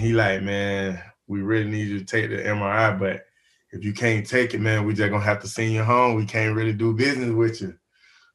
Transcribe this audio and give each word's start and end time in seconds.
he 0.00 0.12
like, 0.12 0.42
man, 0.42 1.00
we 1.26 1.42
really 1.42 1.70
need 1.70 1.88
you 1.88 1.98
to 1.98 2.04
take 2.04 2.30
the 2.30 2.36
MRI, 2.36 2.98
but 2.98 3.24
if 3.72 3.84
you 3.84 3.92
can't 3.92 4.26
take 4.26 4.54
it, 4.54 4.60
man, 4.60 4.84
we 4.84 4.94
just 4.94 5.10
gonna 5.10 5.22
have 5.22 5.40
to 5.42 5.48
send 5.48 5.72
you 5.72 5.84
home. 5.84 6.16
We 6.16 6.26
can't 6.26 6.56
really 6.56 6.72
do 6.72 6.92
business 6.92 7.30
with 7.30 7.60
you. 7.60 7.74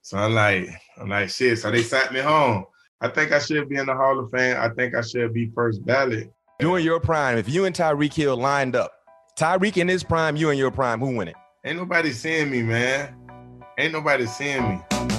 So 0.02 0.18
I'm 0.18 0.34
like, 0.34 0.70
I'm 0.98 1.10
like, 1.10 1.30
shit. 1.30 1.60
So 1.60 1.72
they 1.72 1.84
sent 1.84 2.14
me 2.14 2.20
home. 2.20 2.66
I 3.02 3.10
think 3.10 3.32
I 3.32 3.40
should 3.40 3.68
be 3.68 3.76
in 3.76 3.88
the 3.88 3.96
Hall 3.96 4.18
of 4.20 4.32
Fame. 4.32 4.56
I 4.58 4.70
think 4.70 4.96
I 4.96 5.02
should 5.02 5.34
be 5.34 5.52
first 5.54 5.86
ballot. 5.86 6.32
During 6.60 6.86
your 6.86 7.00
prime, 7.00 7.38
if 7.38 7.50
you 7.50 7.66
and 7.66 7.76
Tyreek 7.76 8.14
Hill 8.14 8.38
lined 8.38 8.76
up, 8.76 8.94
Tyreek 9.38 9.78
in 9.78 9.88
his 9.88 10.04
prime, 10.04 10.38
you 10.38 10.50
in 10.50 10.58
your 10.58 10.72
prime, 10.72 11.00
who 11.00 11.18
win 11.18 11.28
it? 11.28 11.36
Ain't 11.66 11.78
nobody 11.78 12.12
seeing 12.12 12.50
me, 12.50 12.62
man. 12.62 13.14
Ain't 13.78 13.92
nobody 13.92 14.26
seeing 14.26 14.64
me. 14.70 15.15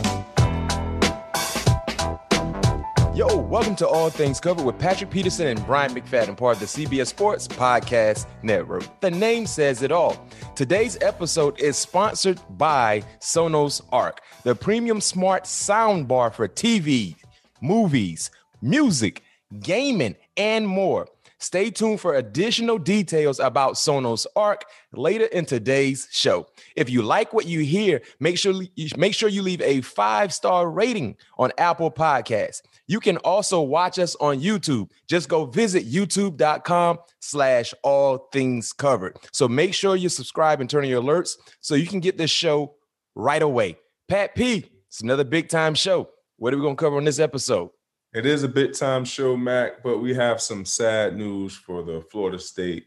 Yo, 3.17 3.35
welcome 3.35 3.75
to 3.75 3.89
All 3.89 4.11
Things 4.11 4.39
Covered 4.39 4.67
with 4.67 4.79
Patrick 4.79 5.09
Peterson 5.09 5.47
and 5.47 5.65
Brian 5.65 5.95
McFadden, 5.95 6.37
part 6.37 6.57
of 6.57 6.61
the 6.61 6.67
CBS 6.67 7.07
Sports 7.07 7.49
Podcast 7.49 8.27
Network. 8.43 9.01
The 9.01 9.11
name 9.11 9.47
says 9.47 9.81
it 9.81 9.91
all. 9.91 10.29
Today's 10.55 10.99
episode 11.01 11.59
is 11.59 11.79
sponsored 11.79 12.39
by 12.59 13.03
Sonos 13.21 13.81
Arc, 13.91 14.21
the 14.43 14.55
premium 14.55 15.01
smart 15.01 15.45
soundbar 15.45 16.35
for 16.35 16.47
TV, 16.47 17.17
movies, 17.63 18.31
music, 18.61 19.23
gaming, 19.61 20.15
and 20.37 20.69
more. 20.69 21.09
Stay 21.39 21.71
tuned 21.71 22.01
for 22.01 22.15
additional 22.15 22.79
details 22.79 23.41
about 23.41 23.75
Sonos 23.75 24.27
Arc 24.37 24.65
later 24.93 25.27
in 25.27 25.45
today's 25.45 26.09
show. 26.11 26.47
If 26.77 26.89
you 26.89 27.03
like 27.03 27.35
what 27.35 27.47
you 27.47 27.61
hear, 27.61 28.01
make 28.21 28.39
sure 28.39 28.55
make 28.97 29.15
sure 29.15 29.29
you 29.29 29.43
leave 29.43 29.61
a 29.61 29.83
five-star 29.83 30.71
rating 30.71 31.17
on 31.39 31.53
Apple 31.59 31.91
Podcasts. 31.91 32.63
You 32.87 33.01
can 33.01 33.19
also 33.19 33.61
watch 33.61 33.99
us 33.99 34.17
on 34.17 34.41
YouTube. 34.41 34.91
Just 35.09 35.29
go 35.29 35.45
visit 35.45 35.91
youtube.com 35.91 36.99
slash 37.21 37.75
all 37.83 38.29
things 38.33 38.73
covered. 38.73 39.19
So 39.33 39.47
make 39.47 39.75
sure 39.75 39.97
you 39.97 40.09
subscribe 40.09 40.61
and 40.61 40.71
turn 40.71 40.85
on 40.85 40.91
your 40.91 41.03
alerts 41.03 41.37
so 41.61 41.75
you 41.75 41.87
can 41.87 42.01
get 42.01 42.17
this 42.17 42.31
show 42.31 42.77
right 43.15 43.43
away. 43.43 43.77
Pat 44.09 44.35
P, 44.35 44.71
it's 44.89 45.03
another 45.03 45.25
big 45.25 45.49
time 45.49 45.75
show. 45.75 46.09
What 46.37 46.55
are 46.55 46.57
we 46.57 46.63
going 46.63 46.77
to 46.77 46.81
cover 46.81 46.97
on 46.97 47.05
this 47.05 47.19
episode? 47.19 47.71
It 48.17 48.25
is 48.25 48.45
a 48.45 48.49
bit 48.49 48.73
time 48.73 49.05
show, 49.05 49.37
Mac, 49.37 49.83
but 49.83 49.99
we 49.99 50.15
have 50.15 50.41
some 50.41 50.65
sad 50.65 51.19
news 51.19 51.55
for 51.55 51.83
the 51.83 52.01
Florida 52.01 52.39
State 52.39 52.87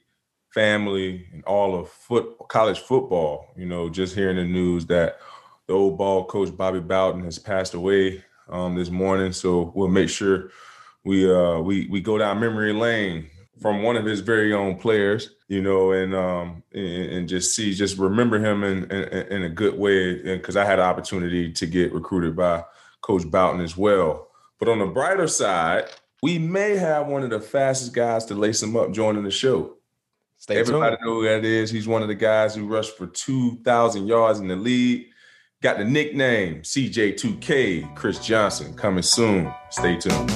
family 0.49 1.27
and 1.31 1.44
all 1.44 1.75
of 1.75 1.88
foot 1.88 2.35
college 2.47 2.80
football. 2.80 3.45
You 3.55 3.67
know, 3.67 3.89
just 3.89 4.16
hearing 4.16 4.38
the 4.38 4.44
news 4.44 4.88
that 4.88 5.19
the 5.67 5.73
old 5.73 6.00
ball 6.00 6.25
coach 6.25 6.57
Bobby 6.57 6.80
Bowden 6.80 7.23
has 7.25 7.38
passed 7.38 7.75
away 7.75 8.23
um, 8.50 8.73
this 8.73 8.89
morning. 8.89 9.31
So 9.31 9.72
we'll 9.75 9.88
make 9.88 10.09
sure 10.09 10.50
we 11.03 11.31
uh, 11.31 11.59
we 11.59 11.85
we 11.91 12.02
go 12.02 12.17
down 12.17 12.39
memory 12.39 12.73
lane 12.73 13.30
from 13.61 13.83
one 13.83 13.97
of 13.97 14.05
his 14.05 14.22
very 14.22 14.52
own 14.52 14.80
players, 14.80 15.35
you 15.47 15.61
know, 15.61 15.91
and 15.91 16.16
um, 16.16 16.63
and, 16.73 17.11
and 17.11 17.30
just 17.30 17.55
see, 17.55 17.75
just 17.75 18.00
remember 18.00 18.39
him 18.39 18.63
in 18.63 18.85
in, 18.85 19.27
in 19.27 19.44
a 19.44 19.50
good 19.50 19.77
way. 19.77 20.23
Because 20.23 20.57
I 20.57 20.66
had 20.66 20.80
an 20.80 20.85
opportunity 20.85 21.52
to 21.52 21.67
get 21.67 21.94
recruited 21.94 22.35
by 22.35 22.63
Coach 23.02 23.30
Bowden 23.30 23.61
as 23.61 23.77
well. 23.77 24.28
But 24.59 24.67
on 24.67 24.79
the 24.79 24.88
brighter 24.88 25.27
side, 25.27 25.85
we 26.21 26.38
may 26.38 26.75
have 26.75 27.07
one 27.07 27.23
of 27.23 27.29
the 27.29 27.39
fastest 27.39 27.93
guys 27.93 28.25
to 28.25 28.35
lace 28.35 28.61
him 28.61 28.75
up 28.75 28.91
joining 28.91 29.23
the 29.23 29.31
show. 29.31 29.77
Stay 30.35 30.55
tuned. 30.55 30.67
Everybody 30.67 30.97
tuned. 30.97 31.05
know 31.05 31.13
who 31.16 31.23
that 31.23 31.45
is. 31.45 31.71
He's 31.71 31.88
one 31.88 32.01
of 32.01 32.09
the 32.09 32.16
guys 32.16 32.55
who 32.55 32.67
rushed 32.67 32.97
for 32.97 33.07
2,000 33.07 34.05
yards 34.05 34.39
in 34.39 34.49
the 34.49 34.57
league. 34.57 35.07
Got 35.61 35.77
the 35.77 35.85
nickname 35.85 36.61
CJ2K, 36.63 37.95
Chris 37.95 38.19
Johnson, 38.19 38.73
coming 38.73 39.01
soon. 39.01 39.49
Stay 39.69 39.95
tuned. 39.95 40.29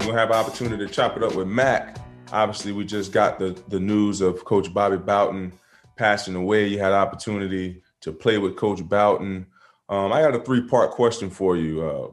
We'll 0.00 0.14
have 0.14 0.30
opportunity 0.30 0.86
to 0.86 0.92
chop 0.92 1.16
it 1.16 1.22
up 1.22 1.34
with 1.34 1.48
Mac. 1.48 1.96
Obviously, 2.32 2.72
we 2.72 2.84
just 2.84 3.12
got 3.12 3.38
the, 3.38 3.58
the 3.68 3.80
news 3.80 4.20
of 4.20 4.44
Coach 4.44 4.72
Bobby 4.74 4.98
Bowden 4.98 5.52
passing 5.96 6.34
away. 6.34 6.66
You 6.66 6.78
had 6.78 6.92
opportunity 6.92 7.82
to 8.02 8.12
play 8.12 8.36
with 8.36 8.56
Coach 8.56 8.86
Bowden. 8.86 9.46
Um, 9.90 10.12
I 10.12 10.22
got 10.22 10.36
a 10.36 10.40
three 10.40 10.62
part 10.62 10.92
question 10.92 11.28
for 11.28 11.56
you. 11.56 11.84
Uh, 11.84 12.08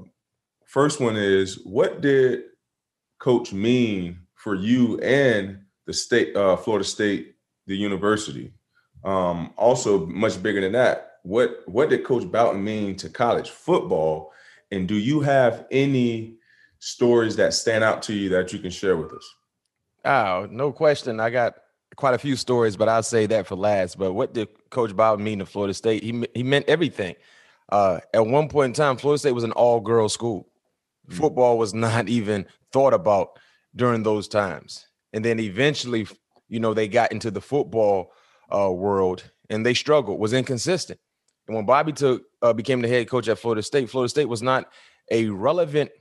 first 0.65 0.99
one 0.99 1.15
is 1.15 1.61
what 1.63 2.01
did 2.01 2.45
coach 3.19 3.53
mean 3.53 4.19
for 4.35 4.55
you 4.55 4.99
and 4.99 5.59
the 5.85 5.93
state, 5.93 6.35
uh, 6.35 6.57
Florida 6.57 6.83
State, 6.83 7.35
the 7.67 7.77
university? 7.77 8.51
Um, 9.05 9.53
also, 9.57 10.07
much 10.07 10.41
bigger 10.41 10.59
than 10.59 10.71
that, 10.71 11.19
what 11.23 11.61
what 11.67 11.89
did 11.89 12.03
Coach 12.03 12.29
Bowden 12.29 12.63
mean 12.63 12.95
to 12.97 13.09
college 13.09 13.51
football? 13.51 14.33
And 14.71 14.87
do 14.87 14.95
you 14.95 15.19
have 15.21 15.65
any 15.71 16.37
stories 16.79 17.35
that 17.35 17.53
stand 17.53 17.83
out 17.83 18.01
to 18.03 18.13
you 18.13 18.29
that 18.29 18.51
you 18.51 18.59
can 18.59 18.71
share 18.71 18.97
with 18.97 19.13
us? 19.13 19.35
Oh, 20.03 20.47
no 20.49 20.71
question. 20.71 21.19
I 21.19 21.29
got 21.29 21.55
quite 21.95 22.15
a 22.15 22.17
few 22.17 22.35
stories, 22.35 22.75
but 22.75 22.89
I'll 22.89 23.03
say 23.03 23.27
that 23.27 23.45
for 23.45 23.55
last. 23.55 23.97
But 23.97 24.13
what 24.13 24.33
did 24.33 24.47
Coach 24.71 24.95
Bowden 24.95 25.23
mean 25.23 25.39
to 25.39 25.45
Florida 25.45 25.73
State? 25.73 26.03
He 26.03 26.25
he 26.33 26.43
meant 26.43 26.67
everything. 26.67 27.15
Uh, 27.69 27.99
at 28.13 28.25
one 28.25 28.47
point 28.49 28.69
in 28.69 28.73
time, 28.73 28.97
Florida 28.97 29.19
State 29.19 29.31
was 29.33 29.43
an 29.43 29.51
all 29.51 29.79
girl 29.79 30.09
school. 30.09 30.47
Mm-hmm. 31.07 31.19
Football 31.19 31.57
was 31.57 31.73
not 31.85 32.09
even 32.09 32.45
thought 32.71 32.93
about 32.93 33.39
during 33.75 34.03
those 34.03 34.27
times. 34.27 34.87
And 35.13 35.23
then 35.23 35.39
eventually, 35.39 36.07
you 36.49 36.59
know, 36.59 36.73
they 36.73 36.87
got 36.87 37.11
into 37.11 37.31
the 37.31 37.41
football 37.41 38.11
uh, 38.53 38.71
world 38.71 39.23
and 39.49 39.65
they 39.65 39.73
struggled, 39.73 40.19
was 40.19 40.33
inconsistent. 40.33 40.99
And 41.47 41.55
when 41.55 41.65
Bobby 41.65 41.93
took 41.93 42.23
uh, 42.41 42.53
became 42.53 42.81
the 42.81 42.87
head 42.87 43.09
coach 43.09 43.27
at 43.27 43.39
Florida 43.39 43.63
State, 43.63 43.89
Florida 43.89 44.09
State 44.09 44.27
was 44.27 44.41
not 44.41 44.69
a 45.11 45.27
relevant 45.29 45.91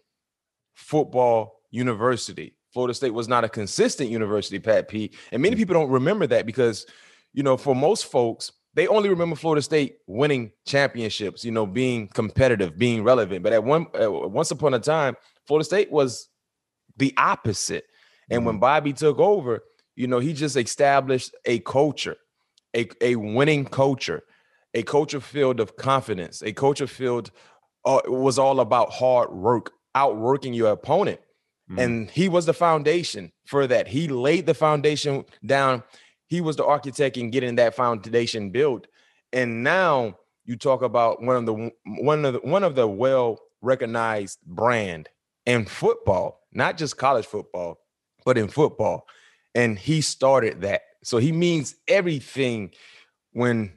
football 0.75 1.60
university. 1.71 2.56
Florida 2.72 2.94
State 2.94 3.15
was 3.15 3.28
not 3.28 3.44
a 3.44 3.48
consistent 3.48 4.10
university, 4.10 4.59
Pat 4.59 4.88
P. 4.88 5.12
And 5.33 5.41
many 5.41 5.54
mm. 5.54 5.59
people 5.59 5.75
don't 5.75 5.91
remember 5.91 6.27
that 6.27 6.47
because, 6.47 6.87
you 7.33 7.43
know, 7.43 7.56
for 7.56 7.75
most 7.75 8.06
folks, 8.06 8.53
they 8.76 8.87
only 8.87 9.09
remember 9.09 9.34
Florida 9.34 9.62
State 9.62 9.97
winning 10.06 10.53
championships, 10.66 11.44
you 11.47 11.50
know, 11.50 11.64
being 11.64 12.09
competitive, 12.09 12.78
being 12.78 13.03
relevant. 13.03 13.42
But 13.42 13.54
at 13.54 13.64
one 13.64 13.87
uh, 14.00 14.10
once 14.10 14.50
upon 14.50 14.75
a 14.75 14.78
time, 14.78 15.16
Florida 15.47 15.64
State 15.64 15.91
was 15.91 16.28
the 16.98 17.15
opposite. 17.16 17.86
And 18.31 18.44
when 18.44 18.56
mm-hmm. 18.56 18.60
Bobby 18.60 18.92
took 18.92 19.19
over, 19.19 19.65
you 19.94 20.06
know, 20.06 20.19
he 20.19 20.34
just 20.34 20.56
established 20.56 21.34
a 21.47 21.60
culture, 21.60 22.16
a, 22.76 22.86
a 23.00 23.16
winning 23.16 23.65
culture, 23.65 24.22
a 24.75 24.82
culture 24.82 25.20
filled 25.20 25.59
of 25.59 25.76
confidence, 25.76 26.42
a 26.42 26.53
culture 26.53 26.86
filled 26.86 27.31
uh, 27.86 28.00
was 28.06 28.38
all 28.38 28.60
about 28.60 28.92
hard 28.92 29.32
work, 29.32 29.70
outworking 29.94 30.53
your 30.53 30.72
opponent. 30.72 31.20
Mm-hmm. 31.70 31.78
And 31.78 32.10
he 32.10 32.28
was 32.28 32.44
the 32.44 32.53
foundation 32.53 33.32
for 33.47 33.66
that. 33.69 33.88
He 33.88 34.06
laid 34.06 34.44
the 34.44 34.54
foundation 34.54 35.25
down 35.47 35.82
he 36.26 36.41
was 36.41 36.56
the 36.56 36.64
architect 36.64 37.16
in 37.16 37.31
getting 37.31 37.56
that 37.56 37.75
foundation 37.75 38.50
built. 38.50 38.87
And 39.32 39.62
now 39.62 40.19
you 40.44 40.56
talk 40.56 40.82
about 40.82 41.22
one 41.22 41.37
of 41.37 41.47
the 41.47 41.70
one 42.00 42.25
of 42.25 42.34
the 42.34 42.41
one 42.41 42.64
of 42.64 42.75
the 42.75 42.87
well 42.87 43.41
recognized 43.62 44.38
brand 44.47 45.09
in 45.44 45.65
football, 45.65 46.41
not 46.53 46.76
just 46.76 46.97
college 46.97 47.26
football, 47.26 47.78
but 48.25 48.38
in 48.38 48.48
football. 48.48 49.06
And 49.54 49.78
he 49.78 50.00
started 50.00 50.62
that. 50.62 50.82
So 51.03 51.19
he 51.19 51.32
means 51.32 51.76
everything 51.88 52.72
when 53.32 53.72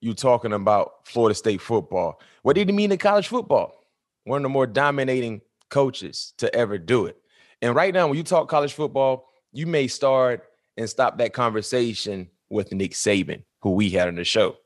you're 0.00 0.14
talking 0.14 0.52
about 0.52 1.06
Florida 1.06 1.34
State 1.34 1.60
football. 1.60 2.20
What 2.42 2.56
did 2.56 2.68
he 2.68 2.74
mean 2.74 2.90
in 2.90 2.98
college 2.98 3.28
football? 3.28 3.74
One 4.24 4.38
of 4.38 4.42
the 4.44 4.48
more 4.48 4.66
dominating 4.66 5.42
coaches 5.68 6.32
to 6.38 6.54
ever 6.54 6.78
do 6.78 7.06
it. 7.06 7.16
And 7.62 7.74
right 7.74 7.92
now, 7.92 8.08
when 8.08 8.16
you 8.16 8.22
talk 8.22 8.48
college 8.48 8.72
football, 8.72 9.28
you 9.52 9.66
may 9.66 9.86
start 9.86 10.49
and 10.80 10.88
stop 10.88 11.18
that 11.18 11.32
conversation 11.32 12.28
with 12.48 12.72
Nick 12.72 12.92
Saban, 12.92 13.44
who 13.60 13.72
we 13.72 13.90
had 13.90 14.08
on 14.08 14.16
the 14.16 14.24
show 14.24 14.56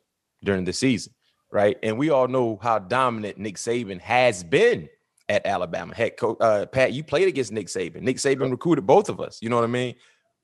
during 0.43 0.65
the 0.65 0.73
season, 0.73 1.13
right? 1.53 1.77
And 1.83 1.99
we 1.99 2.11
all 2.11 2.29
know 2.29 2.59
how 2.63 2.79
dominant 2.79 3.37
Nick 3.37 3.57
Saban 3.57 4.01
has 4.01 4.43
been 4.45 4.89
at 5.29 5.45
Alabama. 5.45 5.95
Heck, 5.95 6.19
uh, 6.23 6.67
Pat, 6.67 6.93
you 6.93 7.03
played 7.03 7.29
against 7.29 7.53
Nick 7.53 7.67
Saban. 7.67 8.03
Nick 8.03 8.17
Saban 8.17 8.51
recruited 8.51 8.87
both 8.87 9.09
of 9.09 9.21
us. 9.21 9.39
You 9.43 9.49
know 9.49 9.57
what 9.57 9.65
I 9.65 9.69
mean? 9.69 9.95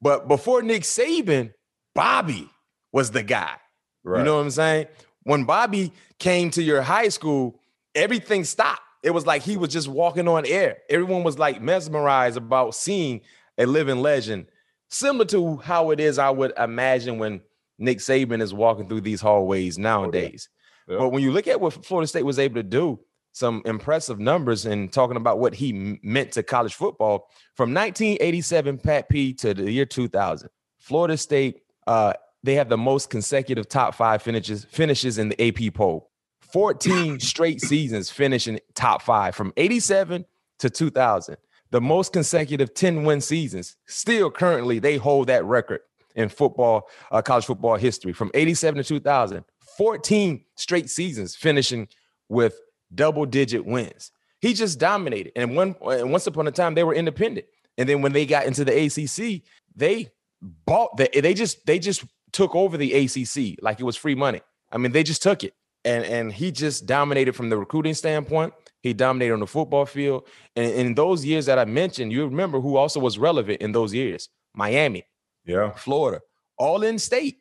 But 0.03 0.29
before 0.29 0.63
Nick 0.63 0.83
Saban, 0.83 1.53
Bobby 1.95 2.51
was 2.93 3.11
the 3.11 3.23
guy. 3.23 3.55
Right. 4.03 4.21
You 4.21 4.25
know 4.25 4.37
what 4.37 4.43
I'm 4.43 4.51
saying? 4.51 4.87
When 5.23 5.45
Bobby 5.45 5.93
came 6.19 6.51
to 6.53 6.63
your 6.63 6.83
high 6.83 7.09
school, 7.09 7.61
everything 7.95 8.45
stopped. 8.45 8.83
It 9.03 9.11
was 9.11 9.27
like 9.27 9.43
he 9.43 9.57
was 9.57 9.71
just 9.71 9.89
walking 9.89 10.27
on 10.29 10.47
air. 10.47 10.79
Everyone 10.89 11.23
was 11.23 11.39
like 11.39 11.63
mesmerized 11.63 12.37
about 12.37 12.75
seeing 12.75 13.21
a 13.57 13.67
living 13.67 14.01
legend 14.01 14.47
similar 14.91 15.25
to 15.27 15.57
how 15.57 15.91
it 15.91 16.01
is, 16.01 16.19
I 16.19 16.31
would 16.31 16.53
imagine 16.59 17.19
when 17.19 17.41
Nick 17.79 17.99
Saban 17.99 18.43
is 18.43 18.53
walking 18.53 18.89
through 18.89 19.01
these 19.01 19.21
hallways 19.21 19.79
nowadays. 19.79 20.49
Yeah. 20.87 20.99
But 20.99 21.11
when 21.11 21.23
you 21.23 21.33
look 21.33 21.47
at 21.47 21.61
what 21.61 21.85
Florida 21.85 22.07
State 22.07 22.25
was 22.25 22.39
able 22.39 22.57
to 22.57 22.63
do, 22.63 23.01
some 23.33 23.63
impressive 23.65 24.19
numbers 24.19 24.67
and 24.67 24.93
talking 24.93 25.17
about 25.17 25.39
what 25.39 25.55
he 25.55 25.99
meant 26.03 26.33
to 26.33 26.43
college 26.43 26.75
football 26.75 27.29
from 27.55 27.73
1987 27.73 28.79
Pat 28.79 29.09
P 29.09 29.33
to 29.35 29.55
the 29.55 29.71
year 29.71 29.87
2000. 29.87 30.49
Florida 30.79 31.17
State, 31.17 31.63
uh, 31.87 32.13
they 32.43 32.55
have 32.55 32.69
the 32.69 32.77
most 32.77 33.11
consecutive 33.11 33.69
top 33.69 33.95
five 33.95 34.23
finishes 34.23 34.65
finishes 34.65 35.19
in 35.19 35.29
the 35.29 35.49
AP 35.49 35.75
poll. 35.75 36.11
14 36.53 37.21
straight 37.21 37.61
seasons 37.61 38.11
finishing 38.11 38.59
top 38.75 39.03
five 39.03 39.35
from 39.35 39.53
87 39.57 40.25
to 40.59 40.71
2000. 40.71 41.37
The 41.71 41.81
most 41.81 42.13
consecutive 42.13 42.75
10 42.75 43.05
win 43.05 43.21
seasons. 43.21 43.77
Still, 43.87 44.31
currently, 44.31 44.79
they 44.79 44.97
hold 44.97 45.29
that 45.29 45.45
record 45.45 45.81
in 46.15 46.29
football, 46.29 46.89
uh, 47.11 47.23
college 47.23 47.47
football 47.47 47.77
history 47.77 48.13
from 48.13 48.31
87 48.35 48.83
to 48.83 48.89
2000. 48.89 49.45
14 49.79 50.45
straight 50.57 50.91
seasons 50.91 51.37
finishing 51.37 51.89
with 52.29 52.61
double 52.95 53.25
digit 53.25 53.65
wins. 53.65 54.11
He 54.41 54.55
just 54.55 54.79
dominated. 54.79 55.33
And 55.37 55.55
one 55.55 55.75
and 55.83 56.11
once 56.11 56.27
upon 56.27 56.47
a 56.49 56.51
time, 56.51 56.75
they 56.75 56.85
were 56.85 56.95
independent. 56.95 57.47
And 57.79 57.89
then 57.89 58.03
when 58.03 58.13
they 58.13 58.27
got 58.27 58.47
into 58.47 58.65
the 58.65 58.73
ACC, 58.73 59.43
they 59.75 60.11
bought 60.43 60.97
the, 60.97 61.09
they 61.21 61.35
just 61.35 61.65
they 61.67 61.79
just 61.79 62.05
took 62.33 62.55
over 62.55 62.77
the 62.77 62.93
ACC 62.93 63.63
like 63.63 63.81
it 63.81 63.85
was 63.85 63.97
free 63.97 64.15
money. 64.15 64.41
I 64.73 64.79
mean, 64.79 64.93
they 64.93 65.03
just 65.03 65.23
took 65.23 65.45
it. 65.45 65.55
And 65.85 66.05
and 66.05 66.33
he 66.33 66.53
just 66.53 66.87
dominated 66.87 67.35
from 67.35 67.49
the 67.49 67.57
recruiting 67.57 67.95
standpoint. 67.95 68.53
He 68.83 68.93
dominated 68.95 69.35
on 69.35 69.41
the 69.41 69.47
football 69.47 69.87
field. 69.87 70.27
And 70.57 70.73
in 70.73 70.95
those 70.95 71.25
years 71.25 71.47
that 71.47 71.59
I 71.59 71.65
mentioned, 71.67 72.13
you 72.13 72.25
remember 72.25 72.61
who 72.61 72.77
also 72.77 72.99
was 73.01 73.19
relevant 73.19 73.61
in 73.61 73.73
those 73.73 73.93
years? 73.93 74.29
Miami, 74.55 75.05
Yeah. 75.45 75.71
Florida, 75.73 76.21
all 76.59 76.83
in 76.83 76.99
state, 76.99 77.39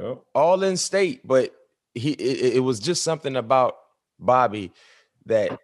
Yep. 0.00 0.18
all 0.34 0.62
in 0.62 0.76
state. 0.76 1.26
But 1.26 1.54
he 1.94 2.12
it, 2.12 2.56
it 2.56 2.60
was 2.60 2.80
just 2.80 3.02
something 3.02 3.36
about 3.36 3.76
Bobby 4.18 4.72
that 5.26 5.58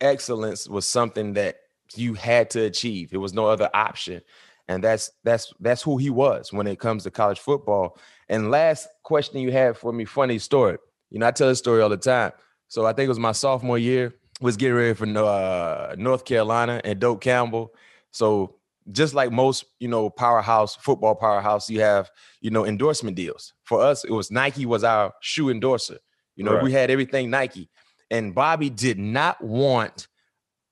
excellence 0.00 0.68
was 0.68 0.86
something 0.86 1.34
that 1.34 1.56
you 1.94 2.14
had 2.14 2.50
to 2.50 2.64
achieve. 2.64 3.12
It 3.12 3.18
was 3.18 3.32
no 3.32 3.46
other 3.46 3.70
option. 3.72 4.22
And 4.68 4.82
that's 4.82 5.12
that's 5.22 5.52
that's 5.60 5.82
who 5.82 5.96
he 5.96 6.10
was 6.10 6.52
when 6.52 6.66
it 6.66 6.80
comes 6.80 7.04
to 7.04 7.10
college 7.10 7.38
football. 7.38 7.98
And 8.28 8.50
last 8.50 8.88
question 9.04 9.38
you 9.38 9.52
had 9.52 9.76
for 9.76 9.92
me, 9.92 10.04
funny 10.04 10.38
story. 10.38 10.78
You 11.10 11.20
know, 11.20 11.26
I 11.28 11.30
tell 11.30 11.48
this 11.48 11.58
story 11.60 11.80
all 11.82 11.88
the 11.88 11.96
time. 11.96 12.32
So 12.68 12.84
I 12.84 12.92
think 12.92 13.06
it 13.06 13.10
was 13.10 13.18
my 13.20 13.30
sophomore 13.32 13.78
year, 13.78 14.12
was 14.40 14.56
getting 14.56 14.76
ready 14.76 14.94
for 14.94 15.06
uh, 15.06 15.94
North 15.98 16.24
Carolina 16.24 16.80
and 16.84 17.00
Dope 17.00 17.20
Campbell. 17.22 17.72
So 18.10 18.56
just 18.92 19.14
like 19.14 19.32
most, 19.32 19.64
you 19.80 19.88
know, 19.88 20.10
powerhouse 20.10 20.76
football 20.76 21.14
powerhouse, 21.14 21.68
you 21.70 21.80
have, 21.80 22.10
you 22.40 22.50
know, 22.50 22.64
endorsement 22.66 23.16
deals. 23.16 23.52
For 23.64 23.80
us, 23.80 24.04
it 24.04 24.12
was 24.12 24.30
Nike 24.30 24.66
was 24.66 24.84
our 24.84 25.12
shoe 25.20 25.48
endorser. 25.50 25.98
You 26.36 26.44
know, 26.44 26.54
Right. 26.54 26.62
we 26.64 26.72
had 26.72 26.90
everything 26.90 27.30
Nike. 27.30 27.68
And 28.10 28.34
Bobby 28.34 28.70
did 28.70 28.98
not 28.98 29.42
want 29.42 30.06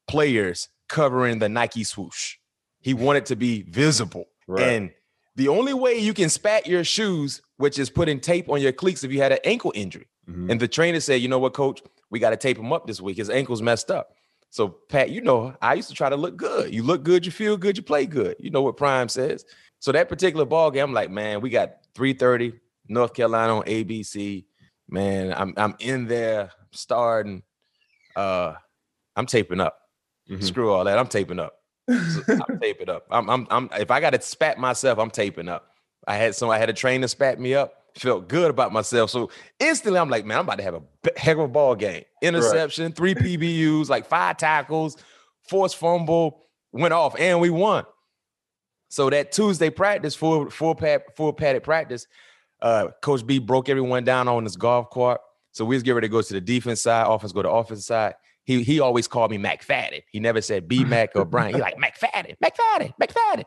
players 0.06 0.68
covering 0.88 1.38
the 1.38 1.48
Nike 1.48 1.84
swoosh. 1.84 2.36
He 2.80 2.94
wanted 2.94 3.26
to 3.26 3.36
be 3.36 3.62
visible. 3.62 4.26
Right. 4.46 4.62
And 4.62 4.90
the 5.36 5.48
only 5.48 5.74
way 5.74 5.98
you 5.98 6.12
can 6.14 6.28
spat 6.28 6.66
your 6.66 6.84
shoes, 6.84 7.40
which 7.56 7.78
is 7.78 7.90
putting 7.90 8.20
tape 8.20 8.48
on 8.48 8.60
your 8.60 8.72
cleats 8.72 9.02
if 9.02 9.10
you 9.10 9.20
had 9.20 9.32
an 9.32 9.38
ankle 9.44 9.72
injury. 9.74 10.06
Mhm. 10.30 10.50
And 10.50 10.60
the 10.60 10.68
trainer 10.68 11.00
said, 11.00 11.20
you 11.22 11.28
know 11.28 11.38
what, 11.38 11.54
coach, 11.54 11.82
we 12.10 12.18
got 12.18 12.30
to 12.30 12.36
tape 12.36 12.58
him 12.58 12.72
up 12.72 12.86
this 12.86 13.00
week. 13.00 13.16
His 13.16 13.30
ankle's 13.30 13.62
messed 13.62 13.90
up. 13.90 14.14
So, 14.50 14.68
Pat, 14.68 15.10
you 15.10 15.20
know, 15.20 15.54
I 15.60 15.74
used 15.74 15.88
to 15.88 15.94
try 15.94 16.08
to 16.08 16.16
look 16.16 16.36
good. 16.36 16.72
You 16.72 16.82
look 16.84 17.02
good, 17.02 17.26
you 17.26 17.32
feel 17.32 17.56
good, 17.56 17.76
you 17.76 17.82
play 17.82 18.06
good. 18.06 18.36
You 18.38 18.50
know 18.50 18.62
what 18.62 18.76
Prime 18.76 19.08
says. 19.08 19.44
So 19.80 19.90
that 19.92 20.08
particular 20.08 20.44
ball 20.44 20.70
game, 20.70 20.84
I'm 20.84 20.92
like, 20.92 21.10
man, 21.10 21.40
we 21.40 21.50
got 21.50 21.72
3:30, 21.94 22.58
North 22.88 23.14
Carolina 23.14 23.56
on 23.58 23.64
ABC. 23.64 24.44
Man, 24.88 25.34
I'm 25.36 25.54
I'm 25.56 25.74
in 25.80 26.06
there 26.06 26.50
starting. 26.70 27.42
Uh, 28.14 28.54
I'm 29.16 29.26
taping 29.26 29.60
up. 29.60 29.78
Mhm. 30.30 30.42
Screw 30.42 30.70
all 30.72 30.84
that. 30.84 30.98
I'm 30.98 31.08
taping 31.08 31.38
up. 31.38 31.54
So 31.88 32.22
I'm 32.48 32.58
taping 32.60 32.88
up. 32.88 33.06
I'm, 33.10 33.28
I'm, 33.28 33.46
I'm, 33.50 33.68
if 33.78 33.90
I 33.90 34.00
got 34.00 34.10
to 34.10 34.20
spat 34.20 34.58
myself, 34.58 34.98
I'm 34.98 35.10
taping 35.10 35.48
up. 35.48 35.70
I 36.06 36.16
had 36.16 36.34
some, 36.34 36.48
I 36.50 36.58
had 36.58 36.70
a 36.70 36.72
trainer 36.72 37.08
spat 37.08 37.38
me 37.40 37.54
up, 37.54 37.83
felt 37.96 38.28
good 38.28 38.50
about 38.50 38.72
myself. 38.72 39.10
So 39.10 39.30
instantly 39.60 40.00
I'm 40.00 40.10
like, 40.10 40.24
man, 40.24 40.38
I'm 40.38 40.44
about 40.44 40.58
to 40.58 40.64
have 40.64 40.74
a 40.74 40.82
heck 41.16 41.36
of 41.36 41.44
a 41.44 41.48
ball 41.48 41.74
game. 41.74 42.04
Interception, 42.22 42.92
three 42.92 43.14
PBUs, 43.14 43.88
like 43.88 44.06
five 44.06 44.36
tackles, 44.36 44.96
forced 45.48 45.76
fumble, 45.76 46.42
went 46.72 46.92
off, 46.92 47.18
and 47.18 47.40
we 47.40 47.50
won. 47.50 47.84
So 48.88 49.10
that 49.10 49.32
Tuesday 49.32 49.70
practice, 49.70 50.14
full, 50.14 50.50
full 50.50 50.74
pad, 50.74 51.02
full 51.16 51.32
padded 51.32 51.62
practice, 51.62 52.06
uh, 52.62 52.88
Coach 53.02 53.26
B 53.26 53.38
broke 53.38 53.68
everyone 53.68 54.04
down 54.04 54.28
on 54.28 54.44
his 54.44 54.56
golf 54.56 54.90
cart. 54.90 55.20
So 55.52 55.64
we 55.64 55.76
was 55.76 55.82
getting 55.82 55.96
ready 55.96 56.08
to 56.08 56.12
go 56.12 56.22
to 56.22 56.32
the 56.32 56.40
defense 56.40 56.82
side, 56.82 57.06
offense 57.06 57.32
go 57.32 57.42
to 57.42 57.50
offense 57.50 57.86
side. 57.86 58.14
He 58.44 58.62
he 58.62 58.80
always 58.80 59.08
called 59.08 59.30
me 59.30 59.38
McFadden. 59.38 60.02
He 60.10 60.20
never 60.20 60.40
said 60.40 60.68
B 60.68 60.84
Mac 60.84 61.10
or 61.14 61.24
Brian. 61.24 61.54
He 61.54 61.60
like 61.60 61.76
McFadden, 61.76 62.36
McFadden, 62.42 62.92
McFadden. 63.00 63.44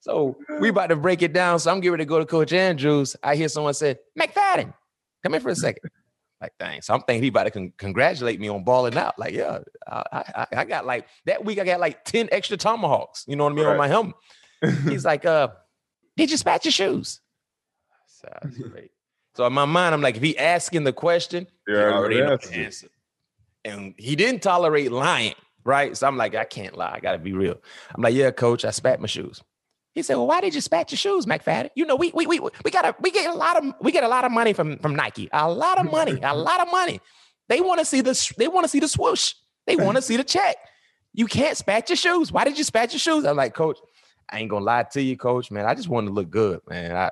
So 0.00 0.36
we 0.60 0.70
about 0.70 0.88
to 0.88 0.96
break 0.96 1.22
it 1.22 1.32
down. 1.32 1.58
So 1.58 1.70
I'm 1.70 1.78
getting 1.80 1.92
ready 1.92 2.04
to 2.04 2.08
go 2.08 2.18
to 2.18 2.26
Coach 2.26 2.52
Andrews. 2.52 3.16
I 3.22 3.36
hear 3.36 3.48
someone 3.48 3.74
say, 3.74 3.98
McFadden, 4.18 4.72
come 5.22 5.34
in 5.34 5.40
for 5.40 5.50
a 5.50 5.54
second. 5.54 5.90
Like, 6.40 6.52
dang. 6.58 6.80
So 6.80 6.94
I'm 6.94 7.02
thinking 7.02 7.22
he 7.22 7.28
about 7.28 7.44
to 7.44 7.50
con- 7.50 7.72
congratulate 7.76 8.40
me 8.40 8.48
on 8.48 8.64
balling 8.64 8.96
out. 8.96 9.18
Like, 9.18 9.34
yeah, 9.34 9.58
I, 9.86 10.02
I, 10.12 10.46
I 10.56 10.64
got 10.64 10.86
like 10.86 11.06
that 11.26 11.44
week. 11.44 11.58
I 11.58 11.64
got 11.64 11.80
like 11.80 12.02
10 12.06 12.30
extra 12.32 12.56
tomahawks, 12.56 13.26
you 13.28 13.36
know 13.36 13.44
what 13.44 13.52
I 13.52 13.56
mean, 13.56 13.66
on 13.66 13.76
my 13.76 13.88
helmet. 13.88 14.14
He's 14.88 15.04
like, 15.04 15.26
uh, 15.26 15.48
did 16.16 16.30
you 16.30 16.38
spat 16.38 16.64
your 16.64 16.72
shoes? 16.72 17.20
Great. 18.70 18.90
so 19.34 19.46
in 19.46 19.52
my 19.52 19.64
mind, 19.66 19.94
I'm 19.94 20.00
like, 20.02 20.16
if 20.16 20.22
he 20.22 20.36
asking 20.38 20.84
the 20.84 20.92
question, 20.94 21.46
You 21.66 21.76
he 21.76 21.82
already 21.82 22.20
know 22.20 22.36
the 22.38 22.54
answer. 22.56 22.88
And 23.64 23.94
he 23.98 24.16
didn't 24.16 24.40
tolerate 24.42 24.90
lying, 24.90 25.34
right? 25.64 25.94
So 25.94 26.06
I'm 26.06 26.16
like, 26.16 26.34
I 26.34 26.44
can't 26.44 26.74
lie. 26.76 26.92
I 26.94 27.00
gotta 27.00 27.18
be 27.18 27.34
real. 27.34 27.56
I'm 27.94 28.02
like, 28.02 28.14
yeah, 28.14 28.30
coach, 28.30 28.64
I 28.64 28.70
spat 28.70 28.98
my 29.00 29.06
shoes. 29.06 29.42
He 29.94 30.02
said, 30.02 30.14
Well, 30.16 30.26
why 30.26 30.40
did 30.40 30.54
you 30.54 30.60
spat 30.60 30.90
your 30.92 30.96
shoes, 30.98 31.26
McFadden? 31.26 31.70
You 31.74 31.84
know, 31.84 31.96
we 31.96 32.12
we 32.14 32.26
we 32.26 32.40
we 32.40 32.70
got 32.70 32.84
a 32.84 32.94
we 33.00 33.10
get 33.10 33.28
a 33.28 33.34
lot 33.34 33.56
of 33.56 33.74
we 33.80 33.90
get 33.92 34.04
a 34.04 34.08
lot 34.08 34.24
of 34.24 34.30
money 34.32 34.52
from 34.52 34.78
from 34.78 34.94
Nike. 34.94 35.28
A 35.32 35.50
lot 35.50 35.78
of 35.78 35.90
money, 35.90 36.18
a 36.22 36.34
lot 36.48 36.60
of 36.60 36.70
money. 36.70 37.00
They 37.48 37.60
want 37.60 37.80
to 37.80 37.84
see 37.84 38.00
the 38.00 38.32
they 38.38 38.48
want 38.48 38.64
to 38.64 38.68
see 38.68 38.80
the 38.80 38.88
swoosh. 38.88 39.34
They 39.66 39.76
want 39.76 39.96
to 39.96 40.02
see 40.02 40.16
the 40.16 40.24
check. 40.24 40.56
You 41.12 41.26
can't 41.26 41.56
spat 41.56 41.88
your 41.88 41.96
shoes. 41.96 42.30
Why 42.30 42.44
did 42.44 42.56
you 42.56 42.64
spat 42.64 42.92
your 42.92 43.00
shoes? 43.00 43.24
I'm 43.24 43.36
like, 43.36 43.52
coach, 43.54 43.78
I 44.30 44.38
ain't 44.38 44.48
gonna 44.48 44.64
lie 44.64 44.84
to 44.92 45.02
you, 45.02 45.16
coach, 45.16 45.50
man. 45.50 45.66
I 45.66 45.74
just 45.74 45.88
wanted 45.88 46.08
to 46.08 46.12
look 46.12 46.30
good, 46.30 46.60
man. 46.68 46.94
I 46.96 47.10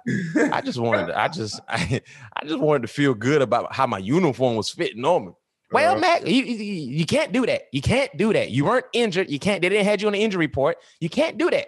I 0.52 0.60
just 0.60 0.78
wanted 0.78 1.08
to, 1.08 1.18
I 1.20 1.26
just 1.26 1.60
I, 1.68 2.00
I 2.40 2.44
just 2.46 2.60
wanted 2.60 2.82
to 2.82 2.88
feel 2.88 3.14
good 3.14 3.42
about 3.42 3.74
how 3.74 3.88
my 3.88 3.98
uniform 3.98 4.54
was 4.54 4.70
fitting 4.70 5.04
on 5.04 5.26
me. 5.26 5.32
Well, 5.72 5.96
Uh, 5.96 5.98
Mac, 5.98 6.26
you, 6.26 6.44
you 6.44 6.54
you 6.54 7.04
can't 7.06 7.32
do 7.32 7.44
that. 7.46 7.62
You 7.72 7.82
can't 7.82 8.16
do 8.16 8.32
that. 8.32 8.50
You 8.52 8.64
weren't 8.64 8.86
injured. 8.92 9.28
You 9.28 9.40
can't. 9.40 9.60
They 9.60 9.68
didn't 9.68 9.84
have 9.86 10.00
you 10.00 10.06
on 10.06 10.12
the 10.12 10.22
injury 10.22 10.46
report. 10.46 10.78
You 11.00 11.08
can't 11.10 11.36
do 11.36 11.50
that. 11.50 11.66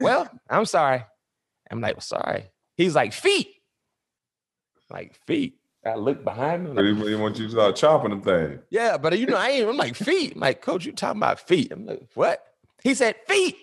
Well, 0.00 0.28
I'm 0.48 0.64
sorry. 0.64 1.04
I'm 1.70 1.80
like, 1.80 2.00
sorry. 2.02 2.44
He's 2.76 2.94
like 2.94 3.12
feet, 3.12 3.48
like 4.90 5.14
feet. 5.26 5.56
I 5.84 5.94
look 5.94 6.24
behind 6.24 6.66
him. 6.66 6.74
But 6.74 6.84
like, 6.84 6.96
he, 6.96 7.08
he 7.10 7.14
want 7.14 7.38
you 7.38 7.46
to 7.46 7.50
start 7.52 7.76
chopping 7.76 8.18
the 8.18 8.24
thing. 8.24 8.58
yeah, 8.70 8.98
but 8.98 9.18
you 9.18 9.26
know, 9.26 9.36
I 9.36 9.50
ain't. 9.50 9.68
I'm 9.68 9.76
like 9.76 9.94
feet. 9.94 10.34
I'm 10.34 10.40
like, 10.40 10.60
coach, 10.60 10.84
you 10.84 10.92
talking 10.92 11.20
about 11.20 11.40
feet? 11.40 11.72
I'm 11.72 11.86
like, 11.86 12.02
what? 12.14 12.42
He 12.82 12.94
said 12.94 13.16
feet. 13.28 13.56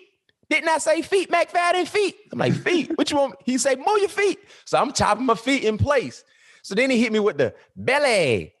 Didn't 0.50 0.68
I 0.68 0.78
say 0.78 1.02
feet, 1.02 1.30
McFadden? 1.30 1.86
Feet. 1.86 2.16
I'm 2.32 2.38
like 2.38 2.54
feet. 2.54 2.96
What 2.96 3.10
you 3.10 3.18
want? 3.18 3.34
He 3.44 3.58
said, 3.58 3.78
move 3.78 3.98
your 3.98 4.08
feet. 4.08 4.38
So 4.64 4.78
I'm 4.78 4.92
chopping 4.92 5.26
my 5.26 5.34
feet 5.34 5.64
in 5.64 5.76
place. 5.76 6.24
So 6.62 6.74
then 6.74 6.90
he 6.90 7.00
hit 7.00 7.12
me 7.12 7.20
with 7.20 7.36
the 7.36 7.54
belly. 7.76 8.54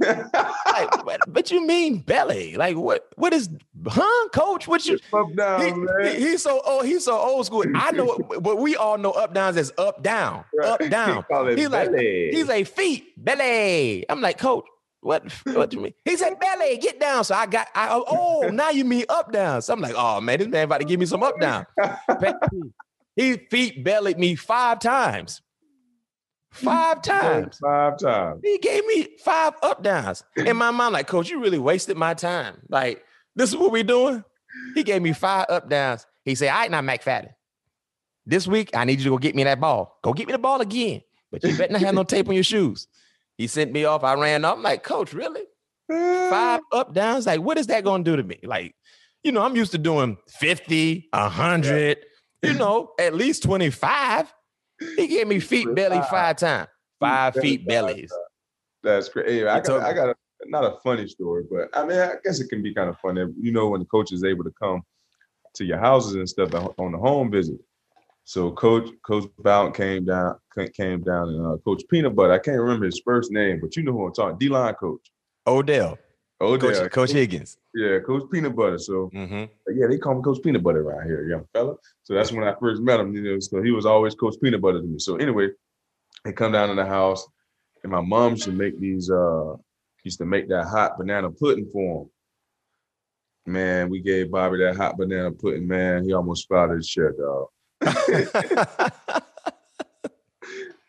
Like, 0.00 1.04
what, 1.06 1.20
what 1.28 1.50
you 1.50 1.66
mean 1.66 1.98
belly? 1.98 2.56
Like 2.56 2.76
what? 2.76 3.08
What 3.16 3.32
is, 3.32 3.48
huh, 3.86 4.28
coach? 4.30 4.66
What 4.68 4.84
you? 4.86 4.98
Up 5.12 5.34
down, 5.36 5.60
He, 5.62 5.72
man. 5.72 6.04
he- 6.16 6.20
he's 6.30 6.42
so 6.42 6.60
oh 6.64 6.82
he's 6.82 7.04
so 7.04 7.16
old 7.18 7.46
school. 7.46 7.64
I 7.74 7.92
know, 7.92 8.16
but 8.40 8.56
we 8.58 8.76
all 8.76 8.98
know 8.98 9.10
up 9.12 9.34
downs 9.34 9.56
as 9.56 9.72
up 9.78 10.02
down, 10.02 10.44
up 10.62 10.80
down. 10.90 11.24
He's 11.56 11.68
like 11.68 11.90
he's 11.94 12.46
like 12.48 12.66
feet 12.66 13.12
belly. 13.22 14.04
I'm 14.08 14.20
like 14.20 14.38
coach. 14.38 14.64
What 15.00 15.30
what 15.52 15.70
do 15.70 15.78
you 15.78 15.82
mean? 15.82 15.94
He 16.04 16.16
said 16.16 16.38
belly, 16.38 16.78
get 16.78 17.00
down. 17.00 17.24
So 17.24 17.34
I 17.34 17.46
got 17.46 17.66
I 17.74 17.88
oh, 17.90 18.04
oh 18.06 18.48
now 18.50 18.70
you 18.70 18.84
mean 18.84 19.04
up 19.08 19.32
down. 19.32 19.60
So 19.62 19.72
I'm 19.72 19.80
like 19.80 19.94
oh 19.96 20.20
man, 20.20 20.38
this 20.38 20.48
man 20.48 20.64
about 20.64 20.78
to 20.78 20.86
give 20.86 21.00
me 21.00 21.06
some 21.06 21.22
up 21.24 21.40
down. 21.40 21.66
he 23.16 23.36
feet 23.36 23.82
bellied 23.84 24.18
me 24.18 24.36
five 24.36 24.78
times, 24.78 25.42
five 26.52 27.02
times. 27.02 27.58
Five 27.58 27.98
times. 27.98 28.40
He 28.44 28.58
gave 28.58 28.86
me 28.86 29.08
five 29.24 29.54
up 29.62 29.82
downs. 29.82 30.22
In 30.36 30.56
my 30.56 30.70
mind, 30.70 30.92
like, 30.92 31.06
coach, 31.06 31.28
you 31.28 31.40
really 31.40 31.58
wasted 31.58 31.96
my 31.96 32.14
time. 32.14 32.62
Like, 32.68 33.04
this 33.34 33.50
is 33.50 33.56
what 33.56 33.72
we're 33.72 33.82
doing. 33.82 34.24
He 34.74 34.82
gave 34.82 35.02
me 35.02 35.12
five 35.12 35.46
up 35.48 35.68
downs. 35.68 36.06
He 36.24 36.34
said, 36.34 36.50
All 36.50 36.58
right, 36.60 36.70
now, 36.70 36.80
McFadden. 36.80 37.30
This 38.24 38.46
week, 38.46 38.70
I 38.74 38.84
need 38.84 38.98
you 38.98 39.04
to 39.04 39.10
go 39.10 39.18
get 39.18 39.34
me 39.34 39.44
that 39.44 39.60
ball. 39.60 39.98
Go 40.02 40.12
get 40.12 40.26
me 40.28 40.32
the 40.32 40.38
ball 40.38 40.60
again. 40.60 41.02
But 41.32 41.42
you 41.42 41.56
better 41.56 41.72
not 41.72 41.82
have 41.82 41.94
no 41.94 42.04
tape 42.04 42.28
on 42.28 42.34
your 42.34 42.44
shoes. 42.44 42.86
He 43.38 43.46
sent 43.46 43.72
me 43.72 43.84
off. 43.84 44.04
I 44.04 44.14
ran 44.14 44.44
off. 44.44 44.58
I'm 44.58 44.62
like, 44.62 44.82
Coach, 44.82 45.12
really? 45.14 45.42
Five 45.88 46.60
up 46.72 46.92
downs? 46.94 47.26
Like, 47.26 47.40
what 47.40 47.58
is 47.58 47.66
that 47.68 47.84
going 47.84 48.04
to 48.04 48.10
do 48.10 48.16
to 48.16 48.22
me? 48.22 48.38
Like, 48.44 48.76
you 49.24 49.32
know, 49.32 49.42
I'm 49.42 49.56
used 49.56 49.72
to 49.72 49.78
doing 49.78 50.18
50, 50.28 51.08
100, 51.12 51.98
you 52.42 52.54
know, 52.54 52.92
at 52.98 53.14
least 53.14 53.42
25. 53.44 54.32
He 54.96 55.06
gave 55.06 55.26
me 55.26 55.40
feet 55.40 55.72
belly 55.74 56.00
five 56.10 56.36
times. 56.36 56.68
Five 57.00 57.34
feet 57.34 57.66
bellies. 57.66 58.12
That's 58.82 59.08
crazy. 59.08 59.46
I 59.46 59.60
got, 59.60 59.80
I 59.82 59.92
got 59.92 60.08
a, 60.10 60.14
not 60.46 60.64
a 60.64 60.76
funny 60.82 61.06
story, 61.06 61.44
but 61.50 61.68
I 61.72 61.84
mean, 61.84 61.98
I 61.98 62.14
guess 62.24 62.40
it 62.40 62.48
can 62.48 62.62
be 62.62 62.74
kind 62.74 62.88
of 62.88 62.98
funny. 62.98 63.24
You 63.40 63.52
know, 63.52 63.68
when 63.68 63.80
the 63.80 63.86
coach 63.86 64.12
is 64.12 64.24
able 64.24 64.44
to 64.44 64.52
come 64.60 64.82
to 65.54 65.64
your 65.64 65.78
houses 65.78 66.14
and 66.14 66.28
stuff 66.28 66.54
on 66.78 66.92
the 66.92 66.98
home 66.98 67.30
visit. 67.30 67.58
So 68.24 68.52
Coach 68.52 68.88
Coach 69.04 69.28
Blount 69.38 69.74
came 69.74 70.04
down, 70.04 70.36
came 70.74 71.02
down, 71.02 71.28
and 71.28 71.46
uh, 71.46 71.56
Coach 71.64 71.82
Peanut 71.90 72.14
Butter. 72.14 72.32
I 72.32 72.38
can't 72.38 72.60
remember 72.60 72.86
his 72.86 73.02
first 73.04 73.32
name, 73.32 73.60
but 73.60 73.76
you 73.76 73.82
know 73.82 73.92
who 73.92 74.06
I'm 74.06 74.14
talking. 74.14 74.38
D 74.38 74.48
line 74.48 74.74
coach 74.74 75.10
Odell. 75.46 75.98
Oh, 76.42 76.58
Coach, 76.58 76.74
yeah. 76.74 76.88
Coach 76.88 77.12
Haggins. 77.12 77.56
Yeah, 77.74 77.98
Coach 78.00 78.24
Peanut 78.30 78.54
Butter. 78.56 78.78
So 78.78 79.08
hmm 79.12 79.44
yeah, 79.72 79.86
they 79.88 79.96
call 79.96 80.16
me 80.16 80.22
Coach 80.22 80.42
Peanut 80.42 80.62
Butter 80.62 80.82
around 80.82 81.06
here, 81.06 81.26
young 81.28 81.44
fella. 81.52 81.76
So 82.02 82.14
that's 82.14 82.32
when 82.32 82.42
I 82.42 82.54
first 82.60 82.82
met 82.82 82.98
him. 83.00 83.14
You 83.14 83.22
know, 83.22 83.38
so 83.38 83.62
he 83.62 83.70
was 83.70 83.86
always 83.86 84.14
Coach 84.14 84.34
Peanut 84.42 84.60
Butter 84.60 84.80
to 84.80 84.86
me. 84.86 84.98
So 84.98 85.16
anyway, 85.16 85.50
they 86.24 86.32
come 86.32 86.52
down 86.52 86.68
to 86.68 86.74
the 86.74 86.84
house, 86.84 87.26
and 87.84 87.92
my 87.92 88.00
mom 88.00 88.32
used 88.32 88.44
to 88.44 88.52
make 88.52 88.78
these. 88.78 89.10
uh 89.10 89.54
Used 90.04 90.18
to 90.18 90.24
make 90.24 90.48
that 90.48 90.66
hot 90.66 90.98
banana 90.98 91.30
pudding 91.30 91.70
for 91.72 92.02
him. 93.46 93.52
Man, 93.52 93.88
we 93.88 94.00
gave 94.00 94.32
Bobby 94.32 94.58
that 94.58 94.74
hot 94.74 94.96
banana 94.96 95.30
pudding. 95.30 95.68
Man, 95.68 96.02
he 96.04 96.12
almost 96.12 96.50
of 96.50 96.70
his 96.70 96.88
chair, 96.88 97.12
dog. 97.12 97.46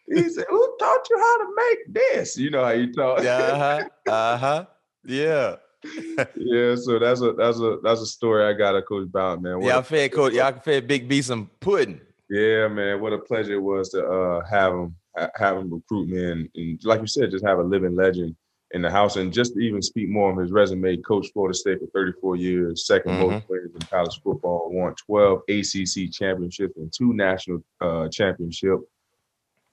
He 0.08 0.30
said, 0.30 0.46
"Who 0.50 0.76
taught 0.80 1.10
you 1.10 1.18
how 1.18 1.38
to 1.38 1.56
make 1.56 1.94
this?" 1.94 2.38
You 2.38 2.50
know 2.52 2.64
how 2.64 2.72
you 2.72 2.92
talk. 2.92 3.20
uh-huh. 3.20 3.84
Uh-huh. 4.08 4.66
Yeah. 5.06 5.56
yeah. 6.36 6.76
So 6.76 7.00
that's 7.00 7.22
a 7.22 7.34
that's 7.34 7.60
a 7.60 7.78
that's 7.84 8.02
a 8.02 8.06
story 8.06 8.46
I 8.46 8.54
got 8.54 8.76
of 8.76 8.86
Coach 8.86 9.12
Bowden, 9.12 9.44
man. 9.44 9.60
What 9.60 9.68
Y'all 9.68 9.82
fed 9.82 10.12
Coach, 10.14 10.34
y'all 10.34 10.54
fed 10.54 10.88
Big 10.88 11.08
B 11.08 11.22
some 11.22 11.50
pudding. 11.60 12.00
Yeah, 12.30 12.68
man, 12.70 13.02
what 13.02 13.14
a 13.14 13.20
pleasure 13.20 13.54
it 13.54 13.62
was 13.62 13.90
to 13.90 14.06
uh, 14.06 14.46
have 14.50 14.74
him 14.74 14.96
have 15.36 15.58
him 15.58 15.72
recruit 15.74 16.08
me 16.08 16.32
and, 16.32 16.50
and 16.56 16.80
like 16.84 17.02
you 17.02 17.08
said, 17.08 17.32
just 17.32 17.46
have 17.46 17.60
a 17.60 17.64
living 17.64 17.96
legend 17.96 18.36
in 18.72 18.82
the 18.82 18.90
house 18.90 19.18
and 19.18 19.32
just 19.32 19.54
to 19.54 19.60
even 19.60 19.82
speak 19.84 20.10
more 20.10 20.32
on 20.32 20.38
his 20.40 20.52
resume. 20.52 20.98
Coach 20.98 21.28
Florida 21.32 21.54
State 21.56 21.80
for 21.80 21.86
34 21.94 22.38
years, 22.38 22.88
2nd 22.90 23.06
Mhm. 23.06 23.20
most 23.20 23.46
players 23.48 23.70
in 23.76 23.82
college 23.82 24.20
football, 24.24 24.72
won 24.72 24.96
12 24.96 25.42
ACC 25.48 26.10
championships 26.12 26.76
and 26.78 26.92
two 26.92 27.14
national 27.14 27.64
uh, 27.82 28.08
championship. 28.10 28.80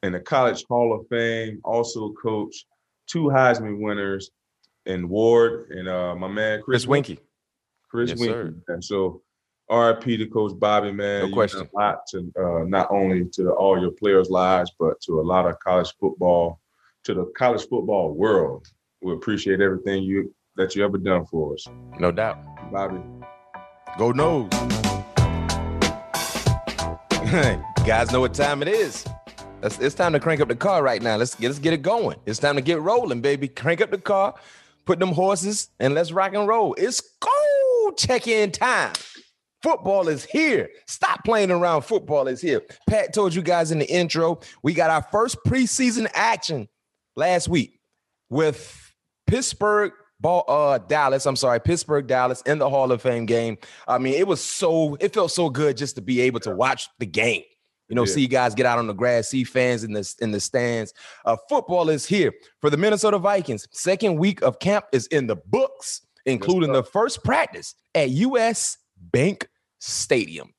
In 0.03 0.13
the 0.13 0.21
College 0.21 0.65
Hall 0.69 0.93
of 0.93 1.07
Fame, 1.09 1.61
also 1.65 2.13
coached 2.13 2.67
two 3.07 3.25
Heisman 3.25 3.81
winners 3.81 4.31
in 4.87 5.09
Ward 5.09 5.71
and 5.71 5.89
uh, 5.89 6.15
my 6.15 6.29
man 6.29 6.63
Chris 6.63 6.85
Chris 6.85 6.87
Weinke. 6.87 7.19
Chris 7.91 8.11
Yes, 8.11 8.21
Weinke. 8.21 8.63
And 8.69 8.85
so 8.85 9.23
RIP 9.71 10.03
to 10.05 10.27
Coach 10.27 10.59
Bobby, 10.59 10.93
man. 10.93 11.21
No 11.21 11.27
You 11.27 11.33
question. 11.33 11.61
A 11.61 11.77
lot 11.77 12.07
to 12.09 12.33
uh, 12.39 12.65
not 12.65 12.91
only 12.91 13.27
to 13.27 13.45
the, 13.45 13.51
all 13.51 13.81
your 13.81 13.93
players' 13.93 14.31
lives, 14.31 14.73
but 14.79 15.01
to 15.03 15.21
a 15.21 15.23
lot 15.23 15.47
of 15.47 15.59
college 15.61 15.93
football, 16.01 16.61
to 17.05 17.15
the 17.15 17.27
college 17.37 17.63
football 17.69 18.13
world. 18.13 18.67
We 19.03 19.13
appreciate 19.13 19.61
everything 19.61 20.03
you 20.03 20.35
that 20.57 20.75
you 20.77 20.85
ever 20.85 20.99
done 20.99 21.25
for 21.27 21.55
us. 21.55 21.67
No 21.99 22.11
doubt. 22.11 22.39
Bobby. 22.73 23.01
Go 23.99 24.13
Noles. 24.13 24.51
Guys 27.87 28.11
know 28.13 28.21
what 28.21 28.35
time 28.35 28.63
it 28.63 28.69
is. 28.69 29.07
It's, 29.63 29.79
it's 29.79 29.95
time 29.95 30.13
to 30.13 30.21
crank 30.21 30.41
up 30.41 30.49
the 30.49 30.57
car 30.57 30.83
right 30.83 31.01
now. 31.03 31.17
Let's 31.17 31.35
get 31.35 31.49
let's 31.49 31.59
get 31.59 31.73
it 31.73 31.83
going. 31.83 32.17
It's 32.27 32.39
time 32.39 32.57
to 32.57 32.63
get 32.63 32.81
rolling, 32.81 33.21
baby. 33.21 33.49
Crank 33.49 33.81
up 33.81 33.91
the 33.91 33.99
car, 33.99 34.35
put 34.91 34.99
them 34.99 35.13
horses, 35.13 35.69
and 35.79 35.95
let's 35.95 36.11
rock 36.11 36.35
and 36.35 36.49
roll. 36.49 36.75
It's 36.75 37.01
go 37.21 37.93
check-in 37.97 38.51
time. 38.51 38.93
Football 39.63 40.09
is 40.09 40.25
here. 40.25 40.69
Stop 40.89 41.25
playing 41.25 41.53
around. 41.53 41.83
Football 41.83 42.27
is 42.27 42.41
here. 42.41 42.63
Pat 42.89 43.15
told 43.15 43.33
you 43.33 43.41
guys 43.41 43.71
in 43.71 43.79
the 43.79 43.89
intro, 43.89 44.41
we 44.65 44.75
got 44.75 44.91
our 44.91 45.07
first 45.13 45.37
preseason 45.47 46.11
action 46.13 46.67
last 47.15 47.47
week 47.47 47.79
with 48.31 48.93
Pittsburgh 49.29 49.93
ball 50.19 50.45
uh 50.49 50.79
Dallas. 50.79 51.25
I'm 51.25 51.37
sorry, 51.37 51.61
Pittsburgh 51.61 52.09
Dallas 52.09 52.43
in 52.43 52.59
the 52.59 52.69
Hall 52.69 52.91
of 52.91 53.01
Fame 53.01 53.27
game. 53.27 53.59
I 53.87 53.99
mean, 53.99 54.15
it 54.15 54.27
was 54.27 54.43
so 54.43 54.97
it 54.99 55.15
felt 55.15 55.31
so 55.31 55.51
good 55.51 55.77
just 55.77 55.95
to 55.95 56.03
be 56.03 56.21
able 56.23 56.41
to 56.41 56.51
watch 56.51 56.89
the 56.99 57.07
game. 57.07 57.45
You 57.91 57.97
know, 57.97 58.05
Yeah. 58.05 58.13
see 58.15 58.27
guys 58.29 58.55
get 58.55 58.65
out 58.67 58.79
on 58.79 58.87
the 58.87 58.95
grass, 58.95 59.29
see 59.29 59.45
fans 59.45 59.85
in 59.85 59.93
the 59.93 60.15
in 60.21 60.31
the 60.31 60.41
stands. 60.41 60.95
Uh, 61.25 61.37
football 61.49 61.91
is 61.91 62.07
here 62.07 62.33
for 62.61 62.71
the 62.71 62.77
Minnesota 62.77 63.19
Vikings. 63.19 63.67
Second 63.73 64.17
week 64.17 64.41
of 64.43 64.61
camp 64.61 64.87
is 64.93 65.07
in 65.09 65.27
the 65.27 65.37
books, 65.37 66.01
including 66.25 66.73
the 66.73 66.85
first 66.85 67.23
practice 67.25 67.75
at 67.95 68.11
US 68.11 68.79
Bank 68.97 69.49
Stadium. 69.81 70.55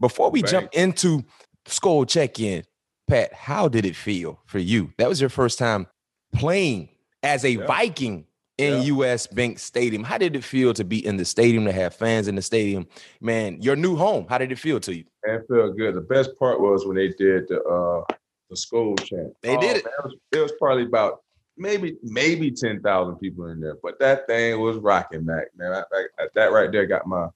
Before 0.00 0.30
we 0.30 0.42
jump 0.42 0.68
into 0.72 1.24
Skol 1.66 2.08
check-in, 2.08 2.62
Pat, 3.08 3.32
how 3.34 3.66
did 3.68 3.84
it 3.84 3.96
feel 3.96 4.40
for 4.46 4.58
you? 4.58 4.92
That 4.98 5.08
was 5.08 5.20
your 5.20 5.30
first 5.30 5.58
time 5.58 5.86
playing 6.34 6.88
as 7.22 7.44
a 7.44 7.50
Yeah. 7.52 7.66
Viking 7.66 8.26
in 8.58 8.74
Yeah. 8.74 8.80
US 8.94 9.26
Bank 9.26 9.58
Stadium. 9.58 10.02
How 10.04 10.18
did 10.18 10.34
it 10.36 10.44
feel 10.44 10.72
to 10.74 10.84
be 10.84 11.04
in 11.04 11.16
the 11.16 11.24
stadium, 11.24 11.64
to 11.66 11.72
have 11.72 11.94
fans 11.94 12.28
in 12.28 12.34
the 12.36 12.42
stadium? 12.42 12.86
Man, 13.20 13.60
your 13.60 13.76
new 13.76 13.96
home, 13.96 14.26
how 14.28 14.38
did 14.38 14.50
it 14.52 14.58
feel 14.58 14.80
to 14.80 14.94
you? 14.96 15.04
It 15.24 15.42
felt 15.48 15.76
good. 15.76 15.94
The 15.94 16.00
best 16.00 16.38
part 16.38 16.60
was 16.60 16.86
when 16.86 16.96
they 16.96 17.08
did 17.08 17.48
the 17.48 17.62
uh 17.62 18.04
the 18.48 18.54
Skol 18.56 18.98
chant. 19.04 19.34
They 19.42 19.56
did 19.56 19.78
it. 19.78 19.84
man, 19.84 19.92
was, 20.04 20.14
it 20.32 20.38
was 20.38 20.52
probably 20.58 20.84
about 20.84 21.22
maybe 21.58 21.96
maybe 22.02 22.50
ten 22.50 22.80
thousand 22.80 23.16
people 23.16 23.46
in 23.48 23.60
there, 23.60 23.76
but 23.82 23.98
that 23.98 24.26
thing 24.28 24.60
was 24.60 24.76
rocking, 24.78 25.24
Mac. 25.26 25.46
Man, 25.56 25.72
I, 25.72 25.82
I- 26.18 26.28
that 26.34 26.52
right 26.52 26.70
there 26.70 26.86
got 26.86 27.06
my 27.06 27.26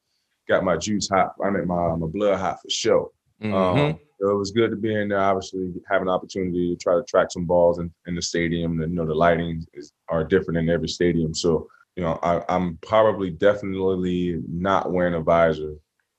got 0.48 0.64
my 0.64 0.76
juice 0.76 1.08
hot. 1.08 1.34
I 1.44 1.50
mean, 1.50 1.66
my 1.66 1.96
my 1.96 2.06
blood 2.06 2.38
hot 2.38 2.62
for 2.62 2.70
sure. 2.70 3.10
Mhm. 3.42 3.52
Um, 3.54 3.98
it 4.20 4.34
was 4.34 4.50
good 4.50 4.70
to 4.70 4.76
be 4.76 4.94
in 4.94 5.08
there. 5.08 5.18
Obviously, 5.20 5.72
have 5.88 6.02
an 6.02 6.08
opportunity 6.08 6.74
to 6.74 6.76
try 6.76 6.94
to 6.94 7.02
track 7.04 7.28
some 7.30 7.46
balls 7.46 7.78
in, 7.78 7.90
in 8.06 8.14
the 8.14 8.22
stadium. 8.22 8.80
And 8.80 8.92
you 8.92 8.96
know, 8.96 9.06
the 9.06 9.14
lighting 9.14 9.64
is 9.74 9.92
are 10.08 10.24
different 10.24 10.58
in 10.58 10.68
every 10.68 10.88
stadium. 10.88 11.34
So 11.34 11.68
you 11.96 12.02
know, 12.02 12.18
I, 12.22 12.42
I'm 12.48 12.78
probably 12.78 13.30
definitely 13.30 14.40
not 14.48 14.92
wearing 14.92 15.14
a 15.14 15.20
visor 15.20 15.74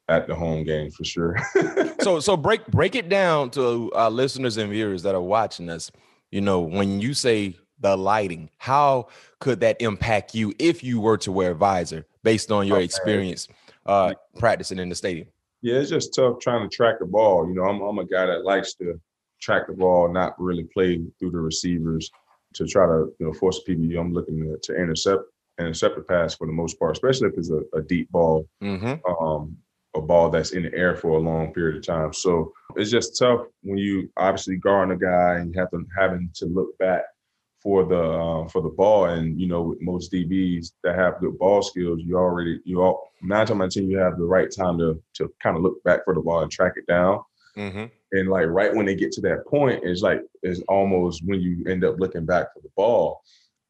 at 0.10 0.28
the 0.28 0.36
home 0.36 0.64
game 0.64 0.92
for 0.92 1.04
sure. 1.04 1.38
so 2.02 2.20
so 2.20 2.36
break 2.36 2.66
break 2.68 2.96
it 2.96 3.10
down 3.10 3.50
to 3.52 3.92
our 3.94 4.12
listeners 4.12 4.58
and 4.58 4.72
viewers 4.72 5.04
that 5.04 5.16
are 5.16 5.22
watching 5.22 5.70
us. 5.70 5.92
You 6.32 6.42
know, 6.42 6.62
when 6.62 7.00
you 7.00 7.14
say 7.14 7.58
the 7.80 7.98
lighting, 7.98 8.50
how 8.58 9.08
could 9.40 9.60
that 9.62 9.82
impact 9.82 10.36
you 10.36 10.54
if 10.60 10.84
you 10.84 11.00
were 11.00 11.18
to 11.18 11.32
wear 11.32 11.52
a 11.52 11.56
visor 11.56 12.06
based 12.24 12.52
on 12.52 12.68
your 12.68 12.78
Okay. 12.78 12.86
experience 12.86 13.48
uh 13.86 14.14
practicing 14.38 14.80
in 14.80 14.90
the 14.90 14.96
stadium? 14.96 15.28
Yeah, 15.62 15.76
it's 15.76 15.90
just 15.90 16.16
tough 16.16 16.40
trying 16.40 16.68
to 16.68 16.76
track 16.76 17.00
the 17.00 17.06
ball. 17.06 17.48
You 17.48 17.56
know, 17.56 17.64
I'm, 17.64 17.82
I'm 17.82 18.00
a 18.00 18.06
guy 18.06 18.26
that 18.26 18.44
likes 18.46 18.74
to 18.76 19.00
track 19.42 19.68
the 19.68 19.74
ball, 19.74 20.12
not 20.12 20.40
really 20.40 20.64
play 20.74 21.02
through 21.20 21.32
the 21.32 21.40
receivers 21.40 22.10
to 22.54 22.66
try 22.66 22.86
to 22.86 23.14
you 23.20 23.28
know 23.28 23.34
force 23.34 23.62
people. 23.64 23.86
I'm 23.98 24.14
looking 24.14 24.40
to, 24.40 24.58
to 24.64 24.80
intercept 24.80 25.24
intercept 25.60 25.96
the 25.96 26.02
pass 26.02 26.36
for 26.36 26.48
the 26.48 26.54
most 26.54 26.80
part, 26.80 26.94
especially 26.94 27.28
if 27.30 27.38
it's 27.38 27.52
a, 27.52 27.62
a 27.78 27.82
deep 27.82 28.10
ball, 28.12 28.48
Mm-hmm. 28.64 29.24
um, 29.24 29.56
a 29.94 30.02
ball 30.02 30.30
that's 30.30 30.52
in 30.52 30.64
the 30.64 30.74
air 30.74 30.96
for 30.96 31.18
a 31.18 31.20
long 31.20 31.54
period 31.54 31.76
of 31.76 31.86
time. 31.86 32.14
So 32.14 32.54
it's 32.78 32.90
just 32.90 33.20
tough 33.20 33.42
when 33.62 33.78
you 33.78 34.10
obviously 34.16 34.56
guarding 34.56 34.96
a 34.96 35.00
guy 35.00 35.40
and 35.40 35.54
you 35.54 35.60
have 35.60 35.70
to 35.72 35.86
having 35.98 36.30
to 36.36 36.46
look 36.46 36.78
back 36.78 37.04
for 37.62 37.86
the 37.86 38.00
uh, 38.00 38.48
for 38.48 38.62
the 38.62 38.70
ball. 38.70 39.06
And 39.06 39.40
you 39.40 39.48
know, 39.48 39.62
with 39.62 39.82
most 39.82 40.12
DBs 40.12 40.72
that 40.84 40.96
have 40.96 41.20
good 41.20 41.38
ball 41.38 41.62
skills, 41.62 42.02
you 42.04 42.18
already 42.18 42.60
you 42.66 42.82
all 42.82 43.12
nine 43.22 43.46
times 43.46 43.62
out 43.62 43.66
of 43.66 43.74
ten 43.74 43.90
you 43.90 43.98
have 43.98 44.18
the 44.18 44.26
right 44.26 44.50
time 44.52 44.78
to 44.80 45.02
to 45.16 45.34
kind 45.42 45.56
of 45.56 45.64
look 45.64 45.84
back 45.84 46.04
for 46.06 46.14
the 46.14 46.22
ball 46.22 46.42
and 46.42 46.52
track 46.52 46.74
it 46.76 46.88
down. 46.88 47.20
Mm-hmm. 47.58 47.86
And 48.14 48.30
like 48.30 48.48
right 48.48 48.74
when 48.74 48.86
they 48.86 48.96
get 48.96 49.12
to 49.14 49.22
that 49.22 49.46
point, 49.48 49.82
it's 49.84 50.02
like 50.02 50.22
it's 50.44 50.62
almost 50.68 51.24
when 51.26 51.42
you 51.42 51.64
end 51.68 51.84
up 51.84 52.00
looking 52.00 52.26
back 52.26 52.54
for 52.54 52.62
the 52.62 52.70
ball, 52.76 53.22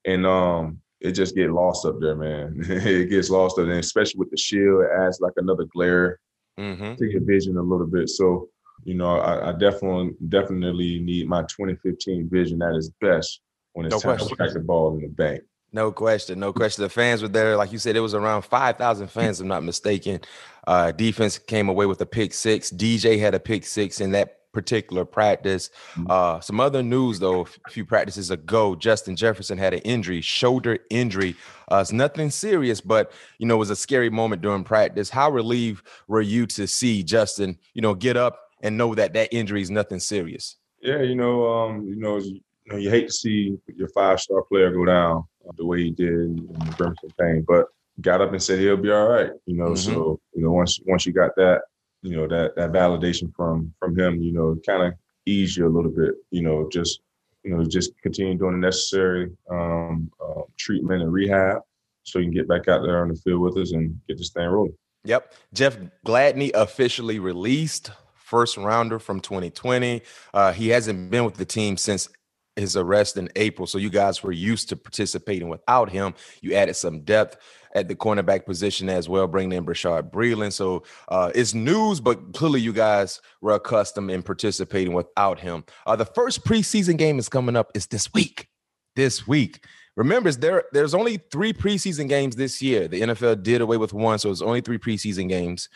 and 0.05 0.25
um, 0.25 0.79
it 1.00 1.12
just 1.13 1.36
get 1.36 1.51
lost 1.51 1.86
up 1.86 2.00
there, 2.00 2.15
man. 2.15 2.55
it 2.67 3.10
gets 3.10 3.29
lost 3.29 3.60
up 3.60 3.65
there, 3.65 3.79
especially 3.79 4.19
with 4.19 4.31
the 4.31 4.38
shield. 4.38 4.83
It 4.83 4.89
adds 5.00 5.19
like 5.19 5.33
another 5.38 5.65
glare 5.65 6.19
Mm-hmm. 6.60 6.95
to 6.95 7.10
your 7.10 7.21
vision 7.24 7.57
a 7.57 7.62
little 7.62 7.88
bit. 7.88 8.10
So, 8.10 8.50
you 8.83 8.93
know, 8.93 9.17
I, 9.17 9.50
I 9.50 9.51
definitely 9.53 10.15
definitely 10.27 11.00
need 11.00 11.27
my 11.27 11.41
2015 11.43 12.29
vision 12.29 12.62
at 12.62 12.75
its 12.75 12.89
best 13.00 13.41
when 13.74 13.86
it's 13.86 13.94
No 13.96 14.00
time 14.00 14.18
question. 14.18 14.30
to 14.30 14.36
track 14.36 14.54
the 14.54 14.60
ball 14.60 14.96
in 14.96 15.01
the 15.01 15.08
bank. 15.08 15.42
No 15.74 15.92
question, 15.92 16.38
no 16.40 16.51
question. 16.51 16.84
The 16.84 16.90
fans 16.90 17.22
were 17.22 17.30
there, 17.30 17.56
like 17.56 17.72
you 17.72 17.78
said, 17.78 17.96
it 17.96 18.01
was 18.01 18.13
around 18.13 18.42
five 18.42 18.78
thousand 18.78 19.08
fans, 19.08 19.40
if 19.40 19.44
I'm 19.46 19.48
not 19.48 19.63
mistaken. 19.63 20.20
Uh, 20.68 20.92
defense 20.92 21.38
came 21.40 21.70
away 21.70 21.86
with 21.86 22.01
a 22.01 22.06
pick 22.06 22.34
six. 22.34 22.70
DJ 22.72 23.18
had 23.20 23.34
a 23.34 23.40
pick 23.40 23.66
six 23.66 24.01
in 24.01 24.12
that 24.12 24.38
particular 24.51 25.06
practice. 25.06 25.70
Mhm. 25.96 26.10
Uh, 26.10 26.42
some 26.42 26.60
other 26.60 26.84
news 26.84 27.20
though, 27.20 27.48
a 27.66 27.70
few 27.70 27.86
practices 27.86 28.30
ago, 28.32 28.75
Justin 28.75 29.16
Jefferson 29.16 29.58
had 29.58 29.74
an 29.74 29.80
injury, 29.80 30.20
shoulder 30.20 30.78
injury. 30.90 31.38
Uh, 31.72 31.78
it's 31.78 31.94
nothing 31.94 32.30
serious, 32.30 32.82
but 32.82 33.13
you 33.40 33.48
know, 33.48 33.56
it 33.56 33.60
was 33.60 33.70
a 33.70 33.75
scary 33.78 34.10
moment 34.10 34.42
during 34.42 34.66
practice. 34.66 35.10
How 35.10 35.32
relieved 35.32 35.88
were 36.10 36.20
you 36.20 36.46
to 36.48 36.68
see 36.68 37.01
Justin, 37.01 37.58
you 37.74 37.82
know, 37.82 37.94
get 37.94 38.18
up 38.18 38.38
and 38.62 38.78
know 38.78 38.94
that 38.94 39.13
that 39.13 39.30
injury 39.34 39.62
is 39.62 39.72
nothing 39.72 40.00
serious? 40.01 40.58
Yeah, 40.82 41.01
you 41.01 41.16
know, 41.16 41.48
um, 41.50 41.86
you 41.88 41.96
know, 41.96 42.20
you, 42.65 42.72
know, 42.74 42.77
you 42.77 42.89
hate 42.89 43.08
to 43.08 43.13
see 43.13 43.58
your 43.75 43.88
five 43.89 44.20
star 44.20 44.44
player 44.44 44.72
go 44.72 44.86
down 44.86 45.24
uh, 45.48 45.51
the 45.58 45.65
way 45.65 45.84
he 45.84 45.91
did 45.91 46.13
in 46.13 46.36
the 46.36 46.75
Birmingham 46.77 47.12
pain, 47.20 47.46
but 47.48 47.65
got 48.01 48.22
up 48.22 48.32
and 48.32 48.41
said 48.41 48.60
he'll 48.60 48.77
be 48.77 48.91
all 48.91 49.08
right. 49.08 49.32
You 49.46 49.58
know, 49.58 49.72
Mhm. 49.72 49.77
so 49.77 50.20
you 50.34 50.44
know, 50.44 50.51
once 50.51 50.80
once 50.86 51.06
you 51.06 51.13
got 51.13 51.36
that, 51.36 51.62
you 52.01 52.15
know, 52.15 52.27
that 52.27 52.56
that 52.56 52.72
validation 52.72 53.34
from 53.36 53.74
from 53.80 53.98
him, 53.98 54.22
you 54.22 54.32
know, 54.32 54.58
kind 54.65 54.84
of 54.84 54.94
ease 55.25 55.56
you 55.58 55.68
a 55.68 55.70
little 55.70 55.91
bit. 55.91 56.15
You 56.32 56.41
know, 56.44 56.70
just 56.72 57.01
you 57.44 57.56
know, 57.56 57.63
just 57.65 57.91
continue 58.03 58.38
doing 58.38 58.53
the 58.53 58.60
necessary 58.68 59.32
um, 59.50 60.12
uh, 60.24 60.41
treatment 60.58 61.01
and 61.01 61.12
rehab, 61.12 61.62
so 62.03 62.20
you 62.20 62.25
can 62.25 62.34
get 62.34 62.48
back 62.48 62.68
out 62.68 62.84
there 62.84 63.01
on 63.01 63.08
the 63.10 63.15
field 63.15 63.41
with 63.41 63.58
us 63.58 63.72
and 63.72 64.00
get 64.08 64.18
this 64.20 64.30
thing 64.32 64.48
rolling. 64.48 64.75
Yep. 65.06 65.34
Jeff 65.51 65.77
Gladney 66.06 66.51
officially 66.53 67.18
released 67.18 67.89
first 68.13 68.58
rounder 68.58 69.00
from 69.00 69.20
2020. 69.20 70.03
Uh, 70.34 70.53
he 70.53 70.70
hasn't 70.70 71.10
been 71.10 71.25
with 71.25 71.34
the 71.36 71.46
team 71.46 71.75
since 71.77 72.08
his 72.55 72.75
arrest 72.75 73.17
in 73.17 73.29
April. 73.36 73.65
So 73.67 73.77
you 73.77 73.89
guys 73.89 74.24
were 74.24 74.31
used 74.31 74.70
to 74.70 74.75
participating 74.75 75.50
without 75.50 75.89
him. 75.89 76.13
You 76.41 76.53
added 76.53 76.75
some 76.75 77.01
depth 77.01 77.38
at 77.74 77.88
the 77.88 77.96
cornerback 77.96 78.46
position 78.46 78.89
as 78.89 79.08
well, 79.08 79.27
bringing 79.27 79.58
in 79.58 79.65
Bashaud 79.65 80.12
Breeland. 80.12 80.53
So 80.53 80.84
uh, 81.08 81.31
it's 81.34 81.53
news, 81.53 82.01
but 82.01 82.34
clearly 82.34 82.62
you 82.62 82.74
guys 82.74 83.22
were 83.39 83.53
accustomed 83.53 84.12
in 84.12 84.22
participating 84.24 84.93
without 84.93 85.39
him. 85.39 85.63
Uh, 85.86 85.96
the 85.96 86.05
first 86.05 86.46
preseason 86.46 86.98
game 86.98 87.20
is 87.20 87.29
coming 87.29 87.55
up. 87.55 87.72
Is 87.74 87.88
this 87.88 88.13
week. 88.13 88.48
This 88.96 89.27
week. 89.27 89.65
Remember, 89.96 90.31
there 90.31 90.65
there's 90.72 90.93
only 90.93 91.17
three 91.31 91.53
preseason 91.53 92.08
games 92.08 92.36
this 92.36 92.62
year. 92.62 92.88
The 92.88 93.01
NFL 93.01 93.43
did 93.43 93.62
away 93.62 93.77
with 93.77 93.93
one, 93.93 94.20
so 94.20 94.29
it's 94.29 94.41
only 94.41 94.62
three 94.62 94.77
preseason 94.77 95.27
games. 95.27 95.70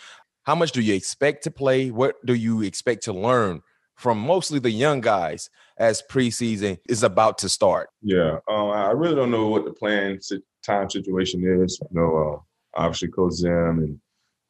How 0.44 0.56
much 0.56 0.72
do 0.72 0.82
you 0.82 0.94
expect 0.94 1.44
to 1.44 1.52
play? 1.52 1.92
What 1.92 2.24
do 2.26 2.34
you 2.34 2.62
expect 2.62 3.04
to 3.06 3.14
learn 3.14 3.62
from 3.96 4.20
mostly 4.20 4.60
the 4.60 4.72
young 4.72 5.02
guys 5.02 5.50
as 5.78 6.02
preseason 6.10 6.78
is 6.88 7.04
about 7.04 7.38
to 7.40 7.50
start? 7.50 7.90
Yeah, 8.02 8.38
um, 8.48 8.70
I 8.70 8.92
really 8.92 9.16
don't 9.16 9.32
know 9.32 9.48
what 9.48 9.66
the 9.66 9.74
plan 9.74 10.20
time 10.64 10.90
situation 10.90 11.44
is. 11.64 11.80
You 11.82 12.00
know, 12.00 12.18
uh, 12.18 12.80
obviously 12.80 13.10
Coach 13.10 13.34
Zim 13.34 13.80
and 13.80 14.00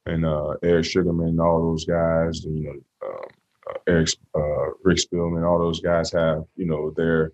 and 0.08 0.26
uh, 0.26 0.54
Eric 0.62 0.86
Sugarman 0.86 1.30
and 1.30 1.42
all 1.42 1.62
those 1.62 1.86
guys. 1.86 2.44
You 2.44 2.64
know, 2.64 3.08
um, 3.08 3.22
uh, 3.70 3.78
Eric 3.88 4.10
uh, 4.36 4.72
Rick 4.84 4.98
Spielman, 4.98 5.48
all 5.48 5.60
those 5.60 5.82
guys 5.82 6.12
have 6.12 6.44
you 6.56 6.66
know 6.66 6.92
their 6.96 7.32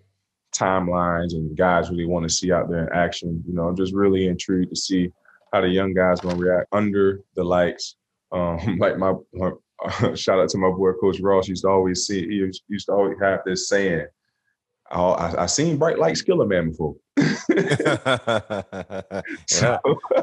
timelines 0.52 1.32
and 1.32 1.56
guys 1.56 1.90
really 1.90 2.06
want 2.06 2.28
to 2.28 2.34
see 2.34 2.52
out 2.52 2.68
there 2.68 2.86
in 2.86 2.92
action. 2.92 3.42
You 3.46 3.54
know, 3.54 3.64
I'm 3.64 3.76
just 3.76 3.94
really 3.94 4.26
intrigued 4.26 4.70
to 4.70 4.76
see 4.76 5.10
how 5.52 5.60
the 5.60 5.68
young 5.68 5.94
guys 5.94 6.20
going 6.20 6.36
to 6.36 6.42
react 6.42 6.68
under 6.72 7.20
the 7.34 7.44
lights. 7.44 7.96
Um, 8.32 8.76
like 8.80 8.98
my, 8.98 9.14
my 9.32 9.50
uh, 9.84 10.14
shout 10.14 10.40
out 10.40 10.48
to 10.50 10.58
my 10.58 10.70
boy 10.70 10.92
Coach 10.92 11.20
Ross 11.20 11.48
used 11.48 11.62
to 11.62 11.68
always 11.68 12.06
see 12.06 12.26
he 12.26 12.50
used 12.68 12.86
to 12.86 12.92
always 12.92 13.18
have 13.20 13.40
this 13.44 13.68
saying. 13.68 14.06
Oh, 14.90 15.12
I, 15.12 15.44
I 15.44 15.46
seen 15.46 15.78
bright 15.78 15.98
lights 15.98 16.20
kill 16.20 16.42
a 16.42 16.46
man 16.46 16.68
before. 16.70 16.96
yeah, 19.56 19.78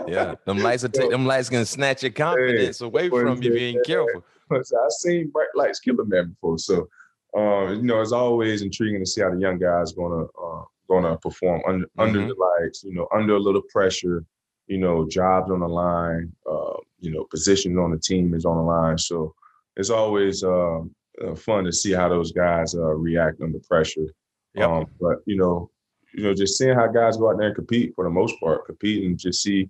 yeah. 0.07 0.35
Them 0.45 0.59
lights 0.59 0.83
are 0.83 0.89
t- 0.89 1.09
them 1.09 1.25
lights 1.25 1.49
can 1.49 1.65
snatch 1.65 2.03
your 2.03 2.11
confidence 2.11 2.79
hey, 2.79 2.85
away 2.85 3.09
from 3.09 3.41
you 3.41 3.51
being 3.51 3.81
careful. 3.83 4.23
I 4.51 4.61
seen 4.89 5.29
bright 5.29 5.47
lights 5.55 5.79
kill 5.79 5.99
a 5.99 6.05
man 6.05 6.29
before, 6.29 6.59
so 6.59 6.87
uh, 7.35 7.71
you 7.71 7.83
know, 7.83 8.01
it's 8.01 8.11
always 8.11 8.61
intriguing 8.61 8.99
to 8.99 9.05
see 9.05 9.21
how 9.21 9.29
the 9.29 9.39
young 9.39 9.59
guys 9.59 9.91
gonna 9.93 10.23
uh, 10.23 10.63
gonna 10.89 11.17
perform 11.17 11.61
under 11.67 11.85
mm-hmm. 11.85 12.01
under 12.01 12.27
the 12.27 12.35
lights. 12.35 12.83
You 12.83 12.93
know, 12.93 13.07
under 13.13 13.35
a 13.35 13.39
little 13.39 13.63
pressure. 13.71 14.25
You 14.67 14.77
know, 14.77 15.07
jobs 15.09 15.49
on 15.51 15.61
the 15.61 15.67
line. 15.67 16.31
Uh, 16.49 16.68
you 16.99 17.11
know, 17.11 17.25
positions 17.25 17.77
on 17.77 17.91
the 17.91 17.97
team 17.97 18.33
is 18.33 18.45
on 18.45 18.57
the 18.57 18.63
line. 18.63 18.97
So 18.97 19.33
it's 19.75 19.89
always 19.89 20.43
um, 20.43 20.93
uh, 21.25 21.35
fun 21.35 21.65
to 21.65 21.71
see 21.71 21.91
how 21.91 22.09
those 22.09 22.31
guys 22.31 22.75
uh, 22.75 22.93
react 22.93 23.41
under 23.41 23.59
pressure. 23.67 24.07
Yep. 24.55 24.69
Um, 24.69 24.85
but 24.99 25.17
you 25.25 25.37
know, 25.37 25.69
you 26.13 26.23
know, 26.23 26.33
just 26.33 26.57
seeing 26.57 26.75
how 26.75 26.87
guys 26.87 27.17
go 27.17 27.29
out 27.29 27.37
there 27.37 27.47
and 27.47 27.55
compete 27.55 27.93
for 27.95 28.03
the 28.03 28.09
most 28.09 28.39
part, 28.39 28.65
compete 28.65 29.05
and 29.05 29.17
just 29.17 29.43
see, 29.43 29.69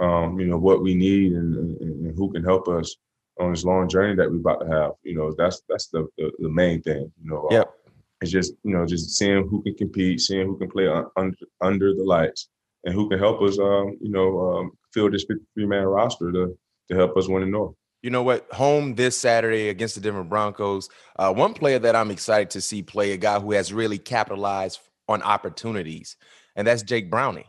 um, 0.00 0.38
you 0.38 0.46
know, 0.46 0.58
what 0.58 0.82
we 0.82 0.94
need 0.94 1.32
and, 1.32 1.54
and, 1.54 1.80
and 1.80 2.16
who 2.16 2.32
can 2.32 2.44
help 2.44 2.68
us 2.68 2.96
on 3.40 3.50
this 3.50 3.64
long 3.64 3.88
journey 3.88 4.14
that 4.14 4.30
we're 4.30 4.36
about 4.36 4.60
to 4.60 4.68
have. 4.68 4.92
You 5.02 5.16
know, 5.16 5.34
that's 5.36 5.62
that's 5.68 5.88
the 5.88 6.06
the, 6.18 6.30
the 6.38 6.48
main 6.48 6.82
thing. 6.82 7.12
You 7.22 7.30
know, 7.30 7.48
yep. 7.50 7.66
Uh, 7.66 7.90
it's 8.20 8.30
just 8.30 8.54
you 8.62 8.74
know 8.74 8.86
just 8.86 9.16
seeing 9.16 9.48
who 9.48 9.62
can 9.62 9.74
compete, 9.74 10.20
seeing 10.20 10.46
who 10.46 10.56
can 10.56 10.70
play 10.70 10.88
under 11.16 11.36
under 11.60 11.94
the 11.94 12.04
lights, 12.04 12.48
and 12.84 12.94
who 12.94 13.08
can 13.08 13.18
help 13.18 13.42
us. 13.42 13.58
Um, 13.58 13.98
you 14.00 14.10
know, 14.10 14.40
um, 14.40 14.72
fill 14.92 15.10
this 15.10 15.24
53 15.24 15.66
man 15.66 15.84
roster 15.84 16.32
to 16.32 16.58
to 16.88 16.96
help 16.96 17.16
us 17.16 17.28
win 17.28 17.42
the 17.42 17.46
North. 17.46 17.74
You 18.02 18.10
know 18.10 18.22
what? 18.22 18.46
Home 18.52 18.96
this 18.96 19.16
Saturday 19.16 19.68
against 19.68 19.94
the 19.94 20.00
Denver 20.00 20.24
Broncos. 20.24 20.88
Uh, 21.16 21.32
one 21.32 21.54
player 21.54 21.78
that 21.78 21.94
I'm 21.94 22.10
excited 22.10 22.50
to 22.50 22.60
see 22.60 22.82
play, 22.82 23.12
a 23.12 23.16
guy 23.16 23.38
who 23.38 23.52
has 23.52 23.72
really 23.72 23.98
capitalized 23.98 24.80
on 25.08 25.22
opportunities, 25.22 26.16
and 26.56 26.66
that's 26.66 26.82
Jake 26.82 27.10
Browning. 27.10 27.44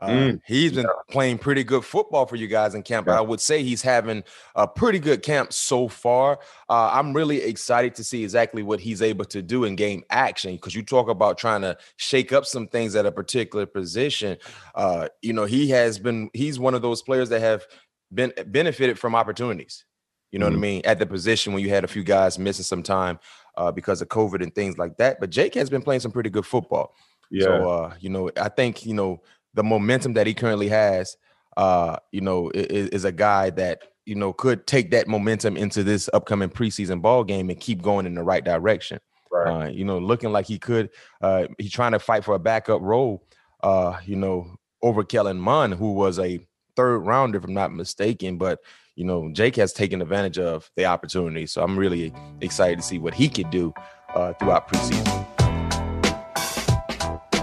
Uh, 0.00 0.08
mm, 0.08 0.40
he's 0.44 0.72
been 0.72 0.82
yeah. 0.82 1.02
playing 1.08 1.38
pretty 1.38 1.62
good 1.62 1.84
football 1.84 2.26
for 2.26 2.36
you 2.36 2.48
guys 2.48 2.74
in 2.74 2.82
camp. 2.82 3.06
Yeah. 3.06 3.18
I 3.18 3.20
would 3.20 3.40
say 3.40 3.62
he's 3.62 3.80
having 3.80 4.24
a 4.56 4.66
pretty 4.66 4.98
good 4.98 5.22
camp 5.22 5.52
so 5.52 5.86
far. 5.86 6.40
Uh, 6.68 6.90
I'm 6.92 7.12
really 7.12 7.40
excited 7.42 7.94
to 7.96 8.04
see 8.04 8.24
exactly 8.24 8.62
what 8.62 8.80
he's 8.80 9.02
able 9.02 9.24
to 9.26 9.40
do 9.40 9.64
in 9.64 9.76
game 9.76 10.02
action 10.10 10.54
because 10.54 10.74
you 10.74 10.82
talk 10.82 11.08
about 11.08 11.38
trying 11.38 11.62
to 11.62 11.76
shake 11.96 12.32
up 12.32 12.44
some 12.44 12.66
things 12.66 12.96
at 12.96 13.06
a 13.06 13.12
particular 13.12 13.66
position. 13.66 14.36
Uh, 14.74 15.08
you 15.22 15.32
know, 15.32 15.44
he 15.44 15.70
has 15.70 15.98
been, 15.98 16.28
he's 16.32 16.58
one 16.58 16.74
of 16.74 16.82
those 16.82 17.02
players 17.02 17.28
that 17.28 17.40
have 17.40 17.64
been 18.12 18.32
benefited 18.46 18.98
from 18.98 19.14
opportunities. 19.14 19.84
You 20.32 20.40
know 20.40 20.46
mm 20.46 20.48
what 20.48 20.52
I 20.52 20.56
mm-hmm. 20.56 20.62
mean? 20.62 20.82
At 20.84 20.98
the 20.98 21.06
position 21.06 21.52
when 21.52 21.62
you 21.62 21.70
had 21.70 21.84
a 21.84 21.88
few 21.88 22.02
guys 22.02 22.40
missing 22.40 22.64
some 22.64 22.82
time 22.82 23.20
uh, 23.56 23.70
because 23.70 24.02
of 24.02 24.08
COVID 24.08 24.42
and 24.42 24.52
things 24.52 24.76
like 24.76 24.96
that. 24.96 25.20
But 25.20 25.30
Jake 25.30 25.54
has 25.54 25.70
been 25.70 25.82
playing 25.82 26.00
some 26.00 26.10
pretty 26.10 26.30
good 26.30 26.44
football. 26.44 26.92
Yeah. 27.30 27.44
So, 27.44 27.70
uh, 27.70 27.94
you 28.00 28.10
know, 28.10 28.30
I 28.36 28.48
think, 28.48 28.84
you 28.84 28.94
know, 28.94 29.22
the 29.54 29.62
momentum 29.62 30.14
that 30.14 30.26
he 30.26 30.34
currently 30.34 30.68
has, 30.68 31.16
uh, 31.56 31.96
you 32.12 32.20
know, 32.20 32.50
is, 32.54 32.88
is, 32.88 33.04
a 33.04 33.12
guy 33.12 33.50
that 33.50 33.82
you 34.04 34.14
know 34.14 34.32
could 34.32 34.66
take 34.66 34.90
that 34.90 35.08
momentum 35.08 35.56
into 35.56 35.82
this 35.82 36.10
upcoming 36.12 36.48
preseason 36.48 37.00
ball 37.00 37.24
game 37.24 37.48
and 37.48 37.60
keep 37.60 37.80
going 37.80 38.06
in 38.06 38.14
the 38.14 38.22
right 38.22 38.44
direction. 38.44 38.98
Right. 39.30 39.66
Uh, 39.66 39.68
you 39.68 39.84
know, 39.84 39.98
looking 39.98 40.32
like 40.32 40.46
he 40.46 40.58
could. 40.58 40.90
Uh, 41.20 41.46
he's 41.58 41.72
trying 41.72 41.92
to 41.92 41.98
fight 41.98 42.24
for 42.24 42.34
a 42.34 42.38
backup 42.38 42.82
role. 42.82 43.26
Uh, 43.62 43.98
you 44.04 44.16
know, 44.16 44.56
over 44.82 45.02
Kellen 45.04 45.38
Mond, 45.38 45.74
who 45.74 45.92
was 45.92 46.18
a 46.18 46.44
third 46.76 46.98
rounder, 46.98 47.38
if 47.38 47.44
I'm 47.44 47.54
not 47.54 47.72
mistaken. 47.72 48.36
But 48.36 48.60
you 48.96 49.04
know, 49.04 49.30
Jake 49.32 49.56
has 49.56 49.72
taken 49.72 50.02
advantage 50.02 50.38
of 50.38 50.70
the 50.76 50.84
opportunity, 50.84 51.46
so 51.46 51.62
I'm 51.62 51.76
really 51.78 52.12
excited 52.40 52.78
to 52.78 52.84
see 52.84 52.98
what 52.98 53.14
he 53.14 53.28
could 53.28 53.50
do 53.50 53.72
uh, 54.14 54.32
throughout 54.34 54.68
preseason. 54.68 55.26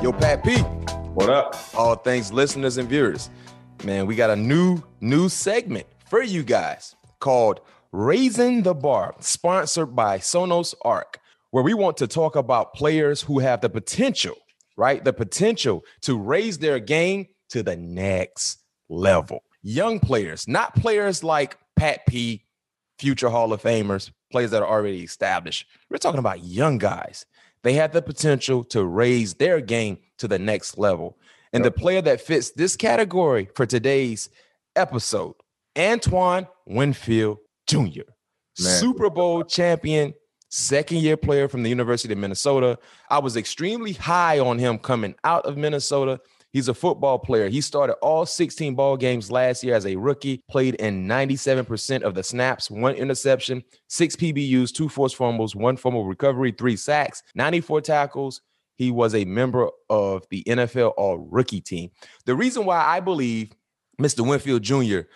Yo, 0.02 0.12
Pat 0.14 0.44
P. 0.44 0.64
What 1.14 1.30
up? 1.30 1.58
All 1.76 1.96
things 1.96 2.32
listeners 2.32 2.78
and 2.78 2.88
viewers. 2.88 3.30
Man, 3.84 4.08
we 4.08 4.16
got 4.16 4.30
a 4.30 4.36
new 4.36 4.82
new 5.02 5.28
segment 5.28 5.86
for 6.10 6.24
you 6.24 6.42
guys 6.42 6.96
called 7.20 7.60
Raising 7.92 8.64
the 8.64 8.74
Bar, 8.74 9.16
sponsored 9.20 9.94
by 9.94 10.20
Sonos 10.20 10.74
Arc, 10.84 11.20
where 11.50 11.66
we 11.66 11.74
want 11.74 11.98
to 11.98 12.08
talk 12.08 12.38
about 12.38 12.74
players 12.74 13.22
who 13.22 13.40
have 13.40 13.60
the 13.60 13.70
potential, 13.70 14.38
right? 14.78 15.04
The 15.04 15.12
potential 15.12 15.84
to 16.04 16.18
raise 16.18 16.60
their 16.60 16.80
game 16.80 17.28
to 17.50 17.62
the 17.62 17.76
next 17.76 18.60
level. 18.88 19.44
Young 19.64 20.00
players, 20.00 20.48
not 20.48 20.76
players 20.76 21.26
like 21.26 21.58
Pat 21.76 22.06
P, 22.08 22.46
future 23.00 23.30
Hall 23.30 23.52
of 23.52 23.62
Famers, 23.62 24.12
players 24.32 24.52
that 24.52 24.62
are 24.62 24.70
already 24.70 25.04
established. 25.04 25.66
We're 25.90 25.98
talking 25.98 26.20
about 26.20 26.46
young 26.46 26.78
guys 26.78 27.26
they 27.64 27.74
have 27.74 27.92
the 27.92 28.02
potential 28.02 28.64
to 28.66 28.86
raise 28.86 29.36
their 29.36 29.62
game 29.62 30.00
to 30.18 30.28
the 30.28 30.40
next 30.40 30.78
level. 30.78 31.18
And 31.54 31.64
yep. 31.64 31.74
the 31.74 31.80
player 31.80 32.02
that 32.02 32.22
fits 32.22 32.52
this 32.52 32.76
category 32.76 33.50
for 33.56 33.66
today's 33.66 34.30
episode, 34.76 35.36
Antoine 35.78 36.48
Winfield 36.66 37.40
Jr., 37.68 38.02
Man. 38.60 38.80
Super 38.80 39.10
Bowl 39.10 39.44
champion, 39.44 40.14
second 40.50 40.98
year 40.98 41.18
player 41.18 41.48
from 41.48 41.64
the 41.64 41.70
University 41.70 42.14
of 42.14 42.20
Minnesota. 42.20 42.78
I 43.10 43.20
was 43.20 43.38
extremely 43.38 43.94
high 43.94 44.40
on 44.40 44.60
him 44.60 44.78
coming 44.78 45.16
out 45.24 45.46
of 45.46 45.58
Minnesota. 45.58 46.20
He's 46.52 46.68
a 46.68 46.74
football 46.74 47.18
player. 47.18 47.48
He 47.48 47.62
started 47.62 47.94
all 48.02 48.26
16 48.26 48.76
ball 48.76 48.98
games 48.98 49.32
last 49.32 49.64
year 49.64 49.74
as 49.74 49.86
a 49.86 49.96
rookie, 49.96 50.42
played 50.50 50.76
in 50.76 51.08
97% 51.08 52.02
of 52.02 52.14
the 52.14 52.24
snaps, 52.24 52.70
one 52.70 52.96
interception, 52.96 53.64
six 53.88 54.16
PBUs, 54.18 54.74
two 54.74 54.90
forced 54.90 55.16
fumbles, 55.16 55.56
one 55.56 55.78
fumble 55.78 56.06
recovery, 56.06 56.52
three 56.52 56.76
sacks, 56.76 57.24
94 57.36 57.82
tackles. 57.82 58.42
He 58.76 58.92
was 58.92 59.16
a 59.16 59.24
member 59.24 59.70
of 59.90 60.26
the 60.30 60.44
NFL 60.44 60.94
All 60.98 61.20
Rookie 61.20 61.62
team. 61.62 61.92
The 62.26 62.36
reason 62.36 62.66
why 62.66 62.84
I 62.84 63.00
believe 63.00 63.54
Mr. 64.02 64.28
Winfield 64.28 64.64
Jr. 64.64 65.08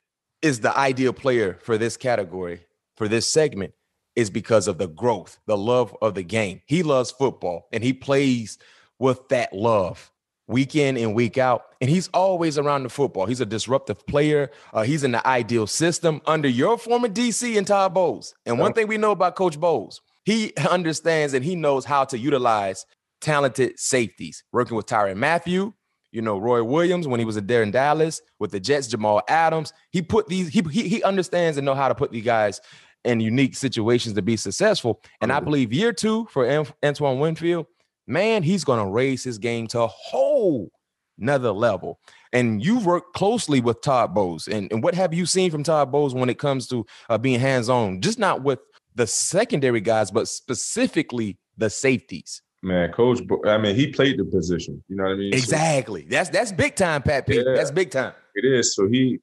is 0.41 0.59
the 0.59 0.77
ideal 0.77 1.11
player 1.11 1.57
for 1.61 1.77
this 1.77 1.97
category, 1.97 2.61
for 2.95 3.07
this 3.09 3.29
segment, 3.29 3.73
is 4.15 4.29
because 4.29 4.69
of 4.69 4.77
the 4.77 4.87
growth, 4.87 5.39
the 5.47 5.57
love 5.57 5.95
of 6.01 6.15
the 6.15 6.23
game. 6.23 6.61
He 6.65 6.83
loves 6.83 7.11
football 7.11 7.67
and 7.73 7.83
he 7.83 7.91
plays 7.91 8.57
with 8.99 9.27
that 9.29 9.51
love 9.51 10.11
week 10.47 10.75
in 10.75 10.97
and 10.97 11.15
week 11.15 11.37
out. 11.37 11.65
And 11.81 11.89
he's 11.89 12.07
always 12.09 12.57
around 12.57 12.83
the 12.83 12.89
football. 12.89 13.25
He's 13.25 13.41
a 13.41 13.45
disruptive 13.45 14.05
player. 14.07 14.51
Uh, 14.73 14.83
he's 14.83 15.03
in 15.03 15.11
the 15.11 15.25
ideal 15.27 15.67
system 15.67 16.21
under 16.25 16.47
your 16.47 16.77
former 16.77 17.07
DC 17.07 17.57
and 17.57 17.65
Todd 17.65 17.93
Bowles. 17.93 18.33
And 18.45 18.59
one 18.59 18.73
thing 18.73 18.87
we 18.87 18.97
know 18.97 19.11
about 19.11 19.35
Coach 19.35 19.59
Bowles, 19.59 20.01
he 20.23 20.53
understands 20.69 21.33
and 21.33 21.43
he 21.43 21.55
knows 21.55 21.85
how 21.85 22.05
to 22.05 22.17
utilize 22.17 22.85
talented 23.21 23.79
safeties, 23.79 24.43
working 24.51 24.77
with 24.77 24.85
Tyrann 24.85 25.17
Mathieu, 25.17 25.73
you 26.11 26.21
know, 26.21 26.37
Roy 26.37 26.63
Williams 26.63 27.07
when 27.07 27.19
he 27.19 27.25
was 27.25 27.35
there 27.35 27.63
in 27.63 27.71
Dallas 27.71 28.21
with 28.39 28.51
the 28.51 28.59
Jets, 28.59 28.87
Jamal 28.87 29.21
Adams. 29.27 29.73
He 29.91 30.01
put 30.01 30.27
these, 30.27 30.49
he, 30.49 30.61
he, 30.71 30.87
he 30.87 31.03
understands 31.03 31.57
and 31.57 31.65
know 31.65 31.75
how 31.75 31.87
to 31.87 31.95
put 31.95 32.11
these 32.11 32.23
guys 32.23 32.61
in 33.03 33.19
unique 33.19 33.55
situations 33.55 34.15
to 34.15 34.21
be 34.21 34.37
successful. 34.37 35.01
And 35.21 35.31
I 35.31 35.39
believe 35.39 35.71
year 35.71 35.93
two 35.93 36.27
for 36.31 36.65
Antoine 36.83 37.19
Winfield, 37.19 37.67
man, 38.07 38.43
he's 38.43 38.63
going 38.63 38.79
to 38.79 38.89
raise 38.89 39.23
his 39.23 39.37
game 39.37 39.67
to 39.67 39.81
a 39.81 39.87
whole 39.87 40.71
another 41.19 41.51
level. 41.51 41.99
And 42.33 42.63
you've 42.63 42.85
worked 42.85 43.13
closely 43.13 43.61
with 43.61 43.81
Todd 43.81 44.13
Bowles. 44.13 44.47
And, 44.47 44.71
and 44.71 44.83
what 44.83 44.95
have 44.95 45.13
you 45.13 45.25
seen 45.25 45.51
from 45.51 45.63
Todd 45.63 45.91
Bowles 45.91 46.13
when 46.13 46.29
it 46.29 46.37
comes 46.37 46.67
to 46.67 46.85
uh, 47.09 47.17
being 47.17 47.39
hands 47.39 47.69
on, 47.69 48.01
just 48.01 48.19
not 48.19 48.43
with 48.43 48.59
the 48.95 49.07
secondary 49.07 49.81
guys, 49.81 50.11
but 50.11 50.27
specifically 50.27 51.37
the 51.57 51.69
safeties? 51.69 52.41
Man, 52.61 52.91
coach, 52.91 53.19
I 53.45 53.57
mean, 53.57 53.75
he 53.75 53.87
played 53.87 54.17
the 54.17 54.25
position. 54.25 54.83
You 54.89 54.97
know 54.97 55.03
what 55.03 55.13
I 55.13 55.15
mean? 55.15 55.33
Exactly. 55.33 56.01
So, 56.01 56.07
that's 56.09 56.29
that's 56.29 56.51
big 56.51 56.75
time, 56.75 57.03
Pat 57.03 57.27
P. 57.27 57.37
Yeah, 57.37 57.53
that's 57.55 57.71
big 57.71 57.91
time. 57.91 58.13
It 58.33 58.43
is. 58.43 58.75
So 58.75 58.87
he, 58.87 59.19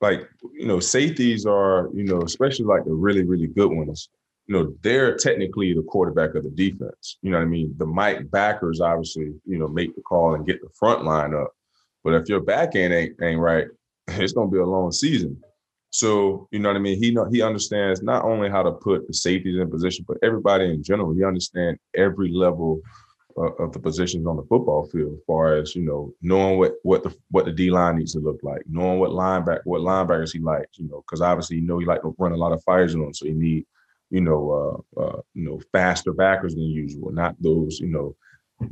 like, 0.00 0.28
you 0.54 0.66
know, 0.66 0.80
safeties 0.80 1.46
are, 1.46 1.88
you 1.94 2.04
know, 2.04 2.22
especially 2.22 2.66
like 2.66 2.84
the 2.84 2.92
really, 2.92 3.22
really 3.22 3.46
good 3.46 3.70
ones. 3.70 4.08
You 4.50 4.56
know, 4.56 4.74
they're 4.82 5.16
technically 5.16 5.72
the 5.74 5.84
quarterback 5.84 6.34
of 6.34 6.42
the 6.42 6.50
defense. 6.50 7.18
You 7.22 7.30
know 7.30 7.38
what 7.38 7.44
I 7.44 7.46
mean? 7.46 7.72
The 7.76 7.86
Mike 7.86 8.32
backers 8.32 8.80
obviously, 8.80 9.32
you 9.46 9.58
know, 9.58 9.68
make 9.68 9.94
the 9.94 10.02
call 10.02 10.34
and 10.34 10.44
get 10.44 10.60
the 10.60 10.68
front 10.76 11.04
line 11.04 11.34
up. 11.34 11.52
But 12.02 12.14
if 12.14 12.28
your 12.28 12.40
back 12.40 12.74
end 12.74 12.92
ain't 12.92 13.14
ain't 13.22 13.38
right, 13.38 13.68
it's 14.08 14.32
gonna 14.32 14.50
be 14.50 14.58
a 14.58 14.66
long 14.66 14.90
season. 14.90 15.40
So 15.90 16.48
you 16.50 16.58
know 16.58 16.68
what 16.68 16.74
I 16.74 16.80
mean. 16.80 17.00
He 17.00 17.12
know 17.12 17.26
he 17.30 17.42
understands 17.42 18.02
not 18.02 18.24
only 18.24 18.50
how 18.50 18.64
to 18.64 18.72
put 18.72 19.06
the 19.06 19.14
safeties 19.14 19.56
in 19.56 19.70
position, 19.70 20.04
but 20.08 20.18
everybody 20.20 20.64
in 20.64 20.82
general. 20.82 21.14
He 21.14 21.22
understands 21.22 21.78
every 21.94 22.32
level 22.32 22.80
of, 23.36 23.72
the 23.72 23.78
positions 23.78 24.26
on 24.26 24.34
the 24.34 24.42
football 24.42 24.84
field, 24.86 25.12
as 25.12 25.24
far 25.28 25.58
as 25.58 25.76
you 25.76 25.82
know, 25.82 26.12
knowing 26.22 26.58
what 26.58 26.72
what 26.82 27.04
the 27.04 27.14
what 27.30 27.44
the 27.44 27.52
D 27.52 27.70
line 27.70 27.98
needs 27.98 28.14
to 28.14 28.18
look 28.18 28.40
like, 28.42 28.62
knowing 28.68 28.98
what 28.98 29.10
linebacker 29.10 29.60
what 29.62 29.82
linebackers 29.82 30.32
he 30.32 30.40
likes. 30.40 30.76
You 30.76 30.88
know, 30.88 31.04
because 31.06 31.20
obviously 31.20 31.58
you 31.58 31.62
know 31.62 31.78
he 31.78 31.86
like 31.86 32.02
to 32.02 32.16
run 32.18 32.32
a 32.32 32.36
lot 32.36 32.50
of 32.50 32.64
fires 32.64 32.96
on, 32.96 33.14
so 33.14 33.26
he 33.26 33.32
need 33.32 33.64
you 34.10 34.20
know 34.20 34.84
uh, 34.96 35.00
uh, 35.00 35.20
you 35.34 35.44
know 35.44 35.60
faster 35.72 36.12
backers 36.12 36.54
than 36.54 36.64
usual, 36.64 37.12
not 37.12 37.36
those 37.40 37.80
you 37.80 37.88
know 37.88 38.16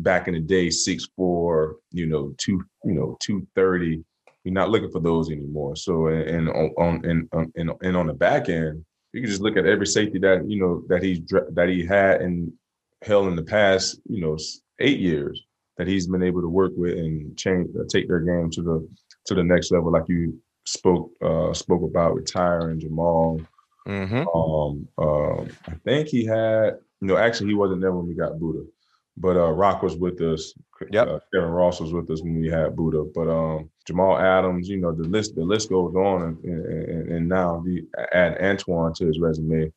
back 0.00 0.28
in 0.28 0.34
the 0.34 0.40
day 0.40 0.70
six 0.70 1.08
four, 1.16 1.76
you 1.92 2.06
know 2.06 2.34
two 2.38 2.62
you 2.84 2.92
know 2.92 3.16
two 3.20 3.46
thirty 3.54 4.04
you're 4.44 4.54
not 4.54 4.70
looking 4.70 4.90
for 4.90 5.00
those 5.00 5.30
anymore. 5.30 5.76
So 5.76 6.06
and 6.06 6.48
on, 6.48 6.70
on 6.78 7.04
and 7.04 7.28
and 7.56 7.70
and 7.82 7.96
on 7.96 8.06
the 8.06 8.14
back 8.14 8.48
end, 8.48 8.84
you 9.12 9.20
can 9.20 9.30
just 9.30 9.42
look 9.42 9.56
at 9.56 9.66
every 9.66 9.86
safety 9.86 10.18
that 10.20 10.48
you 10.48 10.58
know 10.58 10.84
that 10.88 11.02
he's 11.02 11.20
that 11.52 11.68
he 11.68 11.84
had 11.84 12.22
and 12.22 12.52
held 13.02 13.28
in 13.28 13.36
the 13.36 13.42
past, 13.42 14.00
you 14.08 14.20
know, 14.20 14.38
eight 14.80 15.00
years 15.00 15.44
that 15.76 15.86
he's 15.86 16.06
been 16.06 16.22
able 16.22 16.40
to 16.40 16.48
work 16.48 16.72
with 16.76 16.98
and 16.98 17.36
change, 17.36 17.68
uh, 17.78 17.84
take 17.88 18.08
their 18.08 18.20
game 18.20 18.50
to 18.50 18.62
the 18.62 18.88
to 19.26 19.34
the 19.34 19.44
next 19.44 19.70
level, 19.70 19.92
like 19.92 20.08
you 20.08 20.40
spoke 20.66 21.10
uh 21.22 21.52
spoke 21.52 21.82
about 21.82 22.14
retiring 22.14 22.80
Jamal. 22.80 23.40
Mm-hmm. 23.86 24.28
Um, 24.28 24.88
uh, 24.98 25.42
I 25.66 25.74
think 25.84 26.08
he 26.08 26.24
had, 26.24 26.78
you 27.00 27.08
know, 27.08 27.16
actually 27.16 27.48
he 27.48 27.54
wasn't 27.54 27.80
there 27.80 27.92
when 27.92 28.06
we 28.06 28.14
got 28.14 28.32
Budda, 28.32 28.66
but 29.16 29.36
uh, 29.36 29.50
Rock 29.50 29.82
was 29.82 29.96
with 29.96 30.20
us. 30.20 30.52
Yep. 30.90 31.08
Uh, 31.08 31.18
Kevin 31.32 31.50
Ross 31.50 31.80
was 31.80 31.92
with 31.92 32.10
us 32.10 32.22
when 32.22 32.40
we 32.40 32.48
had 32.48 32.76
Budda. 32.76 33.12
But 33.14 33.28
um, 33.28 33.70
Jamal 33.86 34.18
Adams, 34.18 34.68
you 34.68 34.76
know, 34.76 34.92
the 34.92 35.04
list 35.04 35.34
the 35.34 35.42
list 35.44 35.70
goes 35.70 35.94
on, 35.94 36.22
and, 36.22 36.44
and, 36.44 37.12
and 37.12 37.28
now 37.28 37.62
the 37.64 37.86
add 38.12 38.38
Antoine 38.40 38.94
to 38.94 39.06
his 39.06 39.18
resume 39.18 39.72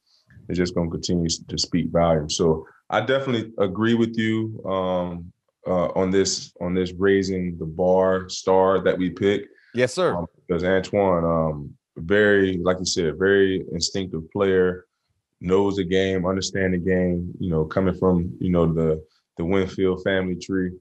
is 0.49 0.57
just 0.57 0.75
going 0.75 0.89
to 0.89 0.91
continue 0.91 1.29
to 1.29 1.57
speak 1.57 1.89
volume. 1.89 2.29
So 2.29 2.67
I 2.89 3.01
definitely 3.01 3.53
agree 3.57 3.93
with 3.93 4.17
you 4.17 4.61
um, 4.65 5.31
uh, 5.65 5.87
on 5.95 6.11
this 6.11 6.53
on 6.59 6.73
this 6.73 6.91
raising 6.91 7.57
the 7.57 7.65
bar 7.65 8.29
star 8.29 8.81
that 8.83 8.97
we 8.97 9.09
pick. 9.09 9.45
Yes, 9.73 9.93
sir. 9.93 10.15
Um, 10.15 10.25
because 10.35 10.63
Antoine, 10.63 11.23
um, 11.23 11.73
very 11.97 12.57
like 12.57 12.79
you 12.79 12.85
said, 12.85 13.17
very 13.17 13.65
instinctive 13.71 14.29
player, 14.31 14.85
knows 15.39 15.75
the 15.75 15.83
game, 15.83 16.25
understand 16.25 16.73
the 16.73 16.77
game. 16.77 17.33
You 17.39 17.49
know, 17.49 17.65
coming 17.65 17.95
from 17.95 18.35
you 18.39 18.49
know 18.49 18.71
the 18.71 19.03
the 19.37 19.45
Winfield 19.45 20.03
family 20.03 20.35
tree. 20.35 20.71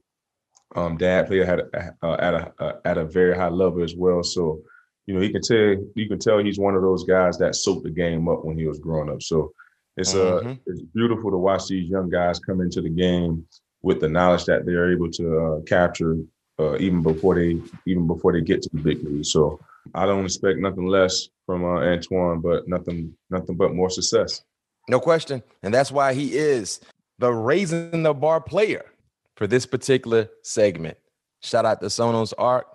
Um, 0.73 0.95
dad 0.95 1.27
played 1.27 1.41
at 1.41 1.59
a, 1.59 1.95
uh, 2.01 2.15
at 2.19 2.33
a 2.33 2.53
uh, 2.59 2.79
at 2.85 2.97
a 2.97 3.05
very 3.05 3.35
high 3.35 3.49
level 3.49 3.83
as 3.83 3.95
well. 3.95 4.23
So, 4.23 4.61
you 5.05 5.13
know, 5.13 5.19
he 5.19 5.29
can 5.29 5.41
tell 5.41 5.75
you 5.95 6.07
can 6.07 6.19
tell 6.19 6.37
he's 6.37 6.59
one 6.59 6.75
of 6.75 6.81
those 6.81 7.03
guys 7.03 7.37
that 7.39 7.55
soaked 7.55 7.83
the 7.83 7.89
game 7.89 8.29
up 8.29 8.45
when 8.45 8.57
he 8.57 8.67
was 8.67 8.79
growing 8.79 9.09
up. 9.09 9.21
So, 9.21 9.51
it's 9.97 10.13
uh, 10.13 10.39
mm-hmm. 10.39 10.49
uh 10.49 10.55
it's 10.67 10.81
beautiful 10.81 11.29
to 11.31 11.37
watch 11.37 11.67
these 11.67 11.89
young 11.89 12.09
guys 12.09 12.39
come 12.39 12.61
into 12.61 12.81
the 12.81 12.89
game 12.89 13.45
with 13.81 13.99
the 13.99 14.07
knowledge 14.07 14.45
that 14.45 14.65
they're 14.65 14.93
able 14.93 15.11
to 15.11 15.39
uh, 15.39 15.61
capture 15.61 16.15
uh, 16.59 16.77
even 16.77 17.01
before 17.01 17.35
they 17.35 17.59
even 17.85 18.07
before 18.07 18.31
they 18.31 18.41
get 18.41 18.61
to 18.61 18.69
the 18.71 18.81
big 18.81 19.03
league. 19.03 19.25
So, 19.25 19.59
I 19.95 20.05
don't 20.05 20.25
expect 20.25 20.59
nothing 20.59 20.85
less 20.85 21.27
from 21.45 21.63
uh, 21.63 21.81
Antoine, 21.81 22.41
but 22.41 22.67
nothing 22.67 23.15
nothing 23.29 23.55
but 23.55 23.73
more 23.73 23.89
success. 23.89 24.41
No 24.89 24.99
question, 24.99 25.43
and 25.63 25.73
that's 25.73 25.91
why 25.91 26.13
he 26.13 26.35
is 26.35 26.79
the 27.19 27.31
raising 27.31 28.03
the 28.03 28.13
bar 28.13 28.41
player 28.41 28.85
for 29.35 29.47
this 29.47 29.65
particular 29.65 30.29
segment. 30.43 30.97
Shout 31.41 31.65
out 31.65 31.81
to 31.81 31.87
Sonos 31.87 32.33
Arc. 32.37 32.67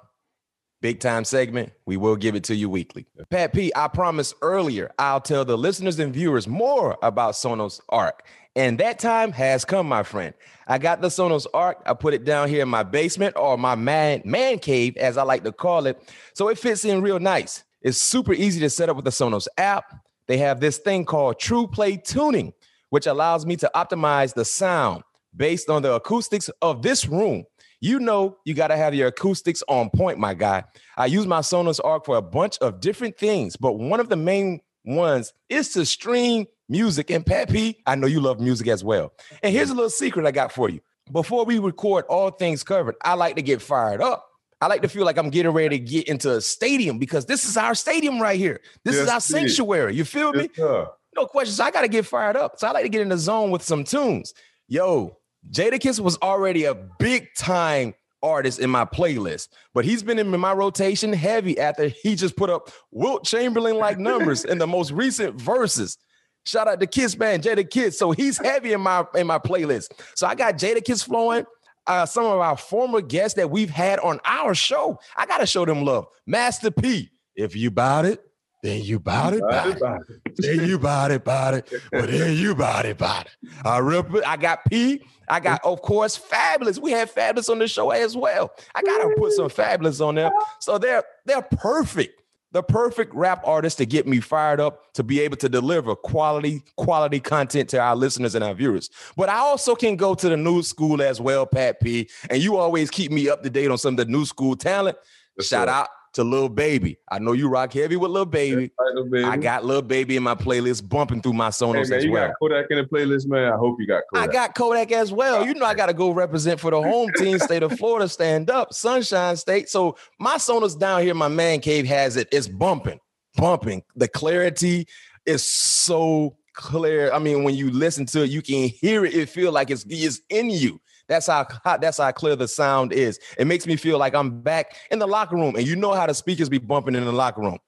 Big 0.82 1.00
time 1.00 1.24
segment. 1.24 1.72
We 1.86 1.96
will 1.96 2.16
give 2.16 2.34
it 2.34 2.44
to 2.44 2.54
you 2.54 2.68
weekly. 2.68 3.06
Pat 3.30 3.52
P, 3.52 3.72
I 3.74 3.88
promised 3.88 4.34
earlier 4.42 4.90
I'll 4.98 5.20
tell 5.20 5.44
the 5.44 5.56
listeners 5.56 5.98
and 5.98 6.12
viewers 6.12 6.46
more 6.46 6.98
about 7.02 7.34
Sonos 7.34 7.80
Arc. 7.88 8.26
And 8.54 8.78
that 8.78 8.98
time 8.98 9.32
has 9.32 9.64
come, 9.64 9.88
my 9.88 10.02
friend. 10.02 10.34
I 10.66 10.78
got 10.78 11.00
the 11.00 11.08
Sonos 11.08 11.46
Arc. 11.52 11.82
I 11.86 11.94
put 11.94 12.14
it 12.14 12.24
down 12.24 12.48
here 12.48 12.62
in 12.62 12.68
my 12.68 12.82
basement 12.82 13.36
or 13.36 13.58
my 13.58 13.74
man, 13.74 14.22
man 14.24 14.58
cave, 14.58 14.96
as 14.96 15.16
I 15.16 15.22
like 15.24 15.44
to 15.44 15.52
call 15.52 15.86
it. 15.86 16.02
So 16.34 16.48
it 16.48 16.58
fits 16.58 16.84
in 16.84 17.02
real 17.02 17.20
nice. 17.20 17.64
It's 17.82 17.98
super 17.98 18.32
easy 18.32 18.60
to 18.60 18.70
set 18.70 18.88
up 18.88 18.96
with 18.96 19.04
the 19.04 19.10
Sonos 19.10 19.46
app. 19.58 19.94
They 20.26 20.38
have 20.38 20.60
this 20.60 20.78
thing 20.78 21.04
called 21.04 21.38
Trueplay 21.38 22.02
Tuning, 22.02 22.52
which 22.90 23.06
allows 23.06 23.46
me 23.46 23.56
to 23.56 23.70
optimize 23.74 24.34
the 24.34 24.44
sound 24.44 25.04
based 25.36 25.68
on 25.68 25.82
the 25.82 25.92
acoustics 25.92 26.48
of 26.62 26.82
this 26.82 27.06
room. 27.06 27.44
You 27.80 27.98
know, 27.98 28.38
you 28.44 28.54
got 28.54 28.68
to 28.68 28.76
have 28.76 28.94
your 28.94 29.08
acoustics 29.08 29.62
on 29.68 29.90
point, 29.90 30.18
my 30.18 30.34
guy. 30.34 30.64
I 30.96 31.06
use 31.06 31.26
my 31.26 31.40
Sonos 31.40 31.80
Arc 31.84 32.06
for 32.06 32.16
a 32.16 32.22
bunch 32.22 32.58
of 32.58 32.80
different 32.80 33.18
things, 33.18 33.56
but 33.56 33.72
one 33.72 34.00
of 34.00 34.08
the 34.08 34.16
main 34.16 34.60
ones 34.84 35.32
is 35.48 35.72
to 35.74 35.84
stream 35.84 36.46
music. 36.68 37.10
And 37.10 37.24
Pat 37.24 37.50
I 37.86 37.94
know 37.94 38.06
you 38.06 38.20
love 38.20 38.40
music 38.40 38.68
as 38.68 38.82
well. 38.82 39.12
And 39.42 39.52
here's 39.52 39.70
a 39.70 39.74
little 39.74 39.90
secret 39.90 40.26
I 40.26 40.30
got 40.30 40.52
for 40.52 40.68
you. 40.68 40.80
Before 41.12 41.44
we 41.44 41.58
record 41.58 42.04
all 42.08 42.30
things 42.30 42.64
covered, 42.64 42.96
I 43.04 43.14
like 43.14 43.36
to 43.36 43.42
get 43.42 43.62
fired 43.62 44.00
up. 44.00 44.26
I 44.60 44.68
like 44.68 44.82
to 44.82 44.88
feel 44.88 45.04
like 45.04 45.18
I'm 45.18 45.30
getting 45.30 45.52
ready 45.52 45.78
to 45.78 45.84
get 45.84 46.08
into 46.08 46.36
a 46.36 46.40
stadium 46.40 46.98
because 46.98 47.26
this 47.26 47.46
is 47.46 47.56
our 47.56 47.74
stadium 47.74 48.20
right 48.20 48.38
here. 48.38 48.60
This 48.84 48.94
yes, 48.94 49.04
is 49.04 49.08
our 49.10 49.20
sanctuary. 49.20 49.94
You 49.94 50.04
feel 50.04 50.32
me? 50.32 50.48
No 50.58 51.26
questions. 51.26 51.60
I 51.60 51.70
got 51.70 51.82
to 51.82 51.88
get 51.88 52.06
fired 52.06 52.36
up. 52.36 52.58
So 52.58 52.66
I 52.66 52.72
like 52.72 52.84
to 52.84 52.88
get 52.88 53.02
in 53.02 53.10
the 53.10 53.18
zone 53.18 53.50
with 53.50 53.62
some 53.62 53.84
tunes. 53.84 54.34
Yo, 54.66 55.18
Jadakiss 55.50 56.00
was 56.00 56.18
already 56.18 56.64
a 56.64 56.74
big 56.74 57.28
time 57.36 57.94
artist 58.22 58.58
in 58.58 58.70
my 58.70 58.84
playlist, 58.84 59.48
but 59.74 59.84
he's 59.84 60.02
been 60.02 60.18
in 60.18 60.28
my 60.38 60.52
rotation 60.52 61.12
heavy 61.12 61.58
after 61.58 61.88
he 61.88 62.14
just 62.14 62.36
put 62.36 62.50
up 62.50 62.70
Wilt 62.90 63.24
Chamberlain 63.24 63.76
like 63.76 63.98
numbers 63.98 64.44
in 64.44 64.58
the 64.58 64.66
most 64.66 64.90
recent 64.90 65.40
verses. 65.40 65.96
Shout 66.44 66.68
out 66.68 66.80
to 66.80 66.86
Kiss 66.86 67.18
Man, 67.18 67.42
Jadakiss. 67.42 67.94
So 67.94 68.12
he's 68.12 68.38
heavy 68.38 68.72
in 68.72 68.80
my 68.80 69.04
in 69.14 69.26
my 69.26 69.38
playlist. 69.38 69.88
So 70.14 70.26
I 70.26 70.34
got 70.34 70.56
Jadakiss 70.58 71.04
flowing. 71.04 71.44
Uh, 71.88 72.04
some 72.04 72.24
of 72.24 72.40
our 72.40 72.56
former 72.56 73.00
guests 73.00 73.36
that 73.36 73.48
we've 73.48 73.70
had 73.70 74.00
on 74.00 74.18
our 74.24 74.54
show. 74.54 74.98
I 75.16 75.24
gotta 75.26 75.46
show 75.46 75.64
them 75.64 75.84
love. 75.84 76.06
Master 76.26 76.70
P, 76.72 77.10
if 77.36 77.54
you 77.54 77.70
bout 77.70 78.04
it, 78.04 78.20
then 78.62 78.82
you 78.82 78.98
bought 78.98 79.34
it, 79.34 79.40
bought 79.40 79.68
it. 79.68 80.36
Then 80.36 80.68
you 80.68 80.78
bought 80.78 81.10
it, 81.10 81.24
bought 81.24 81.54
it. 81.54 81.72
But 81.92 82.06
then 82.10 82.36
you 82.36 82.54
bought 82.54 82.86
it, 82.86 82.98
bought 82.98 83.26
it. 83.26 83.50
I 83.64 83.78
rep 83.78 84.10
I 84.26 84.36
got 84.36 84.64
P. 84.64 85.02
I 85.28 85.40
got, 85.40 85.64
of 85.64 85.82
course, 85.82 86.18
Fabolous. 86.18 86.80
We 86.80 86.92
had 86.92 87.12
Fabolous 87.12 87.48
on 87.50 87.58
the 87.58 87.68
show 87.68 87.90
as 87.90 88.16
well. 88.16 88.52
I 88.74 88.82
gotta 88.82 89.14
put 89.16 89.32
some 89.32 89.48
Fabolous 89.48 90.04
on 90.04 90.14
there. 90.14 90.30
So 90.60 90.78
they're 90.78 91.04
they're 91.24 91.42
perfect. 91.42 92.22
The 92.52 92.62
perfect 92.62 93.14
rap 93.14 93.42
artist 93.44 93.76
to 93.78 93.86
get 93.86 94.06
me 94.06 94.20
fired 94.20 94.60
up 94.60 94.94
to 94.94 95.02
be 95.02 95.20
able 95.20 95.36
to 95.38 95.48
deliver 95.48 95.94
quality, 95.94 96.62
quality 96.76 97.20
content 97.20 97.68
to 97.70 97.78
our 97.80 97.94
listeners 97.94 98.34
and 98.34 98.42
our 98.42 98.54
viewers. 98.54 98.88
But 99.14 99.28
I 99.28 99.38
also 99.38 99.74
can 99.74 99.96
go 99.96 100.14
to 100.14 100.28
the 100.28 100.38
new 100.38 100.62
school 100.62 101.02
as 101.02 101.20
well, 101.20 101.44
Pat 101.44 101.80
P. 101.80 102.08
And 102.30 102.40
you 102.40 102.56
always 102.56 102.88
keep 102.88 103.12
me 103.12 103.28
up 103.28 103.42
to 103.42 103.50
date 103.50 103.70
on 103.70 103.76
some 103.76 103.94
of 103.94 103.98
the 103.98 104.10
new 104.10 104.24
school 104.24 104.56
talent. 104.56 104.96
Shout 105.40 105.68
out 105.68 105.88
to 106.16 106.24
Lil 106.24 106.48
Baby. 106.48 106.96
I 107.10 107.18
know 107.18 107.32
you 107.32 107.48
rock 107.48 107.74
heavy 107.74 107.96
with 107.96 108.10
Lil 108.10 108.24
Baby. 108.24 108.72
Right, 108.78 109.10
baby. 109.10 109.24
I 109.24 109.36
got 109.36 109.66
Lil 109.66 109.82
Baby 109.82 110.16
in 110.16 110.22
my 110.22 110.34
playlist 110.34 110.88
bumping 110.88 111.20
through 111.20 111.34
my 111.34 111.50
Sonos 111.50 111.84
hey, 111.84 111.90
man, 111.90 111.92
as 111.92 112.04
you 112.04 112.12
well. 112.12 112.28
got 112.28 112.34
Kodak 112.40 112.66
in 112.70 112.78
the 112.78 112.84
playlist, 112.84 113.26
man. 113.26 113.52
I 113.52 113.56
hope 113.56 113.76
you 113.78 113.86
got 113.86 114.02
Kodak. 114.10 114.28
I 114.28 114.32
got 114.32 114.54
Kodak 114.54 114.92
as 114.92 115.12
well. 115.12 115.46
You 115.46 115.52
know 115.52 115.66
I 115.66 115.74
got 115.74 115.86
to 115.86 115.94
go 115.94 116.10
represent 116.10 116.58
for 116.58 116.70
the 116.70 116.80
home 116.80 117.10
team, 117.18 117.38
state 117.38 117.62
of 117.62 117.78
Florida, 117.78 118.08
stand 118.08 118.50
up, 118.50 118.72
Sunshine 118.72 119.36
State. 119.36 119.68
So 119.68 119.96
my 120.18 120.36
Sonos 120.36 120.78
down 120.78 121.02
here, 121.02 121.14
my 121.14 121.28
man 121.28 121.60
cave 121.60 121.84
has 121.84 122.16
it. 122.16 122.28
It's 122.32 122.48
bumping, 122.48 122.98
bumping. 123.36 123.82
The 123.94 124.08
clarity 124.08 124.88
is 125.26 125.44
so 125.44 126.34
clear. 126.54 127.12
I 127.12 127.18
mean, 127.18 127.44
when 127.44 127.54
you 127.54 127.70
listen 127.70 128.06
to 128.06 128.22
it, 128.22 128.30
you 128.30 128.40
can 128.40 128.70
hear 128.70 129.04
it. 129.04 129.14
It 129.14 129.28
feel 129.28 129.52
like 129.52 129.70
it's, 129.70 129.84
it's 129.86 130.22
in 130.30 130.48
you. 130.48 130.80
That's 131.08 131.26
how 131.26 131.46
that's 131.64 131.98
how 131.98 132.10
clear 132.12 132.36
the 132.36 132.48
sound 132.48 132.92
is. 132.92 133.20
It 133.38 133.46
makes 133.46 133.66
me 133.66 133.76
feel 133.76 133.98
like 133.98 134.14
I'm 134.14 134.40
back 134.40 134.76
in 134.90 134.98
the 134.98 135.06
locker 135.06 135.36
room, 135.36 135.54
and 135.56 135.66
you 135.66 135.76
know 135.76 135.92
how 135.92 136.06
the 136.06 136.14
speakers 136.14 136.48
be 136.48 136.58
bumping 136.58 136.94
in 136.94 137.04
the 137.04 137.12
locker 137.12 137.40
room. 137.40 137.58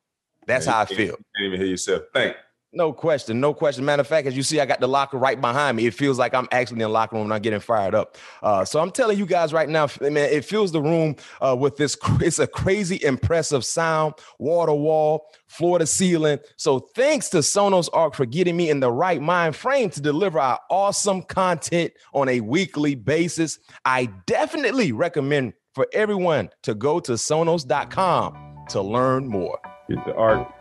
That's 0.46 0.66
how 0.66 0.80
I 0.80 0.84
feel. 0.86 0.98
You 0.98 1.16
can't 1.36 1.46
even 1.46 1.60
hear 1.60 1.68
yourself 1.68 2.02
think. 2.12 2.36
No 2.70 2.92
question, 2.92 3.40
no 3.40 3.54
question. 3.54 3.84
Matter 3.86 4.02
of 4.02 4.06
fact, 4.06 4.26
as 4.26 4.36
you 4.36 4.42
see, 4.42 4.60
I 4.60 4.66
got 4.66 4.78
the 4.78 4.86
locker 4.86 5.16
right 5.16 5.40
behind 5.40 5.78
me. 5.78 5.86
It 5.86 5.94
feels 5.94 6.18
like 6.18 6.34
I'm 6.34 6.46
actually 6.52 6.74
in 6.74 6.80
the 6.80 6.88
locker 6.88 7.16
room 7.16 7.24
and 7.24 7.32
I'm 7.32 7.40
getting 7.40 7.60
fired 7.60 7.94
up. 7.94 8.18
Uh, 8.42 8.62
so 8.62 8.78
I'm 8.78 8.90
telling 8.90 9.16
you 9.16 9.24
guys 9.24 9.54
right 9.54 9.68
now, 9.68 9.88
man, 10.02 10.16
it 10.16 10.44
fills 10.44 10.70
the 10.70 10.82
room 10.82 11.16
uh, 11.40 11.56
with 11.58 11.76
this. 11.76 11.96
It's 12.20 12.38
a 12.38 12.46
crazy, 12.46 13.00
impressive 13.02 13.64
sound, 13.64 14.14
water 14.38 14.74
wall, 14.74 15.26
floor 15.46 15.78
to 15.78 15.86
ceiling. 15.86 16.40
So 16.56 16.80
thanks 16.94 17.30
to 17.30 17.38
Sonos 17.38 17.88
Arc 17.94 18.14
for 18.14 18.26
getting 18.26 18.56
me 18.56 18.68
in 18.68 18.80
the 18.80 18.92
right 18.92 19.22
mind 19.22 19.56
frame 19.56 19.88
to 19.90 20.02
deliver 20.02 20.38
our 20.38 20.58
awesome 20.68 21.22
content 21.22 21.92
on 22.12 22.28
a 22.28 22.40
weekly 22.40 22.94
basis. 22.94 23.58
I 23.86 24.06
definitely 24.26 24.92
recommend 24.92 25.54
for 25.74 25.86
everyone 25.94 26.50
to 26.64 26.74
go 26.74 27.00
to 27.00 27.12
Sonos.com 27.12 28.66
to 28.70 28.82
learn 28.82 29.26
more. 29.26 29.58
Get 29.88 30.04
the 30.04 30.14
arc. 30.14 30.57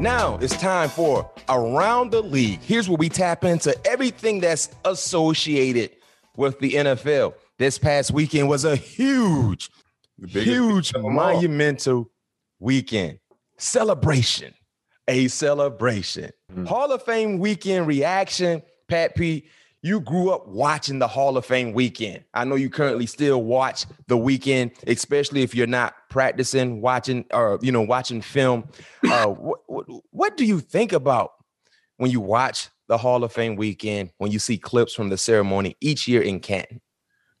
Now 0.00 0.38
it's 0.40 0.56
time 0.56 0.88
for 0.90 1.28
Around 1.48 2.12
the 2.12 2.22
League. 2.22 2.60
Here's 2.62 2.88
where 2.88 2.96
we 2.96 3.08
tap 3.08 3.44
into 3.44 3.76
everything 3.84 4.38
that's 4.38 4.68
associated 4.84 5.90
with 6.36 6.60
the 6.60 6.74
NFL. 6.74 7.34
This 7.58 7.78
past 7.78 8.12
weekend 8.12 8.48
was 8.48 8.64
a 8.64 8.76
huge, 8.76 9.70
huge, 10.24 10.92
monumental 10.96 12.08
weekend. 12.60 13.18
Celebration. 13.56 14.54
A 15.08 15.26
celebration. 15.26 16.30
Mm-hmm. 16.52 16.66
Hall 16.66 16.92
of 16.92 17.02
Fame 17.02 17.40
weekend 17.40 17.88
reaction. 17.88 18.62
Pat 18.86 19.16
P, 19.16 19.46
you 19.82 20.00
grew 20.00 20.30
up 20.30 20.48
watching 20.48 20.98
the 20.98 21.06
Hall 21.06 21.36
of 21.36 21.46
Fame 21.46 21.72
weekend. 21.72 22.24
I 22.34 22.44
know 22.44 22.56
you 22.56 22.68
currently 22.68 23.06
still 23.06 23.42
watch 23.42 23.86
the 24.08 24.16
weekend, 24.16 24.72
especially 24.86 25.42
if 25.42 25.54
you're 25.54 25.66
not 25.66 25.94
practicing, 26.10 26.80
watching, 26.80 27.24
or 27.32 27.58
you 27.62 27.70
know, 27.70 27.82
watching 27.82 28.20
film. 28.20 28.68
Uh, 29.04 29.26
what, 29.28 29.60
what, 29.66 29.86
what 30.10 30.36
do 30.36 30.44
you 30.44 30.60
think 30.60 30.92
about 30.92 31.32
when 31.96 32.10
you 32.10 32.20
watch 32.20 32.68
the 32.88 32.98
Hall 32.98 33.22
of 33.22 33.32
Fame 33.32 33.56
weekend? 33.56 34.10
When 34.18 34.32
you 34.32 34.38
see 34.38 34.58
clips 34.58 34.94
from 34.94 35.10
the 35.10 35.18
ceremony 35.18 35.76
each 35.80 36.08
year 36.08 36.22
in 36.22 36.40
Canton? 36.40 36.80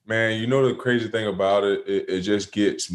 Man, 0.06 0.40
you 0.40 0.46
know 0.46 0.66
the 0.66 0.74
crazy 0.74 1.08
thing 1.08 1.26
about 1.26 1.64
it, 1.64 1.86
it, 1.86 2.08
it 2.08 2.20
just 2.20 2.52
gets 2.52 2.90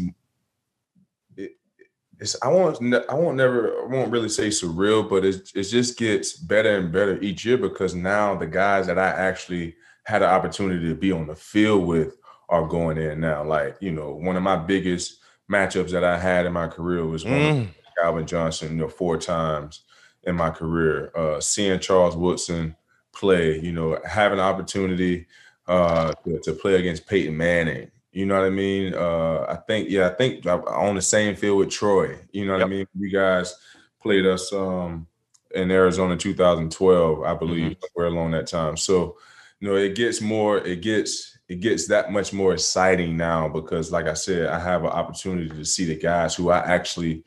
it's 2.24 2.42
I 2.42 2.48
won't 2.48 2.82
I 3.08 3.14
won't 3.14 3.36
never 3.36 3.82
I 3.82 3.86
won't 3.86 4.10
really 4.10 4.30
say 4.30 4.48
surreal, 4.48 5.08
but 5.08 5.24
it 5.24 5.50
it 5.54 5.64
just 5.64 5.98
gets 5.98 6.32
better 6.32 6.78
and 6.78 6.90
better 6.90 7.20
each 7.20 7.44
year 7.44 7.58
because 7.58 7.94
now 7.94 8.34
the 8.34 8.46
guys 8.46 8.86
that 8.86 8.98
I 8.98 9.08
actually 9.08 9.76
had 10.04 10.22
an 10.22 10.30
opportunity 10.30 10.88
to 10.88 10.94
be 10.94 11.12
on 11.12 11.26
the 11.26 11.36
field 11.36 11.86
with 11.86 12.16
are 12.48 12.66
going 12.66 12.96
in 12.96 13.20
now. 13.20 13.44
Like 13.44 13.76
you 13.80 13.92
know, 13.92 14.12
one 14.12 14.36
of 14.36 14.42
my 14.42 14.56
biggest 14.56 15.20
matchups 15.52 15.90
that 15.90 16.02
I 16.02 16.18
had 16.18 16.46
in 16.46 16.54
my 16.54 16.66
career 16.66 17.04
was 17.04 17.24
mm. 17.24 17.68
Calvin 18.00 18.26
Johnson, 18.26 18.70
you 18.70 18.76
know, 18.76 18.88
four 18.88 19.18
times 19.18 19.82
in 20.22 20.34
my 20.34 20.48
career. 20.48 21.12
Uh, 21.14 21.40
seeing 21.40 21.78
Charles 21.78 22.16
Woodson 22.16 22.74
play, 23.12 23.60
you 23.60 23.72
know, 23.72 23.98
having 24.06 24.38
an 24.38 24.44
opportunity 24.44 25.26
uh, 25.68 26.12
to, 26.24 26.40
to 26.40 26.52
play 26.54 26.76
against 26.76 27.06
Peyton 27.06 27.36
Manning, 27.36 27.90
you 28.14 28.26
know 28.26 28.36
what 28.36 28.46
I 28.46 28.50
mean? 28.50 28.94
Uh, 28.94 29.44
I 29.48 29.56
think, 29.56 29.90
yeah, 29.90 30.06
I 30.06 30.10
think 30.10 30.46
I'm 30.46 30.62
on 30.62 30.94
the 30.94 31.02
same 31.02 31.34
field 31.34 31.58
with 31.58 31.70
Troy. 31.70 32.16
You 32.32 32.46
know 32.46 32.52
what 32.52 32.60
yep. 32.60 32.66
I 32.66 32.70
mean? 32.70 32.86
You 32.96 33.10
guys 33.10 33.56
played 34.00 34.24
us 34.24 34.52
um, 34.52 35.08
in 35.52 35.72
Arizona 35.72 36.16
2012, 36.16 37.24
I 37.24 37.34
believe, 37.34 37.72
mm-hmm. 37.72 37.80
somewhere 37.82 38.12
along 38.12 38.30
that 38.30 38.46
time. 38.46 38.76
So, 38.76 39.18
you 39.58 39.68
know, 39.68 39.74
it 39.74 39.96
gets 39.96 40.20
more, 40.20 40.58
it 40.58 40.80
gets, 40.80 41.36
it 41.48 41.58
gets 41.58 41.88
that 41.88 42.12
much 42.12 42.32
more 42.32 42.54
exciting 42.54 43.16
now 43.16 43.48
because, 43.48 43.90
like 43.90 44.06
I 44.06 44.14
said, 44.14 44.46
I 44.46 44.60
have 44.60 44.84
an 44.84 44.90
opportunity 44.90 45.48
to 45.48 45.64
see 45.64 45.84
the 45.84 45.96
guys 45.96 46.36
who 46.36 46.50
I 46.50 46.60
actually 46.60 47.24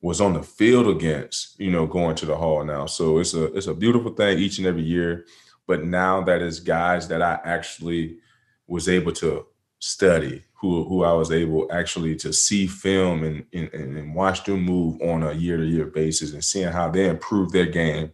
was 0.00 0.22
on 0.22 0.32
the 0.32 0.42
field 0.42 0.88
against, 0.88 1.60
you 1.60 1.70
know, 1.70 1.86
going 1.86 2.16
to 2.16 2.26
the 2.26 2.36
hall 2.36 2.64
now. 2.64 2.86
So 2.86 3.18
it's 3.18 3.34
a 3.34 3.44
it's 3.52 3.66
a 3.66 3.74
beautiful 3.74 4.12
thing 4.12 4.38
each 4.38 4.56
and 4.56 4.66
every 4.66 4.82
year. 4.82 5.26
But 5.66 5.84
now 5.84 6.22
that 6.22 6.40
is 6.40 6.60
guys 6.60 7.08
that 7.08 7.20
I 7.20 7.38
actually 7.44 8.18
was 8.66 8.88
able 8.88 9.12
to 9.12 9.46
study, 9.80 10.44
who 10.54 10.84
who 10.84 11.02
I 11.02 11.12
was 11.12 11.32
able 11.32 11.66
actually 11.72 12.14
to 12.16 12.32
see 12.32 12.66
film 12.66 13.24
and, 13.24 13.44
and, 13.52 13.72
and 13.72 14.14
watch 14.14 14.44
them 14.44 14.62
move 14.62 15.00
on 15.02 15.24
a 15.24 15.32
year 15.32 15.56
to 15.56 15.64
year 15.64 15.86
basis 15.86 16.32
and 16.32 16.44
seeing 16.44 16.68
how 16.68 16.88
they 16.90 17.08
improve 17.08 17.50
their 17.50 17.66
game 17.66 18.12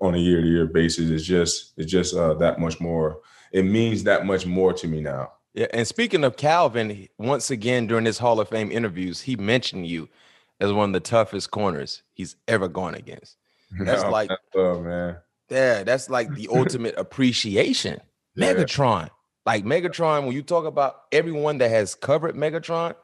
on 0.00 0.14
a 0.14 0.18
year 0.18 0.40
to 0.40 0.46
year 0.46 0.66
basis 0.66 1.10
is 1.10 1.26
just 1.26 1.72
it's 1.76 1.90
just 1.90 2.14
uh, 2.14 2.34
that 2.34 2.60
much 2.60 2.80
more. 2.80 3.20
It 3.52 3.64
means 3.64 4.04
that 4.04 4.26
much 4.26 4.46
more 4.46 4.72
to 4.74 4.86
me 4.86 5.00
now. 5.00 5.32
Yeah, 5.54 5.66
and 5.72 5.86
speaking 5.86 6.22
of 6.22 6.36
Calvin, 6.36 7.08
once 7.16 7.50
again 7.50 7.86
during 7.86 8.04
his 8.04 8.18
Hall 8.18 8.40
of 8.40 8.48
Fame 8.50 8.70
interviews, 8.70 9.22
he 9.22 9.36
mentioned 9.36 9.86
you 9.86 10.08
as 10.60 10.72
one 10.72 10.90
of 10.90 10.92
the 10.92 11.00
toughest 11.00 11.50
corners 11.50 12.02
he's 12.12 12.36
ever 12.46 12.68
gone 12.68 12.94
against. 12.94 13.36
That's 13.80 14.02
no, 14.02 14.10
like, 14.10 14.28
that's 14.28 14.80
man. 14.80 15.16
Yeah, 15.50 15.82
that's 15.82 16.08
like 16.08 16.32
the 16.34 16.48
ultimate 16.52 16.94
appreciation. 16.96 18.00
Megatron. 18.38 19.10
Like 19.46 19.64
Megatron, 19.64 20.24
when 20.24 20.32
you 20.32 20.42
talk 20.42 20.64
about 20.64 21.02
everyone 21.12 21.58
that 21.58 21.70
has 21.70 21.94
covered 21.94 22.34
Megatron, 22.34 22.96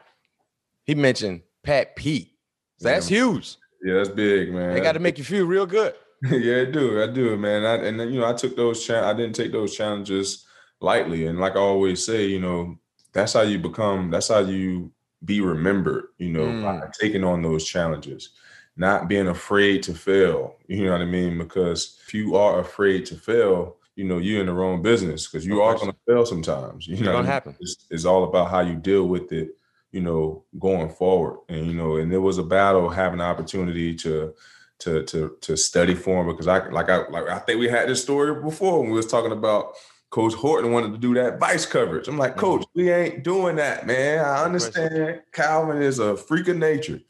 he 0.84 0.96
mentioned 0.96 1.42
Pat 1.62 1.94
P. 1.94 2.34
So 2.78 2.88
that's 2.88 3.08
yeah. 3.08 3.18
huge. 3.18 3.56
Yeah, 3.82 3.94
that's 3.94 4.08
big, 4.08 4.52
man. 4.52 4.74
They 4.74 4.80
got 4.80 4.92
to 4.92 4.98
make 4.98 5.18
you 5.18 5.24
feel 5.24 5.46
real 5.46 5.66
good. 5.66 5.94
yeah, 6.30 6.62
I 6.62 6.64
do. 6.64 7.00
I 7.02 7.06
do, 7.06 7.36
man. 7.36 7.64
I, 7.64 7.86
and 7.86 7.98
then, 7.98 8.12
you 8.12 8.20
know, 8.20 8.28
I 8.28 8.32
took 8.32 8.56
those. 8.56 8.84
Cha- 8.84 9.08
I 9.08 9.14
didn't 9.14 9.34
take 9.34 9.52
those 9.52 9.76
challenges 9.76 10.44
lightly. 10.80 11.26
And 11.26 11.38
like 11.38 11.54
I 11.54 11.60
always 11.60 12.04
say, 12.04 12.26
you 12.26 12.40
know, 12.40 12.76
that's 13.12 13.32
how 13.32 13.42
you 13.42 13.58
become. 13.58 14.10
That's 14.10 14.28
how 14.28 14.40
you 14.40 14.90
be 15.24 15.40
remembered. 15.40 16.06
You 16.18 16.30
know, 16.30 16.46
mm. 16.46 16.62
by 16.62 16.88
taking 17.00 17.24
on 17.24 17.42
those 17.42 17.64
challenges, 17.64 18.30
not 18.76 19.08
being 19.08 19.28
afraid 19.28 19.82
to 19.84 19.94
fail. 19.94 20.56
You 20.66 20.86
know 20.86 20.92
what 20.92 21.02
I 21.02 21.06
mean? 21.06 21.38
Because 21.38 22.00
if 22.06 22.14
you 22.14 22.36
are 22.36 22.60
afraid 22.60 23.06
to 23.06 23.16
fail, 23.16 23.76
you 23.96 24.04
know 24.04 24.18
you're 24.18 24.40
in 24.40 24.46
the 24.46 24.52
wrong 24.52 24.82
business 24.82 25.26
because 25.26 25.46
you 25.46 25.60
are 25.62 25.74
going 25.74 25.90
to 25.90 25.96
fail 26.06 26.24
sometimes. 26.24 26.86
You 26.86 26.94
it's 26.94 27.02
know, 27.02 27.12
gonna 27.12 27.26
happen. 27.26 27.56
It's, 27.60 27.86
it's, 27.90 28.04
all 28.04 28.24
about 28.24 28.50
how 28.50 28.60
you 28.60 28.74
deal 28.74 29.06
with 29.06 29.32
it. 29.32 29.56
You 29.90 30.00
know, 30.00 30.44
going 30.58 30.88
forward, 30.88 31.40
and 31.48 31.66
you 31.66 31.74
know, 31.74 31.96
and 31.96 32.12
it 32.12 32.18
was 32.18 32.38
a 32.38 32.42
battle 32.42 32.88
having 32.88 33.18
the 33.18 33.24
opportunity 33.24 33.94
to 33.96 34.34
to 34.78 35.04
to 35.04 35.36
to 35.42 35.56
study 35.56 35.94
for 35.94 36.22
him 36.22 36.28
because 36.28 36.48
I 36.48 36.66
like 36.70 36.88
I 36.88 37.06
like 37.08 37.28
I 37.28 37.38
think 37.40 37.60
we 37.60 37.68
had 37.68 37.88
this 37.88 38.02
story 38.02 38.40
before 38.42 38.80
when 38.80 38.90
we 38.90 38.96
was 38.96 39.06
talking 39.06 39.32
about 39.32 39.74
Coach 40.10 40.34
Horton 40.34 40.72
wanted 40.72 40.92
to 40.92 40.98
do 40.98 41.14
that 41.14 41.38
vice 41.38 41.64
coverage. 41.64 42.08
I'm 42.08 42.18
like, 42.18 42.32
mm-hmm. 42.32 42.40
Coach, 42.40 42.64
we 42.74 42.90
ain't 42.90 43.22
doing 43.22 43.56
that, 43.56 43.86
man. 43.86 44.24
I 44.24 44.44
understand 44.44 45.22
Calvin 45.32 45.80
is 45.80 45.98
a 45.98 46.16
freak 46.16 46.48
of 46.48 46.56
nature. 46.56 47.00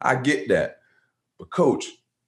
I 0.00 0.16
get 0.16 0.48
that, 0.48 0.78
but 1.38 1.50
Coach, 1.50 1.86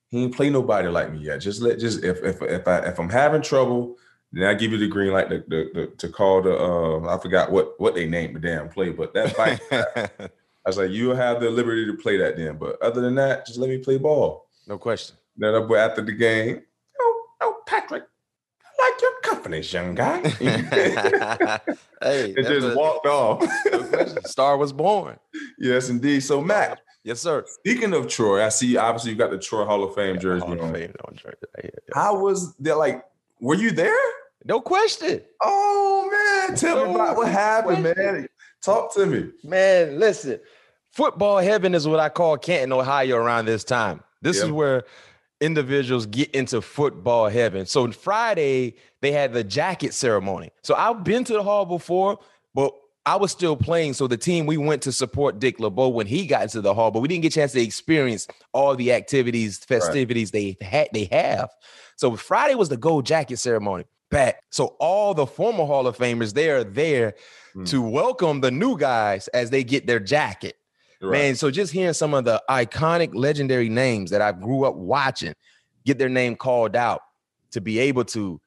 he 0.08 0.22
ain't 0.22 0.34
play 0.34 0.48
nobody 0.48 0.88
like 0.88 1.12
me 1.12 1.18
yet. 1.18 1.38
Just 1.38 1.60
let 1.60 1.78
just 1.78 2.02
if 2.02 2.22
if 2.22 2.40
if 2.40 2.66
I 2.66 2.78
if 2.78 2.98
I'm 2.98 3.10
having 3.10 3.42
trouble 3.42 3.96
then 4.34 4.48
I 4.48 4.54
give 4.54 4.72
you 4.72 4.78
the 4.78 4.88
green 4.88 5.12
light 5.12 5.30
to, 5.30 5.40
to, 5.40 5.72
to, 5.72 5.86
to 5.86 6.08
call 6.08 6.42
the 6.42 6.58
uh, 6.58 7.14
I 7.14 7.18
forgot 7.20 7.52
what 7.52 7.78
what 7.80 7.94
they 7.94 8.06
named 8.06 8.36
the 8.36 8.40
damn 8.40 8.68
play, 8.68 8.90
but 8.90 9.14
that 9.14 9.34
fight. 9.36 9.60
I 10.66 10.70
was 10.70 10.78
like, 10.78 10.90
you'll 10.90 11.14
have 11.14 11.40
the 11.40 11.50
liberty 11.50 11.84
to 11.86 11.92
play 11.92 12.16
that 12.16 12.36
then. 12.36 12.56
But 12.56 12.80
other 12.80 13.02
than 13.02 13.14
that, 13.16 13.46
just 13.46 13.58
let 13.58 13.68
me 13.68 13.78
play 13.78 13.98
ball. 13.98 14.48
No 14.66 14.78
question. 14.78 15.16
Then 15.36 15.54
up 15.54 15.70
after 15.70 16.00
the 16.00 16.12
game, 16.12 16.62
oh, 17.00 17.26
oh, 17.42 17.56
Patrick, 17.66 18.04
I 18.62 18.90
like 18.90 19.02
your 19.02 19.12
confidence, 19.22 19.72
young 19.72 19.94
guy. 19.94 20.20
hey, 22.02 22.30
it 22.30 22.46
just 22.46 22.68
a, 22.68 22.74
walked 22.74 23.06
off. 23.06 23.46
no 23.70 24.06
Star 24.24 24.56
was 24.56 24.72
born. 24.72 25.18
Yes, 25.58 25.90
indeed. 25.90 26.20
So 26.20 26.40
Mac. 26.40 26.80
Yes, 27.02 27.20
sir. 27.20 27.44
Speaking 27.46 27.92
of 27.92 28.08
Troy, 28.08 28.42
I 28.42 28.48
see 28.48 28.78
obviously 28.78 29.10
you 29.10 29.18
got 29.18 29.30
the 29.30 29.38
Troy 29.38 29.66
Hall 29.66 29.84
of 29.84 29.94
Fame 29.94 30.18
jersey 30.18 30.46
Hall 30.46 30.52
on. 30.52 30.70
Of 30.70 30.74
Fame 30.74 30.94
on 31.06 31.14
jersey. 31.14 31.70
How 31.92 32.18
was 32.18 32.54
that 32.56 32.78
like? 32.78 33.04
Were 33.40 33.54
you 33.54 33.70
there? 33.72 33.94
No 34.44 34.60
question. 34.60 35.22
Oh 35.42 36.46
man, 36.48 36.56
tell 36.56 36.76
no 36.76 36.88
me 36.88 36.94
about 36.94 37.16
what 37.16 37.28
happened, 37.28 37.82
question. 37.82 38.04
man. 38.04 38.28
Talk 38.62 38.94
to 38.94 39.06
me. 39.06 39.30
Man, 39.42 39.98
listen. 39.98 40.40
Football 40.92 41.38
heaven 41.38 41.74
is 41.74 41.88
what 41.88 41.98
I 41.98 42.08
call 42.08 42.36
Canton, 42.36 42.72
Ohio 42.72 43.16
around 43.16 43.46
this 43.46 43.64
time. 43.64 44.02
This 44.22 44.36
yep. 44.36 44.46
is 44.46 44.52
where 44.52 44.84
individuals 45.40 46.06
get 46.06 46.30
into 46.30 46.60
football 46.60 47.28
heaven. 47.28 47.66
So 47.66 47.82
on 47.82 47.92
Friday, 47.92 48.76
they 49.00 49.12
had 49.12 49.32
the 49.32 49.42
jacket 49.42 49.92
ceremony. 49.92 50.50
So 50.62 50.74
I've 50.74 51.02
been 51.02 51.24
to 51.24 51.32
the 51.32 51.42
hall 51.42 51.66
before, 51.66 52.18
but 52.54 52.72
I 53.06 53.16
was 53.16 53.32
still 53.32 53.56
playing. 53.56 53.94
So 53.94 54.06
the 54.06 54.16
team 54.16 54.46
we 54.46 54.56
went 54.56 54.82
to 54.82 54.92
support 54.92 55.40
Dick 55.40 55.58
LeBeau 55.58 55.88
when 55.88 56.06
he 56.06 56.26
got 56.26 56.42
into 56.42 56.60
the 56.60 56.72
hall, 56.72 56.90
but 56.90 57.00
we 57.00 57.08
didn't 57.08 57.22
get 57.22 57.32
a 57.32 57.36
chance 57.36 57.52
to 57.52 57.60
experience 57.60 58.26
all 58.52 58.76
the 58.76 58.92
activities, 58.92 59.58
festivities 59.58 60.32
right. 60.32 60.56
they 60.60 60.66
had 60.66 60.88
they 60.92 61.08
have. 61.10 61.50
So 61.96 62.14
Friday 62.16 62.54
was 62.54 62.68
the 62.68 62.76
gold 62.76 63.04
jacket 63.04 63.38
ceremony 63.38 63.84
back. 64.10 64.42
So 64.50 64.76
all 64.78 65.14
the 65.14 65.26
former 65.26 65.64
Hall 65.64 65.86
of 65.86 65.96
Famers, 65.96 66.34
they 66.34 66.50
are 66.50 66.64
there 66.64 67.14
mm. 67.54 67.68
to 67.70 67.82
welcome 67.82 68.40
the 68.40 68.50
new 68.50 68.78
guys 68.78 69.28
as 69.28 69.50
they 69.50 69.64
get 69.64 69.86
their 69.86 70.00
jacket. 70.00 70.56
Right. 71.00 71.10
Man, 71.10 71.34
so 71.34 71.50
just 71.50 71.72
hearing 71.72 71.92
some 71.92 72.14
of 72.14 72.24
the 72.24 72.42
iconic, 72.48 73.14
legendary 73.14 73.68
names 73.68 74.10
that 74.10 74.22
I 74.22 74.32
grew 74.32 74.64
up 74.64 74.76
watching 74.76 75.34
get 75.84 75.98
their 75.98 76.08
name 76.08 76.36
called 76.36 76.76
out 76.76 77.02
to 77.50 77.60
be 77.60 77.78
able 77.78 78.04
to 78.06 78.40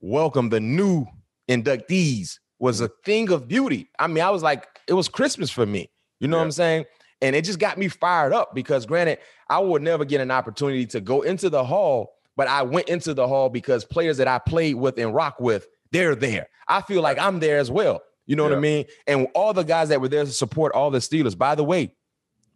welcome 0.00 0.50
the 0.50 0.60
new 0.60 1.06
inductees 1.48 2.38
was 2.58 2.80
a 2.80 2.88
thing 3.04 3.30
of 3.30 3.48
beauty. 3.48 3.88
I 3.98 4.06
mean, 4.06 4.22
I 4.22 4.30
was 4.30 4.42
like, 4.42 4.66
it 4.86 4.92
was 4.92 5.08
Christmas 5.08 5.50
for 5.50 5.66
me. 5.66 5.90
You 6.20 6.28
know 6.28 6.36
yeah. 6.36 6.40
what 6.40 6.46
I'm 6.46 6.52
saying? 6.52 6.84
And 7.20 7.34
it 7.34 7.44
just 7.44 7.58
got 7.58 7.78
me 7.78 7.88
fired 7.88 8.32
up 8.32 8.54
because, 8.54 8.84
granted, 8.84 9.18
I 9.48 9.58
would 9.58 9.82
never 9.82 10.04
get 10.04 10.20
an 10.20 10.30
opportunity 10.30 10.86
to 10.86 11.00
go 11.00 11.22
into 11.22 11.50
the 11.50 11.64
hall, 11.64 12.14
but 12.36 12.48
I 12.48 12.62
went 12.62 12.88
into 12.88 13.14
the 13.14 13.26
hall 13.26 13.48
because 13.48 13.84
players 13.84 14.16
that 14.18 14.28
I 14.28 14.38
played 14.38 14.76
with 14.76 14.98
and 14.98 15.14
rock 15.14 15.40
with, 15.40 15.66
they're 15.90 16.14
there. 16.14 16.48
I 16.68 16.80
feel 16.82 17.02
like 17.02 17.18
I'm 17.18 17.40
there 17.40 17.58
as 17.58 17.70
well. 17.70 18.02
You 18.26 18.36
know 18.36 18.44
yeah. 18.44 18.50
what 18.50 18.58
I 18.58 18.60
mean? 18.60 18.84
And 19.06 19.28
all 19.34 19.52
the 19.52 19.64
guys 19.64 19.88
that 19.90 20.00
were 20.00 20.08
there 20.08 20.24
to 20.24 20.30
support 20.30 20.72
all 20.74 20.90
the 20.90 20.98
Steelers. 20.98 21.36
By 21.36 21.54
the 21.54 21.64
way, 21.64 21.94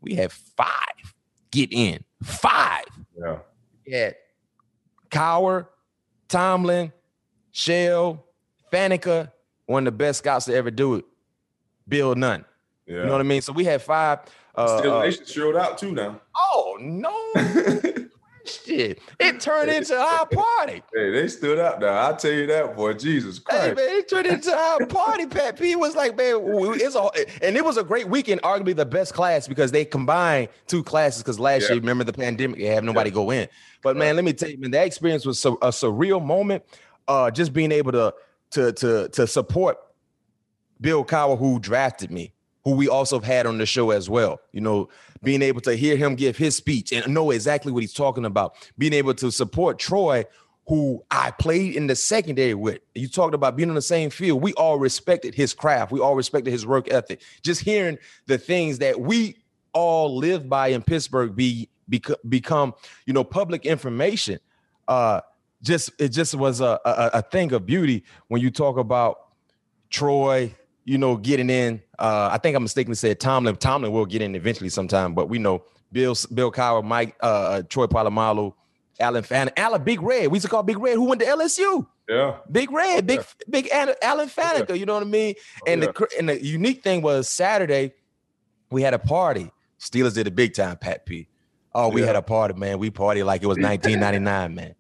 we 0.01 0.15
had 0.15 0.33
five 0.33 1.15
get 1.51 1.73
in. 1.73 2.05
Five. 2.23 2.85
Yeah. 3.19 3.39
Yeah. 3.87 4.11
Cowher, 5.11 5.67
Tomlin, 6.29 6.93
Shell, 7.53 8.25
Faneca, 8.73 9.33
one 9.67 9.87
of 9.87 9.93
the 9.93 9.97
best 9.97 10.19
scouts 10.19 10.47
to 10.47 10.55
ever 10.55 10.71
do 10.71 10.97
it. 10.97 11.05
Bill 11.89 12.15
Nunn. 12.15 12.45
Yeah. 12.87 13.01
You 13.01 13.07
know 13.07 13.13
what 13.13 13.21
I 13.21 13.25
mean? 13.25 13.43
So 13.43 13.53
we 13.53 13.65
had 13.65 13.83
five. 13.83 14.21
Uh, 14.55 14.79
Still 14.79 14.95
uh, 14.95 15.11
showed 15.11 15.57
out 15.57 15.79
too 15.79 15.93
now. 15.93 16.21
Oh 16.37 16.77
no. 16.81 17.13
Shit. 18.47 19.01
It 19.19 19.41
turned 19.41 19.71
into 19.71 19.97
our 19.97 20.27
party. 20.27 20.83
Hey, 20.95 21.11
they 21.11 21.29
stood 21.29 21.59
up 21.59 21.81
now. 21.81 21.89
I'll 21.89 22.17
tell 22.17 22.33
you 22.33 22.47
that, 22.47 22.75
boy. 22.75 22.95
Jesus 22.95 23.39
Christ. 23.39 23.63
Hey, 23.63 23.75
man, 23.75 23.99
it 23.99 24.09
turned 24.09 24.27
into 24.27 24.55
our 24.55 24.87
party. 24.87 25.27
Pat 25.37 25.59
P 25.59 25.77
was 25.77 25.95
like, 25.95 26.17
man, 26.17 26.37
it's 26.41 26.95
a 26.95 27.11
and 27.45 27.57
it 27.57 27.65
was 27.65 27.77
a 27.77 27.85
great 27.85 28.09
weekend, 28.09 28.41
arguably 28.43 28.75
the 28.75 28.87
best 28.87 29.13
class 29.13 29.47
because 29.47 29.73
they 29.73 29.85
combined 29.85 30.49
two 30.67 30.83
classes. 30.83 31.23
Because 31.23 31.39
last 31.39 31.63
yeah. 31.63 31.73
year, 31.73 31.81
remember 31.81 32.05
the 32.05 32.13
pandemic, 32.13 32.59
they 32.59 32.67
have 32.67 32.85
nobody 32.85 33.11
yeah. 33.11 33.15
go 33.15 33.31
in. 33.31 33.49
But 33.83 33.97
man, 33.97 34.17
let 34.17 34.25
me 34.25 34.33
tell 34.33 34.49
you, 34.49 34.59
man, 34.59 34.71
that 34.71 34.87
experience 34.87 35.27
was 35.27 35.39
so, 35.39 35.55
a 35.57 35.69
surreal 35.69 36.25
moment. 36.25 36.65
Uh, 37.09 37.31
just 37.31 37.53
being 37.53 37.73
able 37.73 37.93
to 37.93 38.15
to 38.53 38.73
to 38.73 39.09
to 39.09 39.27
support 39.27 39.79
Bill 40.81 41.05
Cowher, 41.05 41.39
who 41.39 41.59
drafted 41.59 42.11
me 42.11 42.33
who 42.67 42.73
we 42.73 42.89
also 42.89 43.21
had 43.21 43.47
on 43.47 43.59
the 43.59 43.65
show 43.65 43.93
as 43.93 44.11
well. 44.11 44.41
You 44.51 44.61
know, 44.61 44.89
being 45.23 45.41
able 45.41 45.61
to 45.61 45.77
hear 45.77 45.97
him 45.97 46.17
give 46.17 46.37
his 46.37 46.57
speech 46.57 46.93
and 46.93 47.15
know 47.15 47.31
exactly 47.31 47.71
what 47.71 47.85
he's 47.85 47.93
talking 47.93 48.25
about, 48.25 48.57
being 48.77 48.93
able 48.93 49.15
to 49.15 49.31
support 49.31 49.79
Troy, 49.79 50.25
who 50.67 51.01
I 51.13 51.31
played 51.31 51.77
in 51.77 51.87
the 51.87 51.95
secondary 51.95 52.55
with. 52.55 52.81
You 52.97 53.07
talked 53.07 53.37
about 53.37 53.55
being 53.55 53.69
on 53.69 53.77
the 53.77 53.83
same 53.83 54.11
field. 54.11 54.43
We 54.43 54.53
all 54.55 54.81
respected 54.81 55.33
his 55.33 55.55
craft. 55.55 55.93
We 55.93 56.01
all 56.01 56.17
respected 56.17 56.51
his 56.51 56.67
work 56.67 56.93
ethic. 56.93 57.23
Just 57.41 57.61
hearing 57.61 57.99
the 58.27 58.37
things 58.37 58.79
that 58.79 59.01
we 59.01 59.37
all 59.73 60.17
live 60.17 60.49
by 60.49 60.67
in 60.67 60.83
Pittsburgh 60.83 61.37
be, 61.37 61.69
become, 62.29 62.75
you 63.07 63.13
know, 63.13 63.23
public 63.23 63.65
information. 63.65 64.41
Uh, 64.89 65.21
just 65.63 65.93
it 66.01 66.09
just 66.09 66.35
was 66.35 66.61
a, 66.61 66.81
a, 66.85 67.11
a 67.15 67.23
thing 67.23 67.53
of 67.53 67.65
beauty 67.65 68.03
when 68.27 68.41
you 68.41 68.51
talk 68.51 68.77
about 68.77 69.19
Troy, 69.89 70.53
you 70.85 70.99
know, 70.99 71.17
getting 71.17 71.49
in. 71.49 71.81
Uh, 71.99 72.29
I 72.33 72.39
think 72.39 72.57
I 72.57 72.59
mistakenly 72.59 72.97
said 72.97 73.21
Tomlin. 73.21 73.57
Tomlin 73.57 73.93
will 73.93 74.07
get 74.07 74.23
in 74.23 74.35
eventually 74.35 74.69
sometime, 74.69 75.15
but 75.15 75.29
we 75.29 75.39
know 75.39 75.65
Bill, 75.93 76.15
Bill 76.33 76.53
Cowher, 76.53 76.85
Mike, 76.85 77.17
uh, 77.23 77.27
uh 77.27 77.63
Troy 77.63 77.87
Polamalu, 77.87 78.53
Alan 79.01 79.23
Fan, 79.23 79.51
Alan 79.57 79.83
Big 79.83 80.03
Red. 80.03 80.29
We 80.29 80.37
used 80.37 80.45
to 80.47 80.51
call 80.51 80.63
Big 80.63 80.79
Red, 80.79 80.95
who 80.95 81.05
went 81.05 81.21
to 81.21 81.27
LSU. 81.27 81.87
Yeah, 82.09 82.37
Big 82.51 82.71
Red, 82.71 83.07
big 83.07 83.19
yeah. 83.19 83.25
big 83.49 83.69
Alan 83.71 84.29
Faneca. 84.29 84.71
Yeah. 84.71 84.75
You 84.77 84.87
know 84.87 84.95
what 84.95 85.03
I 85.03 85.07
mean? 85.07 85.35
Oh, 85.39 85.73
and 85.73 85.83
yeah. 85.83 85.93
the 85.93 86.09
and 86.19 86.29
the 86.29 86.45
unique 86.45 86.83
thing 86.83 87.03
was 87.03 87.29
Saturday, 87.29 87.95
we 88.71 88.83
had 88.83 88.95
a 88.95 88.99
party. 88.99 89.51
Steelers 89.81 90.15
did 90.15 90.27
a 90.27 90.31
big 90.31 90.55
time, 90.55 90.77
Pat 90.77 91.05
P. 91.05 91.29
Oh, 91.75 91.89
we 91.89 92.01
had 92.01 92.17
a 92.17 92.23
party, 92.23 92.55
man. 92.55 92.79
We 92.79 92.91
party 92.91 93.23
like 93.23 93.43
it 93.43 93.47
was 93.47 93.59
1999, 93.61 94.55
man. 94.55 94.75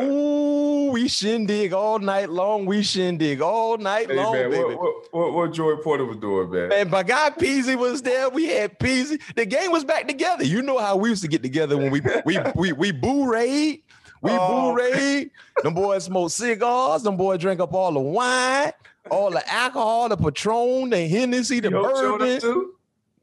Ooh, 0.00 0.90
we 0.92 1.08
shindig 1.08 1.72
all 1.72 1.98
night 1.98 2.30
long. 2.30 2.66
We 2.66 2.82
shindig 2.82 3.40
all 3.40 3.76
night 3.78 4.08
hey, 4.08 4.16
long, 4.16 4.32
man, 4.32 4.50
baby. 4.50 4.62
What, 4.62 4.80
what, 4.80 5.12
what, 5.12 5.32
what 5.32 5.52
Joey 5.52 5.76
Porter 5.82 6.04
was 6.04 6.18
doing, 6.18 6.50
man? 6.50 6.72
And 6.72 6.90
my 6.90 7.02
guy 7.02 7.30
Peasy 7.30 7.76
was 7.76 8.02
there. 8.02 8.28
We 8.28 8.46
had 8.46 8.78
Peasy. 8.78 9.20
The 9.34 9.44
game 9.44 9.72
was 9.72 9.84
back 9.84 10.06
together. 10.06 10.44
You 10.44 10.62
know 10.62 10.78
how 10.78 10.96
we 10.96 11.08
used 11.08 11.22
to 11.22 11.28
get 11.28 11.42
together 11.42 11.76
when 11.76 11.90
we 11.90 12.00
we 12.24 12.38
we 12.54 12.72
we 12.72 12.92
boo 12.92 13.30
raid. 13.30 13.82
We 14.22 14.30
oh. 14.32 14.72
boo 14.72 14.76
raid. 14.76 15.30
Them 15.62 15.74
boys 15.74 16.04
smoke 16.04 16.30
cigars. 16.30 17.02
Them 17.02 17.16
boys 17.16 17.40
drink 17.40 17.60
up 17.60 17.74
all 17.74 17.92
the 17.92 18.00
wine, 18.00 18.72
all 19.10 19.30
the 19.30 19.52
alcohol, 19.52 20.08
the 20.08 20.16
Patron, 20.16 20.90
the 20.90 21.08
Hennessy, 21.08 21.60
the 21.60 21.70
bourbon. 21.70 22.72